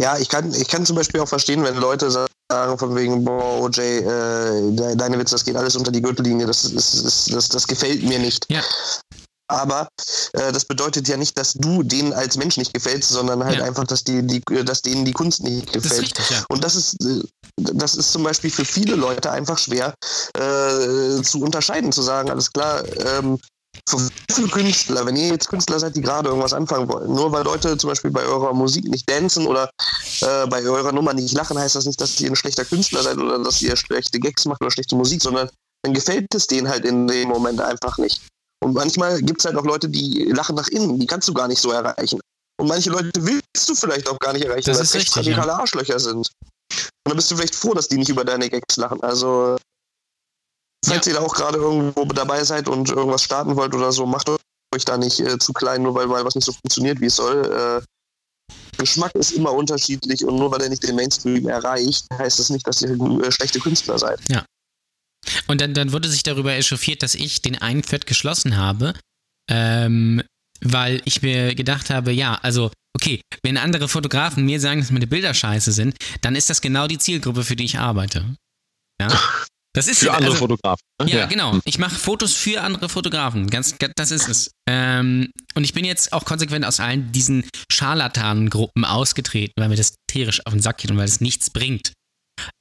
Ja, 0.00 0.16
ich 0.16 0.28
kann, 0.28 0.54
ich 0.54 0.68
kann 0.68 0.86
zum 0.86 0.94
Beispiel 0.96 1.20
auch 1.20 1.28
verstehen, 1.28 1.64
wenn 1.64 1.76
Leute 1.76 2.10
sagen 2.10 2.28
von 2.78 2.94
wegen, 2.94 3.24
boah, 3.24 3.60
OJ, 3.62 3.80
äh, 3.80 4.02
de- 4.72 4.96
deine 4.96 5.18
Witze, 5.18 5.34
das 5.34 5.44
geht 5.44 5.56
alles 5.56 5.74
unter 5.74 5.90
die 5.90 6.00
Gürtellinie, 6.00 6.46
das, 6.46 6.64
ist, 6.64 6.94
ist, 6.94 7.34
das, 7.34 7.48
das 7.48 7.66
gefällt 7.66 8.02
mir 8.04 8.18
nicht. 8.20 8.46
Ja. 8.48 8.62
Aber 9.50 9.88
äh, 10.34 10.52
das 10.52 10.64
bedeutet 10.66 11.08
ja 11.08 11.16
nicht, 11.16 11.36
dass 11.36 11.54
du 11.54 11.82
denen 11.82 12.12
als 12.12 12.36
Mensch 12.36 12.58
nicht 12.58 12.72
gefällst, 12.72 13.08
sondern 13.08 13.42
halt 13.44 13.58
Ja. 13.58 13.64
einfach, 13.64 13.84
dass, 13.84 14.04
die, 14.04 14.24
die, 14.26 14.40
dass 14.64 14.82
denen 14.82 15.04
die 15.04 15.12
Kunst 15.12 15.42
nicht 15.42 15.68
Das 15.74 15.76
ist 15.76 15.82
gefällt. 15.90 16.02
richtig, 16.02 16.30
ja. 16.30 16.44
Und 16.48 16.62
das 16.62 16.76
ist, 16.76 17.02
äh, 17.04 17.22
das 17.56 17.94
ist 17.96 18.12
zum 18.12 18.22
Beispiel 18.22 18.50
für 18.50 18.64
viele 18.64 18.94
Leute 18.94 19.30
einfach 19.32 19.58
schwer 19.58 19.94
äh, 20.36 21.22
zu 21.22 21.40
unterscheiden, 21.42 21.90
zu 21.92 22.02
sagen, 22.02 22.30
alles 22.30 22.52
klar, 22.52 22.84
ähm, 23.18 23.38
für 23.88 24.08
viele 24.30 24.48
Künstler, 24.48 25.06
wenn 25.06 25.16
ihr 25.16 25.28
jetzt 25.28 25.48
Künstler 25.48 25.78
seid, 25.78 25.96
die 25.96 26.00
gerade 26.00 26.28
irgendwas 26.28 26.52
anfangen 26.52 26.88
wollen, 26.88 27.12
nur 27.12 27.32
weil 27.32 27.44
Leute 27.44 27.76
zum 27.76 27.88
Beispiel 27.88 28.10
bei 28.10 28.24
eurer 28.24 28.52
Musik 28.52 28.84
nicht 28.84 29.08
dancen 29.08 29.46
oder 29.46 29.70
äh, 30.20 30.46
bei 30.46 30.62
eurer 30.62 30.92
Nummer 30.92 31.14
nicht 31.14 31.34
lachen, 31.34 31.58
heißt 31.58 31.76
das 31.76 31.86
nicht, 31.86 32.00
dass 32.00 32.20
ihr 32.20 32.30
ein 32.30 32.36
schlechter 32.36 32.64
Künstler 32.64 33.02
seid 33.02 33.18
oder 33.18 33.38
dass 33.38 33.62
ihr 33.62 33.76
schlechte 33.76 34.20
Gags 34.20 34.44
macht 34.44 34.60
oder 34.60 34.70
schlechte 34.70 34.96
Musik, 34.96 35.22
sondern 35.22 35.48
dann 35.82 35.94
gefällt 35.94 36.34
es 36.34 36.46
denen 36.46 36.68
halt 36.68 36.84
in 36.84 37.06
dem 37.06 37.28
Moment 37.28 37.60
einfach 37.60 37.98
nicht. 37.98 38.20
Und 38.60 38.74
manchmal 38.74 39.22
gibt 39.22 39.40
es 39.40 39.46
halt 39.46 39.56
auch 39.56 39.64
Leute, 39.64 39.88
die 39.88 40.24
lachen 40.34 40.56
nach 40.56 40.68
innen, 40.68 40.98
die 40.98 41.06
kannst 41.06 41.28
du 41.28 41.34
gar 41.34 41.48
nicht 41.48 41.60
so 41.60 41.70
erreichen. 41.70 42.20
Und 42.60 42.66
manche 42.66 42.90
Leute 42.90 43.10
willst 43.20 43.68
du 43.68 43.74
vielleicht 43.74 44.08
auch 44.08 44.18
gar 44.18 44.32
nicht 44.32 44.44
erreichen, 44.44 44.66
Das 44.66 44.78
weil 44.78 44.84
es 44.84 44.94
echt 44.94 45.16
radikale 45.16 45.54
Arschlöcher 45.54 45.98
sind. 46.00 46.28
Und 47.08 47.12
dann 47.12 47.16
bist 47.16 47.30
du 47.30 47.36
vielleicht 47.36 47.54
froh, 47.54 47.72
dass 47.72 47.88
die 47.88 47.96
nicht 47.96 48.08
über 48.08 48.24
deine 48.24 48.50
Gags 48.50 48.76
lachen. 48.76 49.00
Also, 49.02 49.56
falls 50.84 51.06
ihr 51.06 51.14
da 51.14 51.20
auch 51.20 51.34
gerade 51.34 51.58
irgendwo 51.58 52.04
dabei 52.06 52.44
seid 52.44 52.68
und 52.68 52.88
irgendwas 52.90 53.22
starten 53.22 53.56
wollt 53.56 53.74
oder 53.74 53.92
so, 53.92 54.06
macht 54.06 54.28
euch 54.28 54.84
da 54.84 54.96
nicht 54.96 55.20
äh, 55.20 55.38
zu 55.38 55.52
klein, 55.52 55.82
nur 55.82 55.94
weil 55.94 56.06
mal 56.06 56.24
was 56.24 56.34
nicht 56.34 56.44
so 56.44 56.52
funktioniert, 56.52 57.00
wie 57.00 57.06
es 57.06 57.16
soll. 57.16 57.44
Äh, 57.44 57.84
Geschmack 58.78 59.14
ist 59.16 59.32
immer 59.32 59.52
unterschiedlich 59.52 60.24
und 60.24 60.36
nur 60.36 60.50
weil 60.52 60.62
er 60.62 60.68
nicht 60.68 60.82
den 60.84 60.94
Mainstream 60.94 61.48
erreicht, 61.48 62.06
heißt 62.16 62.38
das 62.38 62.50
nicht, 62.50 62.66
dass 62.66 62.80
ihr 62.82 62.90
äh, 62.90 63.32
schlechte 63.32 63.58
Künstler 63.58 63.98
seid. 63.98 64.20
Und 65.48 65.60
dann, 65.60 65.74
dann 65.74 65.92
wurde 65.92 66.08
sich 66.08 66.22
darüber 66.22 66.54
echauffiert, 66.54 67.02
dass 67.02 67.14
ich 67.14 67.42
den 67.42 67.60
einen 67.60 67.82
Thread 67.82 68.06
geschlossen 68.06 68.56
habe, 68.56 68.94
ähm, 69.50 70.22
weil 70.60 71.02
ich 71.04 71.22
mir 71.22 71.54
gedacht 71.54 71.90
habe, 71.90 72.12
ja, 72.12 72.34
also, 72.42 72.70
okay, 72.96 73.20
wenn 73.42 73.56
andere 73.56 73.88
Fotografen 73.88 74.44
mir 74.44 74.60
sagen, 74.60 74.80
dass 74.80 74.90
meine 74.90 75.06
Bilder 75.06 75.34
scheiße 75.34 75.72
sind, 75.72 75.96
dann 76.20 76.36
ist 76.36 76.50
das 76.50 76.60
genau 76.60 76.86
die 76.86 76.98
Zielgruppe, 76.98 77.42
für 77.42 77.56
die 77.56 77.64
ich 77.64 77.78
arbeite. 77.78 78.36
Ja. 79.00 79.08
Das 79.74 79.86
ist 79.86 80.00
Für 80.00 80.12
andere 80.12 80.30
also, 80.32 80.38
Fotografen. 80.38 80.82
ne? 81.04 81.10
Ja, 81.10 81.26
genau. 81.26 81.58
Ich 81.64 81.78
mache 81.78 81.94
Fotos 81.94 82.34
für 82.34 82.62
andere 82.62 82.88
Fotografen. 82.88 83.48
Ganz, 83.48 83.76
ga- 83.78 83.90
das 83.94 84.10
ist 84.10 84.28
es. 84.28 84.50
Ähm, 84.68 85.30
und 85.54 85.64
ich 85.64 85.72
bin 85.74 85.84
jetzt 85.84 86.12
auch 86.12 86.24
konsequent 86.24 86.64
aus 86.64 86.80
allen 86.80 87.12
diesen 87.12 87.44
Scharlatanengruppen 87.70 88.84
ausgetreten, 88.84 89.52
weil 89.56 89.68
mir 89.68 89.76
das 89.76 89.94
tierisch 90.10 90.44
auf 90.46 90.52
den 90.52 90.62
Sack 90.62 90.78
geht 90.78 90.90
und 90.90 90.96
weil 90.96 91.04
es 91.04 91.20
nichts 91.20 91.50
bringt, 91.50 91.92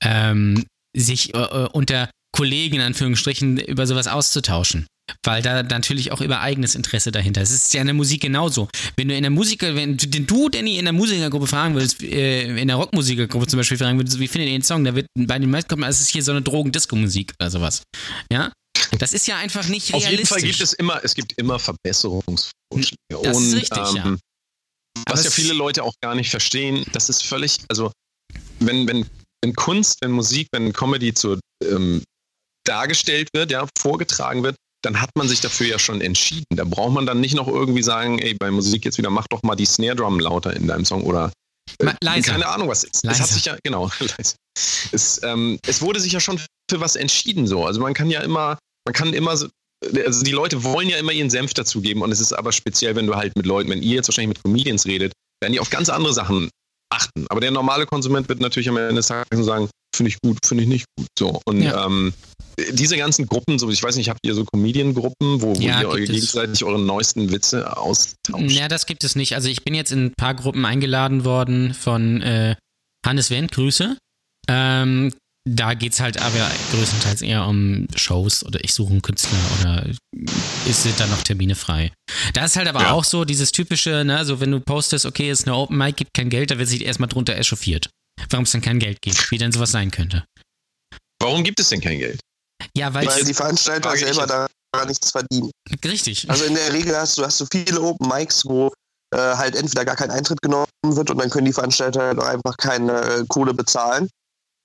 ähm, 0.03 0.65
sich 0.95 1.33
äh, 1.33 1.37
äh, 1.39 1.69
unter 1.71 2.09
Kollegen 2.35 2.75
in 2.75 2.81
Anführungsstrichen 2.81 3.57
über 3.57 3.87
sowas 3.87 4.07
auszutauschen. 4.07 4.85
Weil 5.23 5.41
da 5.41 5.63
natürlich 5.63 6.11
auch 6.11 6.21
über 6.21 6.41
eigenes 6.41 6.75
Interesse 6.75 7.11
dahinter 7.11 7.41
ist. 7.41 7.51
Es 7.51 7.63
ist 7.65 7.73
ja 7.73 7.81
in 7.81 7.87
der 7.87 7.93
Musik 7.93 8.21
genauso. 8.21 8.67
Wenn 8.97 9.07
du 9.07 9.15
in 9.15 9.21
der 9.23 9.29
Musiker, 9.31 9.73
wenn 9.75 9.97
du- 9.97 10.07
du, 10.07 10.49
Danny, 10.49 10.77
in 10.77 10.85
der 10.85 10.93
Musikergruppe 10.93 11.47
fragen 11.47 11.75
würdest, 11.75 12.01
äh, 12.03 12.57
in 12.59 12.67
der 12.67 12.75
Rockmusikergruppe 12.77 13.47
zum 13.47 13.57
Beispiel 13.57 13.77
fragen 13.77 13.97
würdest, 13.97 14.19
wie 14.19 14.27
findet 14.27 14.49
ihr 14.49 14.57
den 14.57 14.63
Song, 14.63 14.83
da 14.83 14.93
wird 14.95 15.07
bei 15.17 15.39
den 15.39 15.49
meisten 15.49 15.69
kommt, 15.69 15.83
es 15.85 16.01
ist 16.01 16.09
hier 16.09 16.23
so 16.23 16.31
eine 16.31 16.41
Drogen-Disco-Musik 16.41 17.33
oder 17.39 17.49
sowas. 17.49 17.83
Ja? 18.31 18.51
Das 18.99 19.13
ist 19.13 19.27
ja 19.27 19.37
einfach 19.37 19.67
nicht 19.67 19.93
Auf 19.93 20.03
realistisch. 20.03 20.17
jeden 20.17 20.27
Fall 20.27 20.41
gibt 20.41 20.61
es 20.61 20.73
immer, 20.73 20.99
es 21.03 21.15
gibt 21.15 21.33
immer 21.37 21.57
Verbesserungsvorschläge. 21.59 22.95
Das 23.23 23.37
ist 23.41 23.55
richtig, 23.55 23.77
ähm, 24.05 24.19
Was 25.07 25.19
Aber 25.19 25.23
ja 25.23 25.29
viele 25.31 25.53
Leute 25.53 25.83
auch 25.83 25.93
gar 26.01 26.15
nicht 26.15 26.29
verstehen, 26.29 26.83
das 26.91 27.09
ist 27.09 27.23
völlig, 27.23 27.57
also 27.69 27.91
wenn, 28.59 28.87
wenn, 28.87 29.05
wenn 29.43 29.53
Kunst, 29.53 29.97
wenn 30.01 30.11
Musik, 30.11 30.47
wenn 30.51 30.73
Comedy 30.73 31.13
zu, 31.13 31.39
ähm, 31.63 32.03
dargestellt 32.65 33.29
wird, 33.33 33.51
ja, 33.51 33.67
vorgetragen 33.79 34.43
wird, 34.43 34.55
dann 34.87 35.01
hat 35.01 35.09
man 35.17 35.27
sich 35.27 35.41
dafür 35.41 35.67
ja 35.67 35.77
schon 35.79 35.99
entschieden. 35.99 36.45
Da 36.55 36.63
braucht 36.63 36.93
man 36.93 37.05
dann 37.05 37.19
nicht 37.19 37.35
noch 37.35 37.49
irgendwie 37.49 37.83
sagen, 37.83 38.19
ey, 38.19 38.33
bei 38.33 38.49
Musik 38.49 38.85
jetzt 38.85 38.97
wieder, 38.97 39.09
mach 39.09 39.27
doch 39.29 39.43
mal 39.43 39.55
die 39.55 39.65
Snare 39.65 39.97
Drum 39.97 40.17
lauter 40.17 40.55
in 40.55 40.65
deinem 40.65 40.85
Song 40.85 41.03
oder 41.03 41.29
äh, 41.79 41.91
leiser. 42.01 42.31
keine 42.31 42.47
Ahnung 42.47 42.69
was 42.69 42.85
ist. 42.85 43.03
Es 43.05 43.19
hat 43.19 43.27
sich 43.27 43.43
ja, 43.43 43.57
genau, 43.63 43.91
leise. 43.99 44.35
Es, 44.93 45.21
ähm, 45.23 45.59
es 45.67 45.81
wurde 45.81 45.99
sich 45.99 46.13
ja 46.13 46.21
schon 46.21 46.39
für 46.71 46.79
was 46.79 46.95
entschieden 46.95 47.47
so. 47.47 47.65
Also 47.65 47.81
man 47.81 47.93
kann 47.93 48.09
ja 48.09 48.21
immer, 48.21 48.57
man 48.85 48.93
kann 48.93 49.13
immer 49.13 49.35
so, 49.35 49.49
also 50.05 50.23
die 50.23 50.31
Leute 50.31 50.63
wollen 50.63 50.87
ja 50.87 50.97
immer 50.97 51.11
ihren 51.11 51.29
Senf 51.29 51.53
dazugeben 51.53 52.01
und 52.01 52.11
es 52.13 52.21
ist 52.21 52.31
aber 52.31 52.53
speziell, 52.53 52.95
wenn 52.95 53.07
du 53.07 53.15
halt 53.15 53.35
mit 53.35 53.45
Leuten, 53.45 53.69
wenn 53.69 53.83
ihr 53.83 53.95
jetzt 53.95 54.07
wahrscheinlich 54.07 54.37
mit 54.37 54.43
Comedians 54.43 54.85
redet, 54.85 55.11
werden 55.41 55.51
die 55.51 55.59
auf 55.59 55.69
ganz 55.69 55.89
andere 55.89 56.13
Sachen 56.13 56.49
achten. 56.93 57.25
Aber 57.27 57.41
der 57.41 57.51
normale 57.51 57.85
Konsument 57.85 58.29
wird 58.29 58.39
natürlich 58.39 58.69
am 58.69 58.77
Ende 58.77 58.95
des 58.95 59.07
Tages 59.07 59.45
sagen, 59.45 59.69
finde 59.93 60.11
ich 60.11 60.17
gut, 60.21 60.37
finde 60.45 60.63
ich 60.63 60.69
nicht 60.69 60.85
gut. 60.97 61.07
So. 61.19 61.41
Und 61.45 61.61
Ja. 61.61 61.85
ähm, 61.85 62.13
diese 62.71 62.97
ganzen 62.97 63.27
Gruppen, 63.27 63.59
so 63.59 63.69
ich 63.69 63.81
weiß 63.83 63.95
nicht, 63.97 64.09
habt 64.09 64.19
ihr 64.25 64.33
so 64.33 64.43
Comedian-Gruppen, 64.45 65.41
wo, 65.41 65.55
wo 65.55 65.59
Ja, 65.61 65.81
ihr 65.81 66.05
gegenseitig 66.05 66.63
eure 66.63 66.79
neuesten 66.79 67.31
Witze 67.31 67.77
austauscht? 67.77 68.51
Ja, 68.51 68.67
das 68.67 68.85
gibt 68.85 69.03
es 69.03 69.15
nicht. 69.15 69.35
Also 69.35 69.47
ich 69.49 69.63
bin 69.63 69.75
jetzt 69.75 69.91
in 69.91 70.05
ein 70.07 70.13
paar 70.17 70.33
Gruppen 70.33 70.65
eingeladen 70.65 71.23
worden 71.23 71.73
von 71.73 72.21
äh, 72.21 72.55
Hannes 73.05 73.29
Wendt, 73.29 73.51
Grüße. 73.51 73.97
Ähm, 74.49 75.13
da 75.49 75.75
geht 75.75 75.93
es 75.93 75.99
halt 76.01 76.19
aber 76.21 76.49
größtenteils 76.71 77.21
eher 77.21 77.45
um 77.47 77.87
Shows 77.95 78.43
oder 78.43 78.61
ich 78.63 78.73
suche 78.73 78.91
einen 78.91 79.01
Künstler 79.01 79.37
oder 79.61 79.85
ist 80.65 80.83
sind 80.83 80.99
da 80.99 81.07
noch 81.07 81.21
Termine 81.21 81.55
frei. 81.55 81.93
Da 82.33 82.43
ist 82.45 82.55
halt 82.57 82.67
aber 82.67 82.81
Ja. 82.81 82.91
auch 82.91 83.03
so 83.05 83.23
dieses 83.23 83.51
typische, 83.53 84.03
ne, 84.03 84.25
so 84.25 84.41
wenn 84.41 84.51
du 84.51 84.59
postest, 84.59 85.05
okay, 85.05 85.29
ist 85.29 85.47
eine 85.47 85.55
Open 85.55 85.77
Mic, 85.77 85.95
gibt 85.95 86.13
kein 86.13 86.29
Geld, 86.29 86.51
da 86.51 86.57
wird 86.57 86.67
sich 86.67 86.83
erstmal 86.83 87.07
drunter 87.07 87.37
echauffiert. 87.37 87.89
Warum 88.29 88.43
es 88.43 88.51
dann 88.51 88.61
kein 88.61 88.79
Geld 88.79 89.01
gibt, 89.01 89.31
wie 89.31 89.37
denn 89.37 89.51
sowas 89.53 89.71
sein 89.71 89.91
könnte. 89.91 90.25
Warum 91.21 91.43
gibt 91.43 91.59
es 91.59 91.69
denn 91.69 91.79
kein 91.81 91.99
Geld? 91.99 92.19
Ja, 92.75 92.93
weil, 92.93 93.07
Weil 93.07 93.23
die 93.23 93.33
Veranstalter 93.33 93.95
selber 93.95 94.27
daran 94.27 94.87
nichts 94.87 95.11
verdienen. 95.11 95.51
richtig. 95.83 96.29
Also 96.29 96.45
in 96.45 96.55
der 96.55 96.73
Regel 96.73 96.95
hast 96.95 97.17
du, 97.17 97.23
hast 97.23 97.39
du 97.39 97.45
viele 97.51 97.81
Open 97.81 98.07
Mics, 98.07 98.45
wo 98.45 98.71
äh, 99.13 99.17
halt 99.17 99.55
entweder 99.55 99.85
gar 99.85 99.95
kein 99.95 100.11
Eintritt 100.11 100.41
genommen 100.41 100.67
wird 100.83 101.09
und 101.09 101.17
dann 101.17 101.29
können 101.29 101.45
die 101.45 101.53
Veranstalter 101.53 102.01
halt 102.01 102.19
auch 102.19 102.27
einfach 102.27 102.57
keine 102.57 103.01
äh, 103.01 103.25
Kohle 103.27 103.53
bezahlen. 103.53 104.09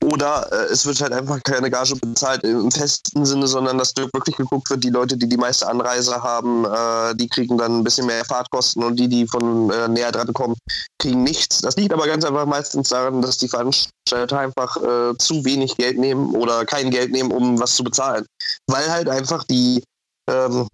Oder 0.03 0.50
äh, 0.50 0.72
es 0.72 0.84
wird 0.84 1.00
halt 1.00 1.12
einfach 1.12 1.40
keine 1.44 1.70
Gage 1.70 1.94
bezahlt 1.96 2.42
im 2.42 2.70
festen 2.70 3.24
Sinne, 3.24 3.46
sondern 3.46 3.78
dass 3.78 3.94
wirklich 3.96 4.36
geguckt 4.36 4.68
wird, 4.70 4.82
die 4.82 4.90
Leute, 4.90 5.16
die 5.16 5.28
die 5.28 5.36
meiste 5.36 5.68
Anreise 5.68 6.22
haben, 6.22 6.64
äh, 6.64 7.14
die 7.14 7.28
kriegen 7.28 7.57
dann 7.57 7.78
ein 7.78 7.84
bisschen 7.84 8.07
mehr 8.07 8.24
Fahrtkosten 8.24 8.82
und 8.82 8.96
die, 8.96 9.09
die 9.09 9.26
von 9.26 9.70
äh, 9.70 9.88
näher 9.88 10.11
dran 10.11 10.32
kommen, 10.32 10.57
kriegen 10.98 11.22
nichts. 11.22 11.61
Das 11.61 11.76
liegt 11.76 11.92
aber 11.92 12.07
ganz 12.07 12.24
einfach 12.24 12.46
meistens 12.46 12.88
daran, 12.88 13.22
dass 13.22 13.38
die 13.38 13.48
Veranstalter 13.48 14.38
einfach 14.38 14.76
äh, 14.76 15.16
zu 15.18 15.44
wenig 15.44 15.76
Geld 15.76 15.98
nehmen 15.98 16.34
oder 16.34 16.64
kein 16.64 16.90
Geld 16.90 17.12
nehmen, 17.12 17.30
um 17.30 17.61
was 17.61 17.76
zu 17.76 17.84
bezahlen. 17.84 18.26
Weil 18.68 18.90
halt 18.90 19.09
einfach 19.09 19.44
die 19.44 19.84
ähm, 20.28 20.66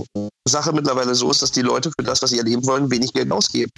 Sache 0.48 0.72
mittlerweile 0.72 1.14
so 1.14 1.30
ist, 1.30 1.42
dass 1.42 1.52
die 1.52 1.62
Leute 1.62 1.90
für 1.98 2.04
das, 2.04 2.22
was 2.22 2.30
sie 2.30 2.38
erleben 2.38 2.66
wollen, 2.66 2.90
wenig 2.90 3.12
Geld 3.12 3.30
ausgeben. 3.30 3.70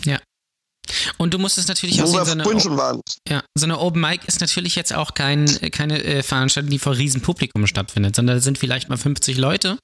Und 1.18 1.34
du 1.34 1.38
musst 1.38 1.58
es 1.58 1.68
natürlich 1.68 2.02
auch 2.02 2.06
sehen, 2.06 2.24
so 2.24 2.32
eine, 2.32 2.60
schon 2.60 2.76
waren. 2.76 3.00
Ja, 3.28 3.42
so 3.54 3.64
eine 3.66 3.78
Open 3.78 4.00
Mic 4.00 4.26
ist 4.26 4.40
natürlich 4.40 4.74
jetzt 4.76 4.92
auch 4.92 5.14
kein, 5.14 5.46
keine 5.70 6.02
äh, 6.02 6.22
Veranstaltung, 6.22 6.70
die 6.70 6.78
vor 6.78 6.96
Riesenpublikum 6.96 7.66
stattfindet, 7.66 8.16
sondern 8.16 8.36
da 8.36 8.42
sind 8.42 8.58
vielleicht 8.58 8.88
mal 8.88 8.98
50 8.98 9.36
Leute 9.36 9.78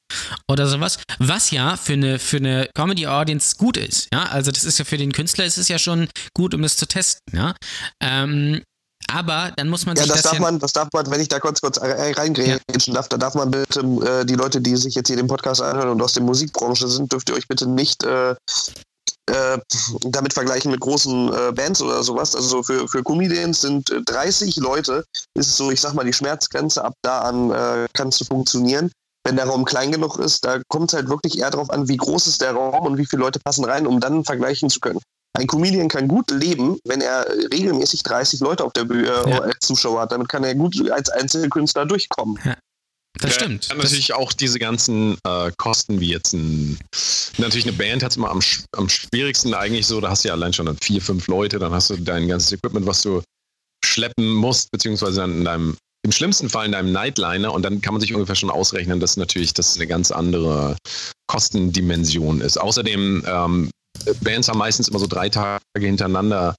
oder 0.51 0.67
sowas, 0.67 0.99
was 1.19 1.51
ja 1.51 1.77
für 1.77 1.95
eine, 1.95 2.19
für 2.19 2.39
eine 2.39 2.69
Comedy-Audience 2.75 3.57
gut 3.57 3.77
ist. 3.77 4.09
Ja, 4.13 4.25
also 4.25 4.51
das 4.51 4.65
ist 4.65 4.79
ja 4.79 4.85
für 4.85 4.99
den 4.99 5.13
Künstler, 5.13 5.45
ist 5.45 5.59
es 5.59 5.69
ja 5.69 5.79
schon 5.79 6.09
gut, 6.35 6.55
um 6.55 6.63
das 6.63 6.77
zu 6.77 6.87
testen. 6.87 7.23
Ja, 7.33 7.55
ähm, 8.03 8.63
aber 9.09 9.53
dann 9.57 9.69
muss 9.69 9.87
man 9.87 9.97
Ja, 9.97 10.03
sich 10.03 10.13
das 10.13 10.23
das, 10.23 10.31
darf 10.33 10.35
ja, 10.35 10.41
man, 10.41 10.59
das 10.59 10.73
darf 10.73 10.89
man, 10.93 11.09
wenn 11.11 11.21
ich 11.21 11.29
da 11.29 11.39
kurz 11.39 11.61
kurz 11.61 11.81
reingrätschen 11.81 12.95
darf, 12.95 13.09
da 13.09 13.17
darf 13.17 13.35
man 13.35 13.51
bitte 13.51 13.81
äh, 13.81 14.25
die 14.25 14.35
Leute, 14.35 14.61
die 14.61 14.77
sich 14.77 14.95
jetzt 14.95 15.09
hier 15.09 15.17
den 15.17 15.29
Podcast 15.29 15.63
anhören 15.63 15.91
und 15.91 16.03
aus 16.03 16.15
der 16.15 16.23
Musikbranche 16.23 16.89
sind, 16.89 17.13
dürft 17.13 17.29
ihr 17.29 17.37
euch 17.37 17.47
bitte 17.47 17.69
nicht 17.69 18.03
äh, 18.03 18.35
äh, 19.31 19.59
damit 20.03 20.33
vergleichen 20.33 20.71
mit 20.71 20.81
großen 20.81 21.33
äh, 21.33 21.53
Bands 21.53 21.83
oder 21.83 22.03
sowas. 22.03 22.35
Also 22.35 22.49
so 22.49 22.63
für, 22.63 22.89
für 22.89 23.03
Comedians 23.03 23.61
sind 23.61 23.91
äh, 23.91 24.01
30 24.03 24.57
Leute, 24.57 25.05
ist 25.35 25.57
so, 25.57 25.71
ich 25.71 25.81
sag 25.81 25.95
mal, 25.95 26.05
die 26.05 26.13
Schmerzgrenze. 26.13 26.85
Ab 26.85 26.95
da 27.03 27.21
an 27.21 27.51
äh, 27.51 27.87
kannst 27.93 28.21
du 28.21 28.25
funktionieren. 28.25 28.91
Wenn 29.25 29.35
der 29.37 29.47
Raum 29.47 29.65
klein 29.65 29.91
genug 29.91 30.21
ist, 30.21 30.45
da 30.45 30.61
kommt 30.69 30.91
es 30.93 30.97
halt 30.97 31.09
wirklich 31.09 31.39
eher 31.39 31.51
darauf 31.51 31.71
an, 31.71 31.89
wie 31.89 31.97
groß 31.97 32.29
ist 32.29 32.41
der 32.43 32.53
Raum 32.53 32.87
und 32.87 32.97
wie 32.97 33.07
viele 33.07 33.23
Leute 33.23 33.41
passen 33.41 33.65
rein, 33.65 33.87
um 33.87 33.99
dann 33.99 34.25
vergleichen 34.25 34.71
zu 34.71 34.79
können. 34.79 35.01
Ein 35.37 35.49
Comedian 35.49 35.89
kann 35.89 36.07
gut 36.07 36.31
leben, 36.31 36.79
wenn 36.85 37.01
er 37.01 37.27
regelmäßig 37.53 38.05
30 38.05 38.39
Leute 38.41 38.65
auf 38.65 38.73
der 38.73 38.85
Bühne 38.85 39.09
äh, 39.09 39.31
Ja. 39.31 39.41
als 39.41 39.59
Zuschauer 39.61 40.03
hat. 40.03 40.13
Damit 40.13 40.29
kann 40.29 40.45
er 40.45 40.55
gut 40.55 40.91
als 40.91 41.11
Einzelkünstler 41.11 41.85
durchkommen. 41.87 42.39
Das 43.19 43.33
Ja, 43.33 43.41
stimmt. 43.41 43.71
Dann 43.71 43.79
Das, 43.79 43.91
natürlich 43.91 44.15
auch 44.15 44.33
diese 44.33 44.59
ganzen 44.59 45.17
äh, 45.27 45.51
Kosten, 45.57 46.01
wie 46.01 46.11
jetzt 46.11 46.33
ein, 46.33 46.79
natürlich 47.39 47.67
eine 47.67 47.77
Band 47.77 48.03
hat 48.03 48.13
es 48.13 48.17
immer 48.17 48.31
am, 48.31 48.41
am 48.77 48.89
schwierigsten 48.89 49.55
eigentlich 49.55 49.87
so, 49.87 50.01
da 50.01 50.11
hast 50.11 50.25
du 50.25 50.29
ja 50.29 50.35
allein 50.35 50.53
schon 50.53 50.67
dann 50.67 50.79
vier, 50.79 51.01
fünf 51.01 51.27
Leute, 51.27 51.59
dann 51.59 51.73
hast 51.73 51.91
du 51.91 51.97
dein 51.97 52.29
ganzes 52.29 52.53
Equipment, 52.53 52.87
was 52.87 53.03
du 53.03 53.23
schleppen 53.85 54.33
musst, 54.33 54.71
beziehungsweise 54.71 55.21
dann 55.21 55.39
in 55.39 55.45
deinem, 55.45 55.77
im 56.05 56.13
schlimmsten 56.13 56.49
Fall 56.49 56.67
in 56.67 56.73
deinem 56.73 56.93
Nightliner 56.93 57.53
und 57.53 57.63
dann 57.63 57.81
kann 57.81 57.95
man 57.95 58.01
sich 58.01 58.13
ungefähr 58.15 58.37
schon 58.37 58.51
ausrechnen, 58.51 59.01
dass 59.01 59.17
natürlich 59.17 59.55
das 59.55 59.77
eine 59.77 59.87
ganz 59.87 60.11
andere 60.11 60.77
Kostendimension 61.27 62.41
ist. 62.41 62.59
Außerdem, 62.59 63.25
ähm, 63.27 63.71
Bands 64.21 64.49
haben 64.49 64.59
meistens 64.59 64.89
immer 64.89 64.99
so 64.99 65.07
drei 65.07 65.29
Tage 65.29 65.61
hintereinander 65.75 66.55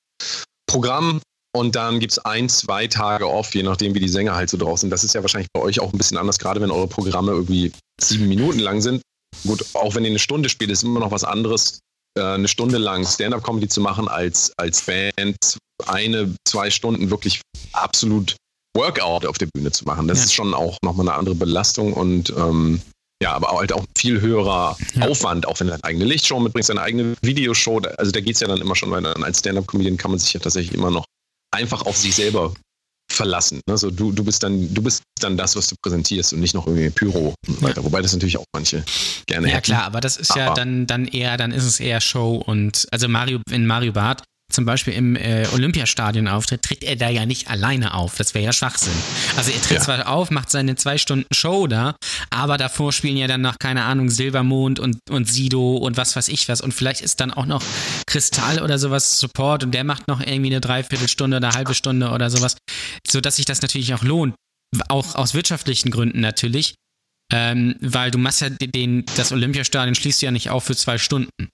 Programm 0.67 1.21
und 1.55 1.75
dann 1.75 1.99
gibt 1.99 2.11
es 2.13 2.19
ein, 2.19 2.49
zwei 2.49 2.87
Tage 2.87 3.27
off, 3.29 3.53
je 3.55 3.63
nachdem, 3.63 3.93
wie 3.95 3.99
die 3.99 4.09
Sänger 4.09 4.35
halt 4.35 4.49
so 4.49 4.57
drauf 4.57 4.79
sind. 4.79 4.89
Das 4.89 5.03
ist 5.03 5.13
ja 5.13 5.21
wahrscheinlich 5.21 5.49
bei 5.53 5.61
euch 5.61 5.79
auch 5.79 5.91
ein 5.91 5.97
bisschen 5.97 6.17
anders, 6.17 6.37
gerade 6.39 6.61
wenn 6.61 6.71
eure 6.71 6.87
Programme 6.87 7.31
irgendwie 7.31 7.71
sieben 8.01 8.27
Minuten 8.27 8.59
lang 8.59 8.81
sind. 8.81 9.01
Gut, 9.45 9.65
auch 9.73 9.95
wenn 9.95 10.03
ihr 10.03 10.09
eine 10.11 10.19
Stunde 10.19 10.49
spielt, 10.49 10.71
ist 10.71 10.83
immer 10.83 10.99
noch 10.99 11.11
was 11.11 11.23
anderes, 11.23 11.79
äh, 12.17 12.21
eine 12.23 12.47
Stunde 12.47 12.77
lang 12.77 13.05
Stand-Up-Comedy 13.05 13.67
zu 13.67 13.81
machen, 13.81 14.07
als 14.07 14.51
als 14.57 14.81
Band 14.81 15.37
eine, 15.85 16.33
zwei 16.47 16.69
Stunden 16.69 17.09
wirklich 17.09 17.41
absolut 17.73 18.35
Workout 18.75 19.25
auf 19.25 19.37
der 19.37 19.47
Bühne 19.53 19.71
zu 19.71 19.85
machen. 19.85 20.07
Das 20.07 20.19
Ja. 20.19 20.23
ist 20.25 20.33
schon 20.33 20.53
auch 20.53 20.77
nochmal 20.83 21.07
eine 21.09 21.17
andere 21.17 21.35
Belastung 21.35 21.93
und 21.93 22.29
ähm, 22.37 22.81
ja, 23.21 23.33
aber 23.33 23.49
halt 23.57 23.73
auch 23.73 23.83
viel 23.97 24.21
höherer 24.21 24.77
Ja. 24.95 25.07
Aufwand, 25.07 25.47
auch 25.47 25.59
wenn 25.59 25.67
du 25.67 25.71
deine 25.71 25.83
eigene 25.83 26.05
Lichtshow 26.05 26.39
mitbringst, 26.39 26.69
deine 26.69 26.81
eigene 26.81 27.15
Videoshow. 27.23 27.79
Also 27.97 28.11
da 28.11 28.21
geht 28.21 28.35
es 28.35 28.41
ja 28.41 28.47
dann 28.47 28.61
immer 28.61 28.75
schon, 28.75 28.91
weil 28.91 29.01
dann 29.01 29.23
als 29.23 29.39
Stand-Up-Comedian 29.39 29.97
kann 29.97 30.11
man 30.11 30.19
sich 30.19 30.33
ja 30.33 30.39
tatsächlich 30.39 30.75
immer 30.75 30.91
noch 30.91 31.05
einfach 31.51 31.81
auf 31.85 31.97
sich 31.97 32.15
selber 32.15 32.53
verlassen. 33.11 33.61
Ne? 33.67 33.77
So, 33.77 33.89
du, 33.89 34.11
du 34.11 34.23
bist 34.23 34.43
dann, 34.43 34.73
du 34.73 34.81
bist 34.81 35.01
dann 35.21 35.37
das, 35.37 35.55
was 35.55 35.67
du 35.67 35.75
präsentierst 35.81 36.33
und 36.33 36.39
nicht 36.41 36.53
noch 36.53 36.67
irgendwie 36.67 36.89
Pyro 36.89 37.33
und 37.47 37.61
weiter. 37.61 37.83
Wobei 37.83 38.01
das 38.01 38.13
natürlich 38.13 38.37
auch 38.37 38.43
manche 38.53 38.83
gerne 39.27 39.47
ja 39.47 39.53
hätten. 39.55 39.65
klar, 39.65 39.83
aber 39.83 40.01
das 40.01 40.17
ist 40.17 40.35
ja 40.35 40.47
Aber- 40.47 40.55
dann, 40.55 40.87
dann 40.87 41.07
eher, 41.07 41.37
dann 41.37 41.51
ist 41.51 41.63
es 41.63 41.79
eher 41.79 42.01
Show 42.01 42.35
und 42.35 42.85
also 42.91 43.07
Mario, 43.07 43.39
wenn 43.49 43.65
Mario 43.65 43.93
Barth 43.93 44.23
zum 44.51 44.65
Beispiel 44.65 44.93
im 44.93 45.15
äh, 45.15 45.45
Olympiastadion 45.53 46.27
auftritt, 46.27 46.61
tritt 46.63 46.83
er 46.83 46.95
da 46.95 47.09
ja 47.09 47.25
nicht 47.25 47.49
alleine 47.49 47.93
auf. 47.93 48.15
Das 48.15 48.33
wäre 48.33 48.45
ja 48.45 48.53
Schwachsinn. 48.53 48.93
Also 49.35 49.51
er 49.51 49.61
tritt 49.61 49.77
Ja. 49.77 49.83
zwar 49.83 50.07
auf, 50.07 50.31
macht 50.31 50.49
seine 50.49 50.75
zwei 50.75 50.97
Stunden 50.97 51.27
Show 51.33 51.67
da, 51.67 51.95
aber 52.29 52.57
davor 52.57 52.93
spielen 52.93 53.17
ja 53.17 53.27
dann 53.27 53.41
noch, 53.41 53.59
keine 53.59 53.83
Ahnung, 53.83 54.09
Silbermond 54.09 54.79
und, 54.79 54.97
und 55.09 55.27
Sido 55.27 55.75
und 55.77 55.97
was 55.97 56.15
weiß 56.15 56.29
ich 56.29 56.47
was. 56.47 56.61
Und 56.61 56.73
vielleicht 56.73 57.01
ist 57.01 57.19
dann 57.19 57.31
auch 57.31 57.45
noch 57.45 57.61
Kristall 58.07 58.61
oder 58.61 58.79
sowas 58.79 59.19
Support 59.19 59.63
und 59.65 59.71
der 59.73 59.83
macht 59.83 60.07
noch 60.07 60.21
irgendwie 60.21 60.47
eine 60.51 60.61
Dreiviertelstunde 60.61 61.37
oder 61.37 61.47
eine 61.49 61.55
halbe 61.57 61.73
Stunde 61.75 62.09
oder 62.11 62.29
sowas, 62.29 62.55
sodass 63.05 63.35
sich 63.35 63.45
das 63.45 63.61
natürlich 63.61 63.93
auch 63.93 64.03
lohnt. 64.03 64.33
Auch 64.89 65.15
aus 65.15 65.33
wirtschaftlichen 65.33 65.91
Gründen 65.91 66.19
natürlich. 66.21 66.75
Ähm, 67.33 67.75
weil 67.81 68.09
du 68.11 68.17
machst 68.17 68.39
ja 68.39 68.49
den, 68.49 69.05
das 69.17 69.33
Olympiastadion 69.33 69.95
schließt 69.95 70.21
du 70.21 70.27
ja 70.27 70.31
nicht 70.31 70.49
auf 70.49 70.63
für 70.63 70.75
zwei 70.77 70.97
Stunden. 70.97 71.49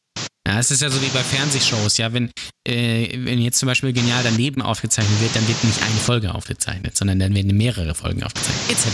Ja, 0.48 0.60
es 0.60 0.70
ist 0.72 0.82
ja 0.82 0.90
so 0.90 1.02
wie 1.02 1.08
bei 1.08 1.24
Fernsehshows, 1.24 1.98
ja, 1.98 2.12
wenn, 2.14 2.30
äh, 2.66 3.10
wenn 3.18 3.40
jetzt 3.40 3.60
zum 3.60 3.68
Beispiel 3.68 3.92
genial 3.92 4.24
daneben 4.24 4.62
aufgezeichnet 4.62 5.20
wird, 5.20 5.36
dann 5.36 5.46
wird 5.48 5.62
nicht 5.66 5.82
eine 5.82 6.00
Folge 6.00 6.34
aufgezeichnet, 6.34 6.96
sondern 6.96 7.20
dann 7.20 7.36
werden 7.36 7.56
mehrere 7.58 7.94
Folgen 7.94 8.24
aufgezeichnet, 8.24 8.70
etc. 8.70 8.88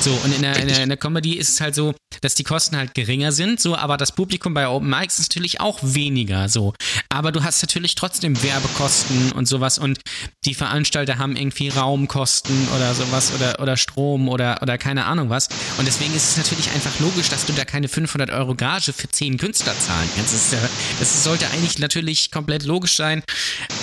So, 0.00 0.12
und 0.22 0.34
in 0.34 0.42
der, 0.42 0.56
in, 0.56 0.68
der, 0.68 0.82
in 0.82 0.88
der 0.90 0.98
Comedy 0.98 1.34
ist 1.34 1.48
es 1.48 1.60
halt 1.60 1.74
so, 1.74 1.94
dass 2.20 2.34
die 2.34 2.44
Kosten 2.44 2.76
halt 2.76 2.94
geringer 2.94 3.32
sind, 3.32 3.58
so, 3.58 3.74
aber 3.74 3.96
das 3.96 4.12
Publikum 4.12 4.52
bei 4.52 4.68
Open 4.68 4.90
Mics 4.90 5.18
ist 5.18 5.30
natürlich 5.30 5.60
auch 5.60 5.78
weniger, 5.82 6.48
so. 6.50 6.74
Aber 7.08 7.32
du 7.32 7.42
hast 7.42 7.62
natürlich 7.62 7.94
trotzdem 7.94 8.42
Werbekosten 8.42 9.32
und 9.32 9.46
sowas 9.46 9.78
und 9.78 10.00
die 10.44 10.54
Veranstalter 10.54 11.16
haben 11.16 11.36
irgendwie 11.36 11.70
Raumkosten 11.70 12.68
oder 12.76 12.94
sowas 12.94 13.32
oder, 13.34 13.60
oder 13.60 13.76
Strom 13.78 14.28
oder, 14.28 14.58
oder 14.60 14.76
keine 14.76 15.06
Ahnung 15.06 15.30
was. 15.30 15.48
Und 15.78 15.86
deswegen 15.86 16.14
ist 16.14 16.30
es 16.30 16.36
natürlich 16.36 16.70
einfach 16.72 16.98
logisch, 17.00 17.30
dass 17.30 17.46
du 17.46 17.54
da 17.54 17.64
keine 17.64 17.88
500 17.88 18.30
Euro 18.30 18.54
Gage 18.54 18.92
für 18.92 19.08
10 19.08 19.38
Künstler 19.38 19.78
zahlen 19.78 20.08
kannst. 20.16 20.34
Das, 20.34 20.52
ist 20.52 20.56
das 20.98 21.24
sollte 21.24 21.46
eigentlich 21.50 21.78
natürlich 21.78 22.30
komplett 22.30 22.64
logisch 22.64 22.89
sein. 22.96 23.22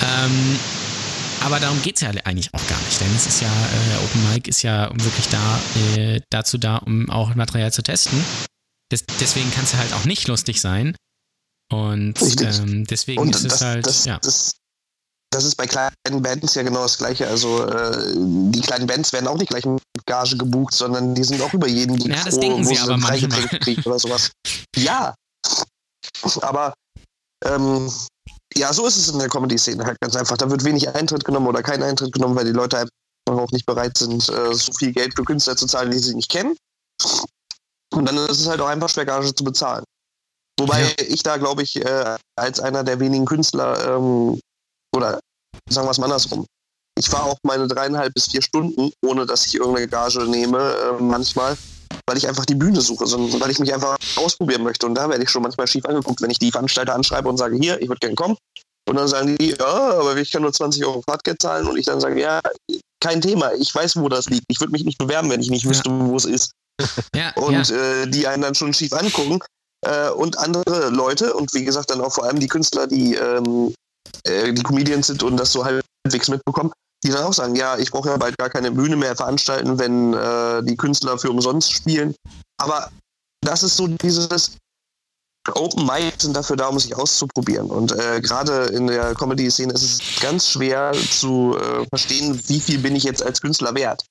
Ähm, 0.01 0.59
aber 1.41 1.59
darum 1.59 1.81
geht 1.81 1.95
es 1.95 2.01
ja 2.01 2.09
eigentlich 2.23 2.53
auch 2.53 2.67
gar 2.67 2.79
nicht, 2.81 2.99
denn 2.99 3.15
es 3.15 3.27
ist 3.27 3.41
ja, 3.41 3.47
äh, 3.47 4.03
Open 4.03 4.33
Mic 4.33 4.49
ist 4.49 4.63
ja 4.63 4.89
wirklich 4.93 5.27
da, 5.29 5.59
äh, 5.95 6.21
dazu 6.29 6.57
da, 6.57 6.77
um 6.77 7.09
auch 7.09 7.35
Material 7.35 7.71
zu 7.71 7.83
testen. 7.83 8.23
Des, 8.91 9.05
deswegen 9.19 9.51
kann 9.51 9.63
es 9.63 9.75
halt 9.75 9.93
auch 9.93 10.05
nicht 10.05 10.27
lustig 10.27 10.61
sein. 10.61 10.95
Und 11.71 12.15
ähm, 12.41 12.85
deswegen 12.85 13.21
und 13.21 13.35
ist 13.35 13.45
das, 13.45 13.55
es 13.55 13.61
halt, 13.61 13.85
das, 13.85 14.05
ja. 14.05 14.19
Das, 14.19 14.51
das 15.31 15.43
ist 15.43 15.55
bei 15.55 15.67
kleinen 15.67 16.21
Bands 16.21 16.55
ja 16.55 16.63
genau 16.63 16.83
das 16.83 16.97
Gleiche. 16.97 17.27
Also 17.27 17.65
äh, 17.65 18.13
die 18.15 18.61
kleinen 18.61 18.87
Bands 18.87 19.11
werden 19.11 19.27
auch 19.27 19.37
nicht 19.37 19.49
gleich 19.49 19.65
mit 19.65 19.81
Gage 20.05 20.37
gebucht, 20.37 20.73
sondern 20.73 21.13
die 21.13 21.23
sind 21.23 21.41
auch 21.41 21.53
über 21.53 21.67
jeden 21.67 21.97
Gig 21.97 22.07
Ja, 22.07 22.23
das 22.23 22.39
denken 22.39 22.63
sie 22.63 22.79
aber 22.79 22.97
manchmal. 22.97 23.43
oder 23.85 23.99
sowas. 23.99 24.31
Ja, 24.75 25.13
aber 26.41 26.73
ähm, 27.43 27.91
ja, 28.55 28.71
so 28.73 28.85
ist 28.85 28.97
es 28.97 29.09
in 29.09 29.19
der 29.19 29.29
Comedy-Szene 29.29 29.85
halt 29.85 29.99
ganz 29.99 30.15
einfach. 30.15 30.37
Da 30.37 30.49
wird 30.49 30.63
wenig 30.63 30.87
Eintritt 30.95 31.25
genommen 31.25 31.47
oder 31.47 31.61
kein 31.63 31.83
Eintritt 31.83 32.13
genommen, 32.13 32.35
weil 32.35 32.45
die 32.45 32.51
Leute 32.51 32.79
einfach 32.79 33.43
auch 33.43 33.51
nicht 33.51 33.65
bereit 33.65 33.97
sind, 33.97 34.27
äh, 34.29 34.53
so 34.53 34.71
viel 34.73 34.93
Geld 34.93 35.13
für 35.15 35.23
Künstler 35.23 35.55
zu 35.57 35.67
zahlen, 35.67 35.91
die 35.91 35.99
sie 35.99 36.15
nicht 36.15 36.29
kennen. 36.31 36.55
Und 37.93 38.05
dann 38.05 38.17
ist 38.17 38.39
es 38.39 38.47
halt 38.47 38.61
auch 38.61 38.67
einfach 38.67 38.89
schwer, 38.89 39.05
Gage 39.05 39.33
zu 39.33 39.43
bezahlen. 39.43 39.83
Wobei 40.59 40.81
Ja. 40.81 40.89
ich 41.07 41.23
da, 41.23 41.37
glaube 41.37 41.63
ich, 41.63 41.75
äh, 41.75 42.17
als 42.35 42.59
einer 42.59 42.83
der 42.83 42.99
wenigen 42.99 43.25
Künstler, 43.25 43.95
ähm, 43.97 44.39
oder 44.95 45.19
sagen 45.69 45.87
wir 45.87 45.91
es 45.91 45.97
mal 45.97 46.05
andersrum, 46.05 46.45
ich 46.97 47.07
fahre 47.07 47.29
auch 47.29 47.37
meine 47.43 47.67
dreieinhalb 47.67 48.13
bis 48.13 48.27
vier 48.27 48.41
Stunden, 48.41 48.91
ohne 49.05 49.25
dass 49.25 49.45
ich 49.45 49.55
irgendeine 49.55 49.87
Gage 49.87 50.23
nehme, 50.27 50.57
äh, 50.57 51.01
manchmal, 51.01 51.55
weil 52.07 52.17
ich 52.17 52.27
einfach 52.27 52.45
die 52.45 52.55
Bühne 52.55 52.81
suche, 52.81 53.05
sondern 53.05 53.39
weil 53.39 53.51
ich 53.51 53.59
mich 53.59 53.73
einfach 53.73 53.97
ausprobieren 54.15 54.63
möchte. 54.63 54.85
Und 54.85 54.95
da 54.95 55.09
werde 55.09 55.23
ich 55.23 55.29
schon 55.29 55.41
manchmal 55.41 55.67
schief 55.67 55.85
angeguckt, 55.85 56.21
wenn 56.21 56.29
ich 56.29 56.39
die 56.39 56.51
Veranstalter 56.51 56.95
anschreibe 56.95 57.29
und 57.29 57.37
sage, 57.37 57.57
hier, 57.57 57.81
ich 57.81 57.87
würde 57.87 57.99
gerne 57.99 58.15
kommen. 58.15 58.37
Und 58.87 58.95
dann 58.95 59.07
sagen 59.07 59.35
die, 59.37 59.55
ja, 59.59 59.65
aber 59.65 60.15
ich 60.15 60.31
kann 60.31 60.41
nur 60.41 60.53
20 60.53 60.85
Euro 60.85 61.01
Fahrtgeld 61.01 61.41
zahlen. 61.41 61.67
Und 61.67 61.77
ich 61.77 61.85
dann 61.85 61.99
sage, 61.99 62.21
ja, 62.21 62.39
kein 63.01 63.21
Thema, 63.21 63.53
ich 63.53 63.73
weiß, 63.73 63.97
wo 63.97 64.07
das 64.09 64.29
liegt. 64.29 64.45
Ich 64.47 64.59
würde 64.59 64.71
mich 64.71 64.85
nicht 64.85 64.97
bewerben, 64.97 65.29
wenn 65.29 65.41
ich 65.41 65.49
nicht 65.49 65.67
wüsste, 65.67 65.89
wo 65.89 66.15
es 66.15 66.25
ist 66.25 66.51
ja, 67.15 67.33
ja. 67.35 67.43
und 67.43 67.69
äh, 67.69 68.07
die 68.07 68.27
einen 68.27 68.43
dann 68.43 68.55
schon 68.55 68.73
schief 68.73 68.93
angucken. 68.93 69.39
Äh, 69.85 70.09
und 70.09 70.37
andere 70.39 70.89
Leute, 70.89 71.33
und 71.33 71.53
wie 71.53 71.63
gesagt, 71.63 71.91
dann 71.91 72.01
auch 72.01 72.13
vor 72.13 72.23
allem 72.23 72.39
die 72.39 72.47
Künstler, 72.47 72.87
die 72.87 73.15
ähm, 73.15 73.73
äh, 74.23 74.53
die 74.53 74.63
Comedians 74.63 75.07
sind 75.07 75.21
und 75.23 75.37
das 75.37 75.51
so 75.51 75.63
halbwegs 75.63 76.29
mitbekommen, 76.29 76.71
die 77.03 77.09
dann 77.09 77.23
auch 77.23 77.33
sagen, 77.33 77.55
ja, 77.55 77.77
ich 77.77 77.91
brauche 77.91 78.09
ja 78.09 78.17
bald 78.17 78.37
gar 78.37 78.49
keine 78.49 78.71
Bühne 78.71 78.95
mehr 78.95 79.15
veranstalten, 79.15 79.77
wenn 79.79 80.13
äh, 80.13 80.63
die 80.63 80.77
Künstler 80.77 81.17
für 81.17 81.29
umsonst 81.29 81.71
spielen. 81.71 82.15
Aber 82.59 82.89
das 83.41 83.63
ist 83.63 83.77
so 83.77 83.87
dieses 83.87 84.57
Open 85.53 85.85
Mic 85.85 86.13
sind 86.19 86.35
dafür 86.35 86.57
da, 86.57 86.67
um 86.67 86.79
sich 86.79 86.95
auszuprobieren. 86.95 87.69
Und 87.69 87.93
äh, 87.93 88.19
gerade 88.21 88.65
in 88.65 88.87
der 88.87 89.15
Comedy-Szene 89.15 89.73
ist 89.73 89.83
es 89.83 90.19
ganz 90.19 90.49
schwer 90.49 90.91
zu 91.11 91.57
äh, 91.57 91.85
verstehen, 91.87 92.39
wie 92.47 92.59
viel 92.59 92.79
bin 92.79 92.95
ich 92.95 93.03
jetzt 93.03 93.23
als 93.23 93.41
Künstler 93.41 93.73
wert. 93.75 94.03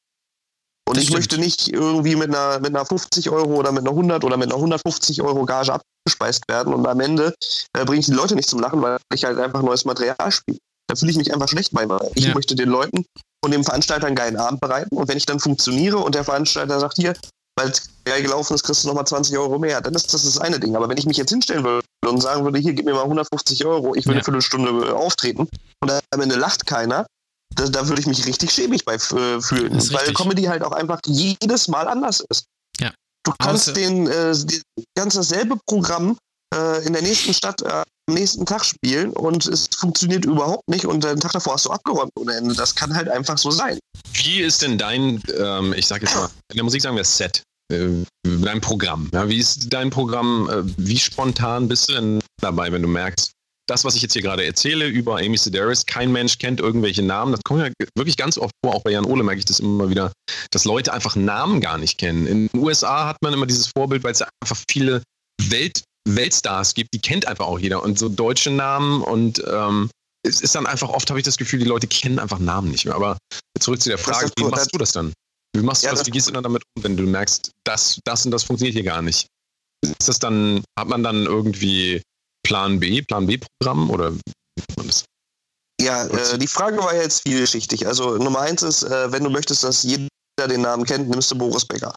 Und 0.88 0.96
Das 0.96 1.02
ich 1.02 1.08
stimmt. 1.08 1.18
möchte 1.18 1.38
nicht 1.38 1.68
irgendwie 1.72 2.14
mit 2.14 2.28
einer, 2.34 2.60
mit 2.60 2.74
einer 2.74 2.86
50 2.86 3.28
Euro 3.30 3.56
oder 3.56 3.72
mit 3.72 3.82
einer 3.82 3.90
100 3.90 4.24
oder 4.24 4.36
mit 4.36 4.46
einer 4.46 4.54
150 4.54 5.20
Euro 5.22 5.44
Gage 5.44 5.74
abgespeist 5.74 6.44
werden 6.48 6.72
und 6.72 6.86
am 6.86 7.00
Ende 7.00 7.34
äh, 7.74 7.84
bringe 7.84 8.00
ich 8.00 8.06
die 8.06 8.12
Leute 8.12 8.36
nicht 8.36 8.48
zum 8.48 8.60
Lachen, 8.60 8.80
weil 8.80 8.96
ich 9.12 9.24
halt 9.24 9.38
einfach 9.38 9.62
neues 9.62 9.84
Material 9.84 10.30
spiele. 10.30 10.58
Da 10.88 10.96
fühle 10.96 11.10
ich 11.10 11.16
mich 11.18 11.32
einfach 11.32 11.48
schlecht 11.48 11.72
bei. 11.72 11.86
mir. 11.86 11.98
Ich 12.14 12.24
Ja. 12.26 12.34
möchte 12.34 12.54
den 12.54 12.68
Leuten 12.68 13.04
und 13.44 13.50
dem 13.50 13.64
Veranstalter 13.64 14.06
einen 14.06 14.16
geilen 14.16 14.36
Abend 14.36 14.60
bereiten 14.60 14.96
und 14.96 15.08
wenn 15.08 15.16
ich 15.16 15.26
dann 15.26 15.40
funktioniere 15.40 15.98
und 15.98 16.14
der 16.14 16.24
Veranstalter 16.24 16.78
sagt, 16.80 16.96
hier, 16.96 17.14
weil 17.58 17.70
es 17.70 17.88
geil 18.04 18.22
gelaufen 18.22 18.54
ist, 18.54 18.62
kriegst 18.64 18.84
du 18.84 18.88
nochmal 18.88 19.06
20 19.06 19.36
Euro 19.38 19.58
mehr, 19.58 19.80
dann 19.80 19.94
ist 19.94 20.12
das 20.12 20.24
das 20.24 20.38
eine 20.38 20.60
Ding. 20.60 20.76
Aber 20.76 20.88
wenn 20.88 20.98
ich 20.98 21.06
mich 21.06 21.16
jetzt 21.16 21.30
hinstellen 21.30 21.64
würde 21.64 21.86
und 22.06 22.20
sagen 22.22 22.44
würde, 22.44 22.58
hier, 22.58 22.74
gib 22.74 22.84
mir 22.84 22.92
mal 22.94 23.04
150 23.04 23.64
Euro, 23.64 23.94
ich 23.94 24.04
will 24.06 24.12
Ja. 24.12 24.18
eine 24.18 24.24
Viertelstunde 24.24 24.88
äh, 24.88 24.90
auftreten 24.92 25.48
und 25.82 25.90
am 25.90 26.20
Ende 26.20 26.36
lacht 26.36 26.66
keiner, 26.66 27.06
da, 27.54 27.66
da 27.68 27.88
würde 27.88 28.00
ich 28.00 28.06
mich 28.06 28.26
richtig 28.26 28.50
schäbig 28.52 28.84
bei 28.84 28.94
äh, 28.94 28.98
fühlen, 28.98 29.72
weil 29.72 29.78
richtig. 29.98 30.14
Comedy 30.16 30.42
halt 30.44 30.62
auch 30.62 30.72
einfach 30.72 31.00
jedes 31.06 31.68
Mal 31.68 31.88
anders 31.88 32.20
ist. 32.28 32.44
Ja. 32.78 32.92
Du 33.24 33.32
kannst 33.38 33.70
Außer- 33.70 33.72
den 33.72 34.06
äh, 34.06 34.34
die, 34.36 34.62
ganz 34.96 35.14
dasselbe 35.14 35.56
Programm 35.66 36.16
äh, 36.54 36.86
in 36.86 36.92
der 36.92 37.02
nächsten 37.02 37.34
Stadt 37.34 37.62
äh, 37.62 37.82
am 38.08 38.14
nächsten 38.14 38.46
Tag 38.46 38.64
spielen 38.64 39.10
und 39.12 39.46
es 39.46 39.68
funktioniert 39.76 40.24
überhaupt 40.24 40.68
nicht 40.68 40.86
und 40.86 41.02
den 41.02 41.18
Tag 41.18 41.32
davor 41.32 41.54
hast 41.54 41.66
du 41.66 41.70
abgeräumt 41.70 42.12
ohne 42.16 42.34
Ende. 42.34 42.54
Das 42.54 42.74
kann 42.74 42.94
halt 42.94 43.08
einfach 43.08 43.36
so 43.36 43.50
sein. 43.50 43.78
Wie 44.12 44.40
ist 44.40 44.62
denn 44.62 44.78
dein, 44.78 45.22
ähm, 45.38 45.74
ich 45.76 45.86
sag 45.86 46.02
jetzt 46.02 46.14
mal, 46.14 46.30
in 46.50 46.56
der 46.56 46.64
Musik 46.64 46.82
sagen 46.82 46.96
wir 46.96 47.04
Set, 47.04 47.42
äh, 47.72 47.88
dein 48.22 48.60
Programm? 48.60 49.10
Ja, 49.12 49.28
wie 49.28 49.38
ist 49.38 49.72
dein 49.72 49.90
Programm, 49.90 50.48
äh, 50.48 50.62
wie 50.76 50.98
spontan 50.98 51.68
bist 51.68 51.88
du 51.88 51.94
denn 51.94 52.20
dabei, 52.40 52.70
wenn 52.70 52.82
du 52.82 52.88
merkst, 52.88 53.32
das, 53.68 53.84
was 53.84 53.96
ich 53.96 54.02
jetzt 54.02 54.12
hier 54.12 54.22
gerade 54.22 54.44
erzähle 54.44 54.86
über 54.86 55.18
Amy 55.18 55.36
Sedaris, 55.36 55.86
kein 55.86 56.12
Mensch 56.12 56.38
kennt 56.38 56.60
irgendwelche 56.60 57.02
Namen. 57.02 57.32
Das 57.32 57.40
kommt 57.42 57.60
ja 57.60 57.70
wirklich 57.96 58.16
ganz 58.16 58.38
oft 58.38 58.54
vor, 58.64 58.74
auch 58.74 58.82
bei 58.82 58.92
Jan 58.92 59.04
Ole 59.04 59.24
merke 59.24 59.40
ich 59.40 59.44
das 59.44 59.58
immer 59.58 59.90
wieder, 59.90 60.12
dass 60.52 60.64
Leute 60.64 60.92
einfach 60.92 61.16
Namen 61.16 61.60
gar 61.60 61.76
nicht 61.76 61.98
kennen. 61.98 62.26
In 62.26 62.46
den 62.46 62.60
USA 62.60 63.08
hat 63.08 63.16
man 63.22 63.32
immer 63.32 63.46
dieses 63.46 63.66
Vorbild, 63.76 64.04
weil 64.04 64.12
es 64.12 64.22
einfach 64.22 64.62
viele 64.70 65.02
Welt, 65.42 65.82
Weltstars 66.06 66.74
gibt, 66.74 66.94
die 66.94 67.00
kennt 67.00 67.26
einfach 67.26 67.46
auch 67.46 67.58
jeder. 67.58 67.82
Und 67.82 67.98
so 67.98 68.08
deutsche 68.08 68.50
Namen 68.50 69.02
und 69.02 69.42
ähm, 69.46 69.90
es 70.26 70.40
ist 70.40 70.54
dann 70.54 70.66
einfach 70.66 70.88
oft, 70.88 71.08
habe 71.10 71.20
ich 71.20 71.24
das 71.24 71.36
Gefühl, 71.36 71.60
die 71.60 71.64
Leute 71.66 71.86
kennen 71.86 72.18
einfach 72.18 72.38
Namen 72.38 72.70
nicht 72.70 72.84
mehr. 72.84 72.94
Aber 72.94 73.16
zurück 73.60 73.80
zu 73.80 73.88
der 73.88 73.98
Frage, 73.98 74.30
wie 74.36 74.44
machst 74.44 74.72
du 74.72 74.78
das 74.78 74.92
dann? 74.92 75.12
Wie 75.56 75.62
machst 75.62 75.82
du 75.82 75.86
Ja, 75.86 75.92
das, 75.92 76.00
das- 76.00 76.06
wie 76.06 76.10
gehst 76.12 76.28
du 76.28 76.32
dann 76.32 76.42
damit 76.42 76.62
um, 76.76 76.82
wenn 76.84 76.96
du 76.96 77.04
merkst, 77.04 77.50
das, 77.64 78.00
das 78.04 78.24
und 78.24 78.30
das 78.32 78.42
funktioniert 78.44 78.74
hier 78.74 78.82
gar 78.84 79.02
nicht? 79.02 79.26
Ist 79.84 80.08
das 80.08 80.18
dann, 80.18 80.64
hat 80.78 80.88
man 80.88 81.02
dann 81.02 81.26
irgendwie 81.26 82.02
Plan 82.44 82.80
B, 82.80 83.02
Plan 83.02 83.26
B-Programm 83.26 83.90
oder 83.90 84.14
wie 84.14 84.20
macht 84.58 84.76
man 84.78 84.86
das? 84.86 85.04
Ja, 85.80 86.06
äh, 86.06 86.38
die 86.38 86.46
Frage 86.46 86.78
war 86.78 86.94
jetzt 86.94 87.22
vielschichtig. 87.28 87.86
Also 87.86 88.16
Nummer 88.16 88.40
eins 88.40 88.62
ist, 88.62 88.82
äh, 88.82 89.12
wenn 89.12 89.22
du 89.22 89.30
möchtest, 89.30 89.62
dass 89.62 89.82
jeder 89.82 90.08
den 90.48 90.62
Namen 90.62 90.84
kennt, 90.84 91.08
nimmst 91.08 91.30
du 91.30 91.36
Boris 91.36 91.64
Becker. 91.64 91.94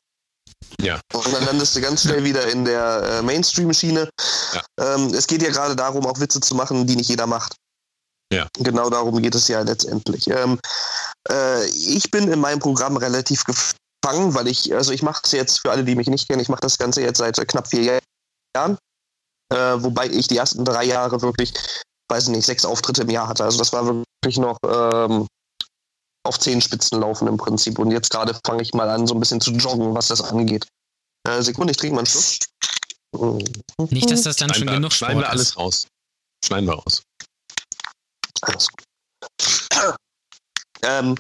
Ja. 0.82 1.00
Und 1.14 1.34
dann 1.34 1.46
landest 1.46 1.76
du 1.76 1.82
ganz 1.82 2.04
schnell 2.04 2.24
wieder 2.24 2.48
in 2.50 2.66
der 2.66 3.04
äh, 3.04 3.22
Mainstream-Schiene. 3.22 4.10
Ja. 4.54 4.96
Ähm, 4.96 5.14
es 5.14 5.28
geht 5.28 5.42
ja 5.42 5.50
gerade 5.50 5.76
darum, 5.76 6.06
auch 6.06 6.20
Witze 6.20 6.40
zu 6.40 6.56
machen, 6.56 6.88
die 6.88 6.96
nicht 6.96 7.10
jeder 7.10 7.28
macht. 7.28 7.56
Ja. 8.32 8.48
Genau 8.60 8.90
darum 8.90 9.22
geht 9.22 9.36
es 9.36 9.48
ja 9.48 9.62
letztendlich. 9.62 10.28
Ähm, 10.30 10.60
äh, 11.30 11.66
ich 11.66 12.10
bin 12.12 12.32
in 12.32 12.40
meinem 12.40 12.60
Programm 12.60 12.96
relativ 12.98 13.44
gefangen, 13.44 14.34
weil 14.36 14.48
ich, 14.48 14.74
also 14.74 14.92
ich 14.92 15.02
mache 15.02 15.22
es 15.24 15.32
jetzt 15.32 15.62
für 15.62 15.72
alle, 15.72 15.84
die 15.84 15.96
mich 15.96 16.08
nicht 16.08 16.28
kennen, 16.28 16.42
ich 16.42 16.50
mache 16.50 16.62
das 16.62 16.78
Ganze 16.78 17.02
jetzt 17.02 17.18
seit 17.18 17.38
äh, 17.40 17.46
knapp 17.46 17.68
vier 17.68 18.00
Jahren. 18.56 18.78
Äh, 19.52 19.84
wobei 19.84 20.08
ich 20.08 20.28
die 20.28 20.38
ersten 20.38 20.64
drei 20.64 20.86
Jahre 20.86 21.22
wirklich, 21.22 21.54
weiß 22.10 22.28
nicht, 22.28 22.46
sechs 22.46 22.66
Auftritte 22.66 23.02
im 23.02 23.10
Jahr 23.10 23.28
hatte. 23.28 23.44
Also 23.44 23.58
das 23.58 23.74
war 23.74 23.86
wirklich 23.86 24.38
noch 24.38 24.58
ähm, 24.64 25.28
auf 26.30 26.40
zehn 26.40 26.62
Spitzen 26.62 27.02
laufen 27.02 27.28
im 27.28 27.38
Prinzip. 27.38 27.78
Und 27.80 27.92
jetzt 27.92 28.10
gerade 28.10 28.40
fange 28.46 28.62
ich 28.62 28.74
mal 28.74 28.90
an, 28.90 29.06
so 29.08 29.14
ein 29.16 29.20
bisschen 29.20 29.42
zu 29.42 29.52
joggen, 29.52 29.94
was 29.94 30.08
das 30.08 30.22
angeht. 30.22 30.66
Äh, 31.28 31.42
Sekunde, 31.42 31.72
ich 31.72 31.78
trinke 31.78 31.96
mal 31.96 32.02
einen 32.02 32.08
Schluck. 32.08 33.92
Nicht, 33.92 34.10
dass 34.10 34.22
das 34.22 34.38
dann 34.38 34.54
schon 34.54 34.64
Schneiden 34.64 34.68
wir, 34.68 34.76
genug 34.76 34.94
schneiden 34.94 35.18
Sport 35.18 35.26
wir 35.26 35.30
alles 35.32 35.50
ist. 35.50 35.58
raus. 35.58 35.88
Schneiden 36.46 36.68
wir 36.68 36.76
raus. 36.76 37.02
Alles 38.42 38.68
gut. 38.68 39.96
ähm, 40.84 41.16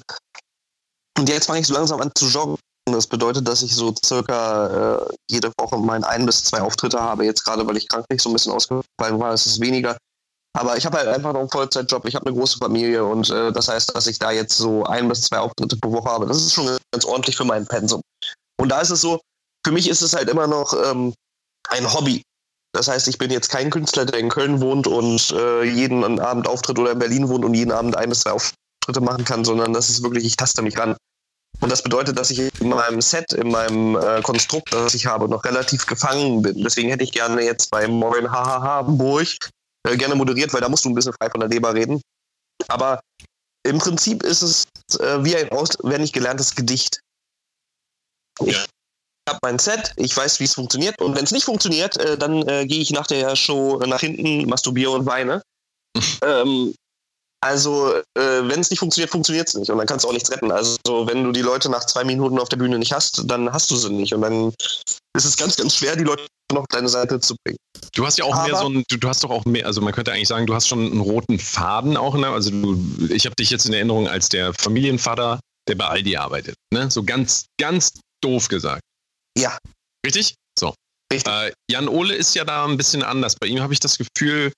und 1.17 1.27
jetzt 1.27 1.47
fange 1.47 1.59
ich 1.59 1.67
so 1.67 1.73
langsam 1.73 1.99
an 1.99 2.11
zu 2.15 2.27
joggen. 2.27 2.57
Das 2.85 3.07
bedeutet, 3.07 3.47
dass 3.47 3.61
ich 3.61 3.75
so 3.75 3.93
circa 4.03 4.97
äh, 4.97 5.13
jede 5.29 5.51
Woche 5.59 5.77
mein 5.77 6.03
ein 6.03 6.25
bis 6.25 6.43
zwei 6.43 6.61
Auftritte 6.61 6.99
habe. 6.99 7.25
Jetzt 7.25 7.43
gerade, 7.43 7.67
weil 7.67 7.77
ich 7.77 7.87
kranklich 7.87 8.21
so 8.21 8.29
ein 8.29 8.33
bisschen 8.33 8.51
ausgefallen 8.53 9.19
war, 9.19 9.33
ist 9.33 9.45
es 9.45 9.59
weniger. 9.59 9.97
Aber 10.53 10.77
ich 10.77 10.85
habe 10.85 10.97
halt 10.97 11.07
einfach 11.07 11.33
noch 11.33 11.41
einen 11.41 11.49
Vollzeitjob. 11.49 12.05
Ich 12.05 12.15
habe 12.15 12.25
eine 12.25 12.35
große 12.35 12.57
Familie 12.57 13.05
und 13.05 13.29
äh, 13.29 13.51
das 13.51 13.67
heißt, 13.67 13.95
dass 13.95 14.07
ich 14.07 14.17
da 14.17 14.31
jetzt 14.31 14.57
so 14.57 14.83
ein 14.85 15.07
bis 15.07 15.21
zwei 15.21 15.39
Auftritte 15.39 15.77
pro 15.77 15.91
Woche 15.91 16.09
habe. 16.09 16.25
Das 16.25 16.37
ist 16.37 16.53
schon 16.53 16.77
ganz 16.91 17.05
ordentlich 17.05 17.37
für 17.37 17.45
meinen 17.45 17.67
Pensum. 17.67 18.01
Und 18.59 18.69
da 18.69 18.81
ist 18.81 18.89
es 18.89 19.01
so, 19.01 19.21
für 19.65 19.71
mich 19.71 19.87
ist 19.87 20.01
es 20.01 20.13
halt 20.13 20.29
immer 20.29 20.47
noch 20.47 20.73
ähm, 20.73 21.13
ein 21.69 21.93
Hobby. 21.93 22.23
Das 22.73 22.87
heißt, 22.87 23.07
ich 23.07 23.17
bin 23.17 23.31
jetzt 23.31 23.49
kein 23.49 23.69
Künstler, 23.69 24.05
der 24.05 24.19
in 24.19 24.29
Köln 24.29 24.61
wohnt 24.61 24.87
und 24.87 25.31
äh, 25.31 25.63
jeden 25.63 26.19
Abend 26.19 26.47
auftritt 26.47 26.77
oder 26.77 26.91
in 26.91 26.99
Berlin 26.99 27.29
wohnt 27.29 27.45
und 27.45 27.53
jeden 27.53 27.71
Abend 27.71 27.95
ein 27.97 28.09
bis 28.09 28.21
zwei 28.21 28.31
Auftritte 28.31 29.01
machen 29.01 29.25
kann, 29.25 29.43
sondern 29.43 29.73
das 29.73 29.89
ist 29.89 30.03
wirklich, 30.03 30.25
ich 30.25 30.37
taste 30.37 30.61
mich 30.61 30.77
ran. 30.77 30.95
Und 31.61 31.71
das 31.71 31.83
bedeutet, 31.83 32.17
dass 32.17 32.31
ich 32.31 32.39
in 32.61 32.69
meinem 32.69 33.01
Set, 33.01 33.33
in 33.33 33.49
meinem 33.49 33.97
äh, 33.97 34.21
Konstrukt, 34.21 34.71
das 34.71 34.93
ich 34.93 35.07
habe, 35.07 35.27
noch 35.27 35.43
relativ 35.43 35.85
gefangen 35.87 36.41
bin. 36.41 36.63
Deswegen 36.63 36.89
hätte 36.89 37.03
ich 37.03 37.11
gerne 37.11 37.43
jetzt 37.43 37.69
bei 37.69 37.87
Moin 37.87 38.31
Hahaha 38.31 38.61
Hamburg 38.61 39.27
äh, 39.87 39.97
gerne 39.97 40.15
moderiert, 40.15 40.53
weil 40.53 40.61
da 40.61 40.69
musst 40.69 40.85
du 40.85 40.89
ein 40.89 40.95
bisschen 40.95 41.13
frei 41.13 41.29
von 41.29 41.39
der 41.39 41.49
Leber 41.49 41.73
reden. 41.73 42.01
Aber 42.67 42.99
im 43.63 43.77
Prinzip 43.77 44.23
ist 44.23 44.41
es 44.41 44.65
äh, 44.99 45.23
wie 45.23 45.35
ein 45.35 45.49
auswendig 45.51 46.13
gelerntes 46.13 46.55
Gedicht. 46.55 46.99
Ich 48.45 48.53
Ja. 48.55 48.65
habe 49.29 49.39
mein 49.41 49.59
Set, 49.59 49.93
ich 49.97 50.15
weiß, 50.15 50.39
wie 50.39 50.45
es 50.45 50.53
funktioniert. 50.53 50.99
Und 51.01 51.15
wenn 51.15 51.23
es 51.23 51.31
nicht 51.31 51.45
funktioniert, 51.45 51.97
äh, 51.97 52.17
dann 52.17 52.47
äh, 52.47 52.65
gehe 52.65 52.81
ich 52.81 52.91
nach 52.91 53.07
der 53.07 53.35
Show 53.35 53.77
nach 53.85 53.99
hinten, 53.99 54.49
masturbiere 54.49 54.91
und 54.91 55.05
weine. 55.05 55.41
ähm, 56.23 56.73
also, 57.41 57.95
äh, 57.95 58.03
wenn 58.15 58.59
es 58.59 58.69
nicht 58.69 58.79
funktioniert, 58.79 59.11
funktioniert 59.11 59.47
es 59.47 59.55
nicht. 59.55 59.69
Und 59.69 59.77
dann 59.77 59.87
kannst 59.87 60.03
du 60.03 60.09
auch 60.09 60.13
nichts 60.13 60.29
retten. 60.29 60.51
Also, 60.51 60.77
wenn 60.85 61.23
du 61.23 61.31
die 61.31 61.41
Leute 61.41 61.69
nach 61.69 61.85
zwei 61.85 62.03
Minuten 62.03 62.37
auf 62.37 62.49
der 62.49 62.57
Bühne 62.57 62.77
nicht 62.77 62.91
hast, 62.91 63.23
dann 63.25 63.51
hast 63.51 63.71
du 63.71 63.77
sie 63.77 63.89
nicht. 63.89 64.13
Und 64.13 64.21
dann 64.21 64.53
ist 65.15 65.25
es 65.25 65.37
ganz, 65.37 65.55
ganz 65.55 65.75
schwer, 65.75 65.95
die 65.95 66.03
Leute 66.03 66.25
noch 66.51 66.65
deine 66.67 66.89
Seite 66.89 67.19
zu 67.19 67.35
bringen. 67.43 67.57
Du 67.93 68.05
hast 68.05 68.17
ja 68.17 68.25
auch 68.25 68.35
mehr 68.45 68.55
Aber- 68.55 68.63
so 68.63 68.69
ein, 68.69 68.83
du, 68.89 68.97
du 68.97 69.07
hast 69.09 69.23
doch 69.23 69.29
auch 69.29 69.45
mehr, 69.45 69.65
also 69.65 69.81
man 69.81 69.93
könnte 69.93 70.11
eigentlich 70.11 70.27
sagen, 70.27 70.45
du 70.47 70.53
hast 70.55 70.67
schon 70.67 70.91
einen 70.91 71.01
roten 71.01 71.39
Faden 71.39 71.97
auch, 71.97 72.15
ne? 72.15 72.27
Also 72.27 72.51
du, 72.51 72.83
ich 73.09 73.25
habe 73.25 73.35
dich 73.35 73.49
jetzt 73.49 73.65
in 73.65 73.73
Erinnerung 73.73 74.07
als 74.07 74.29
der 74.29 74.53
Familienvater, 74.53 75.39
der 75.67 75.75
bei 75.75 75.85
Aldi 75.85 76.17
arbeitet, 76.17 76.55
ne? 76.73 76.89
So 76.89 77.03
ganz, 77.03 77.45
ganz 77.59 77.99
doof 78.23 78.47
gesagt. 78.47 78.81
Ja. 79.37 79.57
Richtig? 80.05 80.35
So. 80.57 80.73
Äh, 81.11 81.51
Jan 81.69 81.87
Ole 81.87 82.15
ist 82.15 82.35
ja 82.35 82.43
da 82.45 82.65
ein 82.65 82.77
bisschen 82.77 83.03
anders. 83.03 83.35
Bei 83.35 83.47
ihm 83.47 83.61
habe 83.61 83.73
ich 83.73 83.79
das 83.79 83.97
Gefühl, 83.97 84.51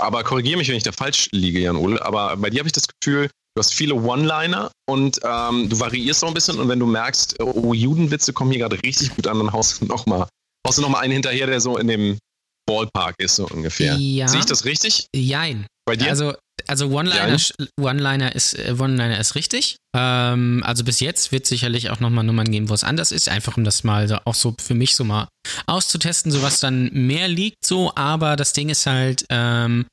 aber 0.00 0.22
korrigiere 0.24 0.58
mich, 0.58 0.68
wenn 0.68 0.76
ich 0.76 0.82
da 0.82 0.92
falsch 0.92 1.28
liege, 1.32 1.60
Jan 1.60 1.76
Ole, 1.76 2.04
aber 2.04 2.36
bei 2.36 2.50
dir 2.50 2.58
habe 2.60 2.68
ich 2.68 2.72
das 2.72 2.86
Gefühl, 2.88 3.28
du 3.54 3.60
hast 3.60 3.72
viele 3.72 3.94
One-Liner 3.94 4.70
und 4.88 5.20
ähm, 5.22 5.68
du 5.68 5.78
variierst 5.78 6.20
so 6.20 6.26
ein 6.26 6.34
bisschen 6.34 6.58
und 6.58 6.68
wenn 6.68 6.80
du 6.80 6.86
merkst, 6.86 7.40
oh, 7.40 7.72
Judenwitze 7.72 8.32
kommen 8.32 8.50
hier 8.50 8.60
gerade 8.60 8.82
richtig 8.82 9.14
gut 9.14 9.26
an, 9.26 9.38
dann 9.38 9.52
haust 9.52 9.80
du 9.80 9.86
nochmal 9.86 10.26
haust 10.66 10.78
du 10.78 10.82
noch 10.82 10.88
mal 10.88 11.00
einen 11.00 11.12
hinterher, 11.12 11.46
der 11.46 11.60
so 11.60 11.76
in 11.78 11.88
dem 11.88 12.18
Ballpark 12.66 13.14
ist, 13.18 13.36
so 13.36 13.46
ungefähr. 13.46 13.96
Ja. 13.96 14.28
Sehe 14.28 14.40
ich 14.40 14.46
das 14.46 14.64
richtig? 14.64 15.06
Jein. 15.14 15.66
Bei 15.86 15.96
dir? 15.96 16.08
Also, 16.08 16.34
also 16.66 16.86
One-Liner 16.86 17.38
One 17.78 18.30
ist, 18.32 18.58
äh, 18.58 18.74
One 18.78 19.18
ist 19.18 19.34
richtig. 19.34 19.76
Ähm, 19.94 20.62
also 20.64 20.84
bis 20.84 21.00
jetzt 21.00 21.30
wird 21.30 21.46
sicherlich 21.46 21.90
auch 21.90 22.00
nochmal 22.00 22.24
Nummern 22.24 22.50
geben, 22.50 22.70
wo 22.70 22.74
es 22.74 22.84
anders 22.84 23.12
ist. 23.12 23.28
Einfach 23.28 23.56
um 23.56 23.64
das 23.64 23.84
mal 23.84 24.08
so, 24.08 24.16
auch 24.24 24.34
so 24.34 24.54
für 24.58 24.74
mich 24.74 24.94
so 24.94 25.04
mal 25.04 25.28
auszutesten, 25.66 26.32
so 26.32 26.42
was 26.42 26.60
dann 26.60 26.90
mehr 26.92 27.28
liegt 27.28 27.66
so. 27.66 27.92
Aber 27.94 28.36
das 28.36 28.54
Ding 28.54 28.70
ist 28.70 28.86
halt, 28.86 29.26
ähm, 29.28 29.86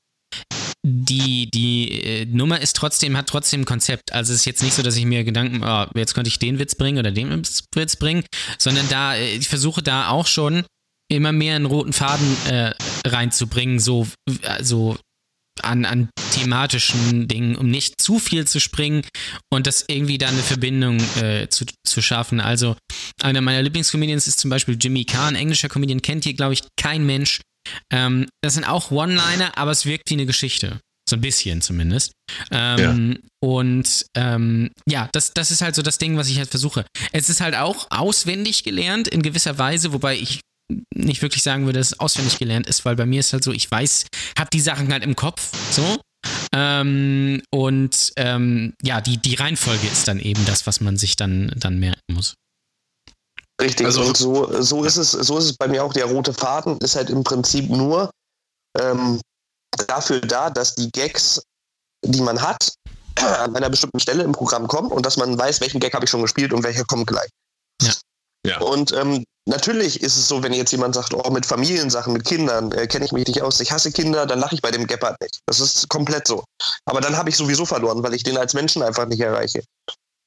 die, 0.84 1.50
die 1.52 2.02
äh, 2.02 2.26
Nummer 2.26 2.60
ist 2.60 2.76
trotzdem, 2.76 3.16
hat 3.16 3.28
trotzdem 3.28 3.62
ein 3.62 3.66
Konzept. 3.66 4.14
Also 4.14 4.34
es 4.34 4.40
ist 4.40 4.46
jetzt 4.46 4.64
nicht 4.64 4.74
so, 4.74 4.82
dass 4.82 4.96
ich 4.96 5.06
mir 5.06 5.24
Gedanken, 5.24 5.64
oh, 5.64 5.86
jetzt 5.96 6.16
könnte 6.16 6.30
ich 6.30 6.40
den 6.40 6.60
Witz 6.60 6.76
bringen 6.76 6.98
oder 6.98 7.12
den 7.12 7.44
Witz 7.76 7.96
bringen, 7.98 8.24
sondern 8.58 8.88
da, 8.90 9.16
äh, 9.16 9.36
ich 9.36 9.48
versuche 9.48 9.84
da 9.84 10.10
auch 10.10 10.28
schon 10.28 10.66
immer 11.12 11.32
mehr 11.32 11.56
einen 11.56 11.66
roten 11.66 11.94
Faden 11.94 12.38
äh, 12.48 12.74
reinzubringen, 13.06 13.80
so, 13.80 14.08
so 14.62 14.98
an, 15.62 15.86
an 15.86 16.10
thematischen 16.32 17.28
Dingen, 17.28 17.56
um 17.56 17.70
nicht 17.70 18.02
zu 18.02 18.20
viel 18.20 18.48
zu 18.48 18.60
springen 18.60 19.04
und 19.52 19.68
das 19.68 19.86
irgendwie 19.88 20.18
da 20.18 20.30
eine 20.30 20.42
Verbindung 20.42 21.00
äh, 21.22 21.48
zu, 21.50 21.66
zu 21.86 22.02
schaffen. 22.02 22.40
Also 22.40 22.76
einer 23.22 23.42
meiner 23.42 23.62
Lieblingscomedians 23.62 24.28
ist 24.28 24.40
zum 24.40 24.50
Beispiel 24.50 24.78
Jimmy 24.80 25.06
Kahn, 25.06 25.36
englischer 25.36 25.70
Comedian, 25.70 26.02
kennt 26.02 26.24
hier, 26.24 26.34
glaube 26.34 26.54
ich, 26.54 26.64
kein 26.78 27.06
Mensch. 27.06 27.42
Ähm, 27.92 28.28
das 28.42 28.56
sind 28.56 28.66
auch 28.66 28.92
One-Liner, 28.92 29.58
aber 29.58 29.72
es 29.72 29.86
wirkt 29.86 30.10
wie 30.10 30.16
eine 30.16 30.26
Geschichte. 30.26 30.80
So 31.10 31.18
ein 31.18 31.22
bisschen 31.22 31.62
zumindest. 31.62 32.14
Ähm, 32.52 33.12
ja. 33.12 33.30
Und 33.44 34.06
ähm, 34.16 34.70
ja, 34.88 35.10
das, 35.12 35.34
das 35.34 35.52
ist 35.52 35.62
halt 35.62 35.76
so 35.76 35.82
das 35.82 35.98
Ding, 35.98 36.16
was 36.16 36.30
ich 36.30 36.38
halt 36.38 36.50
versuche. 36.50 36.86
Es 37.12 37.30
ist 37.30 37.42
halt 37.42 37.56
auch 37.56 37.88
auswendig 37.90 38.64
gelernt 38.64 39.08
in 39.08 39.22
gewisser 39.22 39.58
Weise, 39.58 39.94
wobei 39.94 40.16
ich 40.16 40.40
nicht 40.96 41.22
wirklich 41.22 41.44
sagen 41.44 41.66
würde, 41.66 41.80
dass 41.80 41.92
es 41.92 42.00
auswendig 42.00 42.40
gelernt 42.40 42.68
ist, 42.68 42.86
weil 42.86 42.96
bei 42.96 43.06
mir 43.06 43.20
ist 43.20 43.34
halt 43.34 43.44
so, 43.44 43.52
ich 43.52 43.70
weiß, 43.70 44.06
hab 44.38 44.52
die 44.52 44.62
Sachen 44.62 44.92
halt 44.92 45.04
im 45.04 45.16
Kopf, 45.16 45.52
so. 45.72 46.00
Ähm, 46.54 47.42
und 47.50 48.14
ähm, 48.16 48.74
ja, 48.82 49.02
die, 49.02 49.18
die 49.18 49.36
Reihenfolge 49.36 49.88
ist 49.88 50.08
dann 50.08 50.20
eben 50.20 50.46
das, 50.46 50.68
was 50.68 50.80
man 50.80 50.98
sich 50.98 51.16
dann, 51.16 51.52
dann 51.58 51.80
merken 51.80 52.00
muss. 52.14 52.36
Richtig, 53.62 53.86
also, 53.86 54.02
und 54.02 54.18
so, 54.18 54.62
so, 54.62 54.84
ist 54.84 54.98
es, 54.98 55.12
so 55.12 55.38
ist 55.38 55.46
es 55.46 55.54
bei 55.58 55.68
mir 55.68 55.84
auch. 55.84 55.94
Der 55.94 56.06
rote 56.06 56.34
Faden 56.34 56.78
ist 56.80 56.96
halt 56.96 57.10
im 57.10 57.24
Prinzip 57.24 57.70
nur 57.70 58.10
ähm, 58.80 59.22
dafür 59.88 60.20
da, 60.22 60.50
dass 60.50 60.76
die 60.76 60.90
Gags, 60.92 61.42
die 62.04 62.22
man 62.22 62.42
hat, 62.42 62.74
an 63.20 63.56
einer 63.56 63.70
bestimmten 63.70 64.00
Stelle 64.00 64.24
im 64.24 64.32
Programm 64.32 64.68
kommen 64.68 64.92
und 64.92 65.06
dass 65.06 65.18
man 65.18 65.38
weiß, 65.38 65.62
welchen 65.62 65.80
Gag 65.80 65.94
habe 65.94 66.06
ich 66.06 66.10
schon 66.10 66.22
gespielt 66.22 66.54
und 66.54 66.64
welcher 66.64 66.86
kommt 66.86 67.08
gleich. 67.08 67.30
Ja. 67.82 67.94
ja. 68.48 68.60
Und 68.62 68.94
ähm, 68.94 69.24
natürlich 69.46 70.02
ist 70.02 70.18
es 70.18 70.28
so, 70.28 70.42
wenn 70.42 70.54
jetzt 70.54 70.72
jemand 70.72 70.96
sagt, 70.96 71.14
oh, 71.14 71.30
mit 71.30 71.46
Familiensachen, 71.46 72.14
mit 72.14 72.26
Kindern 72.26 72.72
äh, 72.72 72.88
kenne 72.88 73.06
ich 73.06 73.12
mich 73.12 73.28
nicht 73.28 73.42
aus, 73.42 73.60
ich 73.60 73.72
hasse 73.72 73.92
Kinder, 73.92 74.26
dann 74.26 74.40
lache 74.40 74.56
ich 74.56 74.62
bei 74.62 74.72
dem 74.72 74.88
Gepard 74.88 75.20
nicht. 75.22 75.40
Das 75.46 75.60
ist 75.60 75.90
komplett 75.90 76.28
so. 76.28 76.44
Aber 76.86 77.02
dann 77.02 77.18
habe 77.18 77.30
ich 77.30 77.38
sowieso 77.38 77.66
verloren, 77.66 78.02
weil 78.02 78.14
ich 78.14 78.24
den 78.24 78.38
als 78.38 78.54
Menschen 78.54 78.82
einfach 78.82 79.06
nicht 79.06 79.22
erreiche. 79.22 79.62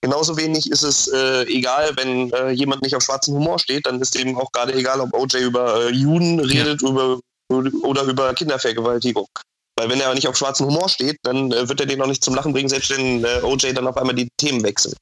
Genauso 0.04 0.36
wenig 0.36 0.70
ist 0.70 0.82
es 0.82 1.08
äh, 1.08 1.44
egal, 1.44 1.92
wenn 1.96 2.30
äh, 2.32 2.50
jemand 2.50 2.82
nicht 2.82 2.94
auf 2.94 3.02
schwarzen 3.02 3.34
Humor 3.34 3.58
steht, 3.58 3.86
dann 3.86 4.02
ist 4.02 4.14
eben 4.16 4.36
auch 4.36 4.52
gerade 4.52 4.74
egal, 4.74 5.00
ob 5.00 5.14
OJ 5.14 5.38
über 5.38 5.86
äh, 5.86 5.92
Juden 5.92 6.40
redet 6.40 6.82
ja. 6.82 6.88
über, 6.90 7.18
oder 7.48 8.02
über 8.02 8.34
Kindervergewaltigung. 8.34 9.26
Weil 9.78 9.88
wenn 9.88 10.02
er 10.02 10.12
nicht 10.12 10.28
auf 10.28 10.36
schwarzen 10.36 10.66
Humor 10.66 10.90
steht, 10.90 11.16
dann 11.22 11.50
äh, 11.52 11.66
wird 11.70 11.80
er 11.80 11.86
den 11.86 12.02
auch 12.02 12.06
nicht 12.06 12.22
zum 12.22 12.34
Lachen 12.34 12.52
bringen, 12.52 12.68
selbst 12.68 12.90
wenn 12.90 13.24
äh, 13.24 13.40
OJ 13.44 13.72
dann 13.72 13.86
auf 13.86 13.96
einmal 13.96 14.14
die 14.14 14.28
Themen 14.38 14.62
wechselt. 14.62 14.94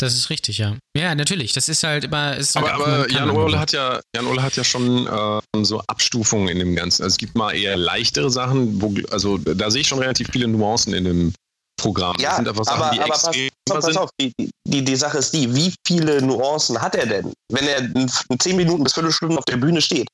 Das 0.00 0.14
ist 0.14 0.30
richtig, 0.30 0.56
ja. 0.56 0.78
Ja, 0.96 1.14
natürlich. 1.14 1.52
Das 1.52 1.68
ist 1.68 1.82
halt 1.82 2.04
immer. 2.04 2.38
Ist 2.38 2.56
aber, 2.56 2.72
halt 2.72 2.80
aber 2.80 3.10
Jan 3.10 3.28
Ole 3.28 3.58
hat 3.58 3.72
ja, 3.72 4.00
Jan 4.14 4.26
Ole 4.26 4.42
hat 4.42 4.56
ja 4.56 4.64
schon 4.64 5.06
äh, 5.06 5.62
so 5.62 5.82
Abstufungen 5.88 6.48
in 6.48 6.58
dem 6.58 6.74
Ganzen. 6.74 7.02
Also 7.02 7.12
es 7.12 7.18
gibt 7.18 7.34
mal 7.34 7.54
eher 7.54 7.76
leichtere 7.76 8.30
Sachen, 8.30 8.80
wo, 8.80 8.94
also 9.10 9.36
da 9.36 9.70
sehe 9.70 9.82
ich 9.82 9.88
schon 9.88 9.98
relativ 9.98 10.28
viele 10.32 10.48
Nuancen 10.48 10.94
in 10.94 11.04
dem 11.04 11.34
Programm. 11.76 12.16
Ja, 12.18 12.36
Sachen, 12.36 12.48
aber, 12.48 12.92
aber 12.92 13.06
pass, 13.06 13.22
pass, 13.22 13.84
pass 13.84 13.96
auf, 13.96 14.10
die, 14.20 14.32
die, 14.66 14.84
die 14.84 14.96
Sache 14.96 15.18
ist 15.18 15.32
die, 15.32 15.54
wie 15.54 15.72
viele 15.86 16.22
Nuancen 16.22 16.80
hat 16.80 16.94
er 16.94 17.06
denn? 17.06 17.32
Wenn 17.50 17.66
er 17.66 17.78
in 17.78 18.10
10 18.38 18.56
Minuten 18.56 18.84
bis 18.84 18.94
Viertelstunden 18.94 19.38
auf 19.38 19.44
der 19.44 19.56
Bühne 19.56 19.80
steht 19.80 20.08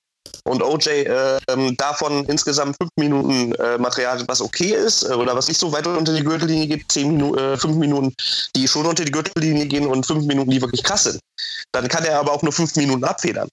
und 0.44 0.62
OJ 0.62 0.88
äh, 0.88 1.38
davon 1.76 2.24
insgesamt 2.26 2.76
5 2.80 2.90
Minuten 2.98 3.54
äh, 3.54 3.78
Material 3.78 4.22
was 4.26 4.40
okay 4.40 4.74
ist 4.74 5.04
äh, 5.04 5.14
oder 5.14 5.36
was 5.36 5.48
nicht 5.48 5.58
so 5.58 5.72
weit 5.72 5.86
unter 5.86 6.14
die 6.14 6.24
Gürtellinie 6.24 6.66
geht, 6.66 6.90
10 6.90 7.12
Minuten, 7.12 7.58
5 7.58 7.76
Minuten, 7.76 8.14
die 8.56 8.66
schon 8.66 8.86
unter 8.86 9.04
die 9.04 9.12
Gürtellinie 9.12 9.66
gehen 9.66 9.86
und 9.86 10.06
5 10.06 10.24
Minuten, 10.24 10.50
die 10.50 10.60
wirklich 10.60 10.82
krass 10.82 11.04
sind. 11.04 11.20
Dann 11.72 11.88
kann 11.88 12.04
er 12.04 12.18
aber 12.18 12.32
auch 12.32 12.42
nur 12.42 12.52
5 12.52 12.76
Minuten 12.76 13.04
abfedern. 13.04 13.48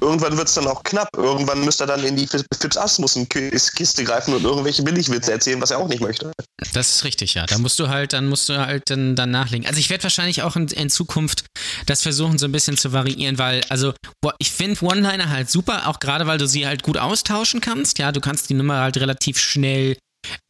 Irgendwann 0.00 0.36
wird 0.36 0.48
es 0.48 0.54
dann 0.54 0.66
auch 0.66 0.82
knapp. 0.82 1.08
Irgendwann 1.16 1.64
müsste 1.64 1.84
er 1.84 1.86
dann 1.88 2.04
in 2.04 2.16
die 2.16 2.26
Fips 2.26 2.76
Asmussen-Kiste 2.76 4.04
greifen 4.04 4.34
und 4.34 4.44
irgendwelche 4.44 4.82
Billigwitze 4.82 5.32
erzählen, 5.32 5.60
was 5.60 5.70
er 5.70 5.78
auch 5.78 5.88
nicht 5.88 6.00
möchte. 6.00 6.32
Das 6.72 6.88
ist 6.90 7.04
richtig, 7.04 7.34
ja. 7.34 7.46
Da 7.46 7.58
musst 7.58 7.78
du 7.78 7.88
halt, 7.88 8.12
dann 8.12 8.28
musst 8.28 8.48
du 8.48 8.58
halt 8.58 8.90
dann, 8.90 9.16
dann 9.16 9.30
nachlegen. 9.30 9.66
Also 9.66 9.80
ich 9.80 9.88
werde 9.88 10.04
wahrscheinlich 10.04 10.42
auch 10.42 10.56
in, 10.56 10.68
in, 10.68 10.90
Zukunft 10.90 11.44
das 11.86 12.02
versuchen, 12.02 12.38
so 12.38 12.46
ein 12.46 12.52
bisschen 12.52 12.76
zu 12.76 12.92
variieren, 12.92 13.38
weil, 13.38 13.62
also, 13.68 13.94
ich 14.38 14.50
finde 14.50 14.84
One-Liner 14.84 15.30
halt 15.30 15.50
super, 15.50 15.88
auch 15.88 16.00
gerade 16.00 16.26
weil 16.26 16.38
du 16.38 16.46
sie 16.46 16.66
halt 16.66 16.82
gut 16.82 16.98
austauschen 16.98 17.60
kannst. 17.60 17.98
Ja, 17.98 18.12
du 18.12 18.20
kannst 18.20 18.50
die 18.50 18.54
Nummer 18.54 18.80
halt 18.80 18.98
relativ 18.98 19.38
schnell 19.38 19.96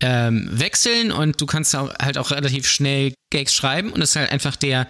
ähm, 0.03 0.49
wechseln 0.51 1.13
und 1.13 1.41
du 1.41 1.47
kannst 1.47 1.75
auch, 1.77 1.93
halt 2.01 2.19
auch 2.19 2.31
relativ 2.31 2.67
schnell 2.67 3.15
Gags 3.37 3.55
schreiben 3.55 3.93
und 3.93 4.01
es 4.01 4.11
ist 4.11 4.17
halt 4.17 4.33
einfach 4.33 4.57
der, 4.57 4.89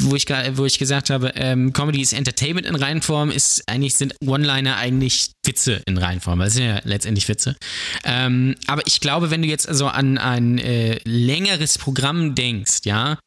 wo 0.00 0.16
ich, 0.16 0.26
wo 0.54 0.64
ich 0.64 0.78
gesagt 0.78 1.10
habe, 1.10 1.32
ähm, 1.36 1.72
Comedy 1.72 2.00
ist 2.00 2.14
Entertainment 2.14 2.66
in 2.66 2.74
Reihenform, 2.74 3.30
ist 3.30 3.62
eigentlich 3.68 3.94
sind 3.94 4.14
One-Liner 4.24 4.76
eigentlich 4.76 5.32
Witze 5.46 5.82
in 5.86 5.98
Reihenform, 5.98 6.38
das 6.38 6.54
sind 6.54 6.64
ja 6.64 6.80
letztendlich 6.84 7.28
Witze. 7.28 7.56
Ähm, 8.04 8.54
aber 8.66 8.82
ich 8.86 9.00
glaube, 9.00 9.30
wenn 9.30 9.42
du 9.42 9.48
jetzt 9.48 9.68
also 9.68 9.86
an 9.86 10.16
ein 10.16 10.58
äh, 10.58 10.98
längeres 11.04 11.76
Programm 11.76 12.34
denkst, 12.34 12.80
ja, 12.84 13.18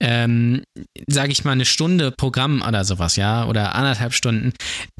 ähm, 0.00 0.62
sage 1.08 1.32
ich 1.32 1.44
mal, 1.44 1.52
eine 1.52 1.64
Stunde 1.64 2.12
Programm 2.12 2.62
oder 2.66 2.84
sowas, 2.84 3.16
ja, 3.16 3.46
oder 3.46 3.74
anderthalb 3.74 4.14
Stunden. 4.14 4.52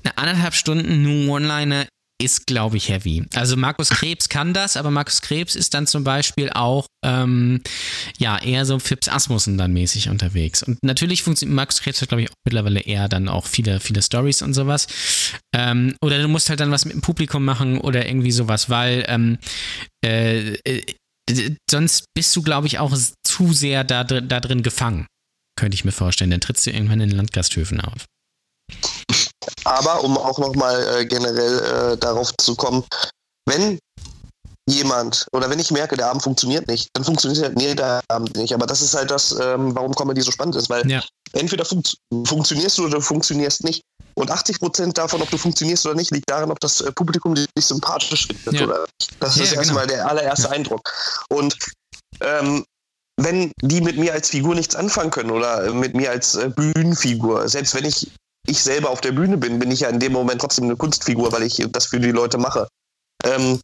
Eine 0.03 0.19
anderthalb 0.19 0.55
Stunden 0.55 1.03
nur 1.03 1.37
One-Liner 1.37 1.87
ist, 2.21 2.47
glaube 2.47 2.77
ich, 2.77 2.89
heavy. 2.89 3.25
Also 3.35 3.57
Markus 3.57 3.91
Krebs 3.91 4.29
kann 4.29 4.53
das, 4.53 4.77
aber 4.77 4.91
Markus 4.91 5.23
Krebs 5.23 5.55
ist 5.55 5.75
dann 5.75 5.87
zum 5.87 6.03
Beispiel 6.03 6.51
auch 6.51 6.87
ähm, 7.05 7.63
ja 8.19 8.39
eher 8.39 8.67
so 8.67 8.79
Fips 8.81 9.09
Asmussen 9.09 9.57
dann 9.57 9.73
mäßig 9.73 10.09
unterwegs. 10.09 10.63
Und 10.63 10.83
natürlich 10.83 11.23
funktioniert 11.23 11.55
Markus 11.55 11.81
Krebs 11.81 12.01
glaube 12.01 12.23
ich, 12.23 12.31
auch 12.31 12.35
mittlerweile 12.45 12.81
eher 12.81 13.09
dann 13.09 13.29
auch 13.29 13.47
viele, 13.47 13.79
viele 13.81 14.03
Stories 14.03 14.43
und 14.43 14.55
sowas. 14.55 14.89
Ähm, 15.55 15.95
oder 16.03 16.21
du 16.21 16.29
musst 16.29 16.49
halt 16.49 16.61
dann 16.61 16.73
was 16.73 16.85
mit 16.85 16.95
dem 16.95 17.03
Publikum 17.03 17.45
machen 17.45 17.79
oder 17.79 18.07
irgendwie 18.07 18.33
sowas, 18.33 18.69
weil 18.69 19.05
ähm, 19.07 19.39
äh, 20.05 20.55
äh, 20.65 20.83
sonst 21.71 22.07
bist 22.15 22.35
du, 22.35 22.43
glaube 22.43 22.67
ich, 22.67 22.79
auch 22.79 22.97
zu 23.25 23.53
sehr 23.53 23.85
da, 23.85 24.03
da 24.03 24.41
drin 24.41 24.63
gefangen. 24.63 25.07
Könnte 25.57 25.75
ich 25.75 25.85
mir 25.85 25.93
vorstellen. 25.93 26.31
Dann 26.31 26.41
trittst 26.41 26.67
du 26.67 26.71
irgendwann 26.71 27.01
in 27.01 27.11
den 27.11 27.17
Landgasthöfen 27.17 27.81
auf. 27.81 28.07
Aber 29.65 30.03
um 30.05 30.17
auch 30.19 30.39
nochmal 30.39 31.01
äh, 31.01 31.07
generell 31.07 31.93
äh, 31.93 31.97
darauf 31.97 32.33
zu 32.37 32.55
kommen, 32.55 32.85
wenn 33.47 33.79
jemand 34.69 35.27
oder 35.33 35.49
wenn 35.49 35.59
ich 35.59 35.71
merke, 35.71 35.97
der 35.97 36.09
Abend 36.09 36.23
funktioniert 36.23 36.69
nicht, 36.69 36.91
dann 36.93 37.05
funktioniert 37.05 37.43
halt 37.43 37.57
nee, 37.57 37.75
der 37.75 38.01
Abend 38.09 38.37
nicht. 38.37 38.53
Aber 38.53 38.67
das 38.67 38.83
ist 38.83 38.95
halt 38.95 39.11
das, 39.11 39.33
ähm, 39.41 39.75
warum 39.75 39.95
Comedy 39.95 40.21
so 40.21 40.31
spannend 40.31 40.57
ist, 40.57 40.69
weil 40.69 40.89
ja. 40.91 41.03
entweder 41.33 41.65
fun 41.65 41.83
funktionierst 42.25 42.79
du 42.79 42.85
oder 42.85 42.97
du 42.97 43.01
funktionierst 43.01 43.65
nicht. 43.65 43.83
Und 44.15 44.31
80 44.31 44.59
Prozent 44.59 44.99
davon, 44.99 45.23
ob 45.23 45.31
du 45.31 45.39
funktionierst 45.39 45.87
oder 45.87 45.95
nicht, 45.95 46.11
liegt 46.11 46.29
daran, 46.29 46.51
ob 46.51 46.61
das 46.61 46.81
äh, 46.81 46.93
Publikum 46.93 47.35
dich 47.35 47.49
sympathisch 47.57 48.27
findet 48.27 48.55
ja. 48.55 48.67
oder 48.67 48.81
nicht. 48.81 49.17
Das 49.21 49.37
ja, 49.37 49.45
ist 49.45 49.51
genau. 49.51 49.63
erstmal 49.63 49.87
der 49.87 50.09
allererste 50.09 50.51
Eindruck. 50.51 50.93
Und 51.31 51.57
ähm, 52.21 52.65
wenn 53.21 53.53
die 53.63 53.81
mit 53.81 53.97
mir 53.97 54.13
als 54.13 54.31
Figur 54.31 54.55
nichts 54.55 54.77
anfangen 54.77 55.11
können 55.11 55.31
oder 55.31 55.73
mit 55.73 55.95
mir 55.95 56.11
als 56.11 56.35
äh, 56.35 56.51
Bühnenfigur, 56.51 57.49
selbst 57.49 57.75
wenn 57.75 57.85
ich 57.85 58.11
ich 58.49 58.63
selber 58.63 58.91
auf 58.91 59.01
der 59.01 59.13
Bühne 59.13 59.37
bin, 59.37 59.59
bin 59.59 59.71
ich 59.71 59.81
ja 59.81 59.89
in 59.89 60.01
dem 60.01 60.13
Moment 60.13 60.41
trotzdem 60.41 60.65
eine 60.65 60.77
Kunstfigur, 60.77 61.33
weil 61.33 61.43
ich 61.43 61.65
das 61.71 61.87
für 61.87 62.01
die 62.01 62.11
Leute 62.11 62.39
mache. 62.39 62.69
Ähm, 63.25 63.61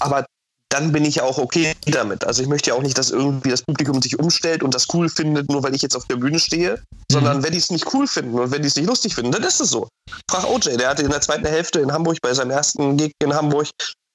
aber 0.00 0.26
dann 0.70 0.92
bin 0.92 1.04
ich 1.04 1.16
ja 1.16 1.24
auch 1.24 1.38
okay 1.38 1.74
damit. 1.86 2.24
Also 2.24 2.42
ich 2.42 2.48
möchte 2.48 2.70
ja 2.70 2.76
auch 2.76 2.82
nicht, 2.82 2.96
dass 2.96 3.10
irgendwie 3.10 3.50
das 3.50 3.62
Publikum 3.62 4.00
sich 4.00 4.18
umstellt 4.18 4.62
und 4.62 4.74
das 4.74 4.86
cool 4.94 5.08
findet, 5.08 5.50
nur 5.50 5.62
weil 5.62 5.74
ich 5.74 5.82
jetzt 5.82 5.96
auf 5.96 6.06
der 6.06 6.16
Bühne 6.16 6.38
stehe, 6.38 6.74
mhm. 6.74 7.12
sondern 7.12 7.42
wenn 7.42 7.52
die 7.52 7.58
es 7.58 7.70
nicht 7.70 7.92
cool 7.92 8.06
finden 8.06 8.38
und 8.38 8.52
wenn 8.52 8.62
die 8.62 8.68
es 8.68 8.76
nicht 8.76 8.86
lustig 8.86 9.14
finden, 9.14 9.32
dann 9.32 9.42
ist 9.42 9.60
es 9.60 9.70
so. 9.70 9.88
Frag 10.30 10.48
OJ, 10.48 10.76
der 10.76 10.88
hatte 10.88 11.02
in 11.02 11.10
der 11.10 11.20
zweiten 11.20 11.46
Hälfte 11.46 11.80
in 11.80 11.92
Hamburg, 11.92 12.18
bei 12.22 12.32
seinem 12.32 12.52
ersten 12.52 12.96
Gig 12.96 13.12
in 13.20 13.34
Hamburg, 13.34 13.66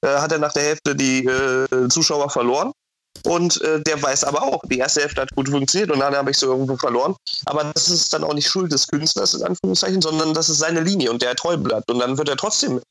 äh, 0.01 0.07
hat 0.07 0.31
er 0.31 0.39
nach 0.39 0.53
der 0.53 0.63
Hälfte 0.63 0.95
die 0.95 1.25
äh, 1.25 1.89
Zuschauer 1.89 2.29
verloren. 2.29 2.71
Und 3.25 3.61
äh, 3.61 3.81
der 3.81 4.01
weiß 4.01 4.23
aber 4.23 4.43
auch, 4.43 4.61
die 4.65 4.77
erste 4.77 5.01
Hälfte 5.01 5.21
hat 5.21 5.35
gut 5.35 5.49
funktioniert 5.49 5.91
und 5.91 5.99
dann 5.99 6.15
habe 6.15 6.31
ich 6.31 6.37
so 6.37 6.47
irgendwo 6.47 6.77
verloren. 6.77 7.15
Aber 7.45 7.63
das 7.73 7.89
ist 7.89 8.13
dann 8.13 8.23
auch 8.23 8.33
nicht 8.33 8.47
Schuld 8.47 8.71
des 8.71 8.87
Künstlers, 8.87 9.33
in 9.33 9.43
Anführungszeichen, 9.43 10.01
sondern 10.01 10.33
das 10.33 10.49
ist 10.49 10.59
seine 10.59 10.81
Linie 10.81 11.11
und 11.11 11.21
der 11.21 11.35
treu 11.35 11.57
bleibt. 11.57 11.89
Und 11.89 11.99
dann 11.99 12.17
wird 12.17 12.29
er 12.29 12.37
trotzdem 12.37 12.81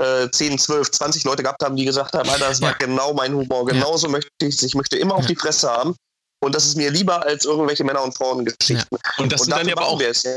äh, 0.00 0.28
10, 0.30 0.58
12, 0.58 0.90
20 0.90 1.24
Leute 1.24 1.42
gehabt 1.42 1.62
haben, 1.62 1.76
die 1.76 1.84
gesagt 1.84 2.14
haben, 2.14 2.28
Alter, 2.28 2.48
das 2.48 2.60
Ja. 2.60 2.68
war 2.68 2.74
genau 2.74 3.12
mein 3.12 3.34
Humor, 3.34 3.66
genauso 3.66 4.08
möchte 4.08 4.30
ich 4.42 4.54
es. 4.54 4.62
Ich 4.62 4.74
möchte 4.74 4.96
immer 4.96 5.14
auf 5.14 5.22
Ja. 5.22 5.28
die 5.28 5.36
Fresse 5.36 5.70
haben. 5.70 5.94
Und 6.42 6.54
das 6.54 6.64
ist 6.66 6.76
mir 6.76 6.90
lieber 6.90 7.22
als 7.24 7.44
irgendwelche 7.44 7.84
Männer- 7.84 8.02
und 8.02 8.16
Frauengeschichten. 8.16 8.98
Und 9.18 9.32
das 9.32 9.42
sind 9.42 9.50
dann 9.52 9.68
ja 9.68 9.76
aber 9.76 9.86
auch 9.86 10.00
es 10.00 10.24
ja. 10.24 10.36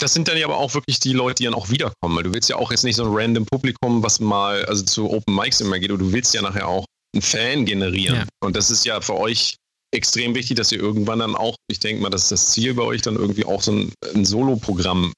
das 0.00 0.12
sind 0.12 0.26
dann 0.26 0.36
ja 0.36 0.46
aber 0.46 0.56
auch 0.56 0.74
wirklich 0.74 0.98
die 0.98 1.12
Leute, 1.12 1.36
die 1.36 1.44
dann 1.44 1.54
auch 1.54 1.68
wiederkommen, 1.70 2.16
weil 2.16 2.24
du 2.24 2.32
willst 2.34 2.48
ja 2.48 2.56
auch 2.56 2.70
jetzt 2.72 2.82
nicht 2.82 2.96
so 2.96 3.04
ein 3.04 3.10
random 3.14 3.46
Publikum, 3.46 4.02
was 4.02 4.18
mal 4.18 4.64
also 4.64 4.82
zu 4.82 5.08
Open 5.10 5.34
Mics 5.36 5.60
immer 5.60 5.78
geht, 5.78 5.90
du 5.90 6.12
willst 6.12 6.34
ja 6.34 6.42
nachher 6.42 6.66
auch 6.66 6.84
einen 7.14 7.22
Fan 7.22 7.64
generieren. 7.64 8.16
Ja. 8.16 8.24
Und 8.40 8.56
das 8.56 8.70
ist 8.70 8.84
ja 8.84 9.00
für 9.00 9.14
euch 9.14 9.56
extrem 9.94 10.34
wichtig, 10.34 10.56
dass 10.56 10.72
ihr 10.72 10.80
irgendwann 10.80 11.20
dann 11.20 11.34
auch, 11.36 11.54
ich 11.70 11.80
denke 11.80 12.02
mal, 12.02 12.10
das 12.10 12.24
ist 12.24 12.32
das 12.32 12.50
Ziel 12.52 12.74
bei 12.74 12.82
euch, 12.82 13.02
dann 13.02 13.16
irgendwie 13.16 13.44
auch 13.44 13.62
so 13.62 13.72
ein, 13.72 13.92
ein 14.14 14.24
Solo-Programm 14.24 15.12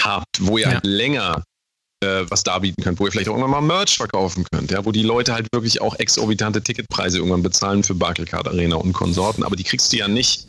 habt, 0.00 0.26
wo 0.40 0.58
ihr 0.58 0.64
Ja. 0.64 0.70
halt 0.72 0.86
länger 0.86 1.42
äh, 2.04 2.24
was 2.28 2.42
darbieten 2.42 2.82
könnt, 2.84 3.00
wo 3.00 3.06
ihr 3.06 3.12
vielleicht 3.12 3.28
auch 3.28 3.36
irgendwann 3.36 3.66
mal 3.66 3.74
Merch 3.76 3.96
verkaufen 3.96 4.44
könnt, 4.52 4.70
ja, 4.70 4.84
wo 4.84 4.92
die 4.92 5.02
Leute 5.02 5.32
halt 5.32 5.48
wirklich 5.52 5.80
auch 5.80 5.94
exorbitante 5.98 6.62
Ticketpreise 6.62 7.18
irgendwann 7.18 7.42
bezahlen 7.42 7.82
für 7.82 7.94
Barclaycard 7.94 8.48
Arena 8.48 8.76
und 8.76 8.92
Konsorten, 8.92 9.42
aber 9.42 9.56
die 9.56 9.64
kriegst 9.64 9.92
du 9.92 9.96
ja 9.96 10.06
nicht, 10.08 10.46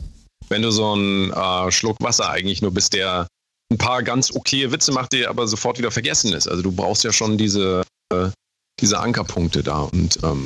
wenn 0.50 0.62
du 0.62 0.72
so 0.72 0.94
einen 0.94 1.32
äh, 1.32 1.72
Schluck 1.72 1.98
Wasser 2.02 2.30
eigentlich 2.30 2.62
nur 2.62 2.72
bist, 2.74 2.94
der 2.94 3.28
ein 3.72 3.78
paar 3.78 4.04
ganz 4.04 4.34
okay 4.34 4.72
Witze 4.72 4.92
macht, 4.92 5.14
der 5.14 5.30
aber 5.30 5.48
sofort 5.48 5.78
wieder 5.78 5.92
vergessen 5.92 6.34
ist. 6.34 6.48
Also 6.48 6.64
du 6.64 6.72
brauchst 6.72 7.04
ja 7.04 7.12
schon 7.12 7.38
diese, 7.38 7.84
äh, 8.14 8.30
diese 8.80 9.00
Ankerpunkte 9.00 9.64
da 9.64 9.82
und 9.82 10.20
ähm, 10.24 10.46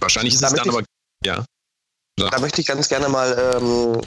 wahrscheinlich 0.00 0.34
ist 0.34 0.42
es 0.42 0.48
Damit 0.48 0.60
dann 0.60 0.68
ich- 0.68 0.74
aber, 0.74 0.84
ja. 1.24 1.44
Da 2.30 2.40
möchte 2.40 2.60
ich 2.60 2.66
ganz 2.66 2.88
gerne 2.88 3.08
mal 3.08 3.56
ähm, 3.60 4.00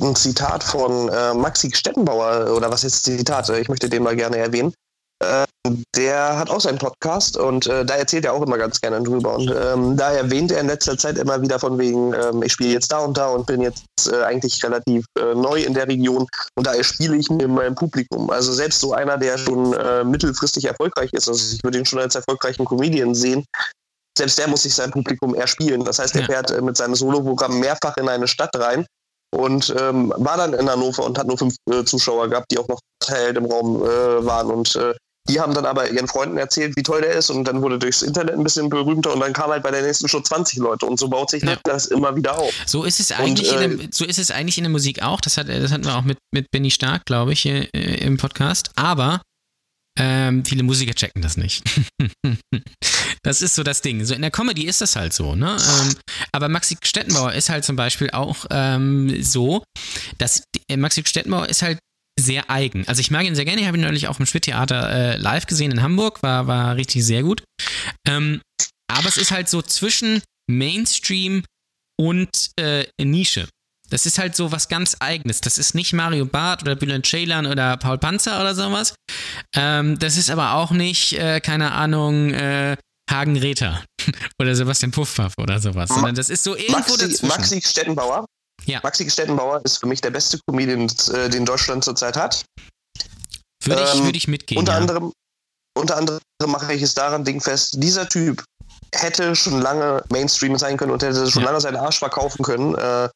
ein 0.00 0.14
Zitat 0.14 0.62
von 0.62 1.08
äh, 1.08 1.34
Maxi 1.34 1.74
Stettenbauer, 1.74 2.54
oder 2.54 2.70
was 2.70 2.84
ist 2.84 3.04
Zitat? 3.04 3.48
Ich 3.48 3.68
möchte 3.68 3.88
den 3.88 4.04
mal 4.04 4.14
gerne 4.14 4.36
erwähnen. 4.36 4.72
Äh, 5.20 5.46
der 5.96 6.38
hat 6.38 6.48
auch 6.48 6.60
seinen 6.60 6.78
Podcast 6.78 7.36
und 7.36 7.66
äh, 7.66 7.84
da 7.84 7.94
erzählt 7.96 8.24
er 8.24 8.32
auch 8.32 8.42
immer 8.42 8.56
ganz 8.56 8.80
gerne 8.80 9.02
drüber. 9.02 9.34
Und 9.34 9.50
ähm, 9.54 9.96
da 9.96 10.12
erwähnt 10.12 10.52
er 10.52 10.60
in 10.60 10.68
letzter 10.68 10.96
Zeit 10.96 11.18
immer 11.18 11.42
wieder 11.42 11.58
von 11.58 11.78
wegen, 11.78 12.14
ähm, 12.14 12.42
ich 12.42 12.52
spiele 12.52 12.70
jetzt 12.70 12.90
da 12.90 12.98
und 12.98 13.16
da 13.16 13.28
und 13.28 13.46
bin 13.46 13.60
jetzt 13.60 13.84
äh, 14.10 14.22
eigentlich 14.22 14.62
relativ 14.64 15.04
äh, 15.18 15.34
neu 15.34 15.60
in 15.62 15.74
der 15.74 15.88
Region 15.88 16.26
und 16.56 16.66
da 16.66 16.82
spiele 16.82 17.16
ich 17.16 17.28
mit 17.30 17.48
meinem 17.48 17.74
Publikum. 17.74 18.30
Also 18.30 18.52
selbst 18.52 18.80
so 18.80 18.92
einer, 18.92 19.18
der 19.18 19.36
schon 19.38 19.72
äh, 19.74 20.04
mittelfristig 20.04 20.64
erfolgreich 20.64 21.12
ist, 21.12 21.28
also 21.28 21.54
ich 21.54 21.62
würde 21.64 21.78
ihn 21.78 21.84
schon 21.86 21.98
als 21.98 22.14
erfolgreichen 22.14 22.64
Comedian 22.64 23.14
sehen, 23.14 23.44
selbst 24.16 24.38
der 24.38 24.48
muss 24.48 24.62
sich 24.62 24.74
sein 24.74 24.90
Publikum 24.90 25.34
erspielen. 25.34 25.84
Das 25.84 25.98
heißt, 25.98 26.14
er 26.14 26.22
Ja. 26.22 26.26
fährt 26.26 26.50
äh, 26.50 26.62
mit 26.62 26.76
seinem 26.76 26.94
Soloprogramm 26.94 27.58
mehrfach 27.60 27.96
in 27.96 28.08
eine 28.08 28.28
Stadt 28.28 28.54
rein 28.56 28.86
und 29.36 29.74
ähm, 29.78 30.12
war 30.16 30.36
dann 30.36 30.54
in 30.54 30.70
Hannover 30.70 31.04
und 31.04 31.18
hat 31.18 31.26
nur 31.26 31.38
fünf 31.38 31.56
äh, 31.70 31.84
Zuschauer 31.84 32.28
gehabt, 32.28 32.46
die 32.50 32.58
auch 32.58 32.68
noch 32.68 32.80
verteilt 33.02 33.36
im 33.36 33.44
Raum 33.44 33.82
äh, 33.82 34.24
waren. 34.24 34.50
Und 34.50 34.74
äh, 34.76 34.94
die 35.28 35.40
haben 35.40 35.54
dann 35.54 35.66
aber 35.66 35.90
ihren 35.90 36.08
Freunden 36.08 36.38
erzählt, 36.38 36.76
wie 36.76 36.82
toll 36.82 37.02
der 37.02 37.12
ist 37.12 37.30
und 37.30 37.44
dann 37.44 37.62
wurde 37.62 37.78
durchs 37.78 38.02
Internet 38.02 38.34
ein 38.34 38.42
bisschen 38.42 38.68
berühmter 38.68 39.12
und 39.12 39.20
dann 39.20 39.32
kam 39.32 39.50
halt 39.50 39.62
bei 39.62 39.70
der 39.70 39.82
nächsten 39.82 40.08
Show 40.08 40.20
20 40.20 40.58
Leute 40.58 40.86
und 40.86 40.98
so 40.98 41.08
baut 41.08 41.30
sich 41.30 41.42
Ja. 41.42 41.56
das 41.64 41.86
immer 41.86 42.14
wieder 42.16 42.38
auf. 42.38 42.52
So 42.66 42.84
ist 42.84 43.00
es 43.00 43.12
eigentlich, 43.12 43.52
äh, 43.52 43.64
in 43.64 43.78
der, 43.78 43.88
so 43.92 44.04
ist 44.04 44.18
es 44.18 44.30
eigentlich 44.30 44.58
in 44.58 44.64
der 44.64 44.70
Musik 44.70 45.02
auch. 45.02 45.20
Das, 45.20 45.36
hat, 45.36 45.48
das 45.48 45.70
hatten 45.70 45.84
wir 45.84 45.94
auch 45.96 46.02
mit, 46.04 46.18
mit 46.32 46.50
Benny 46.50 46.70
Stark, 46.70 47.04
glaube 47.04 47.32
ich, 47.32 47.40
hier, 47.40 47.68
äh, 47.74 47.98
im 48.04 48.16
Podcast. 48.16 48.70
Aber 48.76 49.22
ähm, 50.00 50.44
viele 50.44 50.62
Musiker 50.62 50.94
checken 50.94 51.22
das 51.22 51.36
nicht. 51.36 51.64
das 53.22 53.42
ist 53.42 53.54
so 53.56 53.62
das 53.62 53.80
Ding. 53.82 54.04
So 54.04 54.14
in 54.14 54.22
der 54.22 54.30
Comedy 54.30 54.66
ist 54.66 54.80
das 54.80 54.94
halt 54.96 55.12
so, 55.12 55.34
ne? 55.34 55.56
Ähm, 55.58 55.94
aber 56.32 56.48
Maxi 56.48 56.76
Stettenbauer 56.82 57.32
ist 57.32 57.48
halt 57.48 57.64
zum 57.64 57.74
Beispiel 57.76 58.10
auch 58.10 58.46
ähm, 58.50 59.22
so, 59.22 59.64
dass 60.18 60.44
äh, 60.68 60.76
Maxi 60.76 61.02
Stettenbauer 61.04 61.48
ist 61.48 61.62
halt 61.62 61.78
sehr 62.18 62.50
eigen. 62.50 62.86
Also 62.86 63.00
ich 63.00 63.10
mag 63.10 63.24
ihn 63.24 63.34
sehr 63.34 63.44
gerne. 63.44 63.60
Ich 63.60 63.66
habe 63.66 63.78
ihn 63.78 63.84
neulich 63.84 64.08
auch 64.08 64.18
im 64.18 64.26
Schmidt-Theater 64.26 64.90
äh, 64.90 65.16
live 65.16 65.46
gesehen 65.46 65.70
in 65.70 65.82
Hamburg. 65.82 66.22
War, 66.22 66.46
war 66.46 66.76
richtig 66.76 67.04
sehr 67.04 67.22
gut. 67.22 67.42
Ähm, 68.06 68.40
aber 68.90 69.08
es 69.08 69.16
ist 69.16 69.30
halt 69.30 69.48
so 69.48 69.62
zwischen 69.62 70.22
Mainstream 70.50 71.44
und 72.00 72.50
äh, 72.58 72.86
Nische. 73.00 73.48
Das 73.90 74.04
ist 74.04 74.18
halt 74.18 74.36
so 74.36 74.52
was 74.52 74.68
ganz 74.68 74.96
Eigenes. 75.00 75.40
Das 75.40 75.56
ist 75.56 75.74
nicht 75.74 75.92
Mario 75.92 76.26
Barth 76.26 76.62
oder 76.62 76.76
Bülent 76.76 77.06
Ceylan 77.06 77.46
oder 77.46 77.76
Paul 77.78 77.98
Panzer 77.98 78.40
oder 78.40 78.54
sowas. 78.54 78.94
Ähm, 79.56 79.98
das 79.98 80.16
ist 80.16 80.30
aber 80.30 80.54
auch 80.54 80.70
nicht, 80.72 81.14
äh, 81.14 81.40
keine 81.40 81.72
Ahnung, 81.72 82.34
äh, 82.34 82.76
Hagen 83.10 83.36
Räther 83.38 83.82
oder 84.38 84.54
Sebastian 84.54 84.90
Puffpaff 84.90 85.32
oder 85.38 85.58
sowas, 85.58 85.88
sondern 85.88 86.14
das 86.14 86.28
ist 86.28 86.44
so 86.44 86.54
irgendwo 86.54 86.78
Maxi, 86.78 86.98
dazwischen. 86.98 87.28
Maxi 87.28 87.62
Stettenbauer. 87.62 88.26
Ja. 88.68 88.80
Maxi 88.82 89.08
Stettenbauer 89.08 89.60
ist 89.64 89.78
für 89.78 89.86
mich 89.86 90.00
der 90.00 90.10
beste 90.10 90.38
Comedian, 90.46 90.86
äh, 91.14 91.28
den 91.30 91.44
Deutschland 91.44 91.84
zurzeit 91.84 92.16
hat. 92.16 92.44
würde, 93.64 93.82
ich, 93.82 93.94
ähm, 93.94 94.04
würde 94.04 94.18
ich 94.18 94.28
mitgehen. 94.28 94.58
unter 94.58 94.72
ja. 94.72 94.78
anderem, 94.78 95.12
unter 95.76 95.96
anderem 95.96 96.20
mache 96.46 96.72
ich 96.74 96.82
es 96.82 96.94
daran 96.94 97.24
dingfest, 97.24 97.82
dieser 97.82 98.08
Typ 98.08 98.44
hätte 98.94 99.34
schon 99.34 99.60
lange 99.60 100.02
Mainstream 100.10 100.56
sein 100.58 100.76
können 100.76 100.92
und 100.92 101.02
hätte 101.02 101.30
schon 101.30 101.42
Ja. 101.42 101.48
lange 101.50 101.60
seinen 101.60 101.76
Arsch 101.76 101.98
verkaufen 101.98 102.42
können, 102.44 102.74
äh, 102.74 103.08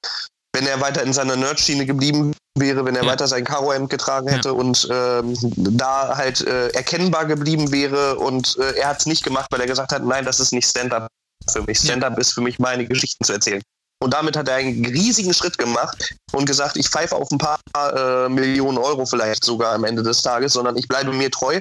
wenn 0.54 0.66
er 0.66 0.80
weiter 0.80 1.02
in 1.02 1.12
seiner 1.12 1.36
Nerd-Schiene 1.36 1.86
geblieben 1.86 2.34
wäre, 2.58 2.84
wenn 2.84 2.94
er 2.96 3.04
Ja. 3.04 3.10
weiter 3.10 3.26
sein 3.26 3.44
Karo-Hemd 3.44 3.88
getragen 3.90 4.28
Ja. 4.28 4.34
hätte 4.34 4.52
und 4.54 4.86
ähm, 4.90 5.34
da 5.56 6.16
halt 6.16 6.40
äh, 6.42 6.68
erkennbar 6.68 7.24
geblieben 7.26 7.72
wäre 7.72 8.16
und 8.18 8.56
äh, 8.58 8.72
er 8.80 8.88
hat 8.88 9.00
es 9.00 9.06
nicht 9.06 9.22
gemacht, 9.24 9.46
weil 9.50 9.60
er 9.60 9.66
gesagt 9.66 9.92
hat, 9.92 10.04
nein, 10.04 10.24
das 10.24 10.40
ist 10.40 10.52
nicht 10.52 10.68
Stand-up 10.68 11.08
für 11.50 11.62
mich. 11.62 11.78
Stand-up 11.78 12.18
ist 12.18 12.32
für 12.34 12.40
mich 12.42 12.58
meine 12.58 12.86
Geschichten 12.86 13.24
zu 13.24 13.32
erzählen. 13.32 13.62
Und 14.02 14.12
damit 14.12 14.36
hat 14.36 14.48
er 14.48 14.56
einen 14.56 14.84
riesigen 14.84 15.32
Schritt 15.32 15.58
gemacht 15.58 16.14
und 16.32 16.44
gesagt, 16.44 16.76
ich 16.76 16.88
pfeife 16.88 17.14
auf 17.14 17.30
ein 17.30 17.38
paar 17.38 17.60
äh, 17.76 18.28
Millionen 18.28 18.78
Euro 18.78 19.06
vielleicht 19.06 19.44
sogar 19.44 19.74
am 19.74 19.84
Ende 19.84 20.02
des 20.02 20.22
Tages, 20.22 20.54
sondern 20.54 20.76
ich 20.76 20.88
bleibe 20.88 21.12
mir 21.12 21.30
treu 21.30 21.60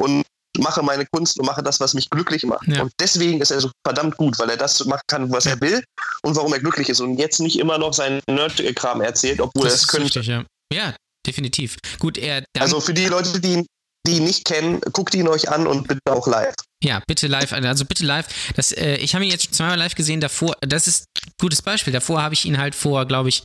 und 0.00 0.24
mache 0.58 0.82
meine 0.82 1.06
Kunst 1.06 1.40
und 1.40 1.46
mache 1.46 1.62
das, 1.62 1.80
was 1.80 1.94
mich 1.94 2.08
glücklich 2.08 2.44
macht. 2.44 2.68
Ja. 2.68 2.82
Und 2.82 2.92
deswegen 3.00 3.40
ist 3.40 3.50
er 3.50 3.60
so 3.60 3.70
verdammt 3.84 4.16
gut, 4.16 4.38
weil 4.38 4.50
er 4.50 4.56
das 4.56 4.84
machen 4.84 5.02
kann, 5.08 5.32
was 5.32 5.46
er 5.46 5.60
will 5.60 5.82
und 6.22 6.36
warum 6.36 6.52
er 6.52 6.60
glücklich 6.60 6.88
ist 6.88 7.00
und 7.00 7.18
jetzt 7.18 7.40
nicht 7.40 7.58
immer 7.58 7.78
noch 7.78 7.92
seinen 7.94 8.20
Nerd-Kram 8.28 9.00
erzählt, 9.00 9.40
obwohl 9.40 9.64
er 9.64 9.70
das 9.70 9.74
es 9.74 9.82
ist 9.82 9.88
könnte. 9.88 10.04
richtig, 10.04 10.26
ja. 10.26 10.44
Ja, 10.72 10.94
definitiv. 11.26 11.78
Gut, 11.98 12.16
er 12.16 12.44
Also 12.58 12.80
für 12.80 12.94
die 12.94 13.06
Leute, 13.06 13.40
die 13.40 13.54
ihn, 13.54 13.66
die 14.06 14.20
nicht 14.20 14.44
kennen, 14.44 14.80
guckt 14.92 15.14
ihn 15.14 15.28
euch 15.28 15.50
an 15.50 15.66
und 15.66 15.88
bitte 15.88 16.00
auch 16.10 16.26
live. 16.26 16.54
Ja, 16.82 17.00
bitte 17.06 17.28
live, 17.28 17.52
also 17.52 17.84
bitte 17.84 18.04
live. 18.04 18.26
Das, 18.56 18.72
äh, 18.72 18.96
ich 18.96 19.14
habe 19.14 19.24
ihn 19.24 19.30
jetzt 19.30 19.54
zweimal 19.54 19.78
live 19.78 19.94
gesehen. 19.94 20.20
Davor, 20.20 20.56
das 20.60 20.88
ist 20.88 21.06
ein 21.24 21.32
gutes 21.40 21.62
Beispiel. 21.62 21.92
Davor 21.92 22.22
habe 22.22 22.34
ich 22.34 22.44
ihn 22.44 22.58
halt 22.58 22.74
vor, 22.74 23.06
glaube 23.06 23.28
ich, 23.28 23.44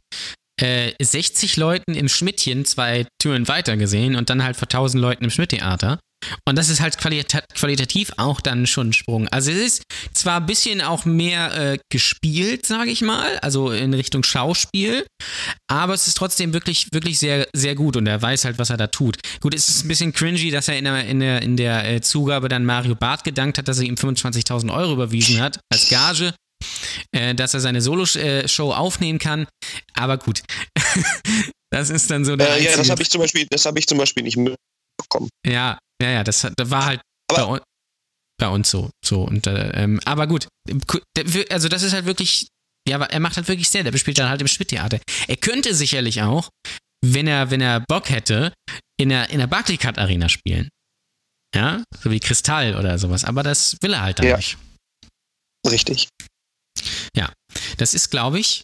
äh, 0.59 0.93
60 0.99 1.57
Leuten 1.57 1.93
im 1.93 2.09
Schmidtchen 2.09 2.65
zwei 2.65 3.05
Türen 3.21 3.47
weiter 3.47 3.77
gesehen 3.77 4.15
und 4.15 4.29
dann 4.29 4.43
halt 4.43 4.57
vor 4.57 4.67
1000 4.67 5.01
Leuten 5.01 5.23
im 5.23 5.29
Schmidt-Theater. 5.29 5.99
Und 6.47 6.57
das 6.57 6.69
ist 6.69 6.81
halt 6.81 6.97
qualita 6.97 7.41
qualitativ 7.53 8.11
auch 8.17 8.41
dann 8.41 8.67
schon 8.67 8.89
ein 8.89 8.93
Sprung. 8.93 9.27
Also 9.29 9.51
es 9.51 9.57
ist 9.57 9.83
zwar 10.13 10.37
ein 10.37 10.45
bisschen 10.45 10.81
auch 10.81 11.05
mehr 11.05 11.73
äh, 11.73 11.77
gespielt, 11.89 12.65
sage 12.65 12.89
ich 12.89 13.01
mal, 13.01 13.37
also 13.39 13.71
in 13.71 13.93
Richtung 13.93 14.23
Schauspiel, 14.23 15.05
aber 15.69 15.93
es 15.93 16.07
ist 16.07 16.17
trotzdem 16.17 16.53
wirklich, 16.53 16.87
wirklich 16.91 17.19
sehr, 17.19 17.47
sehr 17.53 17.75
gut 17.75 17.97
und 17.97 18.07
er 18.07 18.21
weiß 18.21 18.45
halt, 18.45 18.57
was 18.59 18.69
er 18.69 18.77
da 18.77 18.87
tut. 18.87 19.17
Gut, 19.41 19.53
es 19.53 19.69
ist 19.69 19.85
ein 19.85 19.87
bisschen 19.87 20.13
cringy, 20.13 20.51
dass 20.51 20.67
er 20.67 20.77
in 20.77 20.85
der, 20.85 21.05
in 21.05 21.19
der, 21.19 21.41
in 21.41 21.57
der 21.57 21.89
äh, 21.89 22.01
Zugabe 22.01 22.49
dann 22.49 22.65
Mario 22.65 22.95
Barth 22.95 23.23
gedankt 23.23 23.57
hat, 23.57 23.67
dass 23.67 23.79
er 23.79 23.85
ihm 23.85 23.95
25.000 23.95 24.73
Euro 24.73 24.93
überwiesen 24.93 25.39
hat 25.39 25.59
als 25.71 25.89
Gage, 25.89 26.33
äh, 27.11 27.35
dass 27.35 27.53
er 27.53 27.59
seine 27.59 27.81
Solo-Show 27.81 28.73
aufnehmen 28.73 29.19
kann. 29.19 29.47
Aber 29.93 30.17
gut, 30.17 30.41
das 31.71 31.89
ist 31.89 32.09
dann 32.09 32.25
so 32.25 32.35
der 32.35 32.57
Äh, 32.57 32.63
ja, 32.63 32.77
das 32.77 32.89
habe 32.89 33.01
ich 33.01 33.09
zum 33.09 33.21
Beispiel, 33.21 33.45
das 33.49 33.65
habe 33.65 33.79
ich 33.79 33.87
zum 33.87 33.97
Beispiel 33.97 34.23
nicht 34.23 34.37
mitbekommen. 35.09 35.29
ja, 35.45 35.77
ja, 36.01 36.09
ja, 36.09 36.23
das, 36.23 36.47
das 36.55 36.69
war 36.69 36.85
halt 36.85 37.01
bei, 37.27 37.59
bei 38.39 38.47
uns 38.47 38.69
so. 38.69 38.89
so 39.03 39.23
und, 39.23 39.47
äh, 39.47 39.71
ähm, 39.83 39.99
aber 40.05 40.27
gut, 40.27 40.47
also 41.49 41.69
das 41.69 41.83
ist 41.83 41.93
halt 41.93 42.05
wirklich, 42.05 42.47
ja, 42.87 43.01
er 43.03 43.19
macht 43.19 43.37
halt 43.37 43.47
wirklich 43.47 43.69
sehr, 43.69 43.83
der 43.83 43.91
bespielt 43.91 44.17
dann 44.19 44.29
halt 44.29 44.41
im 44.41 44.47
Schmidt-Theater. 44.47 44.99
Er 45.27 45.37
könnte 45.37 45.73
sicherlich 45.73 46.21
auch, 46.21 46.49
wenn 47.05 47.27
er, 47.27 47.51
wenn 47.51 47.61
er 47.61 47.81
Bock 47.81 48.09
hätte, 48.09 48.53
in 48.99 49.09
der, 49.09 49.29
in 49.29 49.39
der 49.39 49.47
Barclaycard 49.47 49.97
Arena 49.97 50.29
spielen. 50.29 50.69
Ja, 51.55 51.83
so 52.03 52.11
wie 52.11 52.19
Kristall 52.19 52.75
oder 52.75 52.97
sowas, 52.99 53.23
aber 53.23 53.41
das 53.41 53.77
will 53.81 53.93
er 53.93 54.01
halt 54.01 54.19
dann 54.19 54.27
Ja. 54.27 54.37
nicht. 54.37 54.57
Richtig. 55.65 56.07
Das 57.77 57.93
ist, 57.93 58.09
glaube 58.09 58.39
ich, 58.39 58.63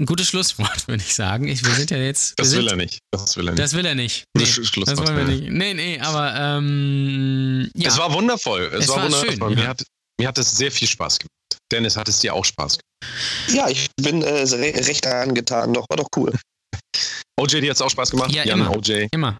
ein 0.00 0.06
gutes 0.06 0.28
Schlusswort, 0.28 0.88
würde 0.88 1.02
ich 1.02 1.14
sagen. 1.14 1.48
Ich, 1.48 1.64
wir 1.64 1.72
sind 1.74 1.90
ja 1.90 1.98
jetzt. 1.98 2.34
Das 2.38 2.50
will 2.52 2.60
sind, 2.62 2.68
er 2.70 2.76
nicht. 2.76 2.98
Das 3.12 3.36
will 3.36 3.46
er 3.48 3.52
nicht. 3.52 3.62
Das 3.62 3.72
will 3.74 3.86
er 3.86 3.94
nicht. 3.94 4.24
Nee, 4.36 4.44
Sch- 4.44 4.64
Schluss 4.64 4.86
das 4.86 4.98
wollen 4.98 5.16
wir 5.16 5.24
nicht. 5.24 5.50
Nee, 5.50 5.74
nee, 5.74 6.00
aber 6.00 6.34
ähm, 6.34 7.70
ja. 7.74 7.88
Es 7.88 7.98
war 7.98 8.12
wundervoll. 8.12 8.70
Es, 8.74 8.84
Es 8.84 8.88
war, 8.88 8.96
war 8.96 9.04
wundervoll. 9.04 9.30
schön, 9.30 9.54
mir, 9.54 9.62
ja. 9.62 9.68
hat, 9.68 9.82
mir 10.20 10.28
hat 10.28 10.38
es 10.38 10.50
sehr 10.52 10.72
viel 10.72 10.88
Spaß 10.88 11.18
gemacht. 11.18 11.28
Dennis, 11.70 11.96
hat 11.96 12.08
es 12.08 12.18
dir 12.20 12.34
auch 12.34 12.44
Spaß 12.44 12.78
gemacht? 12.78 12.82
Ja, 13.56 13.68
ich 13.68 13.88
bin 14.00 14.22
äh, 14.22 14.28
re 14.42 14.72
recht 14.86 15.06
angetan, 15.06 15.72
doch, 15.74 15.86
war 15.88 15.96
doch 15.96 16.08
cool. 16.16 16.32
OJ, 17.40 17.60
dir 17.60 17.70
hat 17.70 17.76
es 17.76 17.82
auch 17.82 17.90
Spaß 17.90 18.10
gemacht? 18.10 18.30
Ja, 18.32 18.44
Jan, 18.44 18.60
immer. 18.60 18.76
OJ, 18.76 19.06
immer. 19.12 19.36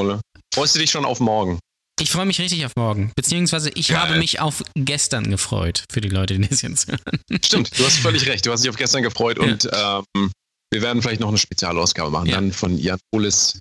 Freust 0.54 0.74
du 0.74 0.78
dich 0.80 0.90
schon 0.90 1.04
auf 1.04 1.20
morgen? 1.20 1.58
Ich 2.00 2.10
freue 2.10 2.26
mich 2.26 2.40
richtig 2.40 2.64
auf 2.66 2.72
morgen. 2.76 3.12
Beziehungsweise 3.14 3.70
ich 3.74 3.88
Geil. 3.88 3.98
habe 3.98 4.16
mich 4.18 4.40
auf 4.40 4.62
gestern 4.74 5.30
gefreut, 5.30 5.84
für 5.92 6.00
die 6.00 6.08
Leute, 6.08 6.36
die 6.38 6.48
das 6.48 6.62
jetzt 6.62 6.88
hören. 6.88 7.00
Stimmt, 7.44 7.78
du 7.78 7.84
hast 7.84 7.98
völlig 7.98 8.26
recht. 8.26 8.44
Du 8.46 8.50
hast 8.52 8.62
dich 8.62 8.70
auf 8.70 8.76
gestern 8.76 9.02
gefreut 9.02 9.38
Ja. 9.38 9.44
und 9.44 9.68
ähm, 10.16 10.30
wir 10.72 10.82
werden 10.82 11.02
vielleicht 11.02 11.20
noch 11.20 11.28
eine 11.28 11.38
Spezialausgabe 11.38 12.10
machen, 12.10 12.26
Ja. 12.28 12.36
dann 12.36 12.52
von 12.52 12.76
Jan 12.78 12.98
Polis 13.12 13.58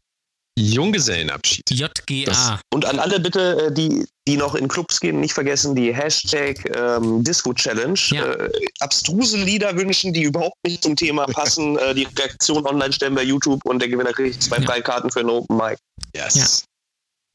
Junggesellenabschied. 0.57 1.69
JGA. 1.71 2.25
Das- 2.25 2.59
Und 2.73 2.85
an 2.85 2.99
alle 2.99 3.19
bitte, 3.19 3.67
äh, 3.67 3.73
die, 3.73 4.05
die 4.27 4.37
noch 4.37 4.55
in 4.55 4.67
Clubs 4.67 4.99
gehen, 4.99 5.19
nicht 5.19 5.33
vergessen 5.33 5.75
die 5.75 5.93
Hashtag 5.93 6.57
ähm, 6.75 7.23
Disco 7.23 7.53
Challenge. 7.53 7.99
Ja. 8.09 8.33
Äh, 8.33 8.49
abstruse 8.79 9.37
Lieder 9.37 9.75
wünschen, 9.77 10.13
die 10.13 10.23
überhaupt 10.23 10.55
nicht 10.65 10.83
zum 10.83 10.95
Thema 10.95 11.25
passen. 11.27 11.77
äh, 11.77 11.93
die 11.95 12.07
Reaktion 12.17 12.65
online 12.65 12.91
stellen 12.93 13.15
bei 13.15 13.23
YouTube 13.23 13.63
und 13.65 13.79
der 13.79 13.89
Gewinner 13.89 14.13
kriegt 14.13 14.41
zwei 14.43 14.57
Ja. 14.57 14.63
Freikarten 14.63 15.09
für 15.11 15.21
ein 15.21 15.29
Open 15.29 15.55
Mic. 15.57 15.77
Yes. 16.15 16.65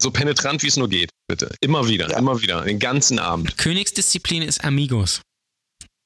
So 0.02 0.10
penetrant, 0.10 0.62
wie 0.62 0.68
es 0.68 0.76
nur 0.76 0.88
geht, 0.88 1.10
bitte. 1.28 1.54
Immer 1.60 1.86
wieder, 1.88 2.10
Ja. 2.10 2.18
immer 2.18 2.40
wieder, 2.42 2.62
den 2.62 2.78
ganzen 2.78 3.18
Abend. 3.18 3.56
Königsdisziplin 3.56 4.42
ist 4.42 4.62
Amigos. 4.64 5.22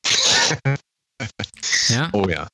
ja? 1.89 2.09
Oh 2.13 2.27
ja. 2.29 2.47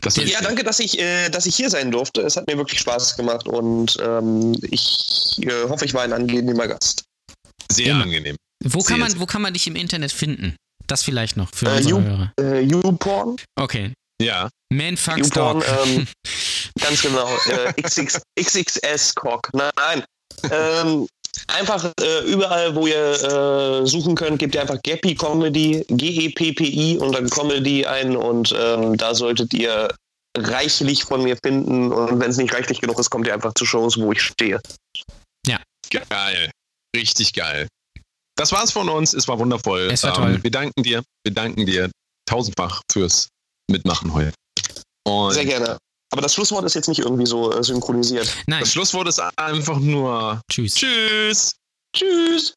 Das 0.00 0.16
Ja, 0.16 0.40
danke, 0.42 0.64
dass 0.64 0.80
ich, 0.80 0.98
äh, 0.98 1.28
dass 1.30 1.46
ich 1.46 1.54
hier 1.56 1.70
sein 1.70 1.90
durfte. 1.90 2.22
Es 2.22 2.36
hat 2.36 2.46
mir 2.48 2.56
wirklich 2.56 2.80
Spaß 2.80 3.16
gemacht 3.16 3.46
und 3.46 3.96
ähm, 4.02 4.56
ich 4.70 5.38
äh, 5.42 5.68
hoffe, 5.68 5.84
ich 5.84 5.94
war 5.94 6.02
ein 6.02 6.12
angenehmer 6.12 6.66
Gast. 6.68 7.04
sehr 7.70 7.92
Immer. 7.92 8.02
angenehm. 8.02 8.36
Wo 8.64 8.78
kann, 8.80 8.86
Sehr, 8.88 8.96
man, 8.98 9.10
sehr- 9.12 9.20
wo 9.20 9.26
kann 9.26 9.42
man 9.42 9.52
dich 9.54 9.66
im 9.66 9.76
Internet 9.76 10.12
finden? 10.12 10.56
Das 10.88 11.02
vielleicht 11.02 11.36
noch 11.36 11.50
für 11.54 11.66
Äh, 11.66 11.76
unsere 11.78 11.90
you- 12.00 12.04
Hörer. 12.04 12.32
Äh, 12.40 12.60
YouPorn, 12.62 13.36
Okay. 13.58 13.92
Ja, 14.20 14.48
Man 14.72 14.96
fucks 14.96 15.18
YouPorn, 15.28 15.62
ähm, 15.84 16.06
ganz 16.80 17.02
genau. 17.02 17.28
Äh, 17.48 17.72
XX, 17.82 18.20
XXS 18.38 19.14
Cock. 19.14 19.48
Nein. 19.52 20.04
Ähm, 20.50 21.06
einfach 21.48 21.92
äh, 22.00 22.20
überall, 22.24 22.74
wo 22.74 22.86
ihr 22.86 23.82
äh, 23.82 23.86
suchen 23.86 24.14
könnt, 24.14 24.38
gebt 24.38 24.54
ihr 24.54 24.62
einfach 24.62 24.80
Gappy 24.82 25.14
Comedy, 25.14 25.84
G-E-P-P-I 25.88 26.98
und 26.98 27.12
dann 27.14 27.28
Comedy 27.30 27.86
ein 27.86 28.16
und 28.16 28.54
ähm, 28.58 28.96
da 28.96 29.14
solltet 29.14 29.54
ihr 29.54 29.94
reichlich 30.36 31.04
von 31.04 31.22
mir 31.22 31.36
finden 31.42 31.92
und 31.92 32.18
wenn 32.20 32.30
es 32.30 32.38
nicht 32.38 32.54
reichlich 32.54 32.80
genug 32.80 32.98
ist, 32.98 33.10
kommt 33.10 33.26
ihr 33.26 33.34
einfach 33.34 33.52
zu 33.54 33.66
Shows, 33.66 33.98
wo 33.98 34.12
ich 34.12 34.22
stehe. 34.22 34.60
geil. 36.08 36.50
Richtig 36.96 37.32
geil. 37.32 37.68
Das 38.36 38.52
war's 38.52 38.72
von 38.72 38.88
uns. 38.88 39.12
Es 39.12 39.28
war 39.28 39.38
wundervoll. 39.38 39.90
Es 39.92 40.02
war 40.02 40.14
toll. 40.14 40.42
Wir 40.42 40.50
danken 40.50 40.82
dir, 40.82 41.02
wir 41.24 41.34
danken 41.34 41.66
dir 41.66 41.90
tausendfach 42.26 42.80
fürs 42.90 43.28
Mitmachen 43.70 44.12
heute. 44.12 44.32
Und 45.06 45.32
Sehr 45.32 45.44
gerne. 45.44 45.78
Aber 46.12 46.20
das 46.20 46.34
Schlusswort 46.34 46.64
ist 46.64 46.74
jetzt 46.74 46.88
nicht 46.88 47.00
irgendwie 47.00 47.26
so 47.26 47.52
äh, 47.52 47.62
synchronisiert. 47.64 48.32
Nein, 48.46 48.60
das 48.60 48.72
Schlusswort 48.72 49.08
ist 49.08 49.18
einfach 49.36 49.78
nur 49.78 50.40
tschüss. 50.50 50.74
Tschüss. 50.74 51.52
Tschüss. 51.96 52.54